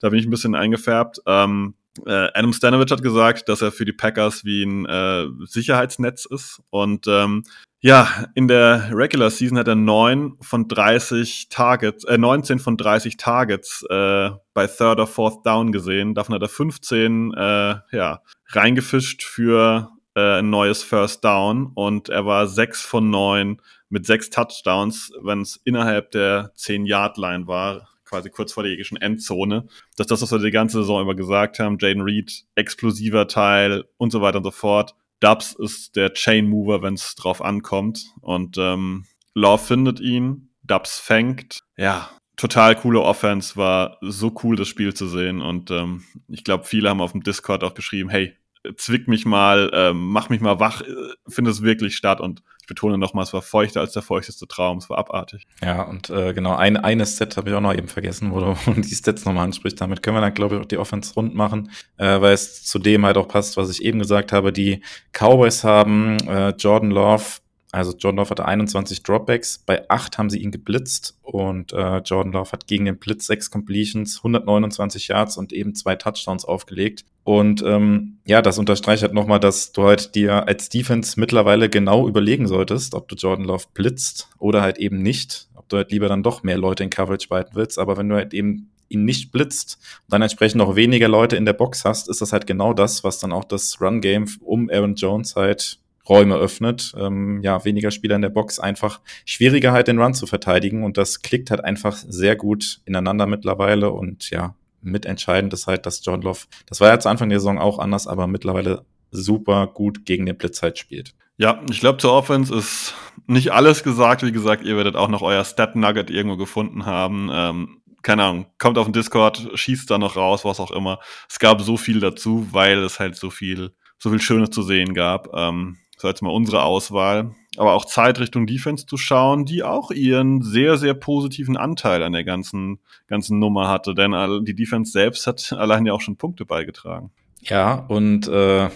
Da 0.00 0.10
bin 0.10 0.18
ich 0.18 0.26
ein 0.26 0.30
bisschen 0.30 0.54
eingefärbt. 0.54 1.20
Ähm, 1.26 1.74
äh, 2.06 2.28
Adam 2.34 2.52
Stanovich 2.52 2.90
hat 2.90 3.02
gesagt, 3.02 3.48
dass 3.48 3.62
er 3.62 3.72
für 3.72 3.84
die 3.84 3.92
Packers 3.92 4.44
wie 4.44 4.64
ein 4.64 4.86
äh, 4.86 5.26
Sicherheitsnetz 5.46 6.24
ist. 6.24 6.60
Und 6.70 7.06
ähm, 7.06 7.44
ja, 7.80 8.26
in 8.34 8.48
der 8.48 8.90
Regular 8.92 9.30
Season 9.30 9.58
hat 9.58 9.68
er 9.68 9.74
neun 9.74 10.36
von 10.40 10.68
30 10.68 11.48
Targets, 11.48 12.04
äh, 12.04 12.16
19 12.16 12.58
von 12.60 12.76
30 12.76 13.16
Targets 13.16 13.84
äh, 13.90 14.30
bei 14.54 14.66
Third 14.66 15.00
or 15.00 15.06
Fourth 15.06 15.44
Down 15.44 15.72
gesehen. 15.72 16.14
Davon 16.14 16.34
hat 16.34 16.42
er 16.42 16.48
15 16.48 17.34
äh, 17.34 17.74
ja, 17.90 18.22
reingefischt 18.50 19.24
für 19.24 19.90
äh, 20.14 20.38
ein 20.38 20.50
neues 20.50 20.82
First 20.82 21.24
Down 21.24 21.72
und 21.74 22.08
er 22.08 22.24
war 22.24 22.46
sechs 22.46 22.82
von 22.82 23.10
neun 23.10 23.60
mit 23.88 24.06
sechs 24.06 24.30
Touchdowns, 24.30 25.12
wenn 25.22 25.42
es 25.42 25.60
innerhalb 25.64 26.12
der 26.12 26.52
10-Yard-Line 26.56 27.46
war 27.46 27.91
quasi 28.12 28.28
kurz 28.28 28.52
vor 28.52 28.62
der 28.62 28.72
jeglichen 28.72 28.98
Endzone. 28.98 29.66
Das 29.96 30.04
ist 30.04 30.10
das, 30.10 30.22
was 30.22 30.32
wir 30.32 30.38
die 30.38 30.50
ganze 30.50 30.78
Saison 30.78 31.00
über 31.00 31.14
gesagt 31.14 31.58
haben. 31.58 31.78
Jaden 31.80 32.02
Reed, 32.02 32.44
explosiver 32.54 33.26
Teil 33.26 33.84
und 33.96 34.12
so 34.12 34.20
weiter 34.20 34.38
und 34.38 34.44
so 34.44 34.50
fort. 34.50 34.94
Dubs 35.20 35.54
ist 35.54 35.96
der 35.96 36.12
Chain 36.12 36.46
Mover, 36.46 36.82
wenn 36.82 36.94
es 36.94 37.14
drauf 37.14 37.42
ankommt. 37.42 38.04
Und 38.20 38.58
ähm, 38.58 39.06
Law 39.34 39.56
findet 39.56 39.98
ihn, 39.98 40.50
Dubs 40.62 40.98
fängt. 40.98 41.60
Ja, 41.78 42.10
total 42.36 42.76
coole 42.76 43.00
Offense, 43.00 43.56
war 43.56 43.96
so 44.02 44.34
cool, 44.42 44.56
das 44.56 44.68
Spiel 44.68 44.92
zu 44.92 45.06
sehen. 45.06 45.40
Und 45.40 45.70
ähm, 45.70 46.04
ich 46.28 46.44
glaube, 46.44 46.64
viele 46.64 46.90
haben 46.90 47.00
auf 47.00 47.12
dem 47.12 47.22
Discord 47.22 47.64
auch 47.64 47.74
geschrieben, 47.74 48.10
hey, 48.10 48.36
zwick 48.76 49.08
mich 49.08 49.24
mal, 49.24 49.70
ähm, 49.72 50.08
mach 50.08 50.28
mich 50.28 50.40
mal 50.40 50.60
wach, 50.60 50.82
äh, 50.82 50.94
finde 51.28 51.50
es 51.50 51.62
wirklich 51.62 51.96
statt. 51.96 52.20
Und 52.20 52.42
ich 52.60 52.66
betone 52.66 52.96
nochmal, 52.96 53.24
es 53.24 53.32
war 53.32 53.42
feuchter 53.42 53.80
als 53.80 53.92
der 53.92 54.02
feuchteste 54.02 54.46
Traum, 54.46 54.78
es 54.78 54.88
war 54.88 54.98
abartig. 54.98 55.46
Ja, 55.62 55.82
und 55.82 56.10
äh, 56.10 56.32
genau, 56.32 56.54
ein, 56.54 56.76
eine 56.76 57.04
Set 57.04 57.36
habe 57.36 57.50
ich 57.50 57.56
auch 57.56 57.60
noch 57.60 57.74
eben 57.74 57.88
vergessen, 57.88 58.30
wo 58.32 58.40
du 58.40 58.56
die 58.80 58.94
Stats 58.94 59.24
nochmal 59.24 59.44
ansprichst. 59.44 59.80
Damit 59.80 60.02
können 60.02 60.16
wir 60.16 60.20
dann, 60.20 60.34
glaube 60.34 60.56
ich, 60.56 60.60
auch 60.60 60.66
die 60.66 60.78
Offense 60.78 61.14
rund 61.14 61.34
machen, 61.34 61.70
äh, 61.96 62.20
weil 62.20 62.34
es 62.34 62.64
zu 62.64 62.78
dem 62.78 63.04
halt 63.04 63.16
auch 63.16 63.28
passt, 63.28 63.56
was 63.56 63.70
ich 63.70 63.82
eben 63.82 63.98
gesagt 63.98 64.32
habe. 64.32 64.52
Die 64.52 64.82
Cowboys 65.12 65.64
haben 65.64 66.18
äh, 66.28 66.50
Jordan 66.50 66.90
Love 66.90 67.41
also 67.72 67.92
Jordan 67.96 68.18
Love 68.18 68.30
hatte 68.30 68.44
21 68.44 69.02
Dropbacks, 69.02 69.62
bei 69.64 69.88
8 69.88 70.18
haben 70.18 70.28
sie 70.28 70.38
ihn 70.38 70.50
geblitzt 70.50 71.18
und 71.22 71.72
äh, 71.72 71.98
Jordan 71.98 72.32
Love 72.32 72.52
hat 72.52 72.66
gegen 72.66 72.84
den 72.84 72.98
Blitz 72.98 73.26
6 73.26 73.50
Completions, 73.50 74.18
129 74.18 75.08
Yards 75.08 75.38
und 75.38 75.54
eben 75.54 75.74
zwei 75.74 75.96
Touchdowns 75.96 76.44
aufgelegt. 76.44 77.06
Und 77.24 77.62
ähm, 77.62 78.18
ja, 78.26 78.42
das 78.42 78.58
unterstreicht 78.58 79.02
halt 79.02 79.14
nochmal, 79.14 79.40
dass 79.40 79.72
du 79.72 79.84
halt 79.84 80.14
dir 80.14 80.46
als 80.46 80.68
Defense 80.68 81.18
mittlerweile 81.18 81.70
genau 81.70 82.06
überlegen 82.08 82.46
solltest, 82.46 82.94
ob 82.94 83.08
du 83.08 83.14
Jordan 83.14 83.46
Love 83.46 83.64
blitzt 83.72 84.28
oder 84.38 84.60
halt 84.60 84.78
eben 84.78 85.00
nicht. 85.02 85.48
Ob 85.54 85.68
du 85.70 85.78
halt 85.78 85.92
lieber 85.92 86.08
dann 86.08 86.22
doch 86.22 86.42
mehr 86.42 86.58
Leute 86.58 86.84
in 86.84 86.90
Coverage 86.90 87.28
behalten 87.28 87.54
willst. 87.54 87.78
Aber 87.78 87.96
wenn 87.96 88.08
du 88.08 88.16
halt 88.16 88.34
eben 88.34 88.70
ihn 88.88 89.04
nicht 89.04 89.32
blitzt 89.32 89.78
und 90.06 90.12
dann 90.12 90.22
entsprechend 90.22 90.58
noch 90.58 90.76
weniger 90.76 91.08
Leute 91.08 91.36
in 91.36 91.46
der 91.46 91.54
Box 91.54 91.84
hast, 91.84 92.08
ist 92.08 92.20
das 92.20 92.32
halt 92.32 92.46
genau 92.46 92.74
das, 92.74 93.02
was 93.04 93.18
dann 93.18 93.32
auch 93.32 93.44
das 93.44 93.80
Run-Game 93.80 94.26
um 94.40 94.68
Aaron 94.68 94.96
Jones 94.96 95.36
halt 95.36 95.78
Räume 96.08 96.36
öffnet. 96.36 96.92
Ähm, 96.96 97.40
ja, 97.42 97.64
weniger 97.64 97.90
Spieler 97.90 98.16
in 98.16 98.22
der 98.22 98.28
Box, 98.28 98.58
einfach 98.58 99.00
schwieriger 99.24 99.72
halt 99.72 99.88
den 99.88 100.00
Run 100.00 100.14
zu 100.14 100.26
verteidigen 100.26 100.84
und 100.84 100.96
das 100.96 101.22
klickt 101.22 101.50
halt 101.50 101.64
einfach 101.64 101.96
sehr 101.96 102.36
gut 102.36 102.80
ineinander 102.84 103.26
mittlerweile 103.26 103.90
und 103.90 104.30
ja, 104.30 104.54
mitentscheidend 104.80 105.52
ist 105.52 105.66
halt, 105.66 105.86
dass 105.86 106.04
John 106.04 106.22
Love, 106.22 106.40
das 106.66 106.80
war 106.80 106.88
ja 106.88 106.98
zu 106.98 107.08
Anfang 107.08 107.28
der 107.28 107.38
Saison 107.38 107.58
auch 107.58 107.78
anders, 107.78 108.06
aber 108.06 108.26
mittlerweile 108.26 108.84
super 109.10 109.66
gut 109.68 110.04
gegen 110.04 110.26
den 110.26 110.36
Blitz 110.36 110.62
halt 110.62 110.78
spielt. 110.78 111.14
Ja, 111.36 111.62
ich 111.70 111.80
glaube, 111.80 111.98
zur 111.98 112.12
Offense 112.12 112.54
ist 112.54 112.94
nicht 113.26 113.52
alles 113.52 113.82
gesagt. 113.82 114.22
Wie 114.22 114.32
gesagt, 114.32 114.64
ihr 114.64 114.76
werdet 114.76 114.96
auch 114.96 115.08
noch 115.08 115.22
euer 115.22 115.44
Stat-Nugget 115.44 116.10
irgendwo 116.10 116.36
gefunden 116.36 116.86
haben. 116.86 117.30
Ähm, 117.32 117.82
keine 118.02 118.24
Ahnung, 118.24 118.46
kommt 118.58 118.78
auf 118.78 118.86
den 118.86 118.92
Discord, 118.92 119.48
schießt 119.54 119.90
da 119.90 119.98
noch 119.98 120.16
raus, 120.16 120.44
was 120.44 120.60
auch 120.60 120.70
immer. 120.70 120.98
Es 121.28 121.38
gab 121.38 121.60
so 121.60 121.76
viel 121.76 122.00
dazu, 122.00 122.48
weil 122.50 122.78
es 122.78 122.98
halt 123.00 123.16
so 123.16 123.30
viel, 123.30 123.72
so 123.98 124.10
viel 124.10 124.20
Schönes 124.20 124.50
zu 124.50 124.62
sehen 124.62 124.94
gab. 124.94 125.28
Ähm, 125.34 125.78
so 126.02 126.08
jetzt 126.08 126.20
mal 126.20 126.30
unsere 126.30 126.62
Auswahl. 126.62 127.34
Aber 127.56 127.72
auch 127.74 127.84
Zeit 127.84 128.18
Richtung 128.18 128.46
Defense 128.46 128.86
zu 128.86 128.96
schauen, 128.96 129.44
die 129.44 129.62
auch 129.62 129.90
ihren 129.90 130.42
sehr, 130.42 130.76
sehr 130.76 130.94
positiven 130.94 131.56
Anteil 131.56 132.02
an 132.02 132.12
der 132.12 132.24
ganzen, 132.24 132.80
ganzen 133.06 133.38
Nummer 133.38 133.68
hatte. 133.68 133.94
Denn 133.94 134.12
die 134.44 134.54
Defense 134.54 134.92
selbst 134.92 135.26
hat 135.26 135.52
allein 135.52 135.86
ja 135.86 135.92
auch 135.92 136.00
schon 136.00 136.16
Punkte 136.16 136.44
beigetragen. 136.44 137.10
Ja, 137.40 137.74
und 137.74 138.28
äh, 138.28 138.68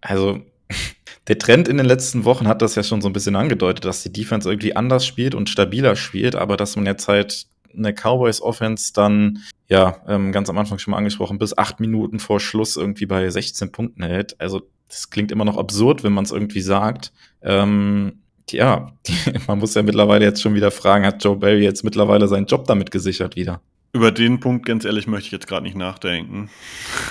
also 0.00 0.40
der 1.28 1.38
Trend 1.38 1.66
in 1.66 1.78
den 1.78 1.86
letzten 1.86 2.24
Wochen 2.24 2.46
hat 2.46 2.62
das 2.62 2.74
ja 2.74 2.82
schon 2.82 3.00
so 3.00 3.08
ein 3.08 3.12
bisschen 3.12 3.36
angedeutet, 3.36 3.84
dass 3.84 4.02
die 4.02 4.12
Defense 4.12 4.48
irgendwie 4.48 4.76
anders 4.76 5.06
spielt 5.06 5.34
und 5.34 5.48
stabiler 5.48 5.96
spielt, 5.96 6.36
aber 6.36 6.56
dass 6.56 6.76
man 6.76 6.86
jetzt 6.86 7.08
halt 7.08 7.46
eine 7.74 7.92
Cowboys 7.92 8.40
Offense 8.40 8.92
dann, 8.92 9.38
ja, 9.68 10.02
ähm, 10.08 10.32
ganz 10.32 10.48
am 10.50 10.58
Anfang 10.58 10.78
schon 10.78 10.92
mal 10.92 10.98
angesprochen, 10.98 11.38
bis 11.38 11.56
acht 11.56 11.80
Minuten 11.80 12.18
vor 12.18 12.40
Schluss 12.40 12.76
irgendwie 12.76 13.06
bei 13.06 13.28
16 13.28 13.72
Punkten 13.72 14.02
hält. 14.02 14.40
Also 14.40 14.62
das 14.88 15.10
klingt 15.10 15.32
immer 15.32 15.44
noch 15.44 15.56
absurd, 15.56 16.04
wenn 16.04 16.12
man 16.12 16.24
es 16.24 16.32
irgendwie 16.32 16.60
sagt. 16.60 17.12
Ähm, 17.42 18.22
ja, 18.50 18.92
man 19.46 19.58
muss 19.58 19.74
ja 19.74 19.82
mittlerweile 19.82 20.24
jetzt 20.24 20.42
schon 20.42 20.54
wieder 20.54 20.70
fragen, 20.70 21.04
hat 21.04 21.22
Joe 21.24 21.36
Barry 21.36 21.62
jetzt 21.62 21.84
mittlerweile 21.84 22.28
seinen 22.28 22.46
Job 22.46 22.66
damit 22.66 22.90
gesichert 22.90 23.36
wieder? 23.36 23.60
Über 23.92 24.12
den 24.12 24.40
Punkt, 24.40 24.66
ganz 24.66 24.84
ehrlich, 24.84 25.06
möchte 25.06 25.26
ich 25.26 25.32
jetzt 25.32 25.46
gerade 25.46 25.62
nicht 25.62 25.76
nachdenken. 25.76 26.50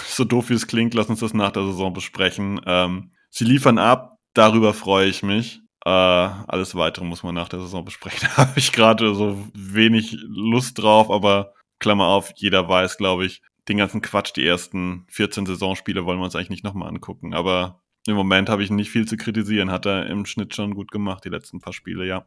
so 0.07 0.23
doof 0.23 0.49
wie 0.49 0.53
es 0.53 0.67
klingt, 0.67 0.93
lass 0.93 1.09
uns 1.09 1.19
das 1.19 1.33
nach 1.33 1.51
der 1.51 1.63
Saison 1.63 1.93
besprechen. 1.93 2.61
Ähm, 2.65 3.11
sie 3.31 3.45
liefern 3.45 3.79
ab, 3.79 4.17
darüber 4.33 4.73
freue 4.73 5.07
ich 5.07 5.23
mich. 5.23 5.61
Äh, 5.85 5.89
alles 5.89 6.75
weitere 6.75 7.05
muss 7.05 7.23
man 7.23 7.35
nach 7.35 7.49
der 7.49 7.59
Saison 7.59 7.83
besprechen. 7.83 8.29
Da 8.35 8.37
habe 8.37 8.59
ich 8.59 8.71
gerade 8.71 9.15
so 9.15 9.37
wenig 9.53 10.17
Lust 10.27 10.79
drauf, 10.79 11.09
aber 11.09 11.53
Klammer 11.79 12.07
auf, 12.07 12.31
jeder 12.35 12.67
weiß, 12.69 12.97
glaube 12.97 13.25
ich, 13.25 13.41
den 13.67 13.77
ganzen 13.77 14.01
Quatsch, 14.01 14.33
die 14.35 14.45
ersten 14.45 15.05
14 15.09 15.45
Saisonspiele 15.45 16.05
wollen 16.05 16.19
wir 16.19 16.25
uns 16.25 16.35
eigentlich 16.35 16.49
nicht 16.49 16.63
nochmal 16.63 16.89
angucken. 16.89 17.33
Aber 17.33 17.81
im 18.07 18.15
Moment 18.15 18.49
habe 18.49 18.63
ich 18.63 18.69
nicht 18.69 18.91
viel 18.91 19.07
zu 19.07 19.17
kritisieren. 19.17 19.71
Hat 19.71 19.85
er 19.85 20.07
im 20.07 20.25
Schnitt 20.25 20.55
schon 20.55 20.75
gut 20.75 20.91
gemacht, 20.91 21.25
die 21.25 21.29
letzten 21.29 21.59
paar 21.59 21.73
Spiele, 21.73 22.05
ja. 22.05 22.25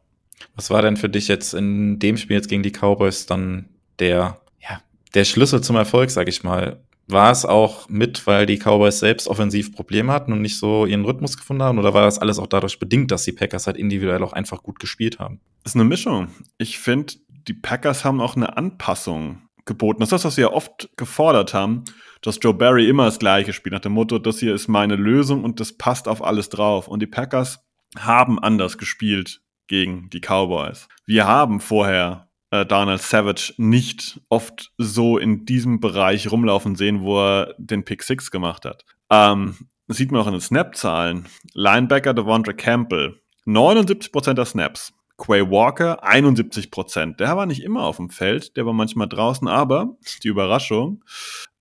Was 0.55 0.69
war 0.69 0.81
denn 0.81 0.97
für 0.97 1.09
dich 1.09 1.27
jetzt 1.27 1.53
in 1.53 1.99
dem 1.99 2.17
Spiel 2.17 2.37
jetzt 2.37 2.49
gegen 2.49 2.63
die 2.63 2.71
Cowboys 2.71 3.25
dann 3.25 3.69
der, 3.99 4.39
ja, 4.61 4.81
der 5.13 5.25
Schlüssel 5.25 5.61
zum 5.61 5.75
Erfolg, 5.75 6.09
sag 6.11 6.27
ich 6.27 6.43
mal? 6.43 6.83
War 7.07 7.31
es 7.31 7.43
auch 7.43 7.89
mit, 7.89 8.27
weil 8.27 8.45
die 8.45 8.57
Cowboys 8.57 8.99
selbst 8.99 9.27
offensiv 9.27 9.73
Probleme 9.73 10.13
hatten 10.13 10.31
und 10.31 10.41
nicht 10.41 10.57
so 10.57 10.85
ihren 10.85 11.05
Rhythmus 11.05 11.37
gefunden 11.37 11.63
haben? 11.63 11.79
Oder 11.79 11.93
war 11.93 12.03
das 12.03 12.19
alles 12.19 12.37
auch 12.37 12.47
dadurch 12.47 12.77
bedingt, 12.77 13.09
dass 13.11 13.23
die 13.23 13.31
Packers 13.31 13.65
halt 13.65 13.77
individuell 13.77 14.23
auch 14.23 14.33
einfach 14.33 14.61
gut 14.61 14.79
gespielt 14.79 15.17
haben? 15.17 15.39
Das 15.63 15.71
ist 15.71 15.75
eine 15.75 15.89
Mischung. 15.89 16.29
Ich 16.59 16.77
finde, 16.77 17.13
die 17.47 17.55
Packers 17.55 18.05
haben 18.05 18.21
auch 18.21 18.35
eine 18.35 18.55
Anpassung 18.57 19.41
geboten. 19.69 20.01
Das 20.01 20.07
ist 20.07 20.11
das, 20.11 20.25
was 20.25 20.37
wir 20.37 20.47
ja 20.47 20.51
oft 20.51 20.89
gefordert 20.97 21.53
haben, 21.53 21.85
dass 22.21 22.39
Joe 22.41 22.53
Barry 22.53 22.89
immer 22.89 23.05
das 23.05 23.19
Gleiche 23.19 23.53
spielt, 23.53 23.71
nach 23.71 23.79
dem 23.79 23.93
Motto, 23.93 24.19
das 24.19 24.39
hier 24.39 24.53
ist 24.53 24.67
meine 24.67 24.97
Lösung 24.97 25.45
und 25.45 25.61
das 25.61 25.77
passt 25.77 26.09
auf 26.09 26.21
alles 26.21 26.49
drauf. 26.49 26.89
Und 26.89 27.01
die 27.01 27.07
Packers 27.07 27.63
haben 27.97 28.37
anders 28.39 28.77
gespielt 28.77 29.41
gegen 29.67 30.09
die 30.09 30.19
Cowboys. 30.19 30.89
Wir 31.05 31.25
haben 31.25 31.61
vorher 31.61 32.29
äh, 32.51 32.65
Donald 32.65 33.01
Savage 33.01 33.53
nicht 33.57 34.19
oft 34.27 34.73
so 34.77 35.17
in 35.17 35.45
diesem 35.45 35.79
Bereich 35.79 36.29
rumlaufen 36.31 36.75
sehen, 36.75 37.01
wo 37.01 37.19
er 37.19 37.55
den 37.57 37.85
Pick 37.85 38.03
6 38.03 38.31
gemacht 38.31 38.65
hat. 38.65 38.83
Ähm, 39.09 39.55
sieht 39.87 40.11
man 40.11 40.21
auch 40.21 40.27
in 40.27 40.33
den 40.33 40.41
Snap-Zahlen. 40.41 41.27
Linebacker 41.53 42.13
Devondre 42.13 42.53
Campbell, 42.53 43.21
79% 43.45 44.33
der 44.33 44.45
Snaps. 44.45 44.93
Quay 45.19 45.51
Walker 45.51 46.03
71%. 46.03 47.17
Der 47.17 47.37
war 47.37 47.45
nicht 47.45 47.61
immer 47.61 47.83
auf 47.83 47.97
dem 47.97 48.09
Feld, 48.09 48.57
der 48.57 48.65
war 48.65 48.73
manchmal 48.73 49.07
draußen, 49.07 49.47
aber 49.47 49.97
die 50.23 50.29
Überraschung. 50.29 51.03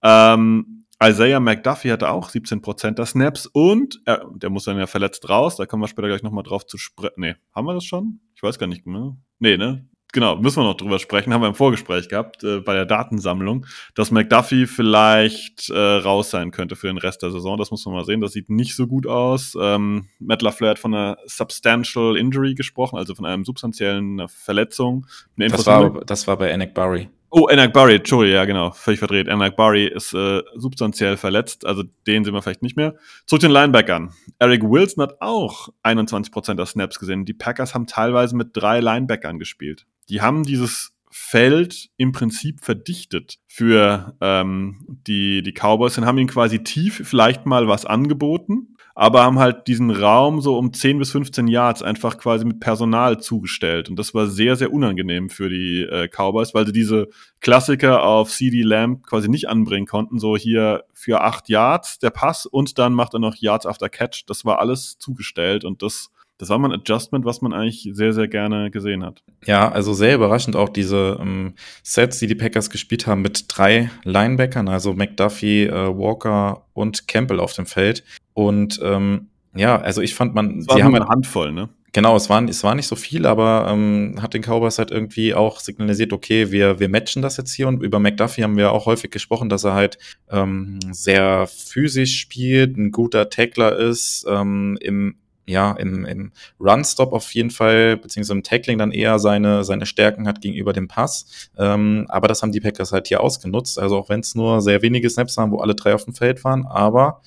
Ähm, 0.02 0.86
Isaiah 1.02 1.38
McDuffie 1.38 1.92
hatte 1.92 2.10
auch 2.10 2.30
17% 2.30 2.92
der 2.92 3.06
Snaps 3.06 3.46
und 3.46 4.00
äh, 4.06 4.18
der 4.34 4.50
muss 4.50 4.64
dann 4.64 4.78
ja 4.78 4.86
verletzt 4.86 5.28
raus, 5.28 5.56
da 5.56 5.66
kommen 5.66 5.82
wir 5.82 5.88
später 5.88 6.08
gleich 6.08 6.22
nochmal 6.22 6.42
drauf 6.42 6.66
zu 6.66 6.78
sprechen. 6.78 7.14
Nee, 7.16 7.34
haben 7.54 7.66
wir 7.66 7.74
das 7.74 7.84
schon? 7.84 8.20
Ich 8.34 8.42
weiß 8.42 8.58
gar 8.58 8.66
nicht 8.66 8.86
mehr. 8.86 9.16
Nee, 9.38 9.56
ne? 9.56 9.86
Genau, 10.12 10.36
müssen 10.36 10.60
wir 10.60 10.64
noch 10.64 10.76
drüber 10.76 10.98
sprechen, 10.98 11.32
haben 11.32 11.42
wir 11.42 11.48
im 11.48 11.54
Vorgespräch 11.54 12.08
gehabt, 12.08 12.42
äh, 12.44 12.60
bei 12.60 12.74
der 12.74 12.86
Datensammlung, 12.86 13.66
dass 13.94 14.10
McDuffie 14.10 14.66
vielleicht 14.66 15.70
äh, 15.70 15.78
raus 15.78 16.30
sein 16.30 16.50
könnte 16.50 16.76
für 16.76 16.86
den 16.86 16.98
Rest 16.98 17.22
der 17.22 17.30
Saison. 17.30 17.58
Das 17.58 17.70
muss 17.70 17.84
man 17.86 17.94
mal 17.94 18.04
sehen. 18.04 18.20
Das 18.20 18.32
sieht 18.32 18.50
nicht 18.50 18.74
so 18.74 18.86
gut 18.86 19.06
aus. 19.06 19.56
Ähm, 19.60 20.08
Matt 20.18 20.42
LaFleur 20.42 20.70
hat 20.70 20.78
von 20.78 20.94
einer 20.94 21.18
substantial 21.26 22.16
injury 22.16 22.54
gesprochen, 22.54 22.98
also 22.98 23.14
von 23.14 23.26
einem 23.26 23.44
substanziellen 23.44 24.28
Verletzung. 24.28 25.06
Das 25.36 25.66
war, 25.66 26.04
das 26.04 26.26
war 26.26 26.36
bei 26.36 26.52
Anik 26.52 26.74
Barry. 26.74 27.08
Oh, 27.30 27.46
Enak 27.46 27.74
Barry, 27.74 27.96
Entschuldigung, 27.96 28.36
ja, 28.36 28.46
genau, 28.46 28.70
völlig 28.70 29.00
verdreht. 29.00 29.28
Enak 29.28 29.54
Barry 29.54 29.86
ist 29.86 30.14
äh, 30.14 30.40
substanziell 30.54 31.18
verletzt, 31.18 31.66
also 31.66 31.82
den 32.06 32.24
sehen 32.24 32.32
wir 32.32 32.40
vielleicht 32.40 32.62
nicht 32.62 32.76
mehr. 32.78 32.94
Zurück 33.26 33.42
den 33.42 33.50
Linebackern. 33.50 34.14
Eric 34.38 34.62
Wilson 34.62 35.02
hat 35.02 35.20
auch 35.20 35.68
21% 35.82 36.54
der 36.54 36.64
Snaps 36.64 36.98
gesehen. 36.98 37.26
Die 37.26 37.34
Packers 37.34 37.74
haben 37.74 37.86
teilweise 37.86 38.34
mit 38.34 38.50
drei 38.54 38.80
Linebackern 38.80 39.38
gespielt 39.38 39.84
die 40.08 40.20
haben 40.20 40.44
dieses 40.44 40.92
Feld 41.10 41.90
im 41.96 42.12
Prinzip 42.12 42.60
verdichtet 42.62 43.38
für 43.46 44.16
ähm, 44.20 44.98
die, 45.06 45.42
die 45.42 45.52
Cowboys 45.52 45.98
und 45.98 46.06
haben 46.06 46.18
ihnen 46.18 46.28
quasi 46.28 46.62
tief 46.62 47.02
vielleicht 47.04 47.44
mal 47.44 47.66
was 47.66 47.84
angeboten, 47.84 48.76
aber 48.94 49.22
haben 49.22 49.38
halt 49.38 49.66
diesen 49.66 49.90
Raum 49.90 50.40
so 50.40 50.56
um 50.56 50.72
10 50.72 50.98
bis 50.98 51.10
15 51.12 51.46
Yards 51.48 51.82
einfach 51.82 52.18
quasi 52.18 52.44
mit 52.44 52.60
Personal 52.60 53.20
zugestellt. 53.20 53.88
Und 53.88 53.98
das 53.98 54.14
war 54.14 54.26
sehr, 54.26 54.56
sehr 54.56 54.72
unangenehm 54.72 55.28
für 55.28 55.48
die 55.48 55.82
äh, 55.82 56.08
Cowboys, 56.08 56.54
weil 56.54 56.66
sie 56.66 56.72
diese 56.72 57.08
Klassiker 57.40 58.04
auf 58.04 58.30
CD 58.30 58.62
Lamb 58.62 59.06
quasi 59.06 59.28
nicht 59.28 59.48
anbringen 59.48 59.86
konnten. 59.86 60.18
So 60.18 60.36
hier 60.36 60.84
für 60.92 61.20
8 61.20 61.48
Yards 61.48 61.98
der 61.98 62.10
Pass 62.10 62.46
und 62.46 62.78
dann 62.78 62.92
macht 62.92 63.14
er 63.14 63.20
noch 63.20 63.36
Yards 63.36 63.66
after 63.66 63.88
Catch. 63.88 64.24
Das 64.26 64.44
war 64.44 64.58
alles 64.58 64.98
zugestellt 64.98 65.64
und 65.64 65.82
das 65.82 66.10
das 66.38 66.48
war 66.48 66.58
mal 66.58 66.68
ein 66.68 66.80
Adjustment, 66.80 67.24
was 67.24 67.42
man 67.42 67.52
eigentlich 67.52 67.88
sehr, 67.92 68.12
sehr 68.12 68.28
gerne 68.28 68.70
gesehen 68.70 69.04
hat. 69.04 69.22
Ja, 69.44 69.70
also 69.70 69.92
sehr 69.92 70.14
überraschend 70.14 70.54
auch 70.54 70.68
diese 70.68 71.18
ähm, 71.20 71.54
Sets, 71.82 72.18
die 72.20 72.28
die 72.28 72.36
Packers 72.36 72.70
gespielt 72.70 73.06
haben 73.06 73.22
mit 73.22 73.46
drei 73.48 73.90
Linebackern, 74.04 74.68
also 74.68 74.94
McDuffie, 74.94 75.64
äh, 75.64 75.98
Walker 75.98 76.64
und 76.74 77.08
Campbell 77.08 77.40
auf 77.40 77.52
dem 77.52 77.66
Feld. 77.66 78.04
Und 78.34 78.80
ähm, 78.82 79.28
ja, 79.54 79.80
also 79.80 80.00
ich 80.00 80.14
fand 80.14 80.34
man, 80.34 80.62
sie 80.62 80.82
haben 80.82 80.94
eine 80.94 81.08
Handvoll, 81.08 81.52
ne? 81.52 81.68
Genau, 81.92 82.14
es 82.14 82.28
war, 82.28 82.44
es 82.44 82.62
war 82.62 82.74
nicht 82.74 82.86
so 82.86 82.96
viel, 82.96 83.26
aber 83.26 83.66
ähm, 83.70 84.18
hat 84.20 84.34
den 84.34 84.42
Cowboys 84.42 84.78
halt 84.78 84.90
irgendwie 84.90 85.34
auch 85.34 85.58
signalisiert, 85.58 86.12
okay, 86.12 86.52
wir, 86.52 86.78
wir 86.78 86.88
matchen 86.88 87.22
das 87.22 87.38
jetzt 87.38 87.52
hier 87.52 87.66
und 87.66 87.82
über 87.82 87.98
McDuffie 87.98 88.44
haben 88.44 88.58
wir 88.58 88.72
auch 88.72 88.86
häufig 88.86 89.10
gesprochen, 89.10 89.48
dass 89.48 89.64
er 89.64 89.72
halt 89.72 89.98
ähm, 90.30 90.78
sehr 90.92 91.46
physisch 91.46 92.20
spielt, 92.20 92.76
ein 92.76 92.92
guter 92.92 93.30
Tackler 93.30 93.76
ist, 93.76 94.26
ähm, 94.28 94.76
im 94.80 95.16
ja, 95.48 95.72
im, 95.72 96.04
im 96.04 96.32
Run-Stop 96.60 97.12
auf 97.12 97.32
jeden 97.34 97.50
Fall, 97.50 97.96
beziehungsweise 97.96 98.34
im 98.34 98.42
Tackling 98.42 98.78
dann 98.78 98.92
eher 98.92 99.18
seine, 99.18 99.64
seine 99.64 99.86
Stärken 99.86 100.28
hat 100.28 100.40
gegenüber 100.40 100.72
dem 100.72 100.88
Pass. 100.88 101.50
Ähm, 101.56 102.06
aber 102.08 102.28
das 102.28 102.42
haben 102.42 102.52
die 102.52 102.60
Packers 102.60 102.92
halt 102.92 103.08
hier 103.08 103.20
ausgenutzt. 103.20 103.78
Also 103.78 103.96
auch 103.96 104.08
wenn 104.08 104.20
es 104.20 104.34
nur 104.34 104.60
sehr 104.60 104.82
wenige 104.82 105.08
Snaps 105.08 105.36
waren, 105.38 105.50
wo 105.50 105.58
alle 105.58 105.74
drei 105.74 105.94
auf 105.94 106.04
dem 106.04 106.14
Feld 106.14 106.44
waren, 106.44 106.66
aber 106.66 107.22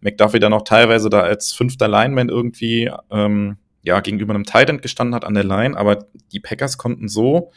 McDuffie 0.00 0.38
dann 0.40 0.54
auch 0.54 0.64
teilweise 0.64 1.10
da 1.10 1.20
als 1.20 1.52
fünfter 1.52 1.88
Lineman 1.88 2.28
irgendwie 2.30 2.90
ähm, 3.10 3.58
ja, 3.86 4.00
gegenüber 4.00 4.34
einem 4.34 4.44
Tight 4.44 4.82
gestanden 4.82 5.14
hat 5.14 5.24
an 5.24 5.34
der 5.34 5.44
Line, 5.44 5.76
aber 5.76 6.06
die 6.32 6.40
Packers 6.40 6.76
konnten 6.76 7.06
so, 7.06 7.52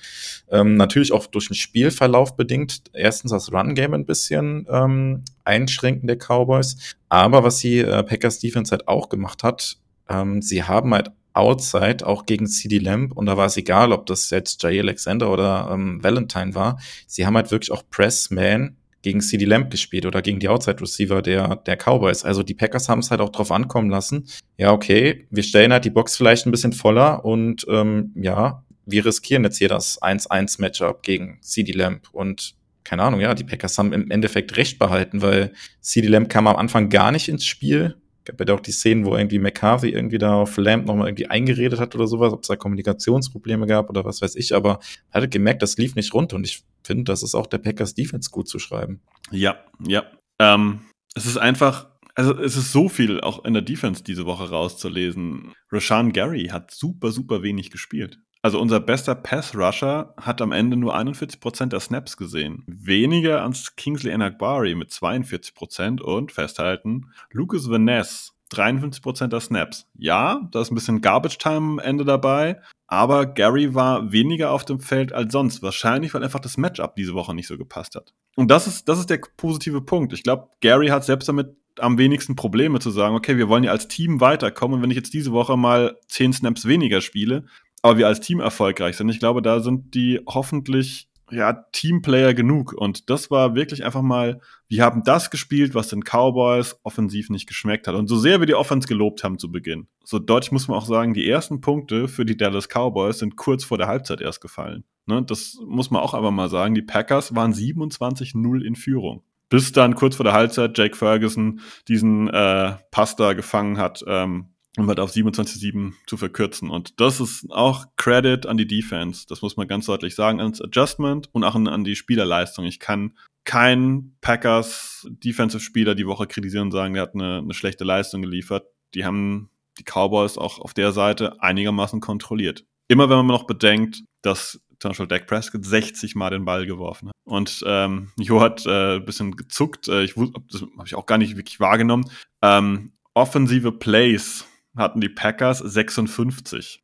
ähm, 0.52 0.76
natürlich 0.76 1.12
auch 1.12 1.26
durch 1.26 1.48
den 1.48 1.56
Spielverlauf 1.56 2.38
bedingt, 2.38 2.84
erstens 2.94 3.32
das 3.32 3.52
Run-Game 3.52 3.96
ein 3.96 4.06
bisschen 4.06 4.68
ähm, 4.70 5.24
einschränken 5.44 6.06
der 6.06 6.18
Cowboys, 6.18 6.96
aber 7.10 7.44
was 7.44 7.58
die 7.58 7.80
äh, 7.80 8.04
Packers 8.04 8.38
Defense 8.38 8.70
halt 8.70 8.88
auch 8.88 9.10
gemacht 9.10 9.42
hat, 9.42 9.78
ähm, 10.10 10.42
sie 10.42 10.64
haben 10.64 10.94
halt 10.94 11.12
Outside 11.34 12.06
auch 12.06 12.26
gegen 12.26 12.48
CD 12.48 12.80
Lamb 12.80 13.14
und 13.14 13.28
da 13.28 13.38
war 13.38 13.46
es 13.46 13.56
egal, 13.56 13.94
ob 13.94 14.08
das 14.08 14.30
jetzt 14.30 14.62
Jay 14.64 14.80
Alexander 14.80 15.32
oder 15.32 15.70
ähm, 15.72 16.04
Valentine 16.04 16.56
war. 16.56 16.80
Sie 17.08 17.26
haben 17.26 17.36
halt 17.36 17.52
wirklich 17.52 17.72
auch 17.72 17.84
Pressman 17.90 18.76
gegen 19.02 19.22
CD 19.22 19.46
Lamb 19.46 19.72
gespielt 19.72 20.06
oder 20.06 20.22
gegen 20.22 20.40
die 20.40 20.50
Outside 20.50 20.82
Receiver 20.82 21.22
der, 21.22 21.56
der 21.56 21.78
Cowboys. 21.78 22.26
Also 22.26 22.44
die 22.44 22.56
Packers 22.56 22.90
haben 22.90 23.00
es 23.00 23.12
halt 23.12 23.22
auch 23.22 23.30
drauf 23.30 23.52
ankommen 23.52 23.90
lassen. 23.90 24.28
Ja, 24.58 24.72
okay, 24.72 25.28
wir 25.30 25.44
stellen 25.44 25.72
halt 25.72 25.86
die 25.86 25.90
Box 25.90 26.18
vielleicht 26.18 26.46
ein 26.46 26.52
bisschen 26.52 26.74
voller 26.74 27.24
und 27.24 27.66
ähm, 27.70 28.12
ja, 28.16 28.64
wir 28.86 29.06
riskieren 29.06 29.44
jetzt 29.44 29.58
hier 29.58 29.70
das 29.70 30.02
1-1 30.02 30.60
Matchup 30.60 31.04
gegen 31.04 31.38
CD 31.42 31.72
Lamb 31.72 32.08
und 32.12 32.56
keine 32.84 33.04
Ahnung, 33.04 33.20
ja, 33.20 33.36
die 33.36 33.44
Packers 33.44 33.78
haben 33.78 33.94
im 33.94 34.10
Endeffekt 34.10 34.58
recht 34.58 34.80
behalten, 34.80 35.22
weil 35.22 35.54
CD 35.80 36.08
Lamb 36.08 36.28
kam 36.28 36.48
am 36.48 36.56
Anfang 36.56 36.90
gar 36.90 37.12
nicht 37.12 37.30
ins 37.30 37.46
Spiel 37.46 37.96
gab 38.38 38.50
ja 38.50 38.56
auch 38.56 38.60
die 38.60 38.72
Szenen, 38.72 39.06
wo 39.06 39.16
irgendwie 39.16 39.40
McCarthy 39.40 39.90
irgendwie 39.90 40.18
da 40.18 40.36
auf 40.36 40.58
Lamp 40.58 40.86
nochmal 40.86 41.08
irgendwie 41.08 41.28
eingeredet 41.28 41.80
hat 41.80 41.96
oder 41.96 42.08
sowas, 42.08 42.34
ob 42.34 42.42
es 42.42 42.48
da 42.48 42.56
Kommunikationsprobleme 42.56 43.68
gab 43.68 43.90
oder 43.90 44.06
was 44.06 44.22
weiß 44.22 44.36
ich, 44.36 44.56
aber 44.56 44.80
er 45.12 45.22
hatte 45.22 45.30
gemerkt, 45.30 45.62
das 45.62 45.78
lief 45.78 45.96
nicht 45.96 46.14
rund 46.14 46.34
und 46.34 46.46
ich 46.46 46.64
finde, 46.84 47.06
das 47.06 47.24
ist 47.24 47.36
auch 47.36 47.48
der 47.48 47.60
Packers 47.60 47.94
Defense 47.94 48.30
gut 48.30 48.48
zu 48.48 48.60
schreiben. 48.60 49.02
Ja, 49.32 49.58
ja. 49.86 50.04
Ähm, 50.40 50.82
es 51.16 51.26
ist 51.26 51.38
einfach, 51.38 51.88
also 52.16 52.38
es 52.38 52.56
ist 52.56 52.72
so 52.72 52.90
viel 52.90 53.22
auch 53.22 53.46
in 53.46 53.54
der 53.54 53.62
Defense 53.62 54.04
diese 54.04 54.26
Woche 54.26 54.50
rauszulesen. 54.50 55.54
Rashan 55.72 56.14
Gary 56.14 56.48
hat 56.48 56.72
super, 56.72 57.12
super 57.12 57.44
wenig 57.44 57.72
gespielt. 57.72 58.20
Also 58.42 58.60
unser 58.60 58.80
bester 58.80 59.16
Pass-Rusher 59.16 60.14
hat 60.18 60.42
am 60.42 60.54
Ende 60.54 60.78
nur 60.78 60.96
41% 60.96 61.66
der 61.68 61.82
Snaps 61.82 62.16
gesehen. 62.16 62.64
Weniger 62.68 63.44
als 63.44 63.76
Kingsley 63.76 64.12
Enagbari 64.12 64.76
mit 64.76 64.92
42% 64.92 66.00
und 66.02 66.32
festhalten, 66.32 67.12
Lucas 67.32 67.70
Vaness 67.70 68.34
53% 68.52 69.28
der 69.28 69.42
Snaps. 69.42 69.88
Ja, 69.98 70.48
da 70.52 70.62
ist 70.62 70.72
ein 70.72 70.76
bisschen 70.76 71.02
Garbage-Time 71.02 71.58
am 71.58 71.80
Ende 71.80 72.06
dabei, 72.06 72.60
aber 72.88 73.26
Gary 73.26 73.76
war 73.76 74.12
weniger 74.12 74.52
auf 74.52 74.66
dem 74.66 74.80
Feld 74.80 75.14
als 75.14 75.32
sonst. 75.32 75.62
Wahrscheinlich, 75.62 76.14
weil 76.14 76.24
einfach 76.24 76.40
das 76.40 76.58
Matchup 76.58 76.96
diese 76.96 77.14
Woche 77.14 77.36
nicht 77.36 77.48
so 77.48 77.58
gepasst 77.58 77.96
hat. 77.96 78.14
Und 78.36 78.50
das 78.50 78.68
ist, 78.68 78.88
das 78.88 79.00
ist 79.00 79.10
der 79.10 79.20
positive 79.38 79.82
Punkt. 79.82 80.14
Ich 80.14 80.24
glaube, 80.24 80.48
Gary 80.62 80.88
hat 80.88 81.04
selbst 81.04 81.28
damit 81.28 81.56
am 81.78 81.98
wenigsten 81.98 82.36
Probleme 82.36 82.80
zu 82.80 82.90
sagen, 82.92 83.16
okay, 83.16 83.38
wir 83.38 83.48
wollen 83.48 83.64
ja 83.64 83.72
als 83.72 83.88
Team 83.88 84.20
weiterkommen 84.22 84.78
und 84.78 84.84
wenn 84.84 84.92
ich 84.92 84.98
jetzt 84.98 85.14
diese 85.14 85.32
Woche 85.32 85.58
mal 85.58 85.98
10 86.08 86.34
Snaps 86.34 86.66
weniger 86.66 87.02
spiele, 87.02 87.46
aber 87.82 87.98
wir 87.98 88.08
als 88.08 88.20
Team 88.20 88.40
erfolgreich 88.40 88.98
sind. 88.98 89.10
Ich 89.10 89.20
glaube, 89.20 89.42
da 89.42 89.60
sind 89.60 89.94
die 89.96 90.20
hoffentlich 90.28 91.10
ja, 91.32 91.54
Teamplayer 91.72 92.34
genug. 92.34 92.74
Und 92.74 93.10
das 93.10 93.32
war 93.32 93.56
wirklich 93.56 93.86
einfach 93.86 94.02
mal, 94.02 94.42
wir 94.68 94.84
haben 94.84 95.04
das 95.04 95.30
gespielt, 95.30 95.76
was 95.76 95.90
den 95.90 96.04
Cowboys 96.04 96.80
offensiv 96.84 97.30
nicht 97.30 97.48
geschmeckt 97.48 97.88
hat. 97.88 97.96
Und 97.96 98.08
so 98.08 98.18
sehr 98.18 98.40
wir 98.40 98.48
die 98.48 98.56
Offense 98.56 98.88
gelobt 98.88 99.24
haben 99.24 99.38
zu 99.38 99.52
Beginn, 99.52 99.88
so 100.04 100.20
deutlich 100.20 100.52
muss 100.52 100.68
man 100.68 100.78
auch 100.78 100.86
sagen, 100.86 101.14
die 101.14 101.30
ersten 101.30 101.62
Punkte 101.62 102.08
für 102.08 102.26
die 102.26 102.38
Dallas 102.38 102.68
Cowboys 102.68 103.20
sind 103.20 103.36
kurz 103.36 103.64
vor 103.64 103.78
der 103.78 103.88
Halbzeit 103.88 104.22
erst 104.22 104.42
gefallen. 104.42 104.84
Ne, 105.06 105.24
das 105.24 105.58
muss 105.66 105.92
man 105.92 106.02
auch 106.02 106.14
aber 106.14 106.32
mal 106.32 106.50
sagen. 106.50 106.76
Die 106.76 106.82
Packers 106.82 107.36
waren 107.36 107.54
27-0 107.54 108.62
in 108.62 108.76
Führung. 108.76 109.24
Bis 109.50 109.72
dann 109.72 109.96
kurz 109.96 110.16
vor 110.16 110.24
der 110.24 110.34
Halbzeit 110.34 110.78
Jake 110.78 110.96
Ferguson 110.96 111.62
diesen 111.88 112.28
äh, 112.28 112.76
Pasta 112.92 113.34
gefangen 113.34 113.80
hat, 113.80 114.04
ähm, 114.08 114.50
um 114.78 114.88
halt 114.88 115.00
auf 115.00 115.12
27-7 115.12 115.94
zu 116.06 116.18
verkürzen. 116.18 116.70
Und 116.70 117.00
das 117.00 117.20
ist 117.20 117.48
auch 117.50 117.86
Credit 117.98 118.46
an 118.46 118.58
die 118.58 118.68
Defense. 118.68 119.26
Das 119.28 119.42
muss 119.42 119.58
man 119.58 119.68
ganz 119.68 119.86
deutlich 119.86 120.16
sagen, 120.16 120.40
ans 120.40 120.62
Adjustment 120.62 121.30
und 121.32 121.44
auch 121.44 121.56
an, 121.56 121.84
die 121.84 121.96
Spielerleistung. 121.96 122.66
Ich 122.66 122.80
kann 122.80 123.18
keinen 123.46 124.16
Packers 124.22 125.08
Defensive 125.10 125.64
Spieler 125.64 125.96
die 125.96 126.06
Woche 126.06 126.28
kritisieren 126.28 126.68
und 126.68 126.72
sagen, 126.72 126.94
der 126.94 127.04
hat 127.04 127.16
eine, 127.16 127.40
eine 127.40 127.54
schlechte 127.54 127.84
Leistung 127.84 128.22
geliefert. 128.22 128.68
Die 128.94 129.06
haben 129.06 129.50
die 129.80 129.84
Cowboys 129.84 130.38
auch 130.38 130.60
auf 130.60 130.74
der 130.74 130.92
Seite 130.92 131.42
einigermaßen 131.42 132.00
kontrolliert. 132.00 132.66
Immer 132.88 133.10
wenn 133.10 133.18
man 133.18 133.28
noch 133.28 133.48
bedenkt, 133.48 134.04
dass 134.22 134.62
zum 134.80 134.90
Beispiel 134.90 135.08
Dak 135.08 135.28
Prescott 135.28 135.66
60 135.66 136.16
Mal 136.16 136.30
den 136.30 136.46
Ball 136.46 136.66
geworfen 136.66 137.10
hat. 137.10 137.14
Und 137.26 137.64
ähm, 137.66 138.12
Jo 138.18 138.42
hat 138.42 138.66
äh, 138.66 138.96
ein 138.96 139.06
bisschen 139.06 139.36
gezuckt. 139.36 139.88
Äh, 139.88 140.04
ich 140.04 140.16
das 140.16 140.62
habe 140.62 140.86
ich 140.86 140.96
auch 140.96 141.06
gar 141.06 141.18
nicht 141.18 141.38
wirklich 141.38 141.60
wahrgenommen. 141.60 142.10
Ähm, 142.42 142.94
offensive 143.14 143.72
Plays 143.72 144.46
hatten 144.80 145.02
die 145.02 145.10
Packers 145.10 145.60
56, 145.60 146.84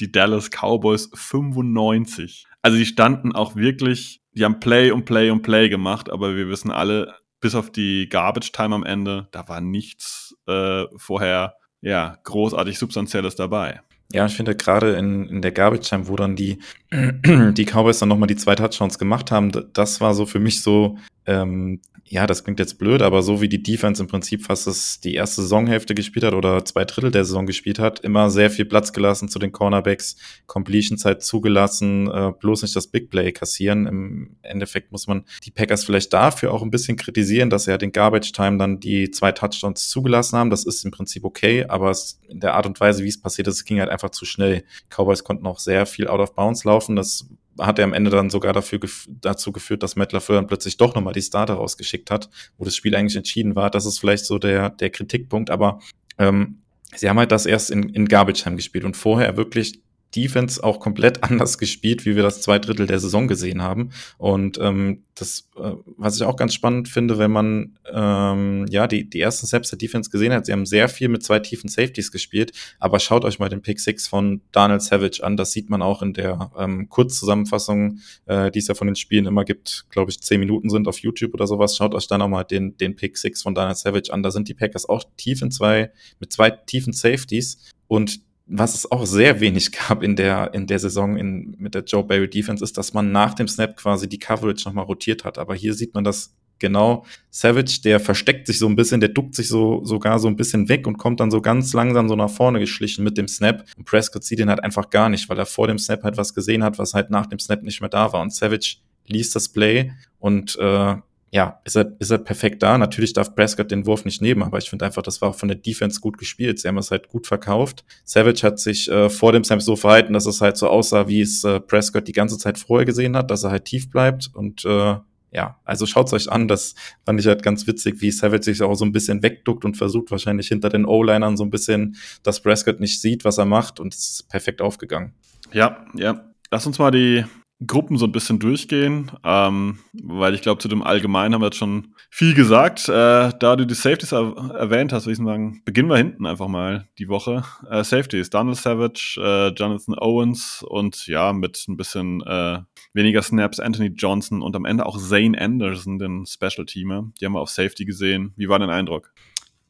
die 0.00 0.10
Dallas 0.10 0.50
Cowboys 0.50 1.10
95. 1.14 2.46
Also 2.62 2.78
die 2.78 2.86
standen 2.86 3.32
auch 3.32 3.54
wirklich, 3.54 4.20
die 4.32 4.44
haben 4.44 4.58
Play 4.58 4.90
und 4.90 5.04
Play 5.04 5.30
und 5.30 5.42
Play 5.42 5.68
gemacht, 5.68 6.10
aber 6.10 6.34
wir 6.34 6.48
wissen 6.48 6.70
alle, 6.70 7.14
bis 7.40 7.54
auf 7.54 7.70
die 7.70 8.08
Garbage 8.08 8.50
Time 8.50 8.74
am 8.74 8.84
Ende, 8.84 9.28
da 9.30 9.48
war 9.48 9.60
nichts 9.60 10.34
äh, 10.48 10.84
vorher 10.96 11.54
ja 11.80 12.18
großartig 12.24 12.78
substanzielles 12.78 13.36
dabei. 13.36 13.80
Ja, 14.12 14.26
ich 14.26 14.36
finde 14.36 14.56
gerade 14.56 14.92
in, 14.92 15.28
in 15.28 15.42
der 15.42 15.52
Garbage 15.52 15.88
Time, 15.88 16.08
wo 16.08 16.16
dann 16.16 16.36
die, 16.36 16.58
die 16.92 17.64
Cowboys 17.64 17.98
dann 17.98 18.08
nochmal 18.08 18.28
die 18.28 18.36
zwei 18.36 18.54
Touchdowns 18.54 18.98
gemacht 18.98 19.30
haben, 19.30 19.52
das 19.72 20.00
war 20.00 20.14
so 20.14 20.26
für 20.26 20.38
mich 20.38 20.62
so 20.62 20.96
ähm, 21.26 21.80
ja, 22.08 22.26
das 22.28 22.44
klingt 22.44 22.60
jetzt 22.60 22.78
blöd, 22.78 23.02
aber 23.02 23.20
so 23.22 23.40
wie 23.40 23.48
die 23.48 23.62
Defense 23.62 24.00
im 24.00 24.06
Prinzip 24.06 24.44
fast 24.44 24.68
das 24.68 25.00
die 25.00 25.14
erste 25.14 25.42
Saisonhälfte 25.42 25.92
gespielt 25.92 26.24
hat 26.24 26.34
oder 26.34 26.64
zwei 26.64 26.84
Drittel 26.84 27.10
der 27.10 27.24
Saison 27.24 27.46
gespielt 27.46 27.80
hat, 27.80 27.98
immer 28.00 28.30
sehr 28.30 28.48
viel 28.48 28.64
Platz 28.64 28.92
gelassen 28.92 29.28
zu 29.28 29.40
den 29.40 29.50
Cornerbacks, 29.50 30.16
Completion-Zeit 30.46 31.24
zugelassen, 31.24 32.08
äh, 32.08 32.32
bloß 32.38 32.62
nicht 32.62 32.76
das 32.76 32.86
Big 32.86 33.10
Play 33.10 33.32
kassieren. 33.32 33.86
Im 33.86 34.36
Endeffekt 34.42 34.92
muss 34.92 35.08
man 35.08 35.24
die 35.44 35.50
Packers 35.50 35.84
vielleicht 35.84 36.12
dafür 36.12 36.52
auch 36.52 36.62
ein 36.62 36.70
bisschen 36.70 36.96
kritisieren, 36.96 37.50
dass 37.50 37.64
sie 37.64 37.72
ja 37.72 37.78
den 37.78 37.90
Garbage 37.90 38.30
Time 38.30 38.56
dann 38.56 38.78
die 38.78 39.10
zwei 39.10 39.32
Touchdowns 39.32 39.88
zugelassen 39.88 40.38
haben. 40.38 40.50
Das 40.50 40.64
ist 40.64 40.84
im 40.84 40.92
Prinzip 40.92 41.24
okay, 41.24 41.64
aber 41.66 41.90
es, 41.90 42.20
in 42.28 42.38
der 42.38 42.54
Art 42.54 42.66
und 42.66 42.78
Weise, 42.78 43.02
wie 43.02 43.08
es 43.08 43.20
passiert 43.20 43.48
ist, 43.48 43.64
ging 43.64 43.80
halt 43.80 43.90
einfach 43.90 44.10
zu 44.10 44.24
schnell. 44.24 44.62
Cowboys 44.90 45.24
konnten 45.24 45.46
auch 45.46 45.58
sehr 45.58 45.86
viel 45.86 46.06
out 46.06 46.20
of 46.20 46.36
bounds 46.36 46.62
laufen. 46.62 46.94
Das 46.94 47.26
hat 47.58 47.78
er 47.78 47.84
am 47.84 47.92
Ende 47.92 48.10
dann 48.10 48.30
sogar 48.30 48.52
dafür 48.52 48.78
gef 48.78 49.06
dazu 49.08 49.52
geführt, 49.52 49.82
dass 49.82 49.96
Matt 49.96 50.12
LaFleur 50.12 50.38
dann 50.38 50.46
plötzlich 50.46 50.76
doch 50.76 50.94
nochmal 50.94 51.12
die 51.12 51.22
Starter 51.22 51.54
rausgeschickt 51.54 52.10
hat, 52.10 52.28
wo 52.58 52.64
das 52.64 52.76
Spiel 52.76 52.94
eigentlich 52.94 53.16
entschieden 53.16 53.56
war. 53.56 53.70
Das 53.70 53.86
ist 53.86 53.98
vielleicht 53.98 54.26
so 54.26 54.38
der, 54.38 54.70
der 54.70 54.90
Kritikpunkt, 54.90 55.50
aber 55.50 55.80
ähm, 56.18 56.58
sie 56.94 57.08
haben 57.08 57.18
halt 57.18 57.32
das 57.32 57.46
erst 57.46 57.70
in, 57.70 57.88
in 57.90 58.06
Garbage 58.06 58.42
Time 58.42 58.56
gespielt 58.56 58.84
und 58.84 58.96
vorher 58.96 59.36
wirklich 59.36 59.80
Defense 60.16 60.62
auch 60.62 60.80
komplett 60.80 61.22
anders 61.30 61.58
gespielt, 61.58 62.06
wie 62.06 62.16
wir 62.16 62.22
das 62.22 62.40
zwei 62.40 62.58
Drittel 62.58 62.86
der 62.86 62.98
Saison 62.98 63.28
gesehen 63.28 63.62
haben. 63.62 63.90
Und 64.18 64.58
ähm, 64.60 65.04
das, 65.14 65.48
äh, 65.56 65.72
was 65.96 66.16
ich 66.16 66.22
auch 66.22 66.36
ganz 66.36 66.54
spannend 66.54 66.88
finde, 66.88 67.18
wenn 67.18 67.30
man 67.30 67.78
ähm, 67.92 68.66
ja 68.68 68.86
die, 68.86 69.08
die 69.08 69.20
ersten 69.20 69.46
Steps 69.46 69.70
der 69.70 69.78
Defense 69.78 70.10
gesehen 70.10 70.32
hat, 70.32 70.46
sie 70.46 70.52
haben 70.52 70.66
sehr 70.66 70.88
viel 70.88 71.08
mit 71.08 71.22
zwei 71.22 71.38
tiefen 71.38 71.68
Safeties 71.68 72.12
gespielt, 72.12 72.52
aber 72.78 72.98
schaut 72.98 73.24
euch 73.24 73.38
mal 73.38 73.48
den 73.48 73.62
Pick 73.62 73.80
6 73.80 74.08
von 74.08 74.40
Daniel 74.52 74.80
Savage 74.80 75.22
an. 75.22 75.36
Das 75.36 75.52
sieht 75.52 75.70
man 75.70 75.82
auch 75.82 76.02
in 76.02 76.12
der 76.12 76.50
ähm, 76.58 76.88
Kurzzusammenfassung, 76.88 78.00
äh, 78.26 78.50
die 78.50 78.58
es 78.58 78.68
ja 78.68 78.74
von 78.74 78.86
den 78.86 78.96
Spielen 78.96 79.26
immer 79.26 79.44
gibt, 79.44 79.86
glaube 79.90 80.10
ich, 80.10 80.20
zehn 80.20 80.40
Minuten 80.40 80.70
sind 80.70 80.88
auf 80.88 80.98
YouTube 80.98 81.34
oder 81.34 81.46
sowas. 81.46 81.76
Schaut 81.76 81.94
euch 81.94 82.06
dann 82.06 82.22
auch 82.22 82.28
mal 82.28 82.44
den, 82.44 82.76
den 82.76 82.96
Pick 82.96 83.16
6 83.16 83.42
von 83.42 83.54
Daniel 83.54 83.76
Savage 83.76 84.12
an. 84.12 84.22
Da 84.22 84.30
sind 84.30 84.48
die 84.48 84.54
Packers 84.54 84.88
auch 84.88 85.04
tief 85.16 85.42
in 85.42 85.50
zwei, 85.50 85.90
mit 86.20 86.32
zwei 86.32 86.50
tiefen 86.50 86.92
Safeties 86.92 87.72
und 87.88 88.20
was 88.46 88.74
es 88.74 88.90
auch 88.90 89.04
sehr 89.06 89.40
wenig 89.40 89.72
gab 89.72 90.02
in 90.02 90.16
der, 90.16 90.54
in 90.54 90.66
der 90.66 90.78
Saison 90.78 91.16
in, 91.16 91.56
mit 91.58 91.74
der 91.74 91.84
Joe 91.84 92.04
Barry 92.04 92.30
Defense, 92.30 92.62
ist, 92.62 92.78
dass 92.78 92.94
man 92.94 93.12
nach 93.12 93.34
dem 93.34 93.48
Snap 93.48 93.76
quasi 93.76 94.08
die 94.08 94.18
Coverage 94.18 94.64
nochmal 94.66 94.84
rotiert 94.84 95.24
hat. 95.24 95.38
Aber 95.38 95.54
hier 95.54 95.74
sieht 95.74 95.94
man 95.94 96.04
das 96.04 96.34
genau. 96.58 97.04
Savage, 97.30 97.80
der 97.84 98.00
versteckt 98.00 98.46
sich 98.46 98.58
so 98.58 98.66
ein 98.66 98.76
bisschen, 98.76 99.00
der 99.00 99.10
duckt 99.10 99.34
sich 99.34 99.48
so 99.48 99.84
sogar 99.84 100.18
so 100.18 100.28
ein 100.28 100.36
bisschen 100.36 100.68
weg 100.68 100.86
und 100.86 100.96
kommt 100.96 101.20
dann 101.20 101.30
so 101.30 101.40
ganz 101.40 101.72
langsam 101.72 102.08
so 102.08 102.16
nach 102.16 102.30
vorne 102.30 102.60
geschlichen 102.60 103.04
mit 103.04 103.18
dem 103.18 103.28
Snap. 103.28 103.64
Und 103.76 103.84
Prescott 103.84 104.24
sieht 104.24 104.40
ihn 104.40 104.48
halt 104.48 104.62
einfach 104.62 104.90
gar 104.90 105.08
nicht, 105.08 105.28
weil 105.28 105.38
er 105.38 105.46
vor 105.46 105.66
dem 105.66 105.78
Snap 105.78 106.02
halt 106.04 106.16
was 106.16 106.34
gesehen 106.34 106.62
hat, 106.62 106.78
was 106.78 106.94
halt 106.94 107.10
nach 107.10 107.26
dem 107.26 107.38
Snap 107.38 107.62
nicht 107.62 107.80
mehr 107.80 107.90
da 107.90 108.12
war. 108.12 108.22
Und 108.22 108.32
Savage 108.32 108.76
liest 109.06 109.36
das 109.36 109.48
Play 109.48 109.92
und 110.18 110.56
äh, 110.58 110.96
ja, 111.32 111.60
ist 111.64 111.76
er, 111.76 111.92
ist 111.98 112.10
er 112.10 112.18
perfekt 112.18 112.62
da. 112.62 112.78
Natürlich 112.78 113.12
darf 113.12 113.34
Prescott 113.34 113.70
den 113.70 113.86
Wurf 113.86 114.04
nicht 114.04 114.22
nehmen, 114.22 114.42
aber 114.42 114.58
ich 114.58 114.70
finde 114.70 114.84
einfach, 114.84 115.02
das 115.02 115.20
war 115.20 115.30
auch 115.30 115.34
von 115.34 115.48
der 115.48 115.58
Defense 115.58 116.00
gut 116.00 116.18
gespielt. 116.18 116.58
Sie 116.58 116.68
haben 116.68 116.78
es 116.78 116.90
halt 116.90 117.08
gut 117.08 117.26
verkauft. 117.26 117.84
Savage 118.04 118.42
hat 118.42 118.58
sich 118.58 118.90
äh, 118.90 119.10
vor 119.10 119.32
dem 119.32 119.44
Snap 119.44 119.60
so 119.60 119.76
verhalten, 119.76 120.12
dass 120.12 120.26
es 120.26 120.40
halt 120.40 120.56
so 120.56 120.68
aussah, 120.68 121.08
wie 121.08 121.20
es 121.20 121.44
äh, 121.44 121.60
Prescott 121.60 122.08
die 122.08 122.12
ganze 122.12 122.38
Zeit 122.38 122.58
vorher 122.58 122.86
gesehen 122.86 123.16
hat, 123.16 123.30
dass 123.30 123.44
er 123.44 123.50
halt 123.50 123.64
tief 123.64 123.90
bleibt 123.90 124.30
und 124.34 124.64
äh, 124.64 124.96
ja, 125.32 125.58
also 125.64 125.84
schaut's 125.84 126.12
euch 126.14 126.30
an, 126.30 126.48
das 126.48 126.74
fand 127.04 127.20
ich 127.20 127.26
halt 127.26 127.42
ganz 127.42 127.66
witzig, 127.66 128.00
wie 128.00 128.10
Savage 128.10 128.44
sich 128.44 128.62
auch 128.62 128.74
so 128.74 128.84
ein 128.86 128.92
bisschen 128.92 129.22
wegduckt 129.22 129.64
und 129.66 129.76
versucht 129.76 130.10
wahrscheinlich 130.10 130.48
hinter 130.48 130.70
den 130.70 130.86
O-Linern 130.86 131.36
so 131.36 131.44
ein 131.44 131.50
bisschen, 131.50 131.96
dass 132.22 132.40
Prescott 132.40 132.80
nicht 132.80 133.00
sieht, 133.02 133.24
was 133.24 133.36
er 133.36 133.44
macht 133.44 133.78
und 133.78 133.92
es 133.92 134.10
ist 134.10 134.28
perfekt 134.30 134.62
aufgegangen. 134.62 135.12
Ja, 135.52 135.84
ja. 135.94 136.24
Lass 136.50 136.66
uns 136.66 136.78
mal 136.78 136.90
die 136.90 137.24
Gruppen 137.64 137.96
so 137.96 138.04
ein 138.04 138.12
bisschen 138.12 138.38
durchgehen, 138.38 139.10
ähm, 139.24 139.78
weil 139.94 140.34
ich 140.34 140.42
glaube, 140.42 140.60
zu 140.60 140.68
dem 140.68 140.82
Allgemeinen 140.82 141.32
haben 141.32 141.40
wir 141.40 141.46
jetzt 141.46 141.56
schon 141.56 141.94
viel 142.10 142.34
gesagt. 142.34 142.86
Äh, 142.88 143.30
da 143.38 143.56
du 143.56 143.66
die 143.66 143.74
Safeties 143.74 144.12
er 144.12 144.34
erwähnt 144.58 144.92
hast, 144.92 145.06
würde 145.06 145.12
ich 145.12 145.26
sagen, 145.26 145.62
beginnen 145.64 145.88
wir 145.88 145.96
hinten 145.96 146.26
einfach 146.26 146.48
mal 146.48 146.86
die 146.98 147.08
Woche. 147.08 147.44
Äh, 147.70 147.82
Safeties, 147.82 148.28
Donald 148.28 148.58
Savage, 148.58 149.18
äh, 149.18 149.48
Jonathan 149.54 149.94
Owens 149.98 150.62
und 150.68 151.06
ja, 151.06 151.32
mit 151.32 151.64
ein 151.66 151.78
bisschen 151.78 152.20
äh, 152.22 152.58
weniger 152.92 153.22
Snaps 153.22 153.58
Anthony 153.58 153.88
Johnson 153.88 154.42
und 154.42 154.54
am 154.54 154.66
Ende 154.66 154.84
auch 154.84 154.98
Zane 154.98 155.40
Anderson, 155.40 155.98
den 155.98 156.26
Special-Teamer. 156.26 157.10
Die 157.18 157.24
haben 157.24 157.32
wir 157.32 157.40
auf 157.40 157.50
Safety 157.50 157.86
gesehen. 157.86 158.34
Wie 158.36 158.50
war 158.50 158.58
dein 158.58 158.70
Eindruck? 158.70 159.12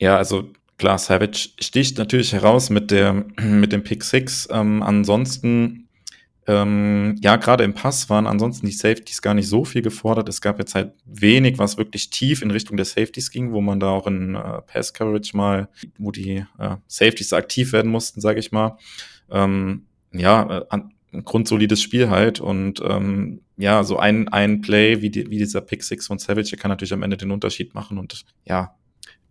Ja, 0.00 0.16
also 0.16 0.50
klar, 0.76 0.98
Savage 0.98 1.50
sticht 1.60 1.98
natürlich 1.98 2.32
heraus 2.32 2.68
mit, 2.68 2.90
der, 2.90 3.26
mit 3.40 3.72
dem 3.72 3.84
Pick 3.84 4.02
6. 4.02 4.48
Ähm, 4.50 4.82
ansonsten 4.82 5.85
ähm, 6.48 7.16
ja, 7.20 7.36
gerade 7.36 7.64
im 7.64 7.74
Pass 7.74 8.08
waren 8.08 8.26
ansonsten 8.26 8.66
die 8.66 8.72
Safeties 8.72 9.20
gar 9.20 9.34
nicht 9.34 9.48
so 9.48 9.64
viel 9.64 9.82
gefordert. 9.82 10.28
Es 10.28 10.40
gab 10.40 10.58
jetzt 10.60 10.76
halt 10.76 10.92
wenig, 11.04 11.58
was 11.58 11.76
wirklich 11.76 12.10
tief 12.10 12.40
in 12.40 12.52
Richtung 12.52 12.76
der 12.76 12.86
Safeties 12.86 13.32
ging, 13.32 13.52
wo 13.52 13.60
man 13.60 13.80
da 13.80 13.88
auch 13.88 14.06
in 14.06 14.36
äh, 14.36 14.62
Pass 14.62 14.94
Coverage 14.94 15.36
mal, 15.36 15.68
wo 15.98 16.12
die 16.12 16.44
äh, 16.58 16.76
Safeties 16.86 17.32
aktiv 17.32 17.72
werden 17.72 17.90
mussten, 17.90 18.20
sage 18.20 18.38
ich 18.38 18.52
mal. 18.52 18.78
Ähm, 19.28 19.86
ja, 20.12 20.58
äh, 20.58 20.64
ein 20.70 21.24
grundsolides 21.24 21.82
Spiel 21.82 22.10
halt 22.10 22.40
und 22.40 22.80
ähm, 22.84 23.40
ja, 23.56 23.82
so 23.82 23.98
ein, 23.98 24.28
ein 24.28 24.60
Play 24.60 25.02
wie, 25.02 25.10
die, 25.10 25.30
wie 25.30 25.38
dieser 25.38 25.62
Pick 25.62 25.82
Six 25.82 26.06
von 26.06 26.18
Savage 26.18 26.56
kann 26.56 26.68
natürlich 26.68 26.92
am 26.92 27.02
Ende 27.02 27.16
den 27.16 27.30
Unterschied 27.32 27.74
machen 27.74 27.98
und 27.98 28.24
ja. 28.44 28.76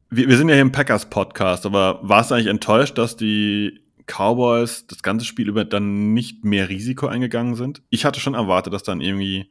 Wir, 0.09 0.28
wir 0.28 0.38
sind 0.38 0.49
ja 0.49 0.55
hier 0.55 0.61
im 0.61 0.72
Packers 0.72 1.09
Podcast, 1.09 1.66
aber 1.66 1.99
warst 2.01 2.32
du 2.32 2.36
eigentlich 2.36 2.47
enttäuscht, 2.47 2.97
dass 2.97 3.16
die 3.16 3.85
Cowboys 4.06 4.88
das 4.88 5.01
ganze 5.01 5.26
Spiel 5.26 5.47
über 5.47 5.66
dann 5.66 6.14
nicht 6.14 6.45
mehr 6.45 6.70
Risiko 6.70 7.08
eingegangen 7.08 7.56
sind. 7.56 7.82
Ich 7.89 8.06
hatte 8.06 8.20
schon 8.20 8.34
erwartet, 8.34 8.74
dass 8.74 8.84
dann 8.84 9.01
irgendwie 9.01 9.49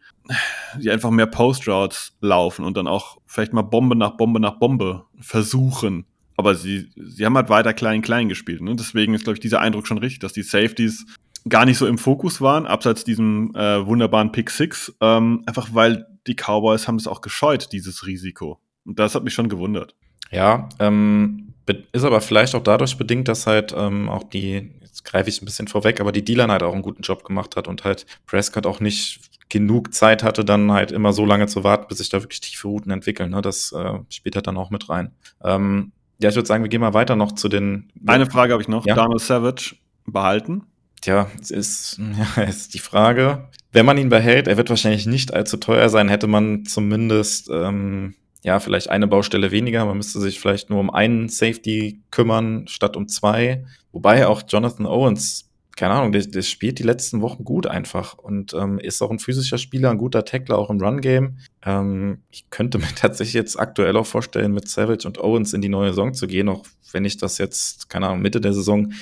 die 0.81 0.91
einfach 0.91 1.11
mehr 1.11 1.27
Post-Routes 1.27 2.17
laufen 2.21 2.65
und 2.65 2.77
dann 2.77 2.87
auch 2.87 3.19
vielleicht 3.27 3.53
mal 3.53 3.63
Bombe 3.63 3.97
nach 3.97 4.17
Bombe 4.17 4.41
nach 4.41 4.59
Bombe 4.59 5.05
versuchen. 5.21 6.07
Aber 6.37 6.55
sie, 6.55 6.91
sie 6.97 7.25
haben 7.25 7.37
halt 7.37 7.49
weiter 7.49 7.75
klein-klein 7.75 8.29
gespielt. 8.29 8.61
Ne? 8.61 8.75
Deswegen 8.75 9.15
ist, 9.15 9.25
glaube 9.25 9.37
ich, 9.37 9.41
dieser 9.41 9.61
Eindruck 9.61 9.87
schon 9.87 9.99
richtig, 9.99 10.19
dass 10.19 10.33
die 10.33 10.43
Safeties 10.43 11.07
gar 11.49 11.65
nicht 11.65 11.79
so 11.79 11.87
im 11.87 11.99
Fokus 11.99 12.41
waren, 12.41 12.67
abseits 12.67 13.05
diesem 13.05 13.55
äh, 13.55 13.87
wunderbaren 13.87 14.33
Pick 14.33 14.51
Six. 14.51 14.97
Ähm, 15.01 15.43
einfach 15.47 15.69
weil 15.73 16.07
die 16.27 16.35
Cowboys 16.35 16.89
haben 16.89 16.97
es 16.97 17.07
auch 17.07 17.21
gescheut, 17.21 17.69
dieses 17.73 18.07
Risiko. 18.07 18.61
Und 18.85 18.99
das 18.99 19.15
hat 19.15 19.25
mich 19.25 19.35
schon 19.35 19.49
gewundert. 19.49 19.95
Ja, 20.31 20.69
ähm, 20.81 21.54
ist 21.93 22.05
aber 22.05 22.21
vielleicht 22.21 22.55
auch 22.55 22.63
dadurch 22.63 22.97
bedingt, 22.97 23.29
dass 23.29 23.47
halt 23.47 23.75
ähm, 23.77 24.09
auch 24.09 24.25
die, 24.25 24.71
jetzt 24.83 25.05
greife 25.05 25.29
ich 25.29 25.41
ein 25.41 25.45
bisschen 25.47 25.69
vorweg, 25.69 26.01
aber 26.01 26.13
die 26.13 26.25
D-Line 26.25 26.53
halt 26.53 26.63
auch 26.63 26.73
einen 26.73 26.83
guten 26.83 27.03
Job 27.03 27.25
gemacht 27.25 27.57
hat 27.57 27.69
und 27.69 27.85
halt 27.85 28.07
Prescott 28.27 28.67
auch 28.67 28.81
nicht 28.81 29.21
genug 29.49 29.95
Zeit 29.95 30.23
hatte, 30.23 30.45
dann 30.45 30.73
halt 30.73 30.91
immer 30.93 31.13
so 31.13 31.25
lange 31.25 31.47
zu 31.47 31.65
warten, 31.65 31.87
bis 31.89 31.99
sich 31.99 32.09
da 32.09 32.23
wirklich 32.23 32.41
tiefe 32.41 32.69
Routen 32.69 32.91
entwickeln. 32.91 33.31
Ne? 33.31 33.41
Das 33.41 33.73
äh, 33.73 33.99
spielt 34.09 34.37
halt 34.37 34.47
dann 34.47 34.57
auch 34.57 34.71
mit 34.71 34.89
rein. 34.89 35.13
Ähm, 35.43 35.93
ja, 36.19 36.31
ich 36.31 36.37
würde 36.37 36.47
sagen, 36.47 36.65
wir 36.65 36.69
gehen 36.69 36.81
mal 36.81 36.95
weiter 36.95 37.17
noch 37.17 37.33
zu 37.33 37.49
den. 37.49 37.91
Eine 38.07 38.27
Frage 38.27 38.53
habe 38.53 38.63
ich 38.63 38.69
noch. 38.69 38.87
Ja? 38.87 38.95
Donald 38.95 39.21
Savage 39.21 39.77
behalten. 40.07 40.63
tja, 41.01 41.29
es 41.41 41.51
ist, 41.51 42.01
ja, 42.37 42.43
ist 42.43 42.75
die 42.75 42.79
Frage. 42.79 43.49
Wenn 43.73 43.87
man 43.87 43.99
ihn 43.99 44.09
behält, 44.09 44.49
er 44.49 44.57
wird 44.57 44.71
wahrscheinlich 44.71 45.07
nicht 45.07 45.35
allzu 45.35 45.57
teuer 45.57 45.89
sein, 45.89 46.09
hätte 46.09 46.27
man 46.27 46.65
zumindest 46.65 47.51
ähm, 47.51 48.15
ja, 48.45 48.61
vielleicht 48.61 48.91
eine 48.91 49.09
Baustelle 49.09 49.51
weniger. 49.51 49.87
Man 49.87 49.97
müsste 49.97 50.21
sich 50.21 50.39
vielleicht 50.39 50.69
nur 50.69 50.79
um 50.79 50.91
einen 50.91 51.31
Safety 51.31 52.03
kümmern, 52.11 52.69
statt 52.69 52.95
um 52.95 53.09
zwei. 53.09 53.65
Wobei 53.91 54.27
auch 54.27 54.43
Jonathan 54.47 54.85
Owens, 54.85 55.51
keine 55.77 55.95
Ahnung, 55.95 56.13
der, 56.13 56.27
der 56.27 56.43
spielt 56.43 56.79
die 56.79 56.83
letzten 56.83 57.23
Wochen 57.23 57.43
gut 57.45 57.67
einfach 57.67 58.19
und 58.19 58.53
ähm, 58.53 58.79
ist 58.79 59.01
auch 59.01 59.11
ein 59.11 59.19
physischer 59.19 59.57
Spieler, 59.57 59.91
ein 59.91 59.99
guter 59.99 60.27
Tackler, 60.27 60.59
auch 60.59 60.69
im 60.69 60.79
Run-Game. 60.79 61.39
Ähm, 61.65 62.19
ich 62.31 62.51
könnte 62.51 62.77
mir 62.81 62.95
tatsächlich 62.95 63.33
jetzt 63.33 63.59
aktuell 63.59 63.97
auch 63.97 64.07
vorstellen, 64.07 64.53
mit 64.53 64.69
Savage 64.69 65.09
und 65.09 65.19
Owens 65.19 65.55
in 65.55 65.63
die 65.63 65.71
neue 65.71 65.89
Saison 65.89 66.13
zu 66.13 66.27
gehen, 66.27 66.51
auch 66.51 66.67
wenn 66.93 67.07
ich 67.07 67.17
das 67.17 67.39
jetzt, 67.39 67.89
keine 67.89 68.09
Ahnung, 68.09 68.21
Mitte 68.21 68.43
der 68.43 68.53
Saison 68.53 68.93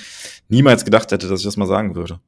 niemals 0.47 0.85
gedacht 0.85 1.11
hätte, 1.11 1.27
dass 1.27 1.41
ich 1.41 1.45
das 1.45 1.57
mal 1.57 1.67
sagen 1.67 1.95
würde. 1.95 2.21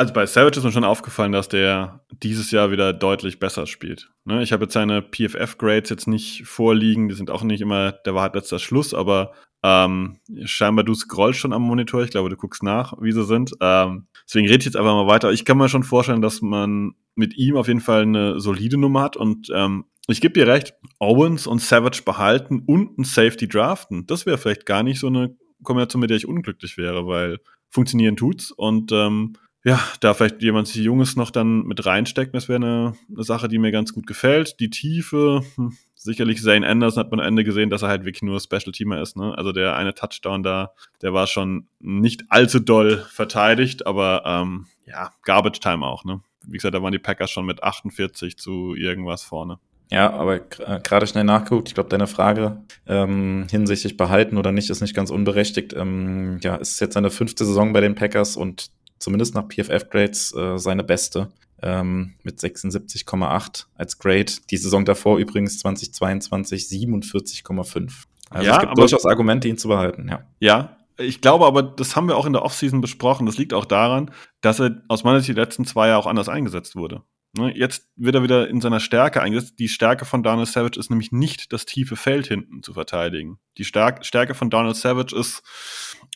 Also 0.00 0.14
bei 0.14 0.24
Savage 0.24 0.58
ist 0.58 0.64
mir 0.64 0.72
schon 0.72 0.82
aufgefallen, 0.82 1.32
dass 1.32 1.50
der 1.50 2.06
dieses 2.22 2.50
Jahr 2.52 2.70
wieder 2.70 2.94
deutlich 2.94 3.38
besser 3.38 3.66
spielt. 3.66 4.10
Ne? 4.24 4.42
Ich 4.42 4.50
habe 4.50 4.64
jetzt 4.64 4.72
seine 4.72 5.02
PFF-Grades 5.02 5.90
jetzt 5.90 6.08
nicht 6.08 6.46
vorliegen, 6.46 7.10
die 7.10 7.14
sind 7.14 7.30
auch 7.30 7.42
nicht 7.42 7.60
immer 7.60 7.92
der 7.92 8.14
Wahrheit 8.14 8.34
letzter 8.34 8.58
Schluss, 8.58 8.94
aber 8.94 9.34
ähm, 9.62 10.18
scheinbar 10.46 10.86
du 10.86 10.94
scrollst 10.94 11.38
schon 11.38 11.52
am 11.52 11.60
Monitor, 11.60 12.02
ich 12.02 12.08
glaube, 12.08 12.30
du 12.30 12.36
guckst 12.38 12.62
nach, 12.62 12.94
wie 13.02 13.12
sie 13.12 13.26
sind. 13.26 13.52
Ähm, 13.60 14.06
deswegen 14.26 14.46
rede 14.48 14.60
ich 14.60 14.64
jetzt 14.64 14.76
einfach 14.78 14.94
mal 14.94 15.06
weiter. 15.06 15.32
Ich 15.32 15.44
kann 15.44 15.58
mir 15.58 15.68
schon 15.68 15.84
vorstellen, 15.84 16.22
dass 16.22 16.40
man 16.40 16.94
mit 17.14 17.36
ihm 17.36 17.58
auf 17.58 17.68
jeden 17.68 17.80
Fall 17.80 18.00
eine 18.00 18.40
solide 18.40 18.78
Nummer 18.78 19.02
hat 19.02 19.18
und 19.18 19.48
ähm, 19.54 19.84
ich 20.08 20.22
gebe 20.22 20.32
dir 20.32 20.46
recht, 20.46 20.72
Owens 20.98 21.46
und 21.46 21.60
Savage 21.60 22.04
behalten 22.06 22.62
und 22.66 22.98
ein 22.98 23.04
Safety 23.04 23.48
draften. 23.48 24.06
Das 24.06 24.24
wäre 24.24 24.38
vielleicht 24.38 24.64
gar 24.64 24.82
nicht 24.82 24.98
so 24.98 25.08
eine 25.08 25.36
Kombination, 25.62 26.00
mit 26.00 26.08
der 26.08 26.16
ich 26.16 26.26
unglücklich 26.26 26.78
wäre, 26.78 27.06
weil 27.06 27.36
funktionieren 27.68 28.16
tut's 28.16 28.50
und 28.50 28.92
ähm, 28.92 29.34
ja, 29.62 29.78
da 30.00 30.14
vielleicht 30.14 30.40
jemand 30.42 30.68
sich 30.68 30.82
Junges 30.82 31.16
noch 31.16 31.30
dann 31.30 31.64
mit 31.64 31.84
reinsteckt, 31.84 32.34
das 32.34 32.48
wäre 32.48 32.56
eine, 32.56 32.94
eine, 33.14 33.24
Sache, 33.24 33.48
die 33.48 33.58
mir 33.58 33.72
ganz 33.72 33.92
gut 33.92 34.06
gefällt. 34.06 34.58
Die 34.58 34.70
Tiefe, 34.70 35.42
hm, 35.56 35.76
sicherlich 35.94 36.42
Zane 36.42 36.66
Anderson 36.66 37.04
hat 37.04 37.10
man 37.10 37.20
am 37.20 37.26
Ende 37.26 37.44
gesehen, 37.44 37.68
dass 37.68 37.82
er 37.82 37.88
halt 37.88 38.04
wirklich 38.04 38.22
nur 38.22 38.40
Special-Teamer 38.40 39.02
ist. 39.02 39.16
Ne? 39.16 39.36
Also 39.36 39.52
der 39.52 39.76
eine 39.76 39.94
Touchdown 39.94 40.42
da, 40.42 40.72
der 41.02 41.12
war 41.12 41.26
schon 41.26 41.68
nicht 41.78 42.24
allzu 42.30 42.58
doll 42.58 43.04
verteidigt, 43.10 43.86
aber 43.86 44.22
ähm, 44.24 44.66
ja, 44.86 45.10
Garbage 45.24 45.60
Time 45.60 45.84
auch. 45.84 46.04
Ne? 46.04 46.22
Wie 46.46 46.56
gesagt, 46.56 46.74
da 46.74 46.82
waren 46.82 46.92
die 46.92 46.98
Packers 46.98 47.30
schon 47.30 47.44
mit 47.44 47.62
48 47.62 48.38
zu 48.38 48.74
irgendwas 48.74 49.22
vorne. 49.22 49.58
Ja, 49.90 50.10
aber 50.12 50.36
äh, 50.36 50.80
gerade 50.82 51.06
schnell 51.06 51.24
nachgeguckt. 51.24 51.68
Ich 51.68 51.74
glaube, 51.74 51.88
deine 51.88 52.06
Frage 52.06 52.62
ähm, 52.86 53.46
hinsichtlich 53.50 53.96
behalten 53.96 54.38
oder 54.38 54.52
nicht 54.52 54.70
ist 54.70 54.80
nicht 54.80 54.94
ganz 54.94 55.10
unberechtigt. 55.10 55.74
Ähm, 55.76 56.38
ja, 56.42 56.56
es 56.56 56.70
ist 56.72 56.80
jetzt 56.80 56.94
seine 56.94 57.10
fünfte 57.10 57.44
Saison 57.44 57.72
bei 57.72 57.80
den 57.80 57.96
Packers 57.96 58.36
und 58.36 58.70
zumindest 59.00 59.34
nach 59.34 59.48
PFF-Grades 59.48 60.34
äh, 60.34 60.58
seine 60.58 60.84
beste 60.84 61.32
ähm, 61.62 62.14
mit 62.22 62.38
76,8 62.38 63.66
als 63.74 63.98
Grade. 63.98 64.32
Die 64.50 64.56
Saison 64.56 64.84
davor 64.84 65.18
übrigens 65.18 65.58
2022 65.58 66.64
47,5. 66.64 68.04
Also 68.30 68.46
ja, 68.46 68.54
es 68.54 68.60
gibt 68.60 68.78
durchaus 68.78 69.04
Argumente, 69.06 69.48
ihn 69.48 69.58
zu 69.58 69.68
behalten, 69.68 70.08
ja. 70.08 70.24
Ja, 70.38 70.76
ich 70.98 71.20
glaube 71.20 71.46
aber, 71.46 71.62
das 71.62 71.96
haben 71.96 72.08
wir 72.08 72.16
auch 72.16 72.26
in 72.26 72.32
der 72.32 72.42
Offseason 72.42 72.80
besprochen. 72.80 73.26
Das 73.26 73.38
liegt 73.38 73.54
auch 73.54 73.64
daran, 73.64 74.10
dass 74.40 74.60
er 74.60 74.82
aus 74.88 75.02
meiner 75.02 75.18
Sicht 75.18 75.30
die 75.30 75.40
letzten 75.40 75.64
zwei 75.64 75.88
Jahre 75.88 76.00
auch 76.00 76.06
anders 76.06 76.28
eingesetzt 76.28 76.76
wurde. 76.76 77.02
Ne, 77.32 77.56
jetzt 77.56 77.88
wird 77.94 78.16
er 78.16 78.24
wieder 78.24 78.48
in 78.48 78.60
seiner 78.60 78.80
Stärke 78.80 79.22
eingesetzt. 79.22 79.58
Die 79.60 79.68
Stärke 79.68 80.04
von 80.04 80.24
Donald 80.24 80.48
Savage 80.48 80.80
ist 80.80 80.90
nämlich 80.90 81.12
nicht 81.12 81.52
das 81.52 81.64
tiefe 81.64 81.94
Feld 81.94 82.26
hinten 82.26 82.64
zu 82.64 82.72
verteidigen. 82.72 83.38
Die 83.56 83.64
Stärke 83.64 84.34
von 84.34 84.50
Donald 84.50 84.74
Savage 84.74 85.14
ist 85.14 85.42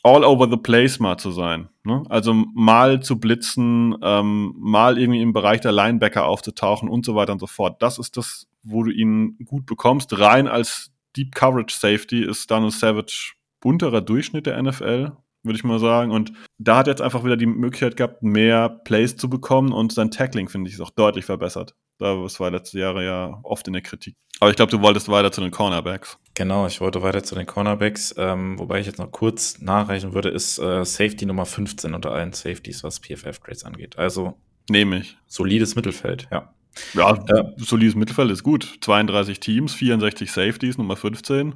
all 0.03 0.25
over 0.25 0.49
the 0.51 0.57
place 0.57 0.99
mal 0.99 1.17
zu 1.17 1.31
sein. 1.31 1.69
Ne? 1.85 2.03
Also 2.09 2.35
mal 2.35 3.01
zu 3.01 3.21
blitzen, 3.21 3.97
ähm, 4.03 4.55
mal 4.59 4.99
irgendwie 4.99 5.23
im 5.23 5.33
Bereich 5.33 5.61
der 5.61 5.71
Linebacker 5.71 6.27
aufzutauchen 6.27 6.89
und 6.89 7.07
so 7.07 7.15
weiter 7.15 7.33
und 7.33 7.41
so 7.41 7.47
fort. 7.47 7.81
Das 7.81 7.99
ist 7.99 8.17
das, 8.17 8.49
wo 8.65 8.83
du 8.83 8.91
ihn 8.91 9.39
gut 9.45 9.67
bekommst. 9.67 10.19
Rein 10.19 10.49
als 10.49 10.91
Deep 11.17 11.33
Coverage 11.33 11.77
Safety 11.79 12.25
ist 12.25 12.51
Donald 12.51 12.73
Savage 12.73 13.35
unterer 13.63 14.01
Durchschnitt 14.01 14.47
der 14.47 14.61
NFL, 14.63 15.13
würde 15.45 15.57
ich 15.57 15.65
mal 15.65 15.79
sagen. 15.79 16.11
Und 16.11 16.33
da 16.59 16.79
hat 16.79 16.89
er 16.89 16.93
jetzt 16.93 17.03
einfach 17.03 17.25
wieder 17.25 17.37
die 17.37 17.47
Möglichkeit 17.47 17.97
gehabt, 17.97 18.23
mehr 18.23 18.69
Plays 18.69 19.17
zu 19.17 19.29
bekommen 19.29 19.73
und 19.73 19.93
sein 19.93 20.11
Tackling, 20.11 20.49
finde 20.49 20.69
ich, 20.69 20.75
ist 20.75 20.81
auch 20.81 20.91
deutlich 20.91 21.25
verbessert. 21.25 21.75
Das 21.99 22.41
war 22.41 22.51
letzte 22.51 22.81
Jahre 22.81 23.05
ja 23.05 23.39
oft 23.45 23.67
in 23.69 23.73
der 23.73 23.83
Kritik. 23.83 24.17
Aber 24.41 24.51
ich 24.51 24.57
glaube, 24.57 24.73
du 24.73 24.83
wolltest 24.83 25.09
weiter 25.09 25.31
zu 25.31 25.41
den 25.41 25.53
Cornerbacks. 25.53 26.19
Genau, 26.35 26.67
ich 26.67 26.81
wollte 26.81 27.03
weiter 27.03 27.23
zu 27.23 27.37
den 27.37 27.47
Cornerbacks. 27.47 28.15
Ähm, 28.19 28.59
wobei 28.59 28.81
ich 28.81 28.87
jetzt 28.87 28.99
noch 28.99 29.11
kurz 29.13 29.61
nachreichen 29.61 30.13
würde, 30.13 30.31
ist 30.31 30.59
äh, 30.59 30.85
Safety 30.85 31.25
Nummer 31.25 31.47
15 31.47 31.95
unter 31.95 32.11
allen 32.11 32.33
Safeties, 32.33 32.83
was 32.83 33.01
PFF-Grades 33.01 33.65
angeht. 33.65 33.97
Also 33.97 34.35
nehme 34.69 34.99
ich. 34.99 35.17
Solides 35.27 35.77
Mittelfeld, 35.77 36.27
ja. 36.33 36.53
Ja, 36.95 37.13
äh, 37.29 37.45
solides 37.57 37.95
Mittelfeld 37.95 38.33
ist 38.33 38.43
gut. 38.43 38.79
32 38.81 39.39
Teams, 39.39 39.75
64 39.75 40.33
Safeties, 40.33 40.79
Nummer 40.79 40.97
15. 40.97 41.55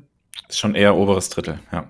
Ist 0.49 0.59
schon 0.59 0.75
eher 0.75 0.95
oberes 0.95 1.29
Drittel, 1.31 1.61
ja. 1.73 1.89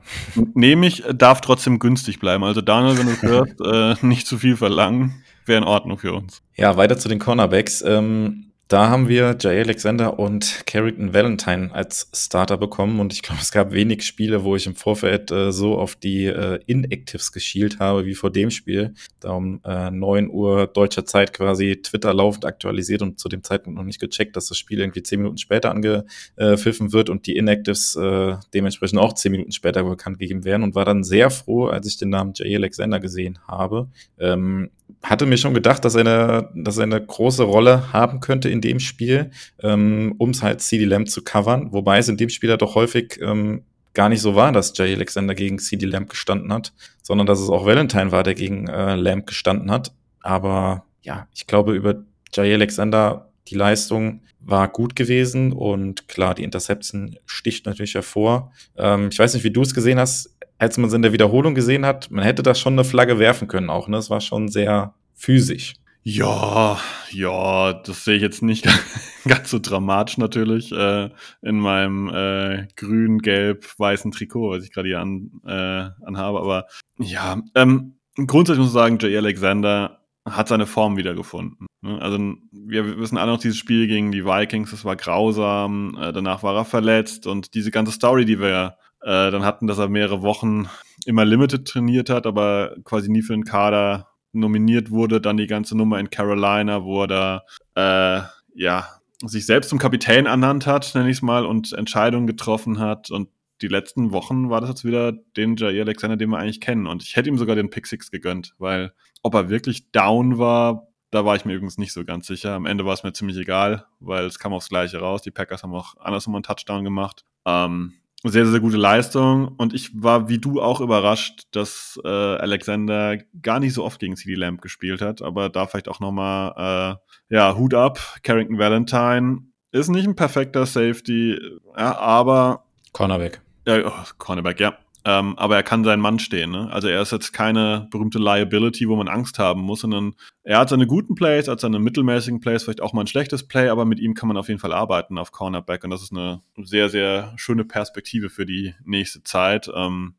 Nehme 0.55 0.87
ich, 0.87 1.05
darf 1.13 1.41
trotzdem 1.41 1.79
günstig 1.79 2.19
bleiben. 2.19 2.45
Also 2.45 2.61
Daniel, 2.61 2.99
wenn 2.99 3.07
du 3.07 3.23
hörst, 3.23 3.61
äh, 4.03 4.07
nicht 4.07 4.27
zu 4.27 4.39
viel 4.39 4.57
verlangen 4.57 5.23
wäre 5.45 5.59
in 5.59 5.65
Ordnung 5.65 5.99
für 5.99 6.13
uns. 6.13 6.43
Ja, 6.57 6.77
weiter 6.77 6.99
zu 6.99 7.09
den 7.09 7.19
Cornerbacks. 7.19 7.83
Ähm, 7.83 8.48
da 8.69 8.91
haben 8.91 9.09
wir 9.09 9.35
Jay 9.41 9.61
Alexander 9.61 10.19
und 10.19 10.65
Carrington 10.67 11.15
Valentine 11.15 11.71
als 11.73 12.11
Starter 12.15 12.59
bekommen 12.59 13.01
und 13.01 13.15
ich 13.15 13.23
glaube, 13.23 13.41
es 13.41 13.51
gab 13.51 13.73
wenig 13.73 14.03
Spiele, 14.03 14.45
wo 14.45 14.57
ich 14.57 14.67
im 14.67 14.75
Vorfeld 14.75 15.31
äh, 15.31 15.53
so 15.53 15.79
auf 15.79 15.97
die 15.97 16.27
äh, 16.27 16.61
Inactives 16.67 17.33
geschielt 17.33 17.79
habe 17.79 18.05
wie 18.05 18.15
vor 18.15 18.31
dem 18.31 18.51
Spiel. 18.51 18.93
Da 19.21 19.31
um 19.31 19.63
äh, 19.65 19.91
9 19.91 20.29
Uhr 20.31 20.67
deutscher 20.67 21.07
Zeit 21.07 21.33
quasi 21.33 21.81
Twitter 21.83 22.13
laufend 22.13 22.45
aktualisiert 22.45 23.01
und 23.01 23.19
zu 23.19 23.31
dem 23.31 23.43
Zeitpunkt 23.43 23.79
noch 23.79 23.87
nicht 23.87 24.01
gecheckt, 24.01 24.37
dass 24.37 24.49
das 24.49 24.59
Spiel 24.59 24.81
irgendwie 24.81 25.03
10 25.03 25.21
Minuten 25.21 25.39
später 25.39 25.71
angepfiffen 25.71 26.93
wird 26.93 27.09
und 27.09 27.27
die 27.27 27.37
Inactives 27.37 27.97
äh, 27.97 28.37
dementsprechend 28.53 28.99
auch 28.99 29.15
10 29.15 29.33
Minuten 29.33 29.53
später 29.53 29.83
bekannt 29.83 30.19
gegeben 30.19 30.45
werden 30.45 30.63
und 30.63 30.75
war 30.75 30.85
dann 30.85 31.05
sehr 31.05 31.31
froh, 31.31 31.69
als 31.69 31.87
ich 31.87 31.97
den 31.97 32.11
Namen 32.11 32.35
Jay 32.35 32.55
Alexander 32.55 33.01
gesehen 33.01 33.39
habe. 33.49 33.89
Ähm, 34.19 34.69
hatte 35.03 35.27
mir 35.27 35.37
schon 35.37 35.55
gedacht, 35.55 35.85
dass 35.85 35.95
er 35.95 36.01
eine, 36.01 36.51
dass 36.55 36.77
er 36.77 36.85
eine 36.85 37.05
große 37.05 37.43
Rolle 37.43 37.93
haben 37.93 38.21
könnte 38.21 38.49
in 38.49 38.61
dem 38.61 38.81
Spiel, 38.81 39.31
ähm, 39.63 40.15
um 40.19 40.31
es 40.31 40.43
halt 40.43 40.61
CD 40.61 40.85
Lamb 40.85 41.09
zu 41.09 41.23
covern, 41.23 41.73
wobei 41.73 41.99
es 41.99 42.09
in 42.09 42.17
dem 42.17 42.29
Spiel 42.29 42.51
ja 42.51 42.57
doch 42.57 42.75
häufig 42.75 43.19
ähm, 43.23 43.63
gar 43.95 44.09
nicht 44.09 44.21
so 44.21 44.35
war, 44.35 44.53
dass 44.53 44.77
Jay 44.77 44.95
Alexander 44.95 45.35
gegen 45.35 45.59
CD 45.59 45.87
Lamb 45.87 46.09
gestanden 46.09 46.53
hat, 46.53 46.73
sondern 47.03 47.27
dass 47.27 47.41
es 47.41 47.49
auch 47.49 47.67
Valentine 47.67 48.13
war, 48.13 48.23
der 48.23 48.35
gegen 48.35 48.69
äh, 48.69 48.95
Lamb 48.95 49.27
gestanden 49.27 49.71
hat. 49.71 49.93
Aber 50.21 50.85
ja, 51.03 51.27
ich 51.35 51.47
glaube, 51.47 51.75
über 51.75 52.03
Jay 52.33 52.53
Alexander 52.55 53.31
die 53.49 53.55
Leistung 53.55 54.21
war 54.49 54.69
gut 54.69 54.97
gewesen 54.97 55.53
und 55.53 56.09
klar, 56.09 56.35
die 56.35 56.45
Interception 56.45 57.17
sticht 57.27 57.67
natürlich 57.67 57.95
hervor. 57.95 58.53
Ähm, 58.77 59.09
ich 59.13 59.19
weiß 59.19 59.35
nicht, 59.35 59.45
wie 59.45 59.51
du 59.51 59.63
es 59.63 59.75
gesehen 59.75 59.99
hast 59.99 60.39
als 60.59 60.77
man 60.77 60.89
es 60.89 60.95
in 60.95 61.03
der 61.03 61.13
Wiederholung 61.13 61.55
gesehen 61.55 61.87
hat, 61.87 62.11
man 62.11 62.25
hätte 62.25 62.43
da 62.43 62.55
schon 62.55 62.75
eine 62.75 62.85
Flagge 62.85 63.19
werfen 63.19 63.49
können 63.49 63.71
auch. 63.71 63.89
Ne? 63.89 63.97
Es 63.97 64.11
war 64.11 64.21
schon 64.21 64.49
sehr 64.49 64.95
physisch. 65.15 65.75
Ja, 66.03 66.79
ja, 67.11 67.73
das 67.73 68.05
sehe 68.05 68.17
ich 68.17 68.23
jetzt 68.23 68.43
nicht 68.43 68.67
ganz 69.29 69.51
so 69.51 69.59
dramatisch 69.59 70.19
natürlich 70.19 70.73
äh, 70.73 71.11
in 71.43 71.61
meinem 71.61 72.09
äh, 72.09 72.67
grün-gelb-weißen 72.77 74.11
Trikot, 74.11 74.51
was 74.51 74.65
ich 74.65 74.73
gerade 74.73 74.89
hier 74.89 75.01
an, 75.01 75.31
äh, 75.45 75.91
anhabe. 76.07 76.41
Aber 76.41 76.67
ja, 76.99 77.43
ähm, 77.55 77.99
grundsätzlich 78.17 78.61
muss 78.61 78.69
ich 78.69 78.75
sagen, 78.75 78.99
Jay 79.01 79.17
Alexander 79.17 80.01
hat 80.25 80.49
seine 80.49 80.67
Form 80.67 80.97
wiedergefunden. 80.97 81.68
Ne? 81.81 82.01
Also 82.01 82.19
wir 82.51 82.99
wissen 82.99 83.19
alle 83.19 83.33
noch 83.33 83.41
dieses 83.41 83.59
Spiel 83.59 83.87
gegen 83.87 84.13
die 84.13 84.25
Vikings, 84.25 84.71
das 84.71 84.85
war 84.85 84.97
grausam. 84.97 85.97
Äh, 86.01 86.13
danach 86.13 86.43
war 86.43 86.57
er 86.57 86.65
verletzt 86.65 87.27
und 87.27 87.55
diese 87.55 87.71
ganze 87.71 87.93
Story, 87.93 88.25
die 88.25 88.41
wir 88.41 88.77
äh, 89.03 89.31
dann 89.31 89.45
hatten, 89.45 89.67
dass 89.67 89.79
er 89.79 89.89
mehrere 89.89 90.23
Wochen 90.23 90.69
immer 91.07 91.25
Limited 91.25 91.67
trainiert 91.67 92.11
hat, 92.11 92.27
aber 92.27 92.77
quasi 92.85 93.11
nie 93.11 93.23
für 93.23 93.33
den 93.33 93.45
Kader 93.45 94.09
nominiert 94.33 94.91
wurde. 94.91 95.21
Dann 95.21 95.37
die 95.37 95.47
ganze 95.47 95.77
Nummer 95.77 95.99
in 95.99 96.11
Carolina, 96.11 96.85
wo 96.85 97.03
er 97.03 97.07
da 97.07 97.43
äh, 97.75 98.23
ja 98.55 98.89
sich 99.25 99.47
selbst 99.47 99.71
zum 99.71 99.79
Kapitän 99.79 100.27
ernannt 100.27 100.67
hat, 100.67 100.95
nenne 100.95 101.11
ich 101.11 101.19
es 101.19 101.23
mal, 101.23 101.45
und 101.45 101.73
Entscheidungen 101.73 102.27
getroffen 102.27 102.79
hat. 102.79 103.11
Und 103.11 103.29
die 103.63 103.69
letzten 103.69 104.13
Wochen 104.13 104.51
war 104.51 104.61
das 104.61 104.71
jetzt 104.71 104.85
wieder 104.85 105.13
den 105.13 105.57
Jair 105.57 105.83
Alexander, 105.83 106.17
den 106.17 106.31
wir 106.31 106.39
eigentlich 106.39 106.61
kennen. 106.61 106.87
Und 106.87 107.03
ich 107.03 107.17
hätte 107.17 107.29
ihm 107.29 107.39
sogar 107.39 107.57
den 107.57 107.71
Pick 107.71 107.87
Six 107.87 108.11
gegönnt, 108.11 108.55
weil 108.59 108.93
ob 109.23 109.35
er 109.35 109.51
wirklich 109.51 109.91
down 109.91 110.39
war, 110.39 110.88
da 111.11 111.25
war 111.25 111.37
ich 111.37 111.45
mir 111.45 111.55
übrigens 111.55 111.79
nicht 111.79 111.93
so 111.93 112.05
ganz 112.05 112.27
sicher. 112.27 112.53
Am 112.55 112.67
Ende 112.67 112.85
war 112.85 112.95
es 112.95 113.03
mir 113.03 113.13
ziemlich 113.13 113.37
egal, 113.37 113.87
weil 114.01 114.27
es 114.27 114.39
kam 114.39 114.53
aufs 114.53 114.69
Gleiche 114.69 114.99
raus. 114.99 115.23
Die 115.23 115.31
Packers 115.31 115.63
haben 115.63 115.75
auch 115.75 115.97
andersrum 115.99 116.35
einen 116.35 116.43
Touchdown 116.43 116.85
gemacht. 116.85 117.25
Ähm, 117.47 117.95
sehr, 118.25 118.47
sehr 118.47 118.61
gute 118.61 118.77
Leistung. 118.77 119.49
Und 119.57 119.73
ich 119.75 119.91
war 120.03 120.29
wie 120.29 120.39
du 120.39 120.61
auch 120.61 120.81
überrascht, 120.81 121.45
dass 121.53 121.99
äh, 122.05 122.09
Alexander 122.09 123.17
gar 123.41 123.61
nicht 123.61 123.75
so 123.75 123.85
oft 123.85 124.01
gegen 124.01 124.17
CD 124.17 124.35
Lamb 124.35 124.61
gespielt 124.61 125.01
hat. 125.01 125.23
Aber 125.23 125.49
da 125.49 125.67
vielleicht 125.67 125.89
auch 125.89 126.01
nochmal, 126.01 126.99
äh, 127.31 127.35
ja, 127.35 127.57
Hut 127.57 127.75
ab. 127.75 128.19
Carrington 128.23 128.59
Valentine 128.59 129.43
ist 129.71 129.89
nicht 129.89 130.07
ein 130.07 130.17
perfekter 130.17 130.67
Safety, 130.67 131.39
ja, 131.77 131.97
aber. 131.99 132.65
Cornerback. 132.93 133.41
Ja, 133.67 133.87
oh, 133.87 134.05
Cornerback, 134.19 134.61
ja. 134.61 134.79
Ähm, 135.05 135.39
aber 135.39 135.57
er 135.57 135.63
kann 135.63 135.85
seinen 135.85 136.01
Mann 136.01 136.19
stehen. 136.19 136.51
Ne? 136.51 136.69
Also 136.71 136.89
er 136.89 137.01
ist 137.01 137.13
jetzt 137.13 137.33
keine 137.33 137.87
berühmte 137.91 138.19
Liability, 138.19 138.89
wo 138.89 138.97
man 138.97 139.09
Angst 139.09 139.39
haben 139.39 139.61
muss, 139.63 139.81
sondern 139.81 140.15
er 140.43 140.59
hat 140.59 140.69
seine 140.69 140.87
guten 140.87 141.15
Plays, 141.15 141.49
hat 141.49 141.61
seine 141.61 141.79
mittelmäßigen 141.79 142.41
Plays, 142.41 142.65
vielleicht 142.65 142.83
auch 142.83 142.93
mal 142.93 143.03
ein 143.03 143.07
schlechtes 143.07 143.47
Play, 143.47 143.69
aber 143.69 143.85
mit 143.85 144.01
ihm 144.01 144.15
kann 144.15 144.29
man 144.29 144.37
auf 144.37 144.49
jeden 144.49 144.61
Fall 144.61 144.73
arbeiten 144.73 145.17
auf 145.17 145.33
Cornerback 145.33 145.85
und 145.85 145.91
das 145.91 146.03
ist 146.03 146.13
eine 146.13 146.43
sehr, 146.57 146.89
sehr 146.89 147.33
schöne 147.37 147.65
Perspektive 147.65 148.29
für 148.29 148.45
die 148.45 148.75
nächste 148.85 149.23
Zeit. 149.23 149.71
Ähm, 149.75 150.15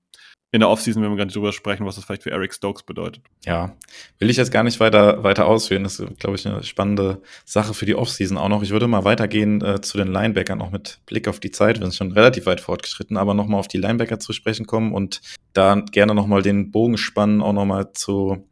in 0.51 0.61
der 0.61 0.69
Offseason 0.69 1.01
werden 1.01 1.13
wir 1.13 1.17
gar 1.17 1.26
nicht 1.26 1.35
drüber 1.35 1.53
sprechen, 1.53 1.85
was 1.85 1.95
das 1.95 2.05
vielleicht 2.05 2.23
für 2.23 2.31
Eric 2.31 2.53
Stokes 2.53 2.84
bedeutet. 2.84 3.21
Ja, 3.45 3.76
will 4.17 4.30
ich 4.30 4.38
jetzt 4.38 4.51
gar 4.51 4.63
nicht 4.63 4.80
weiter, 4.80 5.23
weiter 5.23 5.45
ausführen. 5.45 5.84
Das 5.84 5.99
ist, 5.99 6.19
glaube 6.19 6.38
ich, 6.38 6.47
eine 6.47 6.63
spannende 6.63 7.21
Sache 7.45 7.76
für 7.76 7.85
die 7.85 7.95
Offseason 7.95 8.38
auch 8.38 8.49
noch. 8.49 8.63
Ich 8.63 8.71
würde 8.71 8.88
mal 8.88 9.03
weitergehen 9.03 9.61
äh, 9.61 9.81
zu 9.81 9.97
den 9.97 10.07
Linebackern, 10.07 10.61
auch 10.61 10.71
mit 10.71 10.99
Blick 11.05 11.27
auf 11.27 11.39
die 11.39 11.51
Zeit. 11.51 11.80
Wir 11.80 11.85
sind 11.85 11.95
schon 11.95 12.11
relativ 12.13 12.47
weit 12.47 12.61
fortgeschritten, 12.61 13.17
aber 13.17 13.35
nochmal 13.35 13.59
auf 13.59 13.67
die 13.67 13.77
Linebacker 13.77 14.19
zu 14.19 14.34
sprechen 14.34 14.65
kommen 14.65 14.93
und 14.93 15.21
da 15.53 15.76
gerne 15.76 16.15
nochmal 16.15 16.41
den 16.41 16.71
Bogen 16.71 16.97
spannen, 16.97 17.41
auch 17.41 17.53
nochmal 17.53 17.93
zu 17.93 18.48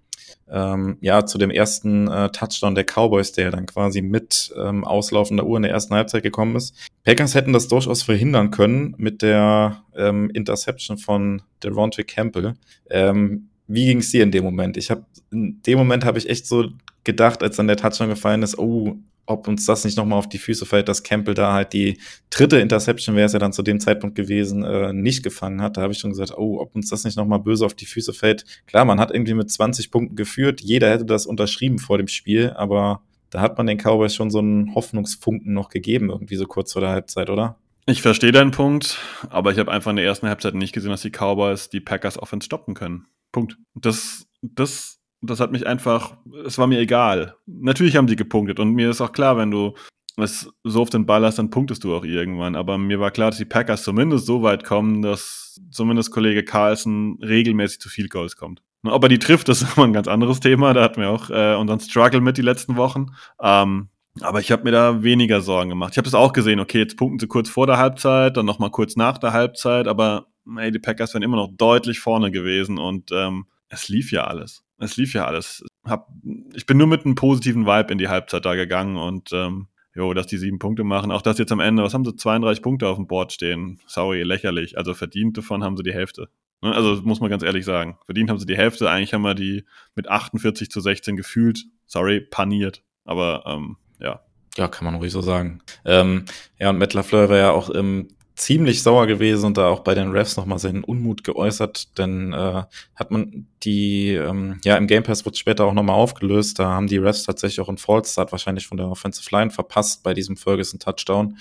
ähm, 0.49 0.97
ja, 1.01 1.25
zu 1.25 1.37
dem 1.37 1.51
ersten 1.51 2.07
äh, 2.07 2.29
Touchdown 2.29 2.75
der 2.75 2.85
Cowboys, 2.85 3.31
der 3.31 3.51
dann 3.51 3.65
quasi 3.65 4.01
mit 4.01 4.53
ähm, 4.57 4.85
auslaufender 4.85 5.45
Uhr 5.45 5.57
in 5.57 5.63
der 5.63 5.71
ersten 5.71 5.95
Halbzeit 5.95 6.23
gekommen 6.23 6.55
ist. 6.55 6.75
Packers 7.03 7.35
hätten 7.35 7.53
das 7.53 7.67
durchaus 7.67 8.03
verhindern 8.03 8.51
können 8.51 8.95
mit 8.97 9.21
der 9.21 9.83
ähm, 9.95 10.29
Interception 10.33 10.97
von 10.97 11.41
Devontae 11.63 12.03
Campbell. 12.03 12.55
Ähm, 12.89 13.49
wie 13.67 13.85
ging 13.85 13.99
es 13.99 14.11
dir 14.11 14.23
in 14.23 14.31
dem 14.31 14.43
Moment? 14.43 14.77
Ich 14.77 14.89
habe 14.89 15.05
in 15.31 15.61
dem 15.65 15.77
Moment 15.77 16.05
habe 16.05 16.17
ich 16.17 16.29
echt 16.29 16.47
so 16.47 16.69
gedacht, 17.03 17.43
als 17.43 17.57
dann 17.57 17.67
der 17.67 17.77
Touchdown 17.77 18.09
gefallen 18.09 18.43
ist, 18.43 18.57
oh, 18.57 18.95
ob 19.27 19.47
uns 19.47 19.65
das 19.65 19.85
nicht 19.85 19.97
nochmal 19.97 20.17
auf 20.17 20.29
die 20.29 20.37
Füße 20.37 20.65
fällt, 20.65 20.87
dass 20.87 21.03
Campbell 21.03 21.33
da 21.33 21.53
halt 21.53 21.73
die 21.73 21.99
dritte 22.29 22.59
Interception 22.59 23.15
wäre 23.15 23.25
es 23.25 23.33
ja 23.33 23.39
dann 23.39 23.53
zu 23.53 23.61
dem 23.61 23.79
Zeitpunkt 23.79 24.15
gewesen, 24.15 24.63
äh, 24.63 24.93
nicht 24.93 25.21
gefangen 25.21 25.61
hat. 25.61 25.77
Da 25.77 25.81
habe 25.81 25.93
ich 25.93 25.99
schon 25.99 26.11
gesagt, 26.11 26.33
oh, 26.37 26.59
ob 26.59 26.75
uns 26.75 26.89
das 26.89 27.03
nicht 27.03 27.17
nochmal 27.17 27.39
böse 27.39 27.65
auf 27.65 27.73
die 27.73 27.85
Füße 27.85 28.13
fällt. 28.13 28.45
Klar, 28.65 28.85
man 28.85 28.99
hat 28.99 29.11
irgendwie 29.11 29.33
mit 29.33 29.51
20 29.51 29.91
Punkten 29.91 30.15
geführt. 30.15 30.61
Jeder 30.61 30.89
hätte 30.89 31.05
das 31.05 31.25
unterschrieben 31.25 31.77
vor 31.77 31.97
dem 31.97 32.07
Spiel, 32.07 32.51
aber 32.55 33.01
da 33.29 33.41
hat 33.41 33.57
man 33.57 33.67
den 33.67 33.77
Cowboys 33.77 34.15
schon 34.15 34.31
so 34.31 34.39
einen 34.39 34.73
Hoffnungsfunken 34.73 35.53
noch 35.53 35.69
gegeben, 35.69 36.09
irgendwie 36.09 36.37
so 36.37 36.45
kurz 36.45 36.71
vor 36.71 36.81
der 36.81 36.91
Halbzeit, 36.91 37.29
oder? 37.29 37.57
Ich 37.85 38.01
verstehe 38.01 38.31
deinen 38.31 38.51
Punkt, 38.51 38.99
aber 39.29 39.51
ich 39.51 39.59
habe 39.59 39.71
einfach 39.71 39.91
in 39.91 39.97
der 39.97 40.05
ersten 40.05 40.27
Halbzeit 40.27 40.55
nicht 40.55 40.73
gesehen, 40.73 40.91
dass 40.91 41.01
die 41.01 41.11
Cowboys 41.11 41.69
die 41.69 41.79
Packers 41.79 42.17
Offense 42.17 42.45
stoppen 42.45 42.73
können. 42.73 43.07
Punkt. 43.31 43.57
Das, 43.75 44.25
das 44.41 44.96
das 45.21 45.39
hat 45.39 45.51
mich 45.51 45.65
einfach, 45.65 46.17
es 46.45 46.57
war 46.57 46.67
mir 46.67 46.79
egal. 46.79 47.35
Natürlich 47.45 47.95
haben 47.95 48.07
die 48.07 48.15
gepunktet 48.15 48.59
und 48.59 48.73
mir 48.73 48.89
ist 48.89 49.01
auch 49.01 49.11
klar, 49.11 49.37
wenn 49.37 49.51
du 49.51 49.73
es 50.17 50.51
so 50.63 50.81
auf 50.81 50.89
den 50.89 51.05
Ball 51.05 51.23
hast, 51.23 51.37
dann 51.37 51.49
punktest 51.49 51.83
du 51.83 51.95
auch 51.95 52.03
irgendwann. 52.03 52.55
Aber 52.55 52.77
mir 52.77 52.99
war 52.99 53.11
klar, 53.11 53.29
dass 53.29 53.37
die 53.37 53.45
Packers 53.45 53.83
zumindest 53.83 54.25
so 54.25 54.41
weit 54.41 54.63
kommen, 54.63 55.01
dass 55.01 55.59
zumindest 55.69 56.11
Kollege 56.11 56.43
Carlson 56.43 57.19
regelmäßig 57.21 57.79
zu 57.79 57.89
viel 57.89 58.09
Goals 58.09 58.35
kommt. 58.35 58.61
Ob 58.83 59.03
er 59.03 59.09
die 59.09 59.19
trifft, 59.19 59.47
das 59.47 59.61
ist 59.63 59.77
immer 59.77 59.85
ein 59.85 59.93
ganz 59.93 60.07
anderes 60.07 60.39
Thema. 60.39 60.73
Da 60.73 60.83
hatten 60.83 61.01
wir 61.01 61.09
auch 61.09 61.29
äh, 61.29 61.55
unseren 61.55 61.79
Struggle 61.79 62.21
mit 62.21 62.37
die 62.37 62.43
letzten 62.43 62.77
Wochen. 62.77 63.07
Ähm, 63.41 63.89
aber 64.21 64.39
ich 64.39 64.51
habe 64.51 64.63
mir 64.63 64.71
da 64.71 65.03
weniger 65.03 65.41
Sorgen 65.41 65.69
gemacht. 65.69 65.93
Ich 65.93 65.97
habe 65.97 66.05
das 66.05 66.15
auch 66.15 66.33
gesehen, 66.33 66.59
okay, 66.59 66.79
jetzt 66.79 66.97
punkten 66.97 67.19
sie 67.19 67.27
kurz 67.27 67.49
vor 67.49 67.67
der 67.67 67.77
Halbzeit, 67.77 68.35
dann 68.35 68.47
nochmal 68.47 68.71
kurz 68.71 68.95
nach 68.95 69.19
der 69.19 69.31
Halbzeit, 69.31 69.87
aber 69.87 70.25
ey, 70.57 70.71
die 70.71 70.79
Packers 70.79 71.13
wären 71.13 71.21
immer 71.21 71.37
noch 71.37 71.51
deutlich 71.55 71.99
vorne 71.99 72.31
gewesen 72.31 72.79
und 72.79 73.11
ähm, 73.11 73.45
es 73.69 73.89
lief 73.89 74.11
ja 74.11 74.23
alles 74.23 74.66
es 74.79 74.97
lief 74.97 75.13
ja 75.13 75.25
alles. 75.25 75.63
Hab, 75.83 76.09
ich 76.53 76.65
bin 76.65 76.77
nur 76.77 76.87
mit 76.87 77.05
einem 77.05 77.15
positiven 77.15 77.65
Vibe 77.65 77.91
in 77.91 77.97
die 77.97 78.09
Halbzeit 78.09 78.45
da 78.45 78.55
gegangen 78.55 78.97
und 78.97 79.31
ähm, 79.33 79.67
jo, 79.95 80.13
dass 80.13 80.27
die 80.27 80.37
sieben 80.37 80.59
Punkte 80.59 80.83
machen. 80.83 81.11
Auch 81.11 81.21
dass 81.21 81.39
jetzt 81.39 81.51
am 81.51 81.59
Ende, 81.59 81.83
was 81.83 81.93
haben 81.93 82.05
sie, 82.05 82.15
32 82.15 82.61
Punkte 82.61 82.87
auf 82.87 82.97
dem 82.97 83.07
Board 83.07 83.33
stehen. 83.33 83.79
Sorry, 83.87 84.23
lächerlich. 84.23 84.77
Also 84.77 84.93
verdient 84.93 85.37
davon 85.37 85.63
haben 85.63 85.75
sie 85.75 85.83
die 85.83 85.93
Hälfte. 85.93 86.29
Ne? 86.61 86.73
Also 86.73 87.01
muss 87.01 87.19
man 87.19 87.29
ganz 87.29 87.43
ehrlich 87.43 87.65
sagen. 87.65 87.97
Verdient 88.05 88.29
haben 88.29 88.39
sie 88.39 88.45
die 88.45 88.57
Hälfte. 88.57 88.89
Eigentlich 88.89 89.13
haben 89.13 89.23
wir 89.23 89.33
die 89.33 89.65
mit 89.95 90.07
48 90.07 90.69
zu 90.69 90.81
16 90.81 91.17
gefühlt. 91.17 91.65
Sorry, 91.87 92.21
paniert. 92.21 92.83
Aber 93.05 93.43
ähm, 93.47 93.77
ja. 93.99 94.21
Ja, 94.55 94.67
kann 94.67 94.85
man 94.85 94.95
ruhig 94.95 95.11
so 95.11 95.21
sagen. 95.21 95.61
Ähm, 95.85 96.25
ja, 96.59 96.69
und 96.69 96.77
Matt 96.77 96.93
LaFleur 96.93 97.29
war 97.29 97.37
ja 97.37 97.51
auch 97.51 97.69
im 97.69 98.09
ziemlich 98.37 98.83
sauer 98.83 99.07
gewesen 99.07 99.47
und 99.47 99.57
da 99.57 99.67
auch 99.67 99.79
bei 99.79 99.95
den 99.95 100.11
Refs 100.11 100.37
nochmal 100.37 100.59
seinen 100.59 100.83
Unmut 100.83 101.23
geäußert, 101.23 101.97
denn 101.97 102.33
äh, 102.33 102.63
hat 102.95 103.11
man 103.11 103.47
die, 103.63 104.13
ähm, 104.13 104.59
ja, 104.63 104.77
im 104.77 104.85
Game 104.85 105.01
Pass 105.01 105.25
wird 105.25 105.37
später 105.37 105.65
auch 105.65 105.73
nochmal 105.73 105.95
aufgelöst, 105.95 106.59
da 106.59 106.69
haben 106.69 106.85
die 106.85 106.97
Refs 106.97 107.23
tatsächlich 107.23 107.59
auch 107.59 107.67
einen 107.67 107.79
Fallstart 107.79 108.31
wahrscheinlich 108.31 108.67
von 108.67 108.77
der 108.77 108.89
Offensive 108.89 109.27
Line 109.35 109.49
verpasst 109.49 110.03
bei 110.03 110.13
diesem 110.13 110.37
Ferguson 110.37 110.79
Touchdown, 110.79 111.37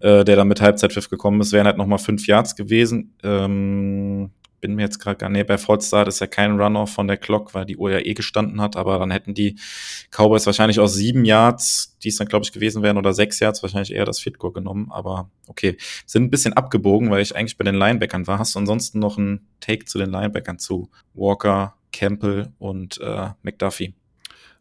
äh, 0.00 0.24
der 0.24 0.36
dann 0.36 0.48
mit 0.48 0.60
Halbzeitpfiff 0.60 1.08
gekommen 1.08 1.40
ist, 1.40 1.52
wären 1.52 1.66
halt 1.66 1.78
nochmal 1.78 1.98
fünf 1.98 2.26
Yards 2.26 2.54
gewesen. 2.54 3.14
Ähm, 3.22 4.30
bin 4.66 4.74
mir 4.74 4.82
jetzt 4.82 4.98
gerade 4.98 5.16
gar 5.16 5.30
nicht, 5.30 5.46
bei 5.46 5.58
Fallstart 5.58 6.08
ist 6.08 6.18
ja 6.18 6.26
kein 6.26 6.60
Runoff 6.60 6.90
von 6.90 7.06
der 7.06 7.16
Clock, 7.16 7.54
weil 7.54 7.64
die 7.64 7.76
Uhr 7.76 7.92
ja 7.92 8.00
eh 8.00 8.14
gestanden 8.14 8.60
hat, 8.60 8.74
aber 8.74 8.98
dann 8.98 9.12
hätten 9.12 9.32
die 9.32 9.54
Cowboys 10.10 10.44
wahrscheinlich 10.44 10.80
aus 10.80 10.94
sieben 10.94 11.24
Yards, 11.24 11.96
die 12.02 12.08
es 12.08 12.16
dann 12.16 12.26
glaube 12.26 12.44
ich 12.44 12.50
gewesen 12.50 12.82
wären, 12.82 12.98
oder 12.98 13.12
sechs 13.12 13.38
Yards 13.38 13.62
wahrscheinlich 13.62 13.92
eher 13.92 14.04
das 14.04 14.18
Field 14.18 14.40
genommen, 14.40 14.90
aber 14.90 15.30
okay, 15.46 15.76
sind 16.04 16.24
ein 16.24 16.30
bisschen 16.30 16.52
abgebogen, 16.54 17.12
weil 17.12 17.22
ich 17.22 17.36
eigentlich 17.36 17.56
bei 17.56 17.64
den 17.64 17.76
Linebackern 17.76 18.26
war. 18.26 18.40
Hast 18.40 18.56
du 18.56 18.58
ansonsten 18.58 18.98
noch 18.98 19.18
einen 19.18 19.46
Take 19.60 19.84
zu 19.84 19.98
den 19.98 20.10
Linebackern 20.10 20.58
zu 20.58 20.90
Walker, 21.14 21.76
Campbell 21.92 22.48
und 22.58 23.00
äh, 23.00 23.28
McDuffie? 23.42 23.94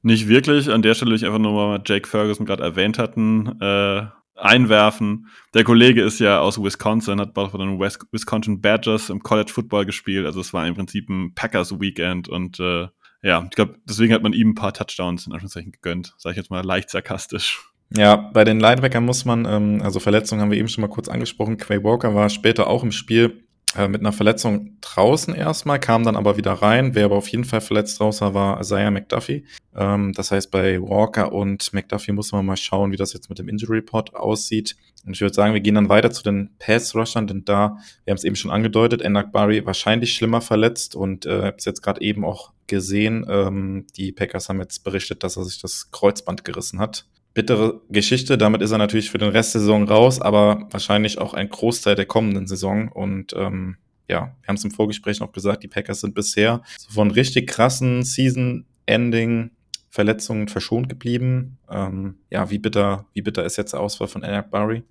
Nicht 0.04 0.28
wirklich. 0.28 0.70
An 0.70 0.84
der 0.84 0.94
Stelle 0.94 1.16
ich 1.16 1.26
einfach 1.26 1.40
nur 1.40 1.54
mal 1.54 1.82
Jake 1.84 2.08
Ferguson 2.08 2.46
gerade 2.46 2.62
erwähnt 2.62 3.00
hatten, 3.00 3.60
äh, 3.60 4.04
einwerfen. 4.36 5.28
Der 5.54 5.64
Kollege 5.64 6.02
ist 6.02 6.20
ja 6.20 6.40
aus 6.40 6.62
Wisconsin, 6.62 7.20
hat 7.20 7.34
bei 7.34 7.48
den 7.48 7.80
Wisconsin 7.80 8.62
Badgers 8.62 9.10
im 9.10 9.22
College 9.22 9.52
Football 9.52 9.86
gespielt. 9.86 10.26
Also 10.26 10.42
es 10.42 10.54
war 10.54 10.68
im 10.68 10.76
Prinzip 10.76 11.10
ein 11.10 11.34
Packers 11.34 11.80
Weekend 11.80 12.28
und 12.28 12.60
äh, 12.60 12.88
ja, 13.22 13.44
ich 13.44 13.56
glaube, 13.56 13.80
deswegen 13.86 14.14
hat 14.14 14.22
man 14.22 14.34
ihm 14.34 14.50
ein 14.50 14.56
paar 14.56 14.74
Touchdowns 14.74 15.26
in 15.26 15.34
Anführungszeichen 15.34 15.72
gegönnt. 15.72 16.14
Sag 16.18 16.32
ich 16.32 16.38
jetzt 16.38 16.52
mal 16.52 16.64
leicht 16.64 16.90
sarkastisch. 16.90 17.72
Ja, 17.96 18.16
bei 18.16 18.44
den 18.44 18.60
Linebackern 18.60 19.06
muss 19.06 19.26
man, 19.26 19.46
ähm, 19.46 19.82
also 19.82 20.00
Verletzungen 20.00 20.42
haben 20.42 20.52
wir 20.52 20.58
eben 20.58 20.68
schon 20.68 20.82
mal 20.82 20.90
kurz 20.90 21.08
angesprochen. 21.08 21.58
Quay 21.58 21.84
Walker 21.84 22.14
war 22.14 22.30
später 22.30 22.68
auch 22.68 22.84
im 22.84 22.92
Spiel 22.92 23.45
äh, 23.78 23.88
mit 23.88 24.02
einer 24.02 24.14
Verletzung 24.14 24.78
draußen 24.82 25.34
erstmal, 25.34 25.80
kam 25.80 26.04
dann 26.04 26.16
aber 26.16 26.38
wieder 26.38 26.54
rein. 26.54 26.96
Wer 26.96 27.06
aber 27.06 27.16
auf 27.16 27.28
jeden 27.28 27.44
Fall 27.44 27.62
verletzt 27.62 28.00
war, 28.00 28.34
war 28.34 28.60
Isaiah 28.60 28.92
McDuffie. 28.92 29.46
Ähm, 29.76 30.14
das 30.14 30.32
heißt, 30.32 30.52
bei 30.52 30.82
Walker 30.82 31.34
und 31.34 31.74
McDuffie 31.74 32.12
muss 32.12 32.32
man 32.32 32.46
mal 32.46 32.58
schauen, 32.58 32.92
wie 32.92 32.98
das 32.98 33.14
jetzt 33.14 33.30
mit 33.30 33.40
dem 33.40 33.50
Injury 33.50 33.78
Report 33.78 34.16
aussieht. 34.16 34.76
Und 35.06 35.14
ich 35.14 35.22
würde 35.22 35.34
sagen, 35.34 35.54
wir 35.54 35.62
gehen 35.62 35.76
dann 35.76 35.90
weiter 35.90 36.12
zu 36.12 36.24
den 36.24 36.52
Pass-Rushern, 36.60 37.28
denn 37.28 37.46
da, 37.46 37.78
wir 38.04 38.12
haben 38.12 38.18
es 38.18 38.24
eben 38.24 38.36
schon 38.36 38.52
angedeutet, 38.52 39.02
Enak 39.02 39.32
Barry 39.32 39.66
wahrscheinlich 39.66 40.14
schlimmer 40.14 40.42
verletzt 40.42 40.96
und 40.96 41.26
äh, 41.26 41.44
habe 41.44 41.58
es 41.58 41.66
jetzt 41.66 41.82
gerade 41.82 42.02
eben 42.02 42.24
auch 42.24 42.54
gesehen. 42.68 43.26
Ähm, 43.30 43.86
die 43.96 44.12
Packers 44.12 44.50
haben 44.50 44.60
jetzt 44.60 44.84
berichtet, 44.84 45.24
dass 45.24 45.38
er 45.38 45.44
sich 45.44 45.62
das 45.62 45.92
Kreuzband 45.92 46.44
gerissen 46.44 46.80
hat 46.80 47.06
bittere 47.36 47.82
Geschichte. 47.90 48.40
Damit 48.40 48.64
ist 48.64 48.72
er 48.72 48.80
natürlich 48.80 49.12
für 49.12 49.20
den 49.20 49.30
Rest 49.30 49.54
der 49.54 49.62
Saison 49.62 49.88
raus, 49.88 50.20
aber 50.20 50.68
wahrscheinlich 50.72 51.20
auch 51.20 51.36
ein 51.36 51.50
Großteil 51.50 51.94
der 51.94 52.08
kommenden 52.08 52.48
Saison. 52.48 52.88
Und 52.88 53.34
ähm, 53.38 53.78
ja, 54.10 54.36
wir 54.42 54.48
haben 54.48 54.56
es 54.56 54.64
im 54.64 54.72
Vorgespräch 54.72 55.20
noch 55.20 55.32
gesagt, 55.32 55.62
die 55.62 55.68
Packers 55.68 56.02
sind 56.02 56.16
bisher 56.16 56.64
von 56.90 57.12
richtig 57.12 57.48
krassen 57.48 58.02
Season-Ending 58.04 59.52
Verletzungen 59.90 60.48
verschont 60.48 60.90
geblieben. 60.90 61.58
Ähm, 61.70 62.16
ja, 62.30 62.50
wie 62.50 62.60
bitter, 62.60 63.06
wie 63.14 63.22
bitter 63.22 63.46
ist 63.46 63.58
jetzt 63.58 63.74
der 63.74 63.80
Ausfall 63.80 64.08
von 64.08 64.24
Enoch 64.24 64.50
Barry? 64.50 64.84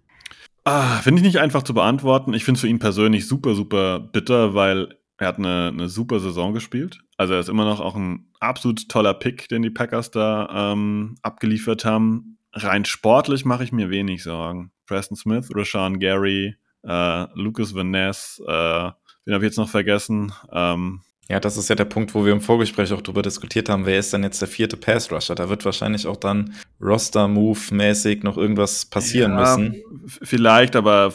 Ah, 0.64 0.98
finde 1.00 1.20
ich 1.20 1.26
nicht 1.26 1.40
einfach 1.40 1.62
zu 1.62 1.74
beantworten. 1.74 2.32
Ich 2.32 2.44
finde 2.44 2.56
es 2.56 2.62
für 2.62 2.68
ihn 2.68 2.78
persönlich 2.78 3.26
super, 3.26 3.54
super 3.54 4.00
bitter, 4.00 4.54
weil 4.54 4.96
er 5.18 5.28
hat 5.28 5.38
eine, 5.38 5.68
eine 5.68 5.88
super 5.88 6.20
Saison 6.20 6.54
gespielt. 6.54 7.00
Also 7.18 7.34
er 7.34 7.40
ist 7.40 7.50
immer 7.50 7.66
noch 7.66 7.80
auch 7.80 7.96
ein 7.96 8.30
absolut 8.40 8.88
toller 8.88 9.14
Pick, 9.14 9.48
den 9.48 9.62
die 9.62 9.70
Packers 9.70 10.10
da 10.10 10.72
ähm, 10.72 11.16
abgeliefert 11.22 11.84
haben. 11.84 12.34
Rein 12.55 12.85
sportlich 12.85 13.44
mache 13.44 13.64
ich 13.64 13.72
mir 13.72 13.90
wenig 13.90 14.22
Sorgen. 14.22 14.70
Preston 14.86 15.16
Smith, 15.16 15.48
Rashawn 15.52 15.98
Gary, 15.98 16.56
äh, 16.82 17.26
Lucas 17.35 17.74
Van 17.74 17.90
Ness, 17.90 18.40
äh, 18.47 18.90
den 19.26 19.35
habe 19.35 19.44
ich 19.44 19.51
jetzt 19.51 19.56
noch 19.56 19.68
vergessen. 19.68 20.32
Ähm, 20.52 21.01
ja, 21.31 21.40
das 21.40 21.56
ist 21.56 21.70
ja 21.70 21.74
der 21.74 21.86
Punkt, 21.86 22.14
wo 22.14 22.26
wir 22.26 22.32
im 22.32 22.43
Vorgespräch 22.43 22.93
auch 22.93 23.01
drüber 23.01 23.22
diskutiert 23.22 23.70
haben, 23.70 23.86
wer 23.86 23.98
ist 23.98 24.12
denn 24.12 24.22
jetzt 24.22 24.43
der 24.43 24.48
vierte 24.48 24.76
Pass-Rusher? 24.76 25.35
Da 25.35 25.48
wird 25.48 25.64
wahrscheinlich 25.64 26.06
auch 26.06 26.18
dann 26.18 26.55
Roster-Move-mäßig 26.82 28.22
noch 28.22 28.36
irgendwas 28.36 28.85
passieren 28.85 29.32
ja, 29.32 29.40
müssen. 29.40 29.82
Vielleicht, 30.06 30.76
aber 30.76 31.14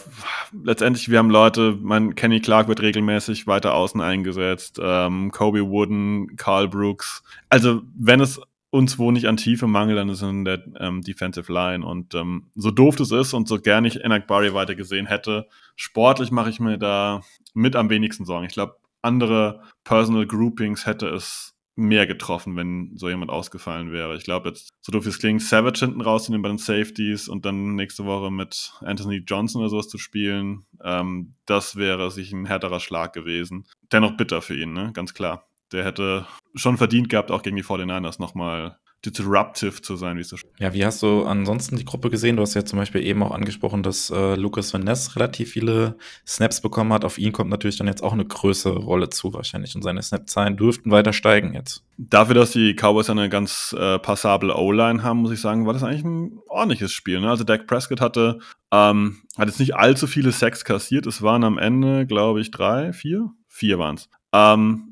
letztendlich, 0.64 1.10
wir 1.10 1.20
haben 1.20 1.30
Leute, 1.30 1.78
mein 1.80 2.16
Kenny 2.16 2.40
Clark 2.40 2.68
wird 2.68 2.82
regelmäßig 2.82 3.46
weiter 3.46 3.76
außen 3.76 4.02
eingesetzt, 4.02 4.80
ähm, 4.82 5.30
Kobe 5.30 5.70
Wooden, 5.70 6.36
Carl 6.38 6.68
Brooks. 6.68 7.22
Also, 7.50 7.84
wenn 7.96 8.20
es 8.20 8.42
uns 8.72 9.00
wo 9.00 9.12
nicht 9.12 9.28
an 9.28 9.38
Tiefe 9.38 9.68
mangelt, 9.68 9.98
dann 9.98 10.10
ist 10.10 10.22
es 10.22 10.30
in 10.30 10.46
der 10.46 10.64
ähm, 10.80 11.02
Defensive 11.02 11.52
Line. 11.52 11.86
Und 11.86 12.14
ähm, 12.14 12.52
so 12.56 12.72
doof 12.72 12.96
das 12.96 13.12
ist 13.12 13.34
und 13.34 13.48
so 13.48 13.60
gern 13.60 13.86
ich 13.86 14.04
Enak 14.04 14.28
Barry 14.28 14.54
weiter 14.54 14.76
gesehen 14.76 15.08
hätte, 15.08 15.48
sportlich 15.76 16.32
mache 16.32 16.50
ich 16.50 16.60
mir 16.60 16.78
da 16.78 17.22
mit 17.54 17.76
am 17.76 17.90
wenigsten 17.90 18.26
Sorgen. 18.26 18.46
Ich 18.46 18.54
glaube, 18.54 18.76
andere 19.02 19.64
Personal 19.84 20.28
Groupings 20.28 20.86
hätte 20.86 21.08
es 21.08 21.56
mehr 21.80 22.06
getroffen, 22.06 22.58
wenn 22.58 22.92
so 22.96 23.10
jemand 23.10 23.32
ausgefallen 23.32 23.92
wäre. 23.92 24.16
Ich 24.18 24.26
glaube 24.26 24.50
jetzt, 24.50 24.70
so 24.82 24.92
doof 24.92 25.06
es 25.06 25.18
klingt, 25.18 25.42
Savage 25.42 25.80
hinten 25.80 26.02
rauszunehmen 26.02 26.42
bei 26.42 26.50
den 26.50 26.58
Safeties 26.58 27.30
und 27.30 27.46
dann 27.46 27.76
nächste 27.76 28.06
Woche 28.06 28.30
mit 28.30 28.74
Anthony 28.82 29.24
Johnson 29.26 29.62
oder 29.62 29.70
sowas 29.70 29.88
zu 29.88 29.98
spielen, 29.98 30.66
ähm, 30.84 31.36
das 31.46 31.78
wäre 31.78 32.12
sich 32.12 32.34
ein 32.34 32.46
härterer 32.46 32.82
Schlag 32.82 33.14
gewesen. 33.14 33.66
Dennoch 33.92 34.18
bitter 34.18 34.42
für 34.42 34.56
ihn, 34.56 34.74
ne? 34.74 34.92
ganz 34.94 35.14
klar. 35.14 35.49
Der 35.72 35.86
hätte 35.86 36.26
schon 36.56 36.78
verdient 36.78 37.10
gehabt, 37.10 37.32
auch 37.32 37.44
gegen 37.44 37.56
die 37.56 37.64
49ers 37.64 38.20
nochmal 38.20 38.78
disruptive 39.06 39.82
zu 39.82 39.96
sein, 39.96 40.18
wie 40.18 40.22
es 40.22 40.30
so 40.30 40.38
Ja, 40.58 40.74
wie 40.74 40.86
hast 40.86 41.02
du 41.02 41.24
ansonsten 41.24 41.78
die 41.78 41.86
Gruppe 41.86 42.10
gesehen? 42.10 42.36
Du 42.36 42.42
hast 42.42 42.54
ja 42.54 42.66
zum 42.66 42.80
Beispiel 42.80 43.06
eben 43.06 43.24
auch 43.24 43.32
angesprochen, 43.32 43.82
dass 43.82 44.10
äh, 44.10 44.36
Lucas 44.36 44.74
Van 44.74 44.84
Ness 44.84 45.16
relativ 45.16 45.52
viele 45.52 45.96
Snaps 46.28 46.60
bekommen 46.62 46.92
hat. 46.92 47.06
Auf 47.06 47.18
ihn 47.18 47.32
kommt 47.32 47.50
natürlich 47.50 47.78
dann 47.78 47.88
jetzt 47.88 48.04
auch 48.04 48.12
eine 48.12 48.26
größere 48.26 48.78
Rolle 48.78 49.10
zu 49.10 49.34
wahrscheinlich 49.34 49.76
und 49.76 49.84
seine 49.84 50.02
Snap-Zahlen 50.02 50.58
dürften 50.58 50.92
weiter 50.92 51.14
steigen 51.14 51.54
jetzt. 51.54 51.84
Dafür, 51.98 52.36
dass 52.36 52.52
die 52.52 52.74
Cowboys 52.74 53.10
eine 53.10 53.30
ganz 53.30 53.74
äh, 53.78 54.00
passable 54.00 54.56
O-Line 54.56 55.02
haben, 55.02 55.20
muss 55.20 55.32
ich 55.32 55.42
sagen, 55.42 55.66
war 55.66 55.74
das 55.74 55.84
eigentlich 55.84 56.04
ein 56.04 56.40
ordentliches 56.48 56.92
Spiel. 56.92 57.22
Ne? 57.22 57.30
Also 57.30 57.46
Dak 57.46 57.68
Prescott 57.68 58.02
hatte, 58.02 58.40
ähm, 58.72 59.22
hat 59.38 59.48
jetzt 59.48 59.60
nicht 59.60 59.76
allzu 59.76 60.08
viele 60.08 60.32
Sacks 60.32 60.66
kassiert. 60.66 61.08
Es 61.08 61.22
waren 61.22 61.46
am 61.46 61.58
Ende, 61.58 62.06
glaube 62.06 62.42
ich, 62.42 62.52
drei, 62.52 62.92
vier? 62.92 63.32
Vier 63.48 63.80
waren 63.80 63.96
es. 63.96 64.10
Ähm, 64.34 64.89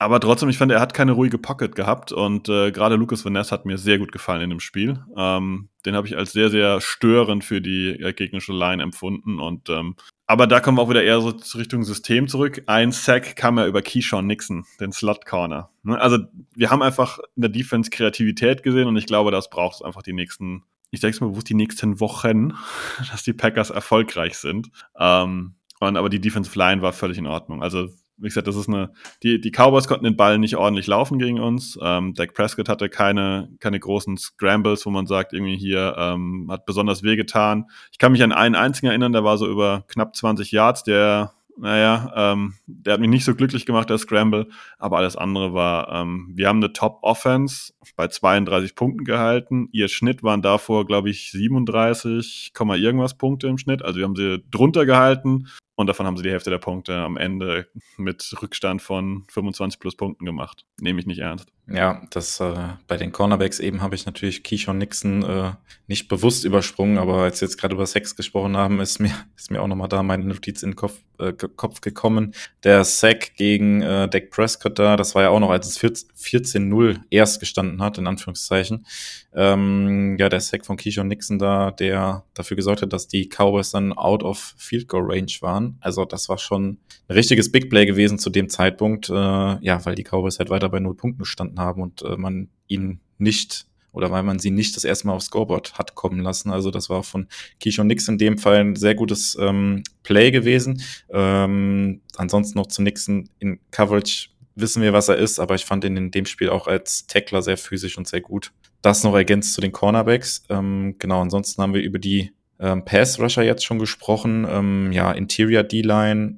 aber 0.00 0.18
trotzdem, 0.18 0.48
ich 0.48 0.56
fand, 0.56 0.72
er 0.72 0.80
hat 0.80 0.94
keine 0.94 1.12
ruhige 1.12 1.36
Pocket 1.36 1.76
gehabt 1.76 2.10
und 2.10 2.48
äh, 2.48 2.72
gerade 2.72 2.96
Lucas 2.96 3.22
Van 3.22 3.34
Ness 3.34 3.52
hat 3.52 3.66
mir 3.66 3.76
sehr 3.76 3.98
gut 3.98 4.12
gefallen 4.12 4.40
in 4.40 4.48
dem 4.48 4.58
Spiel. 4.58 5.04
Ähm, 5.14 5.68
den 5.84 5.94
habe 5.94 6.06
ich 6.06 6.16
als 6.16 6.32
sehr, 6.32 6.48
sehr 6.48 6.80
störend 6.80 7.44
für 7.44 7.60
die 7.60 7.90
äh, 7.90 8.14
gegnerische 8.14 8.54
Line 8.54 8.82
empfunden 8.82 9.38
und 9.38 9.68
ähm, 9.68 9.96
aber 10.26 10.46
da 10.46 10.60
kommen 10.60 10.78
wir 10.78 10.82
auch 10.82 10.88
wieder 10.88 11.02
eher 11.02 11.20
so 11.20 11.34
Richtung 11.58 11.84
System 11.84 12.28
zurück. 12.28 12.62
Ein 12.66 12.92
Sack 12.92 13.36
kam 13.36 13.58
ja 13.58 13.66
über 13.66 13.82
Keyshawn 13.82 14.26
Nixon, 14.26 14.64
den 14.80 14.92
Slot 14.92 15.26
Corner. 15.26 15.70
Ne? 15.82 16.00
Also 16.00 16.18
wir 16.54 16.70
haben 16.70 16.80
einfach 16.80 17.18
in 17.36 17.42
der 17.42 17.50
Defense 17.50 17.90
Kreativität 17.90 18.62
gesehen 18.62 18.88
und 18.88 18.96
ich 18.96 19.06
glaube, 19.06 19.32
das 19.32 19.50
braucht 19.50 19.74
es 19.74 19.82
einfach 19.82 20.02
die 20.02 20.14
nächsten, 20.14 20.62
ich 20.90 21.00
denke 21.00 21.22
mal 21.22 21.30
bewusst 21.32 21.50
die 21.50 21.54
nächsten 21.54 22.00
Wochen, 22.00 22.54
dass 23.10 23.22
die 23.22 23.34
Packers 23.34 23.68
erfolgreich 23.68 24.38
sind. 24.38 24.70
Ähm, 24.98 25.56
und, 25.78 25.96
aber 25.98 26.08
die 26.08 26.20
Defensive 26.22 26.58
Line 26.58 26.80
war 26.80 26.94
völlig 26.94 27.18
in 27.18 27.26
Ordnung. 27.26 27.62
Also 27.62 27.88
wie 28.20 28.28
gesagt, 28.28 28.46
das 28.46 28.56
ist 28.56 28.68
eine, 28.68 28.92
die, 29.22 29.40
die 29.40 29.50
Cowboys 29.50 29.88
konnten 29.88 30.04
den 30.04 30.16
Ball 30.16 30.38
nicht 30.38 30.56
ordentlich 30.56 30.86
laufen 30.86 31.18
gegen 31.18 31.40
uns. 31.40 31.78
Ähm, 31.82 32.14
Dak 32.14 32.34
Prescott 32.34 32.68
hatte 32.68 32.88
keine, 32.88 33.50
keine 33.60 33.80
großen 33.80 34.16
Scrambles, 34.18 34.84
wo 34.86 34.90
man 34.90 35.06
sagt, 35.06 35.32
irgendwie 35.32 35.56
hier 35.56 35.94
ähm, 35.98 36.48
hat 36.50 36.66
besonders 36.66 37.02
wehgetan. 37.02 37.66
Ich 37.92 37.98
kann 37.98 38.12
mich 38.12 38.22
an 38.22 38.32
einen 38.32 38.54
einzigen 38.54 38.88
erinnern, 38.88 39.12
der 39.12 39.24
war 39.24 39.38
so 39.38 39.48
über 39.48 39.84
knapp 39.88 40.14
20 40.14 40.52
Yards, 40.52 40.82
der 40.84 41.32
naja, 41.60 42.10
ähm, 42.16 42.54
der 42.66 42.94
hat 42.94 43.00
mich 43.00 43.10
nicht 43.10 43.24
so 43.24 43.34
glücklich 43.34 43.66
gemacht, 43.66 43.90
der 43.90 43.98
Scramble, 43.98 44.48
aber 44.78 44.96
alles 44.96 45.16
andere 45.16 45.52
war, 45.52 45.92
ähm, 45.92 46.30
wir 46.34 46.48
haben 46.48 46.56
eine 46.56 46.72
Top-Offense 46.72 47.74
bei 47.96 48.08
32 48.08 48.74
Punkten 48.74 49.04
gehalten. 49.04 49.68
Ihr 49.70 49.88
Schnitt 49.88 50.22
waren 50.22 50.40
davor, 50.40 50.86
glaube 50.86 51.10
ich, 51.10 51.30
37, 51.32 52.52
irgendwas 52.58 53.18
Punkte 53.18 53.48
im 53.48 53.58
Schnitt. 53.58 53.82
Also 53.82 53.98
wir 53.98 54.06
haben 54.06 54.16
sie 54.16 54.42
drunter 54.50 54.86
gehalten 54.86 55.48
und 55.80 55.86
davon 55.86 56.04
haben 56.04 56.18
sie 56.18 56.22
die 56.22 56.30
Hälfte 56.30 56.50
der 56.50 56.58
Punkte 56.58 56.94
am 56.94 57.16
Ende 57.16 57.66
mit 57.96 58.34
Rückstand 58.42 58.82
von 58.82 59.24
25 59.30 59.80
plus 59.80 59.96
Punkten 59.96 60.26
gemacht. 60.26 60.66
Nehme 60.78 61.00
ich 61.00 61.06
nicht 61.06 61.20
ernst. 61.20 61.50
Ja, 61.68 62.02
das 62.10 62.40
äh, 62.40 62.54
bei 62.88 62.96
den 62.96 63.12
Cornerbacks 63.12 63.60
eben 63.60 63.80
habe 63.80 63.94
ich 63.94 64.04
natürlich 64.04 64.42
Keyshawn 64.42 64.78
Nixon 64.78 65.22
äh, 65.22 65.52
nicht 65.86 66.08
bewusst 66.08 66.44
übersprungen, 66.44 66.98
aber 66.98 67.18
als 67.18 67.40
wir 67.40 67.48
jetzt 67.48 67.58
gerade 67.58 67.74
über 67.74 67.86
Sex 67.86 68.16
gesprochen 68.16 68.56
haben, 68.56 68.80
ist 68.80 68.98
mir, 68.98 69.12
ist 69.36 69.50
mir 69.50 69.60
auch 69.60 69.68
nochmal 69.68 69.88
da 69.88 70.02
meine 70.02 70.24
Notiz 70.24 70.62
in 70.62 70.70
den 70.70 70.76
Kopf, 70.76 70.98
äh, 71.18 71.32
Kopf 71.32 71.80
gekommen. 71.80 72.32
Der 72.64 72.84
Sack 72.84 73.34
gegen 73.36 73.82
äh, 73.82 74.08
Dak 74.08 74.30
Prescott 74.30 74.78
da, 74.78 74.96
das 74.96 75.14
war 75.14 75.22
ja 75.22 75.30
auch 75.30 75.40
noch, 75.40 75.50
als 75.50 75.66
es 75.66 75.80
14-0 75.80 77.00
erst 77.10 77.40
gestanden 77.40 77.82
hat, 77.82 77.98
in 77.98 78.06
Anführungszeichen. 78.06 78.86
Ähm, 79.32 80.16
ja, 80.18 80.28
der 80.28 80.40
Sack 80.40 80.66
von 80.66 80.76
Keyshawn 80.76 81.08
Nixon 81.08 81.38
da, 81.38 81.70
der 81.70 82.24
dafür 82.34 82.56
gesorgt 82.56 82.82
hat, 82.82 82.92
dass 82.92 83.06
die 83.06 83.28
Cowboys 83.28 83.70
dann 83.70 83.92
out 83.92 84.22
of 84.22 84.54
Field 84.56 84.88
Goal 84.88 85.04
Range 85.06 85.32
waren. 85.40 85.76
Also 85.80 86.04
das 86.04 86.28
war 86.28 86.38
schon 86.38 86.78
ein 87.08 87.14
richtiges 87.14 87.50
Big 87.50 87.68
Play 87.68 87.86
gewesen 87.86 88.18
zu 88.18 88.30
dem 88.30 88.48
Zeitpunkt, 88.48 89.08
äh, 89.08 89.12
ja, 89.12 89.84
weil 89.84 89.96
die 89.96 90.04
Cowboys 90.04 90.38
halt 90.38 90.50
weiter 90.50 90.68
bei 90.68 90.78
null 90.78 90.94
Punkten 90.94 91.24
standen 91.24 91.49
haben 91.58 91.82
und 91.82 92.02
äh, 92.02 92.16
man 92.16 92.48
ihn 92.68 93.00
nicht 93.18 93.66
oder 93.92 94.10
weil 94.10 94.22
man 94.22 94.38
sie 94.38 94.50
nicht 94.50 94.76
das 94.76 94.84
erste 94.84 95.06
Mal 95.06 95.14
aufs 95.14 95.26
Scoreboard 95.26 95.74
hat 95.74 95.94
kommen 95.94 96.20
lassen. 96.20 96.50
Also 96.50 96.70
das 96.70 96.88
war 96.90 97.02
von 97.02 97.26
Keyshawn 97.62 97.86
Nix 97.86 98.06
in 98.08 98.18
dem 98.18 98.38
Fall 98.38 98.58
ein 98.58 98.76
sehr 98.76 98.94
gutes 98.94 99.36
ähm, 99.40 99.82
Play 100.02 100.30
gewesen. 100.30 100.82
Ähm, 101.10 102.00
ansonsten 102.16 102.58
noch 102.58 102.68
zu 102.68 102.82
Nixon 102.82 103.28
in 103.38 103.58
Coverage 103.70 104.28
wissen 104.54 104.82
wir, 104.82 104.92
was 104.92 105.08
er 105.08 105.16
ist, 105.16 105.38
aber 105.38 105.54
ich 105.54 105.64
fand 105.64 105.84
ihn 105.84 105.96
in 105.96 106.10
dem 106.10 106.26
Spiel 106.26 106.50
auch 106.50 106.66
als 106.66 107.06
Tackler 107.06 107.42
sehr 107.42 107.56
physisch 107.56 107.98
und 107.98 108.06
sehr 108.06 108.20
gut. 108.20 108.52
Das 108.82 109.04
noch 109.04 109.14
ergänzt 109.14 109.54
zu 109.54 109.60
den 109.60 109.72
Cornerbacks. 109.72 110.44
Ähm, 110.48 110.96
genau, 110.98 111.20
ansonsten 111.20 111.62
haben 111.62 111.74
wir 111.74 111.82
über 111.82 111.98
die 111.98 112.32
ähm, 112.58 112.84
Pass-Rusher 112.84 113.42
jetzt 113.42 113.64
schon 113.64 113.78
gesprochen. 113.78 114.46
Ähm, 114.48 114.92
ja, 114.92 115.12
Interior 115.12 115.62
D-Line, 115.62 116.36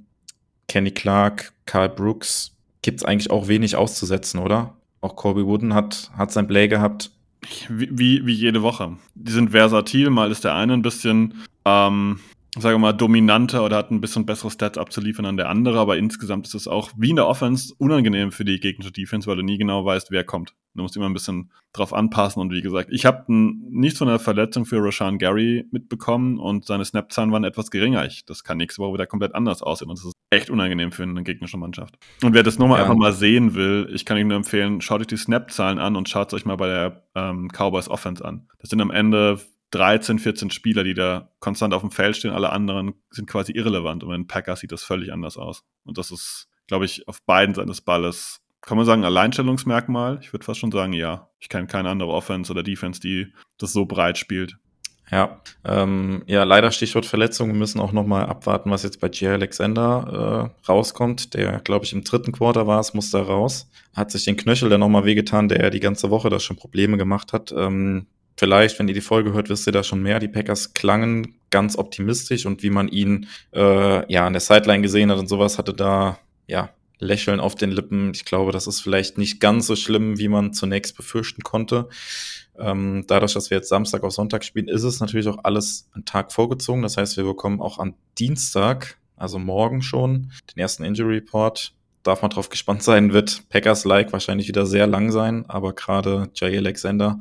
Kenny 0.69 0.91
Clark, 0.91 1.53
Carl 1.67 1.89
Brooks, 1.89 2.57
gibt's 2.83 3.05
eigentlich 3.05 3.31
auch 3.31 3.49
wenig 3.49 3.77
auszusetzen, 3.77 4.41
oder? 4.41 4.77
Auch 5.03 5.17
Colby 5.17 5.45
Wooden 5.45 5.75
hat, 5.75 6.11
hat 6.17 6.33
sein 6.33 6.47
Play 6.47 6.69
gehabt. 6.69 7.11
Wie, 7.69 7.89
wie, 7.91 8.25
wie 8.25 8.33
jede 8.33 8.63
Woche. 8.63 8.97
Die 9.15 9.33
sind 9.33 9.51
versatil, 9.51 10.11
mal 10.11 10.31
ist 10.31 10.45
der 10.45 10.55
eine 10.55 10.75
ein 10.75 10.83
bisschen 10.83 11.35
ähm, 11.65 12.21
sage 12.59 12.79
mal, 12.79 12.93
dominanter 12.93 13.65
oder 13.65 13.77
hat 13.77 13.91
ein 13.91 14.03
bisschen 14.03 14.27
bessere 14.27 14.51
Stats 14.51 14.77
abzuliefern 14.77 15.25
an 15.25 15.39
der 15.39 15.49
andere, 15.49 15.79
aber 15.79 15.97
insgesamt 15.97 16.47
ist 16.47 16.55
es 16.55 16.69
auch 16.69 16.91
wie 16.97 17.11
in 17.11 17.17
der 17.17 17.27
Offense 17.27 17.75
unangenehm 17.79 18.31
für 18.31 18.45
die 18.45 18.61
gegnerische 18.61 18.93
Defense, 18.93 19.27
weil 19.27 19.37
du 19.37 19.43
nie 19.43 19.57
genau 19.57 19.85
weißt, 19.85 20.11
wer 20.11 20.23
kommt. 20.23 20.55
Du 20.75 20.83
musst 20.83 20.97
immer 20.97 21.09
ein 21.09 21.15
bisschen 21.15 21.51
drauf 21.73 21.95
anpassen 21.95 22.41
und 22.43 22.53
wie 22.53 22.61
gesagt, 22.61 22.91
ich 22.93 23.07
habe 23.07 23.25
nichts 23.29 23.99
von 23.99 24.09
der 24.09 24.19
Verletzung 24.19 24.67
für 24.67 24.85
Rashan 24.85 25.19
Gary 25.19 25.67
mitbekommen 25.71 26.39
und 26.39 26.67
seine 26.67 26.85
Snap-Zahlen 26.85 27.33
waren 27.33 27.45
etwas 27.45 27.71
geringer. 27.71 28.05
Ich, 28.05 28.27
das 28.27 28.45
kann 28.45 28.59
nächste 28.59 28.83
Woche 28.83 28.95
wieder 28.95 29.07
komplett 29.07 29.35
anders 29.35 29.63
aussehen 29.63 29.89
und 29.89 29.99
das 29.99 30.05
ist 30.05 30.17
echt 30.31 30.51
unangenehm 30.51 30.93
für 30.93 31.05
eine 31.05 31.23
gegnerische 31.23 31.57
Mannschaft. 31.57 31.99
Und 32.23 32.35
wer 32.35 32.43
das 32.43 32.59
nochmal 32.59 32.79
ja. 32.79 32.85
einfach 32.85 32.97
mal 32.97 33.13
sehen 33.13 33.55
will, 33.55 33.91
ich 33.95 34.05
kann 34.05 34.19
Ihnen 34.19 34.29
nur 34.29 34.37
empfehlen, 34.37 34.83
schaut 34.83 35.01
euch 35.01 35.07
die 35.07 35.17
Snap-Zahlen 35.17 35.79
an 35.79 35.97
und 35.97 36.11
schaut 36.11 36.29
es 36.29 36.35
euch 36.35 36.45
mal 36.45 36.57
bei 36.57 36.67
der 36.67 37.03
ähm, 37.15 37.49
Cowboys 37.49 37.89
Offense 37.89 38.23
an. 38.23 38.49
Das 38.59 38.69
sind 38.69 38.81
am 38.81 38.91
Ende 38.91 39.41
13, 39.73 40.19
14 40.19 40.51
Spieler, 40.51 40.85
die 40.85 40.95
da 40.95 41.31
konstant 41.41 41.75
auf 41.75 41.83
dem 41.83 41.91
Feld 41.91 42.17
stehen, 42.17 42.31
alle 42.31 42.51
anderen 42.51 42.95
sind 43.11 43.29
quasi 43.29 43.53
irrelevant. 43.53 44.03
Und 44.03 44.11
bei 44.11 44.17
den 44.17 44.27
Packers 44.27 44.61
sieht 44.61 44.73
das 44.73 44.85
völlig 44.85 45.13
anders 45.13 45.37
aus. 45.37 45.65
Und 45.85 45.99
das 45.99 46.11
ist, 46.11 46.49
glaube 46.67 46.85
ich, 46.85 47.09
auf 47.09 47.23
beiden 47.23 47.55
Seiten 47.55 47.69
des 47.69 47.81
Balles, 47.81 48.43
kann 48.61 48.77
man 48.77 48.87
sagen, 48.87 49.05
Alleinstellungsmerkmal? 49.05 50.21
Ich 50.23 50.33
würde 50.33 50.45
fast 50.45 50.61
schon 50.61 50.71
sagen, 50.71 50.93
ja. 50.93 51.29
Ich 51.41 51.49
kenne 51.49 51.67
keine 51.67 51.91
andere 51.91 52.11
Offense 52.11 52.53
oder 52.53 52.63
Defense, 52.63 53.01
die 53.01 53.33
das 53.59 53.73
so 53.73 53.87
breit 53.87 54.19
spielt. 54.19 54.57
Ja, 55.11 55.43
ähm, 55.65 56.23
ja, 56.27 56.45
leider 56.45 56.71
Stichwort 56.71 57.05
Verletzungen. 57.05 57.53
Wir 57.53 57.59
müssen 57.59 57.81
auch 57.81 57.93
nochmal 57.93 58.27
abwarten, 58.27 58.71
was 58.71 58.83
jetzt 58.83 59.01
bei 59.01 59.09
J. 59.09 59.33
Alexander 59.33 60.53
äh, 60.65 60.71
rauskommt. 60.71 61.35
Der, 61.35 61.61
glaube 61.61 61.85
ich, 61.85 61.93
im 61.93 62.05
dritten 62.05 62.33
Quarter 62.33 62.67
war 62.67 62.81
es, 62.81 62.95
musste 62.95 63.19
raus. 63.19 63.69
Hat 63.95 64.11
sich 64.11 64.25
den 64.25 64.37
Knöchel 64.37 64.71
dann 64.71 64.81
nochmal 64.81 65.05
wehgetan, 65.05 65.49
der 65.49 65.61
ja 65.61 65.71
die 65.71 65.81
ganze 65.81 66.11
Woche 66.11 66.31
das 66.31 66.45
schon 66.45 66.57
Probleme 66.57 66.97
gemacht 66.97 67.33
hat. 67.33 67.53
Ähm, 67.55 68.07
vielleicht, 68.37 68.79
wenn 68.79 68.89
ihr 68.89 68.95
die 68.95 69.01
Folge 69.01 69.33
hört, 69.33 69.49
wisst 69.49 69.67
ihr 69.67 69.73
da 69.73 69.83
schon 69.83 70.03
mehr. 70.03 70.19
Die 70.19 70.29
Packers 70.29 70.75
klangen 70.75 71.35
ganz 71.51 71.77
optimistisch 71.77 72.47
und 72.47 72.63
wie 72.63 72.71
man 72.71 72.89
ihn 72.89 73.29
äh, 73.55 74.13
ja 74.13 74.27
an 74.27 74.33
der 74.33 74.41
Sideline 74.41 74.83
gesehen 74.83 75.11
hat 75.11 75.19
und 75.19 75.29
sowas, 75.29 75.59
hatte 75.59 75.75
da 75.75 76.19
ja 76.47 76.71
Lächeln 76.99 77.41
auf 77.41 77.55
den 77.55 77.71
Lippen. 77.71 78.13
Ich 78.15 78.25
glaube, 78.25 78.53
das 78.53 78.67
ist 78.67 78.81
vielleicht 78.81 79.19
nicht 79.19 79.41
ganz 79.41 79.67
so 79.67 79.77
schlimm, 79.77 80.19
wie 80.19 80.29
man 80.29 80.53
zunächst 80.53 80.97
befürchten 80.97 81.43
konnte. 81.43 81.89
Ähm, 82.59 83.05
dadurch, 83.09 83.35
dass 83.35 83.51
wir 83.51 83.59
jetzt 83.59 83.69
Samstag 83.69 84.05
auf 84.05 84.13
Sonntag 84.13 84.45
spielen, 84.45 84.69
ist 84.69 84.85
es 84.85 85.01
natürlich 85.01 85.27
auch 85.29 85.39
alles 85.43 85.89
einen 85.95 86.05
Tag 86.05 86.33
vorgezogen. 86.33 86.83
Das 86.83 86.97
heißt, 86.97 87.17
wir 87.17 87.25
bekommen 87.25 87.61
auch 87.61 87.79
am 87.79 87.95
Dienstag, 88.19 88.99
also 89.17 89.39
morgen 89.39 89.83
schon, 89.83 90.31
den 90.55 90.61
ersten 90.61 90.85
Injury 90.85 91.17
Report. 91.17 91.73
Darf 92.03 92.23
man 92.23 92.31
drauf 92.31 92.49
gespannt 92.49 92.83
sein, 92.83 93.13
wird 93.13 93.49
Packers-like 93.49 94.13
wahrscheinlich 94.13 94.49
wieder 94.49 94.67
sehr 94.67 94.87
lang 94.87 95.13
sein, 95.13 95.45
aber 95.49 95.73
gerade 95.73 96.31
Jay 96.35 96.57
Alexander 96.57 97.21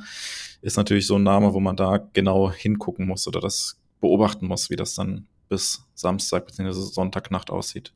ist 0.62 0.78
natürlich 0.78 1.08
so 1.08 1.16
ein 1.16 1.24
Name, 1.24 1.54
wo 1.54 1.60
man 1.60 1.76
da 1.76 1.98
genau 2.14 2.52
hingucken 2.52 3.08
muss 3.08 3.28
oder 3.28 3.40
das 3.40 3.80
beobachten 4.00 4.48
muss, 4.48 4.70
wie 4.70 4.76
das 4.76 4.96
dann 4.96 5.28
bis 5.50 5.86
Samstag 5.94 6.48
bzw. 6.48 6.72
Sonntagnacht 6.72 7.52
aussieht. 7.52 7.94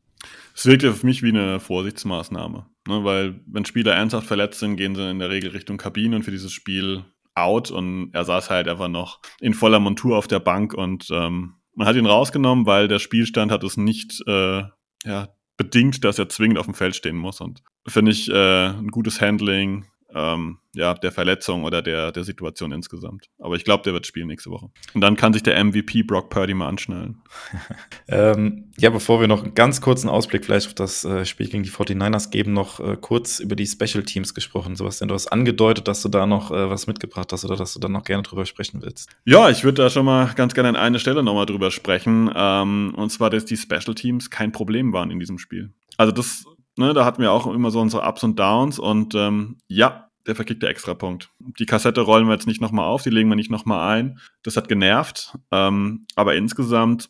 Es 0.53 0.65
wirkt 0.65 0.83
für 0.83 1.05
mich 1.05 1.23
wie 1.23 1.29
eine 1.29 1.59
Vorsichtsmaßnahme, 1.59 2.65
ne? 2.87 3.03
weil 3.03 3.39
wenn 3.47 3.65
Spieler 3.65 3.93
ernsthaft 3.93 4.27
verletzt 4.27 4.59
sind, 4.59 4.75
gehen 4.75 4.95
sie 4.95 5.09
in 5.09 5.19
der 5.19 5.29
Regel 5.29 5.51
Richtung 5.51 5.77
Kabine 5.77 6.15
und 6.15 6.23
für 6.23 6.31
dieses 6.31 6.51
Spiel 6.51 7.05
out 7.35 7.69
und 7.69 8.11
er 8.13 8.25
saß 8.25 8.49
halt 8.49 8.67
einfach 8.67 8.87
noch 8.87 9.19
in 9.39 9.53
voller 9.53 9.79
Montur 9.79 10.17
auf 10.17 10.27
der 10.27 10.39
Bank 10.39 10.73
und 10.73 11.09
ähm, 11.11 11.55
man 11.75 11.87
hat 11.87 11.95
ihn 11.95 12.05
rausgenommen, 12.05 12.65
weil 12.65 12.87
der 12.87 12.99
Spielstand 12.99 13.51
hat 13.51 13.63
es 13.63 13.75
nicht 13.77 14.23
äh, 14.27 14.63
ja, 15.03 15.27
bedingt, 15.57 16.03
dass 16.03 16.19
er 16.19 16.29
zwingend 16.29 16.57
auf 16.57 16.65
dem 16.65 16.73
Feld 16.73 16.95
stehen 16.95 17.17
muss. 17.17 17.41
Und 17.41 17.63
finde 17.87 18.11
ich 18.11 18.29
äh, 18.29 18.67
ein 18.67 18.89
gutes 18.89 19.21
Handling, 19.21 19.85
ähm, 20.15 20.59
ja, 20.73 20.93
der 20.93 21.11
Verletzung 21.11 21.63
oder 21.65 21.81
der, 21.81 22.11
der 22.11 22.23
Situation 22.23 22.71
insgesamt. 22.71 23.29
Aber 23.39 23.55
ich 23.55 23.65
glaube, 23.65 23.83
der 23.83 23.93
wird 23.93 24.07
spielen 24.07 24.27
nächste 24.27 24.49
Woche. 24.49 24.69
Und 24.93 25.01
dann 25.01 25.17
kann 25.17 25.33
sich 25.33 25.43
der 25.43 25.61
MVP 25.63 26.03
Brock 26.03 26.29
Purdy 26.29 26.53
mal 26.53 26.67
anschnallen. 26.67 27.21
ähm, 28.07 28.71
ja, 28.77 28.89
bevor 28.89 29.19
wir 29.19 29.27
noch 29.27 29.43
einen 29.43 29.55
ganz 29.55 29.81
kurzen 29.81 30.09
Ausblick 30.09 30.45
vielleicht 30.45 30.67
auf 30.67 30.73
das 30.73 31.03
äh, 31.03 31.25
Spiel 31.25 31.49
gegen 31.49 31.63
die 31.63 31.69
49ers 31.69 32.29
geben, 32.29 32.53
noch 32.53 32.79
äh, 32.79 32.97
kurz 32.99 33.39
über 33.39 33.55
die 33.55 33.67
Special 33.67 34.03
Teams 34.03 34.33
gesprochen. 34.33 34.75
Sebastian, 34.75 35.09
du 35.09 35.15
hast 35.15 35.27
angedeutet, 35.27 35.87
dass 35.87 36.01
du 36.01 36.09
da 36.09 36.25
noch 36.25 36.51
äh, 36.51 36.69
was 36.69 36.87
mitgebracht 36.87 37.31
hast 37.33 37.43
oder 37.43 37.57
dass 37.57 37.73
du 37.73 37.79
da 37.79 37.89
noch 37.89 38.03
gerne 38.03 38.23
drüber 38.23 38.45
sprechen 38.45 38.81
willst. 38.81 39.09
Ja, 39.25 39.49
ich 39.49 39.63
würde 39.65 39.83
da 39.83 39.89
schon 39.89 40.05
mal 40.05 40.33
ganz 40.35 40.53
gerne 40.53 40.69
an 40.69 40.75
eine 40.77 40.99
Stelle 40.99 41.23
nochmal 41.23 41.45
drüber 41.45 41.71
sprechen. 41.71 42.31
Ähm, 42.33 42.93
und 42.95 43.09
zwar, 43.09 43.29
dass 43.29 43.43
die 43.45 43.57
Special 43.57 43.95
Teams 43.95 44.29
kein 44.29 44.53
Problem 44.53 44.93
waren 44.93 45.11
in 45.11 45.19
diesem 45.19 45.39
Spiel. 45.39 45.73
Also 45.97 46.11
das 46.11 46.45
Ne, 46.77 46.93
da 46.93 47.05
hatten 47.05 47.21
wir 47.21 47.31
auch 47.31 47.47
immer 47.47 47.71
so 47.71 47.79
unsere 47.79 48.05
Ups 48.05 48.23
und 48.23 48.37
Downs 48.37 48.79
und 48.79 49.15
ähm, 49.15 49.57
ja, 49.67 50.09
der 50.27 50.35
verkickte 50.35 50.67
Extrapunkt. 50.67 51.29
Die 51.39 51.65
Kassette 51.65 52.01
rollen 52.01 52.27
wir 52.27 52.33
jetzt 52.33 52.47
nicht 52.47 52.61
nochmal 52.61 52.85
auf, 52.85 53.03
die 53.03 53.09
legen 53.09 53.29
wir 53.29 53.35
nicht 53.35 53.51
nochmal 53.51 53.97
ein. 53.97 54.19
Das 54.43 54.57
hat 54.57 54.67
genervt. 54.67 55.37
Ähm, 55.51 56.05
aber 56.15 56.35
insgesamt 56.35 57.09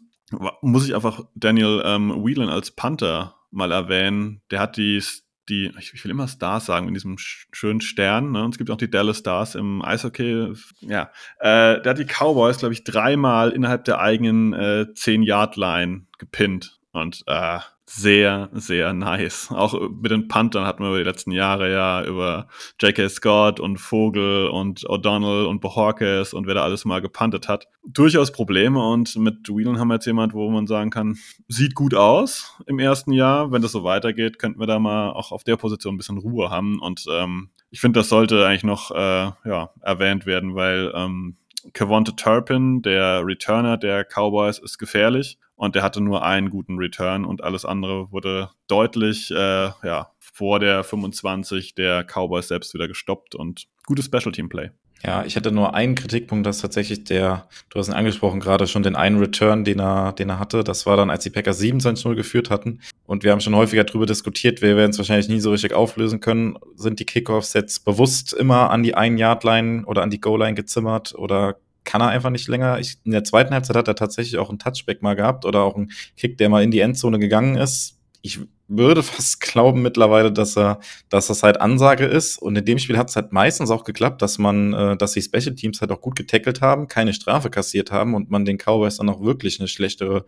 muss 0.62 0.86
ich 0.86 0.96
einfach 0.96 1.24
Daniel 1.36 1.82
ähm, 1.86 2.24
Whelan 2.24 2.50
als 2.50 2.72
Panther 2.72 3.36
mal 3.52 3.72
erwähnen. 3.72 4.42
Der 4.52 4.60
hat 4.60 4.78
die, 4.78 5.02
die, 5.50 5.72
ich 5.80 6.04
will 6.04 6.12
immer 6.12 6.28
Stars 6.28 6.66
sagen, 6.66 6.88
in 6.88 6.94
diesem 6.94 7.16
schönen 7.18 7.82
Stern. 7.82 8.32
Ne? 8.32 8.44
Und 8.44 8.54
es 8.54 8.58
gibt 8.58 8.70
auch 8.70 8.78
die 8.78 8.90
Dallas 8.90 9.20
Stars 9.20 9.56
im 9.56 9.82
Eishockey. 9.82 10.54
Ja, 10.82 11.12
äh, 11.40 11.82
der 11.82 11.92
hat 11.92 12.00
die 12.00 12.06
Cowboys, 12.06 12.58
glaube 12.58 12.74
ich, 12.74 12.84
dreimal 12.84 13.52
innerhalb 13.52 13.86
der 13.86 14.00
eigenen 14.00 14.54
äh, 14.54 14.88
10-Yard-Line 14.94 16.08
gepinnt. 16.18 16.80
Und 16.92 17.24
äh, 17.28 17.60
sehr, 17.88 18.50
sehr 18.54 18.94
nice. 18.94 19.52
Auch 19.52 19.80
mit 19.92 20.12
den 20.12 20.28
Panthern 20.28 20.66
hatten 20.66 20.84
wir 20.84 20.90
über 20.90 20.98
die 20.98 21.04
letzten 21.04 21.32
Jahre 21.32 21.72
ja 21.72 22.04
über 22.04 22.48
J.K. 22.82 23.10
Scott 23.10 23.60
und 23.60 23.78
Vogel 23.78 24.48
und 24.48 24.82
O'Donnell 24.90 25.46
und 25.46 25.62
Bohorkes 25.62 26.34
und 26.34 26.48
wer 26.48 26.56
da 26.56 26.64
alles 26.64 26.86
mal 26.86 27.02
gepantet 27.02 27.48
hat. 27.48 27.68
Durchaus 27.88 28.32
Probleme 28.32 28.84
und 28.84 29.16
mit 29.18 29.48
Whelan 29.50 29.80
haben 29.80 29.90
wir 29.90 29.96
jetzt 29.96 30.08
jemand, 30.08 30.34
wo 30.34 30.50
man 30.50 30.66
sagen 30.66 30.90
kann, 30.90 31.18
sieht 31.48 31.76
gut 31.76 31.94
aus 31.94 32.60
im 32.66 32.80
ersten 32.80 33.12
Jahr. 33.12 33.52
Wenn 33.52 33.62
das 33.62 33.72
so 33.72 33.84
weitergeht, 33.84 34.40
könnten 34.40 34.60
wir 34.60 34.68
da 34.68 34.80
mal 34.80 35.12
auch 35.12 35.32
auf 35.32 35.44
der 35.44 35.58
Position 35.58 35.94
ein 35.94 35.98
bisschen 35.98 36.18
Ruhe 36.18 36.50
haben 36.50 36.80
und 36.80 37.06
ähm, 37.10 37.50
ich 37.70 37.82
finde, 37.82 38.00
das 38.00 38.10
sollte 38.10 38.48
eigentlich 38.48 38.64
noch 38.64 38.92
äh, 38.92 39.32
ja, 39.46 39.70
erwähnt 39.82 40.26
werden, 40.26 40.56
weil 40.56 40.92
ähm, 40.96 41.38
Kevonte 41.74 42.16
Turpin, 42.16 42.82
der 42.82 43.26
Returner 43.26 43.78
der 43.78 44.06
Cowboys, 44.06 44.60
ist 44.60 44.78
gefährlich 44.78 45.38
und 45.56 45.76
der 45.76 45.84
hatte 45.84 46.02
nur 46.02 46.24
einen 46.24 46.50
guten 46.50 46.78
Return 46.78 47.26
und 47.26 47.44
alles 47.44 47.66
andere 47.66 48.12
wurde 48.12 48.50
deutlich 48.68 49.32
äh, 49.32 49.36
ja, 49.84 50.12
vor 50.20 50.60
der 50.60 50.84
25 50.84 51.76
der 51.76 52.04
Cowboys 52.04 52.48
selbst 52.48 52.74
wieder 52.74 52.88
gestoppt 52.88 53.36
und 53.36 53.68
gutes 53.86 54.06
Special 54.06 54.32
Team 54.32 54.50
Play. 54.50 54.72
Ja, 55.04 55.24
ich 55.24 55.36
hätte 55.36 55.52
nur 55.52 55.76
einen 55.76 55.94
Kritikpunkt, 55.94 56.48
dass 56.48 56.60
tatsächlich 56.60 57.04
der, 57.04 57.48
du 57.70 57.78
hast 57.80 57.90
ihn 57.90 57.94
angesprochen, 57.94 58.40
gerade 58.40 58.66
schon 58.66 58.82
den 58.82 58.96
einen 58.96 59.20
Return, 59.20 59.64
den 59.64 59.80
er, 59.80 60.14
den 60.14 60.30
er 60.30 60.40
hatte. 60.40 60.64
Das 60.64 60.86
war 60.88 60.98
dann, 60.98 61.12
als 61.12 61.24
die 61.24 61.30
Packers 61.30 61.62
27-0 61.62 62.16
geführt 62.16 62.50
hatten. 62.50 62.80
Und 63.06 63.24
wir 63.24 63.32
haben 63.32 63.42
schon 63.42 63.56
häufiger 63.56 63.84
darüber 63.84 64.08
diskutiert, 64.08 64.64
wir 64.64 64.76
werden 64.76 64.92
es 64.92 64.98
wahrscheinlich 64.98 65.28
nie 65.28 65.42
so 65.42 65.52
richtig 65.52 65.74
auflösen 65.74 66.22
können. 66.22 66.58
Sind 66.76 67.00
die 67.00 67.06
Kickoffs 67.06 67.54
jetzt 67.54 67.86
bewusst 67.86 68.34
immer 68.34 68.72
an 68.72 68.82
die 68.82 68.96
Ein-Yard-Line 68.96 69.86
oder 69.86 70.02
an 70.02 70.10
die 70.10 70.22
Goal-Line 70.22 70.56
gezimmert 70.56 71.14
oder 71.14 71.58
kann 71.86 72.02
er 72.02 72.10
einfach 72.10 72.30
nicht 72.30 72.48
länger. 72.48 72.80
Ich, 72.80 72.98
in 73.06 73.12
der 73.12 73.24
zweiten 73.24 73.54
Halbzeit 73.54 73.78
hat 73.78 73.88
er 73.88 73.96
tatsächlich 73.96 74.38
auch 74.38 74.50
einen 74.50 74.60
Touchback 74.60 75.02
mal 75.02 75.16
gehabt 75.16 75.46
oder 75.46 75.62
auch 75.62 75.76
einen 75.76 75.92
Kick, 76.18 76.38
der 76.38 76.50
mal 76.50 76.64
in 76.64 76.72
die 76.72 76.80
Endzone 76.80 77.20
gegangen 77.20 77.56
ist. 77.56 77.98
Ich 78.22 78.40
würde 78.68 79.04
fast 79.04 79.40
glauben 79.40 79.82
mittlerweile, 79.82 80.32
dass 80.32 80.58
er, 80.58 80.80
dass 81.10 81.28
das 81.28 81.44
halt 81.44 81.62
Ansage 81.62 82.06
ist. 82.06 82.38
Und 82.38 82.58
in 82.58 82.66
dem 82.66 82.80
Spiel 82.80 82.98
hat 82.98 83.10
es 83.10 83.16
halt 83.16 83.32
meistens 83.32 83.70
auch 83.70 83.84
geklappt, 83.84 84.22
dass 84.22 84.38
man, 84.38 84.74
äh, 84.74 84.98
dass 84.98 85.14
die 85.14 85.22
Special 85.22 85.56
Teams 85.56 85.82
halt 85.82 85.92
auch 85.92 86.02
gut 86.02 86.16
getackelt 86.16 86.62
haben, 86.62 86.88
keine 86.88 87.14
Strafe 87.14 87.50
kassiert 87.50 87.92
haben 87.92 88.16
und 88.16 88.30
man 88.32 88.46
den 88.46 88.58
Cowboys 88.58 88.98
dann 88.98 89.10
auch 89.10 89.22
wirklich 89.22 89.60
eine 89.60 89.68
schlechtere 89.68 90.26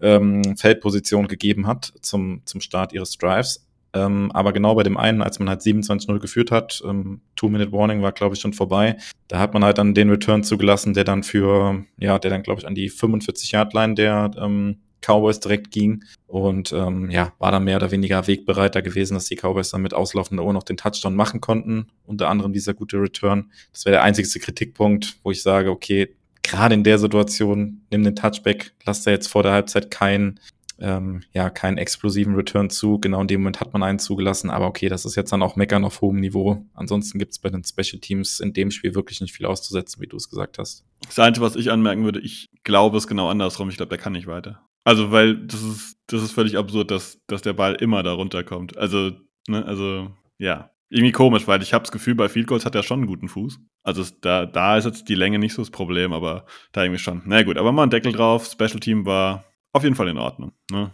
ähm, 0.00 0.56
Feldposition 0.56 1.28
gegeben 1.28 1.66
hat 1.66 1.92
zum, 2.00 2.42
zum 2.44 2.60
Start 2.60 2.92
ihres 2.92 3.18
Drives. 3.18 3.66
Ähm, 3.94 4.30
aber 4.32 4.52
genau 4.52 4.74
bei 4.74 4.82
dem 4.82 4.96
einen, 4.96 5.22
als 5.22 5.38
man 5.38 5.48
halt 5.48 5.62
27-0 5.62 6.18
geführt 6.18 6.50
hat, 6.50 6.82
ähm, 6.84 7.20
Two-Minute-Warning 7.36 8.02
war, 8.02 8.12
glaube 8.12 8.34
ich, 8.34 8.40
schon 8.40 8.52
vorbei. 8.52 8.96
Da 9.28 9.38
hat 9.38 9.54
man 9.54 9.64
halt 9.64 9.78
dann 9.78 9.94
den 9.94 10.10
Return 10.10 10.42
zugelassen, 10.42 10.94
der 10.94 11.04
dann 11.04 11.22
für, 11.22 11.84
ja, 11.98 12.18
der 12.18 12.30
dann, 12.30 12.42
glaube 12.42 12.60
ich, 12.60 12.66
an 12.66 12.74
die 12.74 12.90
45-Yard-Line 12.90 13.94
der 13.94 14.32
ähm, 14.36 14.78
Cowboys 15.00 15.38
direkt 15.38 15.70
ging. 15.70 16.04
Und 16.26 16.72
ähm, 16.72 17.10
ja, 17.10 17.32
war 17.38 17.52
dann 17.52 17.64
mehr 17.64 17.76
oder 17.76 17.92
weniger 17.92 18.26
wegbereiter 18.26 18.82
gewesen, 18.82 19.14
dass 19.14 19.26
die 19.26 19.36
Cowboys 19.36 19.70
dann 19.70 19.82
mit 19.82 19.94
auslaufender 19.94 20.44
Uhr 20.44 20.52
noch 20.52 20.64
den 20.64 20.76
Touchdown 20.76 21.14
machen 21.14 21.40
konnten. 21.40 21.86
Unter 22.04 22.28
anderem 22.28 22.52
dieser 22.52 22.74
gute 22.74 23.00
Return. 23.00 23.50
Das 23.72 23.84
wäre 23.84 23.94
der 23.94 24.02
einzigste 24.02 24.40
Kritikpunkt, 24.40 25.18
wo 25.22 25.30
ich 25.30 25.42
sage, 25.42 25.70
okay, 25.70 26.16
gerade 26.42 26.74
in 26.74 26.84
der 26.84 26.98
Situation, 26.98 27.82
nimm 27.90 28.04
den 28.04 28.16
Touchback, 28.16 28.72
lass 28.84 29.02
da 29.02 29.10
jetzt 29.10 29.28
vor 29.28 29.42
der 29.42 29.52
Halbzeit 29.52 29.90
keinen 29.90 30.40
ähm, 30.78 31.22
ja, 31.32 31.50
keinen 31.50 31.78
explosiven 31.78 32.34
Return 32.34 32.70
zu. 32.70 32.98
Genau 32.98 33.20
in 33.20 33.28
dem 33.28 33.40
Moment 33.40 33.60
hat 33.60 33.72
man 33.72 33.82
einen 33.82 33.98
zugelassen, 33.98 34.50
aber 34.50 34.66
okay, 34.66 34.88
das 34.88 35.04
ist 35.04 35.16
jetzt 35.16 35.32
dann 35.32 35.42
auch 35.42 35.56
Meckern 35.56 35.84
auf 35.84 36.00
hohem 36.00 36.20
Niveau. 36.20 36.64
Ansonsten 36.74 37.18
gibt 37.18 37.32
es 37.32 37.38
bei 37.38 37.50
den 37.50 37.64
Special 37.64 38.00
Teams 38.00 38.40
in 38.40 38.52
dem 38.52 38.70
Spiel 38.70 38.94
wirklich 38.94 39.20
nicht 39.20 39.34
viel 39.34 39.46
auszusetzen, 39.46 40.02
wie 40.02 40.06
du 40.06 40.16
es 40.16 40.28
gesagt 40.28 40.58
hast. 40.58 40.84
Das 41.06 41.18
Einzige, 41.18 41.44
was 41.46 41.56
ich 41.56 41.70
anmerken 41.70 42.04
würde, 42.04 42.20
ich 42.20 42.50
glaube 42.64 42.98
es 42.98 43.06
genau 43.06 43.28
andersrum. 43.28 43.68
Ich 43.68 43.76
glaube, 43.76 43.90
der 43.90 43.98
kann 43.98 44.12
nicht 44.12 44.26
weiter. 44.26 44.60
Also, 44.84 45.10
weil 45.10 45.36
das 45.46 45.62
ist, 45.62 45.96
das 46.08 46.22
ist 46.22 46.32
völlig 46.32 46.58
absurd, 46.58 46.90
dass, 46.90 47.18
dass 47.26 47.42
der 47.42 47.54
Ball 47.54 47.74
immer 47.74 48.02
da 48.02 48.12
runterkommt. 48.12 48.76
Also, 48.76 49.12
ne, 49.48 49.64
also, 49.64 50.10
ja. 50.38 50.70
Irgendwie 50.90 51.12
komisch, 51.12 51.48
weil 51.48 51.62
ich 51.62 51.72
habe 51.72 51.82
das 51.82 51.90
Gefühl, 51.90 52.14
bei 52.14 52.28
Field 52.28 52.46
Goals 52.46 52.66
hat 52.66 52.74
er 52.74 52.82
schon 52.82 53.00
einen 53.00 53.06
guten 53.08 53.28
Fuß. 53.28 53.58
Also 53.82 54.04
da, 54.20 54.46
da 54.46 54.76
ist 54.76 54.84
jetzt 54.84 55.08
die 55.08 55.16
Länge 55.16 55.38
nicht 55.38 55.54
so 55.54 55.62
das 55.62 55.70
Problem, 55.70 56.12
aber 56.12 56.44
da 56.72 56.84
irgendwie 56.84 57.00
schon. 57.00 57.22
Na 57.24 57.42
gut, 57.42 57.56
aber 57.56 57.72
mal 57.72 57.84
ein 57.84 57.90
Deckel 57.90 58.12
drauf. 58.12 58.46
Special 58.46 58.78
Team 58.78 59.04
war 59.04 59.44
auf 59.74 59.82
jeden 59.82 59.96
Fall 59.96 60.08
in 60.08 60.18
Ordnung. 60.18 60.52
Ne? 60.70 60.90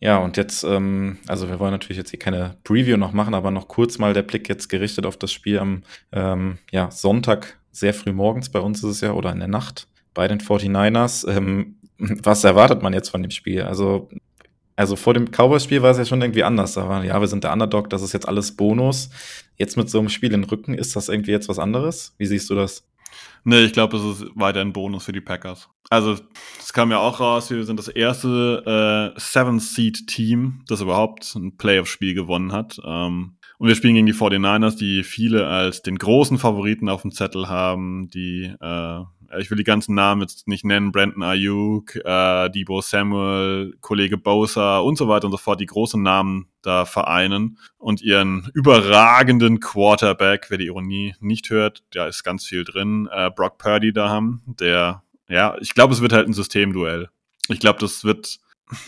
Ja, 0.00 0.18
und 0.18 0.36
jetzt, 0.36 0.64
ähm, 0.64 1.18
also 1.26 1.48
wir 1.48 1.58
wollen 1.58 1.72
natürlich 1.72 1.96
jetzt 1.96 2.10
hier 2.10 2.18
keine 2.18 2.56
Preview 2.64 2.96
noch 2.96 3.12
machen, 3.12 3.34
aber 3.34 3.50
noch 3.50 3.68
kurz 3.68 3.98
mal 3.98 4.12
der 4.12 4.22
Blick 4.22 4.48
jetzt 4.48 4.68
gerichtet 4.68 5.06
auf 5.06 5.16
das 5.16 5.32
Spiel 5.32 5.58
am 5.58 5.82
ähm, 6.12 6.58
ja, 6.70 6.90
Sonntag, 6.90 7.58
sehr 7.70 7.94
früh 7.94 8.12
morgens, 8.12 8.50
bei 8.50 8.58
uns 8.58 8.78
ist 8.78 8.90
es 8.90 9.00
ja, 9.00 9.12
oder 9.12 9.32
in 9.32 9.38
der 9.38 9.48
Nacht 9.48 9.86
bei 10.12 10.28
den 10.28 10.40
49ers. 10.40 11.28
Ähm, 11.28 11.76
was 11.98 12.44
erwartet 12.44 12.82
man 12.82 12.92
jetzt 12.92 13.10
von 13.10 13.22
dem 13.22 13.30
Spiel? 13.30 13.62
Also, 13.62 14.08
also 14.76 14.96
vor 14.96 15.14
dem 15.14 15.30
Cowboys-Spiel 15.30 15.82
war 15.82 15.92
es 15.92 15.98
ja 15.98 16.04
schon 16.04 16.20
irgendwie 16.20 16.44
anders. 16.44 16.76
War, 16.76 17.04
ja, 17.04 17.20
wir 17.20 17.28
sind 17.28 17.44
der 17.44 17.52
Underdog, 17.52 17.88
das 17.88 18.02
ist 18.02 18.12
jetzt 18.12 18.26
alles 18.26 18.56
Bonus. 18.56 19.10
Jetzt 19.56 19.76
mit 19.76 19.88
so 19.88 20.00
einem 20.00 20.08
Spiel 20.08 20.30
den 20.30 20.44
Rücken, 20.44 20.74
ist 20.74 20.96
das 20.96 21.08
irgendwie 21.08 21.30
jetzt 21.30 21.48
was 21.48 21.58
anderes? 21.58 22.14
Wie 22.18 22.26
siehst 22.26 22.50
du 22.50 22.54
das? 22.54 22.84
Nee, 23.44 23.64
ich 23.64 23.72
glaube, 23.72 23.96
es 23.96 24.04
ist 24.04 24.30
weiter 24.34 24.60
ein 24.60 24.72
Bonus 24.72 25.04
für 25.04 25.12
die 25.12 25.20
Packers. 25.20 25.68
Also, 25.90 26.16
es 26.58 26.72
kam 26.72 26.90
ja 26.90 26.98
auch 26.98 27.20
raus, 27.20 27.50
wir 27.50 27.64
sind 27.64 27.78
das 27.78 27.88
erste 27.88 29.12
äh, 29.16 29.20
Seven-Seed-Team, 29.20 30.64
das 30.68 30.80
überhaupt 30.80 31.34
ein 31.34 31.56
Playoff-Spiel 31.56 32.14
gewonnen 32.14 32.52
hat. 32.52 32.78
Ähm, 32.84 33.36
und 33.58 33.68
wir 33.68 33.74
spielen 33.74 33.94
gegen 33.94 34.06
die 34.06 34.14
49ers, 34.14 34.76
die 34.76 35.02
viele 35.02 35.46
als 35.46 35.82
den 35.82 35.96
großen 35.96 36.38
Favoriten 36.38 36.88
auf 36.88 37.02
dem 37.02 37.12
Zettel 37.12 37.48
haben, 37.48 38.08
die 38.10 38.52
äh, 38.60 39.00
ich 39.38 39.50
will 39.50 39.56
die 39.56 39.64
ganzen 39.64 39.94
Namen 39.94 40.20
jetzt 40.20 40.48
nicht 40.48 40.64
nennen, 40.64 40.92
Brandon 40.92 41.22
Ayuk, 41.22 41.96
äh, 41.96 42.50
Debo 42.50 42.80
Samuel, 42.80 43.74
Kollege 43.80 44.18
Bosa 44.18 44.78
und 44.78 44.96
so 44.96 45.08
weiter 45.08 45.26
und 45.26 45.32
so 45.32 45.38
fort, 45.38 45.60
die 45.60 45.66
großen 45.66 46.02
Namen 46.02 46.48
da 46.62 46.84
vereinen. 46.84 47.58
Und 47.78 48.02
ihren 48.02 48.50
überragenden 48.54 49.60
Quarterback, 49.60 50.46
wer 50.48 50.58
die 50.58 50.66
Ironie 50.66 51.14
nicht 51.20 51.50
hört, 51.50 51.82
da 51.92 52.06
ist 52.06 52.24
ganz 52.24 52.46
viel 52.46 52.64
drin, 52.64 53.08
äh, 53.12 53.30
Brock 53.30 53.58
Purdy 53.58 53.92
da 53.92 54.08
haben, 54.08 54.42
der, 54.46 55.02
ja, 55.28 55.56
ich 55.60 55.74
glaube, 55.74 55.94
es 55.94 56.00
wird 56.00 56.12
halt 56.12 56.28
ein 56.28 56.34
Systemduell. 56.34 57.08
Ich 57.48 57.60
glaube, 57.60 57.78
das 57.80 58.04
wird, 58.04 58.38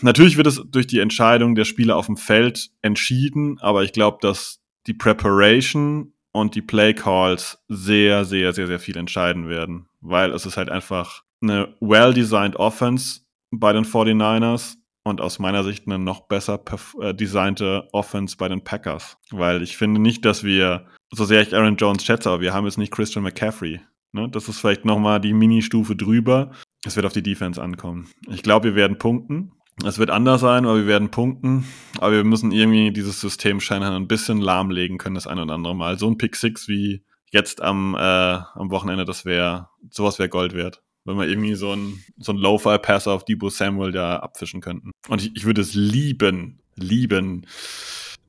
natürlich 0.01 0.37
wird 0.37 0.47
es 0.47 0.61
durch 0.67 0.87
die 0.87 0.99
Entscheidung 0.99 1.55
der 1.55 1.65
Spieler 1.65 1.97
auf 1.97 2.05
dem 2.05 2.17
Feld 2.17 2.69
entschieden, 2.81 3.59
aber 3.59 3.83
ich 3.83 3.93
glaube, 3.93 4.19
dass 4.21 4.61
die 4.87 4.93
Preparation 4.93 6.13
und 6.35 6.53
die 6.53 6.61
Play 6.61 6.93
Calls 6.93 7.59
sehr, 7.69 8.25
sehr, 8.25 8.51
sehr, 8.51 8.67
sehr 8.67 8.79
viel 8.79 8.97
entscheiden 8.97 9.47
werden, 9.47 9.87
weil 10.05 10.31
es 10.31 10.45
ist 10.45 10.57
halt 10.57 10.69
einfach 10.69 11.23
eine 11.41 11.75
well-designed 11.79 12.55
Offense 12.55 13.21
bei 13.51 13.73
den 13.73 13.85
49ers 13.85 14.75
und 15.03 15.21
aus 15.21 15.39
meiner 15.39 15.63
Sicht 15.63 15.85
eine 15.87 15.99
noch 15.99 16.27
besser 16.27 16.61
äh, 16.99 17.13
designte 17.13 17.87
Offense 17.91 18.37
bei 18.37 18.47
den 18.47 18.63
Packers, 18.63 19.17
weil 19.31 19.61
ich 19.61 19.77
finde 19.77 20.01
nicht, 20.01 20.25
dass 20.25 20.43
wir, 20.43 20.87
so 21.11 21.25
sehr 21.25 21.41
ich 21.41 21.55
Aaron 21.55 21.77
Jones 21.77 22.03
schätze, 22.03 22.29
aber 22.29 22.41
wir 22.41 22.53
haben 22.53 22.65
jetzt 22.65 22.77
nicht 22.77 22.91
Christian 22.91 23.23
McCaffrey. 23.23 23.79
Ne? 24.11 24.29
Das 24.29 24.47
ist 24.49 24.59
vielleicht 24.59 24.85
nochmal 24.85 25.19
die 25.19 25.33
Mini-Stufe 25.33 25.95
drüber. 25.95 26.51
Es 26.85 26.95
wird 26.95 27.05
auf 27.05 27.13
die 27.13 27.23
Defense 27.23 27.61
ankommen. 27.61 28.09
Ich 28.29 28.43
glaube, 28.43 28.69
wir 28.69 28.75
werden 28.75 28.97
punkten. 28.97 29.51
Es 29.83 29.99
wird 29.99 30.09
anders 30.09 30.41
sein, 30.41 30.65
aber 30.65 30.77
wir 30.77 30.87
werden 30.87 31.11
punkten. 31.11 31.65
Aber 31.99 32.13
wir 32.13 32.23
müssen 32.23 32.51
irgendwie 32.51 32.91
dieses 32.91 33.19
System 33.19 33.59
scheinbar 33.59 33.95
ein 33.95 34.07
bisschen 34.07 34.39
lahmlegen 34.39 34.97
können, 34.97 35.15
das 35.15 35.27
ein 35.27 35.37
oder 35.37 35.53
andere 35.53 35.75
Mal. 35.75 35.99
So 35.99 36.07
ein 36.09 36.17
Pick 36.17 36.35
Six 36.35 36.67
wie 36.67 37.03
jetzt 37.31 37.61
am, 37.61 37.95
äh, 37.95 37.99
am 37.99 38.71
Wochenende, 38.71 39.05
das 39.05 39.25
wäre, 39.25 39.69
sowas 39.89 40.19
wäre 40.19 40.29
Gold 40.29 40.53
wert. 40.53 40.81
Wenn 41.03 41.17
wir 41.17 41.27
irgendwie 41.27 41.55
so 41.55 41.71
ein, 41.71 42.03
so 42.17 42.31
ein 42.31 42.37
Low-File-Passer 42.37 43.11
auf 43.11 43.25
Debo 43.25 43.49
Samuel 43.49 43.91
da 43.91 44.17
abfischen 44.17 44.61
könnten. 44.61 44.91
Und 45.07 45.21
ich, 45.21 45.35
ich 45.35 45.45
würde 45.45 45.61
es 45.61 45.75
lieben, 45.75 46.59
lieben, 46.75 47.45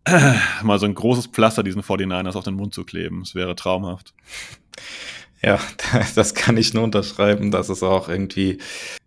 mal 0.62 0.78
so 0.78 0.86
ein 0.86 0.94
großes 0.94 1.28
Pflaster 1.28 1.62
diesen 1.62 1.82
49ers 1.82 2.36
auf 2.36 2.44
den 2.44 2.54
Mund 2.54 2.74
zu 2.74 2.84
kleben. 2.84 3.22
Es 3.22 3.34
wäre 3.34 3.56
traumhaft. 3.56 4.14
Ja, 5.42 5.58
das 6.14 6.34
kann 6.34 6.56
ich 6.56 6.74
nur 6.74 6.84
unterschreiben. 6.84 7.50
Das 7.50 7.68
ist 7.68 7.82
auch 7.82 8.08
irgendwie, 8.08 8.58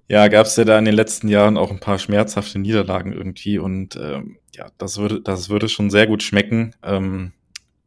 ja, 0.07 0.27
gab 0.27 0.47
es 0.47 0.55
ja 0.55 0.65
da 0.65 0.77
in 0.77 0.85
den 0.85 0.95
letzten 0.95 1.27
Jahren 1.27 1.57
auch 1.57 1.71
ein 1.71 1.79
paar 1.79 1.99
schmerzhafte 1.99 2.59
Niederlagen 2.59 3.13
irgendwie 3.13 3.59
und 3.59 3.95
ähm, 3.95 4.37
ja, 4.55 4.67
das 4.77 4.97
würde, 4.97 5.21
das 5.21 5.49
würde 5.49 5.69
schon 5.69 5.89
sehr 5.89 6.07
gut 6.07 6.23
schmecken. 6.23 6.75
Ähm, 6.83 7.31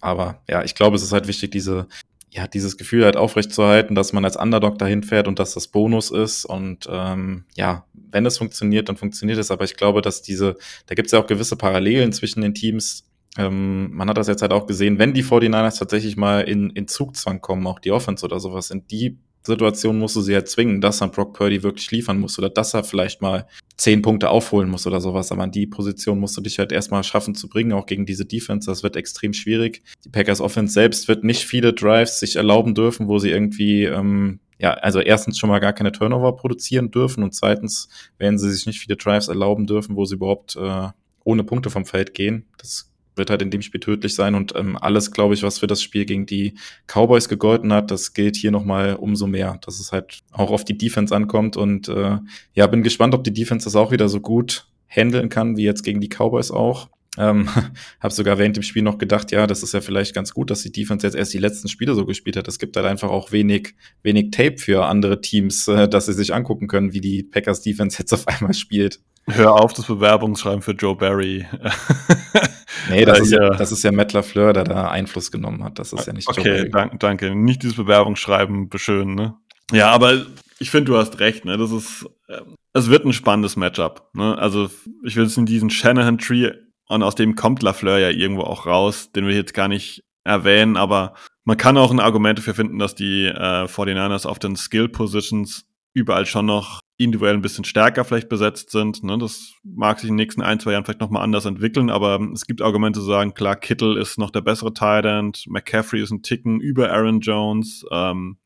aber 0.02 0.42
ja, 0.48 0.64
ich 0.64 0.74
glaube, 0.74 0.96
es 0.96 1.02
ist 1.02 1.12
halt 1.12 1.28
wichtig, 1.28 1.52
diese, 1.52 1.86
ja, 2.30 2.48
dieses 2.48 2.76
Gefühl 2.76 3.04
halt 3.04 3.16
aufrechtzuerhalten, 3.16 3.94
dass 3.94 4.12
man 4.12 4.24
als 4.24 4.36
Underdog 4.36 4.78
dahin 4.78 5.02
fährt 5.02 5.28
und 5.28 5.38
dass 5.38 5.54
das 5.54 5.68
Bonus 5.68 6.10
ist. 6.10 6.44
Und 6.44 6.88
ähm, 6.90 7.44
ja, 7.54 7.86
wenn 7.92 8.26
es 8.26 8.38
funktioniert, 8.38 8.88
dann 8.88 8.96
funktioniert 8.96 9.38
es. 9.38 9.50
Aber 9.50 9.64
ich 9.64 9.76
glaube, 9.76 10.02
dass 10.02 10.20
diese, 10.20 10.56
da 10.86 10.94
gibt 10.94 11.06
es 11.06 11.12
ja 11.12 11.20
auch 11.20 11.26
gewisse 11.26 11.56
Parallelen 11.56 12.12
zwischen 12.12 12.40
den 12.40 12.52
Teams. 12.52 13.04
Ähm, 13.38 13.94
man 13.94 14.08
hat 14.08 14.18
das 14.18 14.26
jetzt 14.26 14.42
halt 14.42 14.52
auch 14.52 14.66
gesehen, 14.66 14.98
wenn 14.98 15.14
die 15.14 15.24
49ers 15.24 15.78
tatsächlich 15.78 16.16
mal 16.16 16.40
in, 16.40 16.70
in 16.70 16.88
Zugzwang 16.88 17.40
kommen, 17.40 17.66
auch 17.66 17.78
die 17.78 17.92
Offense 17.92 18.24
oder 18.24 18.40
sowas, 18.40 18.70
in 18.70 18.86
die 18.88 19.18
Situation 19.42 19.98
musst 19.98 20.16
du 20.16 20.20
sie 20.20 20.34
halt 20.34 20.48
zwingen, 20.48 20.80
dass 20.80 20.98
dann 20.98 21.10
Brock 21.10 21.34
Purdy 21.34 21.62
wirklich 21.62 21.90
liefern 21.90 22.20
muss 22.20 22.38
oder 22.38 22.48
dass 22.48 22.74
er 22.74 22.84
vielleicht 22.84 23.22
mal 23.22 23.46
zehn 23.76 24.00
Punkte 24.02 24.30
aufholen 24.30 24.70
muss 24.70 24.86
oder 24.86 25.00
sowas. 25.00 25.32
Aber 25.32 25.42
an 25.42 25.50
die 25.50 25.66
Position 25.66 26.20
musst 26.20 26.36
du 26.36 26.40
dich 26.40 26.58
halt 26.58 26.70
erstmal 26.70 27.02
schaffen 27.02 27.34
zu 27.34 27.48
bringen, 27.48 27.72
auch 27.72 27.86
gegen 27.86 28.06
diese 28.06 28.24
Defense. 28.24 28.70
Das 28.70 28.82
wird 28.82 28.96
extrem 28.96 29.32
schwierig. 29.32 29.82
Die 30.04 30.10
Packers 30.10 30.40
Offense 30.40 30.72
selbst 30.72 31.08
wird 31.08 31.24
nicht 31.24 31.44
viele 31.44 31.72
Drives 31.72 32.20
sich 32.20 32.36
erlauben 32.36 32.74
dürfen, 32.74 33.08
wo 33.08 33.18
sie 33.18 33.30
irgendwie, 33.30 33.84
ähm, 33.84 34.38
ja, 34.58 34.74
also 34.74 35.00
erstens 35.00 35.38
schon 35.38 35.50
mal 35.50 35.58
gar 35.58 35.72
keine 35.72 35.90
Turnover 35.90 36.36
produzieren 36.36 36.92
dürfen 36.92 37.24
und 37.24 37.34
zweitens 37.34 37.88
werden 38.18 38.38
sie 38.38 38.50
sich 38.52 38.66
nicht 38.66 38.78
viele 38.78 38.96
Drives 38.96 39.26
erlauben 39.26 39.66
dürfen, 39.66 39.96
wo 39.96 40.04
sie 40.04 40.14
überhaupt 40.14 40.54
äh, 40.54 40.88
ohne 41.24 41.42
Punkte 41.42 41.70
vom 41.70 41.84
Feld 41.84 42.14
gehen. 42.14 42.46
Das 42.58 42.91
wird 43.16 43.30
halt 43.30 43.42
in 43.42 43.50
dem 43.50 43.62
Spiel 43.62 43.80
tödlich 43.80 44.14
sein 44.14 44.34
und 44.34 44.54
ähm, 44.56 44.76
alles, 44.80 45.10
glaube 45.10 45.34
ich, 45.34 45.42
was 45.42 45.58
für 45.58 45.66
das 45.66 45.82
Spiel 45.82 46.04
gegen 46.04 46.26
die 46.26 46.54
Cowboys 46.86 47.28
gegolten 47.28 47.72
hat, 47.72 47.90
das 47.90 48.14
gilt 48.14 48.36
hier 48.36 48.50
nochmal 48.50 48.96
umso 48.96 49.26
mehr, 49.26 49.58
dass 49.64 49.80
es 49.80 49.92
halt 49.92 50.20
auch 50.30 50.50
auf 50.50 50.64
die 50.64 50.76
Defense 50.76 51.14
ankommt 51.14 51.56
und 51.56 51.88
äh, 51.88 52.18
ja, 52.54 52.66
bin 52.66 52.82
gespannt, 52.82 53.14
ob 53.14 53.24
die 53.24 53.32
Defense 53.32 53.64
das 53.64 53.76
auch 53.76 53.92
wieder 53.92 54.08
so 54.08 54.20
gut 54.20 54.66
handeln 54.88 55.28
kann, 55.28 55.56
wie 55.56 55.64
jetzt 55.64 55.82
gegen 55.82 56.00
die 56.00 56.08
Cowboys 56.08 56.50
auch. 56.50 56.88
Ähm, 57.18 57.48
habe 58.00 58.14
sogar 58.14 58.38
während 58.38 58.56
dem 58.56 58.62
Spiel 58.62 58.82
noch 58.82 58.98
gedacht, 58.98 59.32
ja, 59.32 59.46
das 59.46 59.62
ist 59.62 59.74
ja 59.74 59.80
vielleicht 59.80 60.14
ganz 60.14 60.32
gut, 60.32 60.50
dass 60.50 60.62
die 60.62 60.72
Defense 60.72 61.06
jetzt 61.06 61.14
erst 61.14 61.34
die 61.34 61.38
letzten 61.38 61.68
Spiele 61.68 61.94
so 61.94 62.06
gespielt 62.06 62.36
hat. 62.36 62.48
Es 62.48 62.58
gibt 62.58 62.76
halt 62.76 62.86
einfach 62.86 63.10
auch 63.10 63.32
wenig, 63.32 63.74
wenig 64.02 64.30
Tape 64.30 64.56
für 64.58 64.86
andere 64.86 65.20
Teams, 65.20 65.68
äh, 65.68 65.88
dass 65.88 66.06
sie 66.06 66.14
sich 66.14 66.34
angucken 66.34 66.68
können, 66.68 66.92
wie 66.92 67.00
die 67.00 67.22
Packers 67.22 67.62
Defense 67.62 67.98
jetzt 67.98 68.12
auf 68.12 68.28
einmal 68.28 68.54
spielt. 68.54 69.00
Hör 69.26 69.52
auf, 69.52 69.72
das 69.72 69.86
Bewerbungsschreiben 69.86 70.62
für 70.62 70.72
Joe 70.72 70.96
Barry. 70.96 71.46
nee, 72.90 73.04
das, 73.04 73.20
ist 73.20 73.32
ja, 73.32 73.50
das 73.50 73.70
ist 73.70 73.84
ja 73.84 73.92
Matt 73.92 74.12
LaFleur, 74.12 74.52
der 74.52 74.64
da 74.64 74.90
Einfluss 74.90 75.30
genommen 75.30 75.62
hat. 75.62 75.78
Das 75.78 75.92
ist 75.92 76.06
ja 76.06 76.12
nicht 76.12 76.28
okay, 76.28 76.40
Joe 76.40 76.54
Barry. 76.54 76.70
Danke, 76.70 76.98
danke. 76.98 77.34
Nicht 77.34 77.62
dieses 77.62 77.76
Bewerbungsschreiben 77.76 78.68
beschönen, 78.68 79.14
ne? 79.14 79.34
Ja, 79.70 79.90
aber 79.90 80.26
ich 80.58 80.70
finde, 80.70 80.92
du 80.92 80.96
hast 80.96 81.20
recht, 81.20 81.44
ne? 81.44 81.56
Das 81.56 81.70
ist, 81.70 82.06
äh, 82.28 82.40
es 82.72 82.90
wird 82.90 83.04
ein 83.04 83.12
spannendes 83.12 83.56
Matchup, 83.56 84.10
ne? 84.12 84.36
Also, 84.38 84.70
ich 85.04 85.16
will 85.16 85.24
es 85.24 85.36
in 85.36 85.46
diesen 85.46 85.70
Shanahan-Tree 85.70 86.52
und 86.88 87.02
aus 87.02 87.14
dem 87.14 87.36
kommt 87.36 87.62
LaFleur 87.62 87.98
ja 87.98 88.10
irgendwo 88.10 88.42
auch 88.42 88.66
raus, 88.66 89.12
den 89.12 89.26
wir 89.26 89.34
jetzt 89.34 89.54
gar 89.54 89.68
nicht 89.68 90.02
erwähnen, 90.24 90.76
aber 90.76 91.14
man 91.44 91.56
kann 91.56 91.76
auch 91.76 91.90
ein 91.90 92.00
Argument 92.00 92.38
dafür 92.38 92.54
finden, 92.54 92.78
dass 92.78 92.94
die 92.94 93.26
äh, 93.26 93.64
49ers 93.64 94.26
auf 94.26 94.38
den 94.38 94.56
Skill-Positions 94.56 95.64
überall 95.94 96.26
schon 96.26 96.46
noch 96.46 96.80
individuell 97.04 97.34
ein 97.34 97.42
bisschen 97.42 97.64
stärker 97.64 98.04
vielleicht 98.04 98.28
besetzt 98.28 98.70
sind. 98.70 99.02
Ne? 99.02 99.18
Das 99.18 99.54
mag 99.62 99.98
sich 99.98 100.08
in 100.08 100.16
den 100.16 100.22
nächsten 100.24 100.42
ein, 100.42 100.60
zwei 100.60 100.72
Jahren 100.72 100.84
vielleicht 100.84 101.00
nochmal 101.00 101.22
anders 101.22 101.44
entwickeln, 101.44 101.90
aber 101.90 102.20
es 102.32 102.46
gibt 102.46 102.62
Argumente 102.62 103.00
zu 103.00 103.06
sagen, 103.06 103.34
klar, 103.34 103.56
Kittle 103.56 103.98
ist 103.98 104.18
noch 104.18 104.30
der 104.30 104.40
bessere 104.40 104.72
Tight 104.72 105.04
End, 105.04 105.44
McCaffrey 105.48 106.02
ist 106.02 106.10
ein 106.10 106.22
Ticken 106.22 106.60
über 106.60 106.90
Aaron 106.90 107.20
Jones. 107.20 107.84
Ähm, 107.90 108.38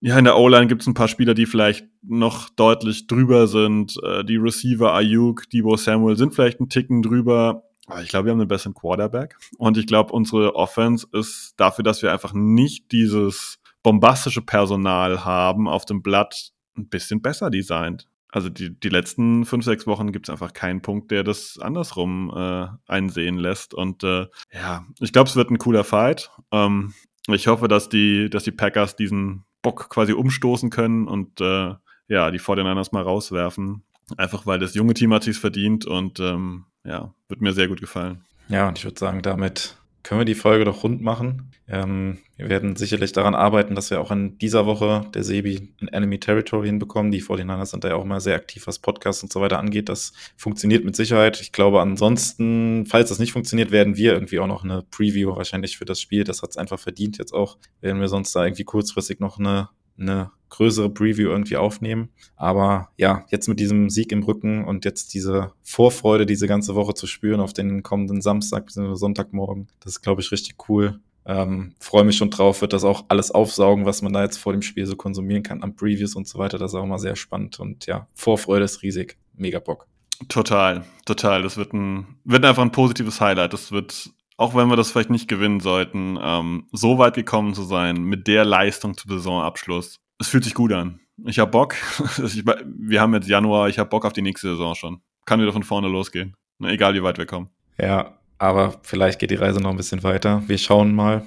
ja, 0.00 0.18
in 0.18 0.24
der 0.24 0.36
O-Line 0.36 0.66
gibt 0.66 0.82
es 0.82 0.86
ein 0.86 0.94
paar 0.94 1.08
Spieler, 1.08 1.32
die 1.32 1.46
vielleicht 1.46 1.86
noch 2.02 2.50
deutlich 2.50 3.06
drüber 3.06 3.46
sind. 3.46 3.96
Äh, 4.02 4.24
die 4.24 4.36
Receiver 4.36 4.92
Ayuk, 4.92 5.48
Debo 5.50 5.76
Samuel 5.76 6.16
sind 6.16 6.34
vielleicht 6.34 6.60
ein 6.60 6.68
Ticken 6.68 7.00
drüber. 7.00 7.64
Aber 7.86 8.02
ich 8.02 8.08
glaube, 8.08 8.26
wir 8.26 8.32
haben 8.32 8.40
einen 8.40 8.48
besseren 8.48 8.74
Quarterback. 8.74 9.36
Und 9.58 9.76
ich 9.78 9.86
glaube, 9.86 10.12
unsere 10.12 10.56
Offense 10.56 11.06
ist 11.12 11.54
dafür, 11.56 11.84
dass 11.84 12.02
wir 12.02 12.12
einfach 12.12 12.32
nicht 12.34 12.92
dieses 12.92 13.58
bombastische 13.82 14.42
Personal 14.42 15.24
haben 15.24 15.68
auf 15.68 15.84
dem 15.84 16.02
Blatt, 16.02 16.52
ein 16.76 16.88
bisschen 16.88 17.22
besser 17.22 17.50
designt. 17.50 18.08
Also 18.30 18.48
die, 18.48 18.78
die 18.78 18.88
letzten 18.88 19.44
fünf, 19.44 19.64
sechs 19.64 19.86
Wochen 19.86 20.10
gibt 20.10 20.28
es 20.28 20.32
einfach 20.32 20.52
keinen 20.52 20.82
Punkt, 20.82 21.12
der 21.12 21.22
das 21.22 21.58
andersrum 21.60 22.32
äh, 22.34 22.66
einsehen 22.88 23.36
lässt. 23.38 23.74
Und 23.74 24.02
äh, 24.02 24.26
ja, 24.52 24.84
ich 24.98 25.12
glaube, 25.12 25.30
es 25.30 25.36
wird 25.36 25.50
ein 25.50 25.58
cooler 25.58 25.84
Fight. 25.84 26.30
Ähm, 26.50 26.94
ich 27.28 27.46
hoffe, 27.46 27.68
dass 27.68 27.88
die, 27.88 28.28
dass 28.28 28.42
die 28.42 28.50
Packers 28.50 28.96
diesen 28.96 29.44
Bock 29.62 29.88
quasi 29.88 30.12
umstoßen 30.12 30.70
können 30.70 31.06
und 31.06 31.40
äh, 31.40 31.74
ja, 32.08 32.30
die 32.30 32.40
49ers 32.40 32.88
mal 32.92 33.02
rauswerfen. 33.02 33.84
Einfach 34.16 34.46
weil 34.46 34.58
das 34.58 34.74
junge 34.74 34.94
Team 34.94 35.14
hat 35.14 35.22
sich 35.22 35.38
verdient 35.38 35.86
und 35.86 36.18
ähm, 36.18 36.66
ja, 36.84 37.14
wird 37.28 37.40
mir 37.40 37.52
sehr 37.52 37.68
gut 37.68 37.80
gefallen. 37.80 38.24
Ja, 38.48 38.68
und 38.68 38.78
ich 38.78 38.84
würde 38.84 38.98
sagen, 38.98 39.22
damit 39.22 39.76
können 40.04 40.20
wir 40.20 40.26
die 40.26 40.34
Folge 40.34 40.64
doch 40.64 40.84
rund 40.84 41.00
machen. 41.00 41.50
Ähm, 41.66 42.18
wir 42.36 42.50
werden 42.50 42.76
sicherlich 42.76 43.12
daran 43.12 43.34
arbeiten, 43.34 43.74
dass 43.74 43.90
wir 43.90 44.00
auch 44.00 44.10
in 44.10 44.36
dieser 44.38 44.66
Woche 44.66 45.06
der 45.14 45.24
Sebi 45.24 45.74
ein 45.80 45.88
Enemy 45.88 46.20
Territory 46.20 46.66
hinbekommen. 46.66 47.10
Die 47.10 47.22
49ers 47.22 47.66
sind 47.66 47.84
da 47.84 47.88
ja 47.88 47.94
auch 47.96 48.04
mal 48.04 48.20
sehr 48.20 48.36
aktiv, 48.36 48.66
was 48.66 48.78
Podcasts 48.78 49.22
und 49.22 49.32
so 49.32 49.40
weiter 49.40 49.58
angeht. 49.58 49.88
Das 49.88 50.12
funktioniert 50.36 50.84
mit 50.84 50.94
Sicherheit. 50.94 51.40
Ich 51.40 51.52
glaube, 51.52 51.80
ansonsten, 51.80 52.84
falls 52.86 53.08
das 53.08 53.18
nicht 53.18 53.32
funktioniert, 53.32 53.70
werden 53.70 53.96
wir 53.96 54.12
irgendwie 54.12 54.40
auch 54.40 54.46
noch 54.46 54.62
eine 54.62 54.82
Preview 54.82 55.34
wahrscheinlich 55.34 55.78
für 55.78 55.86
das 55.86 56.02
Spiel. 56.02 56.22
Das 56.22 56.42
hat 56.42 56.50
es 56.50 56.58
einfach 56.58 56.78
verdient 56.78 57.16
jetzt 57.16 57.32
auch. 57.32 57.56
Werden 57.80 58.00
wir 58.00 58.08
sonst 58.08 58.36
da 58.36 58.44
irgendwie 58.44 58.64
kurzfristig 58.64 59.20
noch 59.20 59.38
eine 59.38 59.70
eine 59.98 60.30
größere 60.54 60.88
Preview 60.90 61.28
irgendwie 61.28 61.56
aufnehmen. 61.56 62.10
Aber 62.36 62.90
ja, 62.96 63.24
jetzt 63.30 63.48
mit 63.48 63.58
diesem 63.58 63.90
Sieg 63.90 64.12
im 64.12 64.22
Rücken 64.22 64.64
und 64.64 64.84
jetzt 64.84 65.12
diese 65.14 65.52
Vorfreude, 65.62 66.26
diese 66.26 66.46
ganze 66.46 66.74
Woche 66.74 66.94
zu 66.94 67.06
spüren 67.06 67.40
auf 67.40 67.52
den 67.52 67.82
kommenden 67.82 68.20
Samstag 68.20 68.66
bzw. 68.66 68.94
Sonntagmorgen, 68.94 69.68
das 69.80 69.94
ist, 69.94 70.02
glaube 70.02 70.20
ich, 70.20 70.30
richtig 70.30 70.68
cool. 70.68 71.00
Ähm, 71.26 71.72
Freue 71.80 72.04
mich 72.04 72.16
schon 72.16 72.30
drauf, 72.30 72.60
wird 72.60 72.72
das 72.72 72.84
auch 72.84 73.06
alles 73.08 73.30
aufsaugen, 73.30 73.86
was 73.86 74.02
man 74.02 74.12
da 74.12 74.22
jetzt 74.22 74.36
vor 74.36 74.52
dem 74.52 74.62
Spiel 74.62 74.86
so 74.86 74.94
konsumieren 74.94 75.42
kann 75.42 75.62
an 75.62 75.74
Previews 75.74 76.14
und 76.14 76.28
so 76.28 76.38
weiter. 76.38 76.58
Das 76.58 76.72
ist 76.72 76.78
auch 76.78 76.86
mal 76.86 76.98
sehr 76.98 77.16
spannend 77.16 77.58
und 77.58 77.86
ja, 77.86 78.06
Vorfreude 78.14 78.64
ist 78.64 78.82
riesig. 78.82 79.16
Mega 79.34 79.58
Bock. 79.58 79.86
Total, 80.28 80.84
total. 81.04 81.42
Das 81.42 81.56
wird 81.56 81.72
ein, 81.72 82.06
wird 82.24 82.44
einfach 82.44 82.62
ein 82.62 82.70
positives 82.70 83.20
Highlight. 83.20 83.52
Das 83.52 83.72
wird 83.72 84.10
auch 84.36 84.54
wenn 84.54 84.68
wir 84.68 84.76
das 84.76 84.90
vielleicht 84.90 85.10
nicht 85.10 85.28
gewinnen 85.28 85.60
sollten, 85.60 86.18
ähm, 86.20 86.66
so 86.72 86.98
weit 86.98 87.14
gekommen 87.14 87.54
zu 87.54 87.62
sein 87.62 88.02
mit 88.02 88.26
der 88.26 88.44
Leistung 88.44 88.96
zu 88.96 89.08
Saisonabschluss. 89.08 90.00
Es 90.18 90.28
fühlt 90.28 90.44
sich 90.44 90.54
gut 90.54 90.72
an. 90.72 91.00
Ich 91.24 91.38
habe 91.38 91.50
Bock. 91.50 91.74
wir 92.04 93.00
haben 93.00 93.14
jetzt 93.14 93.28
Januar, 93.28 93.68
ich 93.68 93.78
habe 93.78 93.90
Bock 93.90 94.04
auf 94.04 94.12
die 94.12 94.22
nächste 94.22 94.48
Saison 94.48 94.74
schon. 94.74 95.00
Kann 95.26 95.40
wieder 95.40 95.52
von 95.52 95.62
vorne 95.62 95.88
losgehen. 95.88 96.34
Egal 96.62 96.94
wie 96.94 97.02
weit 97.02 97.18
wir 97.18 97.26
kommen. 97.26 97.50
Ja, 97.78 98.18
aber 98.38 98.74
vielleicht 98.82 99.18
geht 99.18 99.30
die 99.30 99.36
Reise 99.36 99.60
noch 99.60 99.70
ein 99.70 99.76
bisschen 99.76 100.02
weiter. 100.02 100.42
Wir 100.46 100.58
schauen 100.58 100.94
mal. 100.94 101.26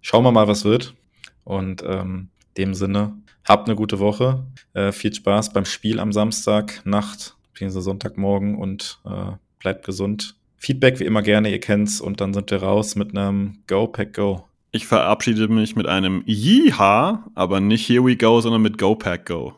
Schauen 0.00 0.24
wir 0.24 0.32
mal, 0.32 0.48
was 0.48 0.64
wird. 0.64 0.94
Und 1.44 1.82
ähm, 1.86 2.28
dem 2.56 2.74
Sinne, 2.74 3.16
habt 3.44 3.68
eine 3.68 3.76
gute 3.76 3.98
Woche. 3.98 4.44
Äh, 4.74 4.92
viel 4.92 5.14
Spaß 5.14 5.52
beim 5.52 5.64
Spiel 5.64 5.98
am 5.98 6.12
Samstag, 6.12 6.84
Nacht, 6.84 7.36
beziehungsweise 7.52 7.82
Sonntagmorgen 7.82 8.56
und 8.56 9.00
äh, 9.04 9.32
bleibt 9.58 9.84
gesund. 9.84 10.36
Feedback 10.62 11.00
wie 11.00 11.04
immer 11.04 11.22
gerne, 11.22 11.50
ihr 11.50 11.58
kennt's. 11.58 12.00
Und 12.00 12.20
dann 12.20 12.32
sind 12.32 12.52
wir 12.52 12.62
raus 12.62 12.94
mit 12.94 13.16
einem 13.16 13.64
Go 13.66 13.88
Pack 13.88 14.14
Go. 14.14 14.44
Ich 14.70 14.86
verabschiede 14.86 15.48
mich 15.48 15.74
mit 15.74 15.88
einem 15.88 16.22
Yeehaw, 16.24 17.18
aber 17.34 17.60
nicht 17.60 17.88
Here 17.88 18.04
We 18.04 18.16
Go, 18.16 18.40
sondern 18.40 18.62
mit 18.62 18.78
Go 18.78 18.94
Pack 18.94 19.26
Go. 19.26 19.54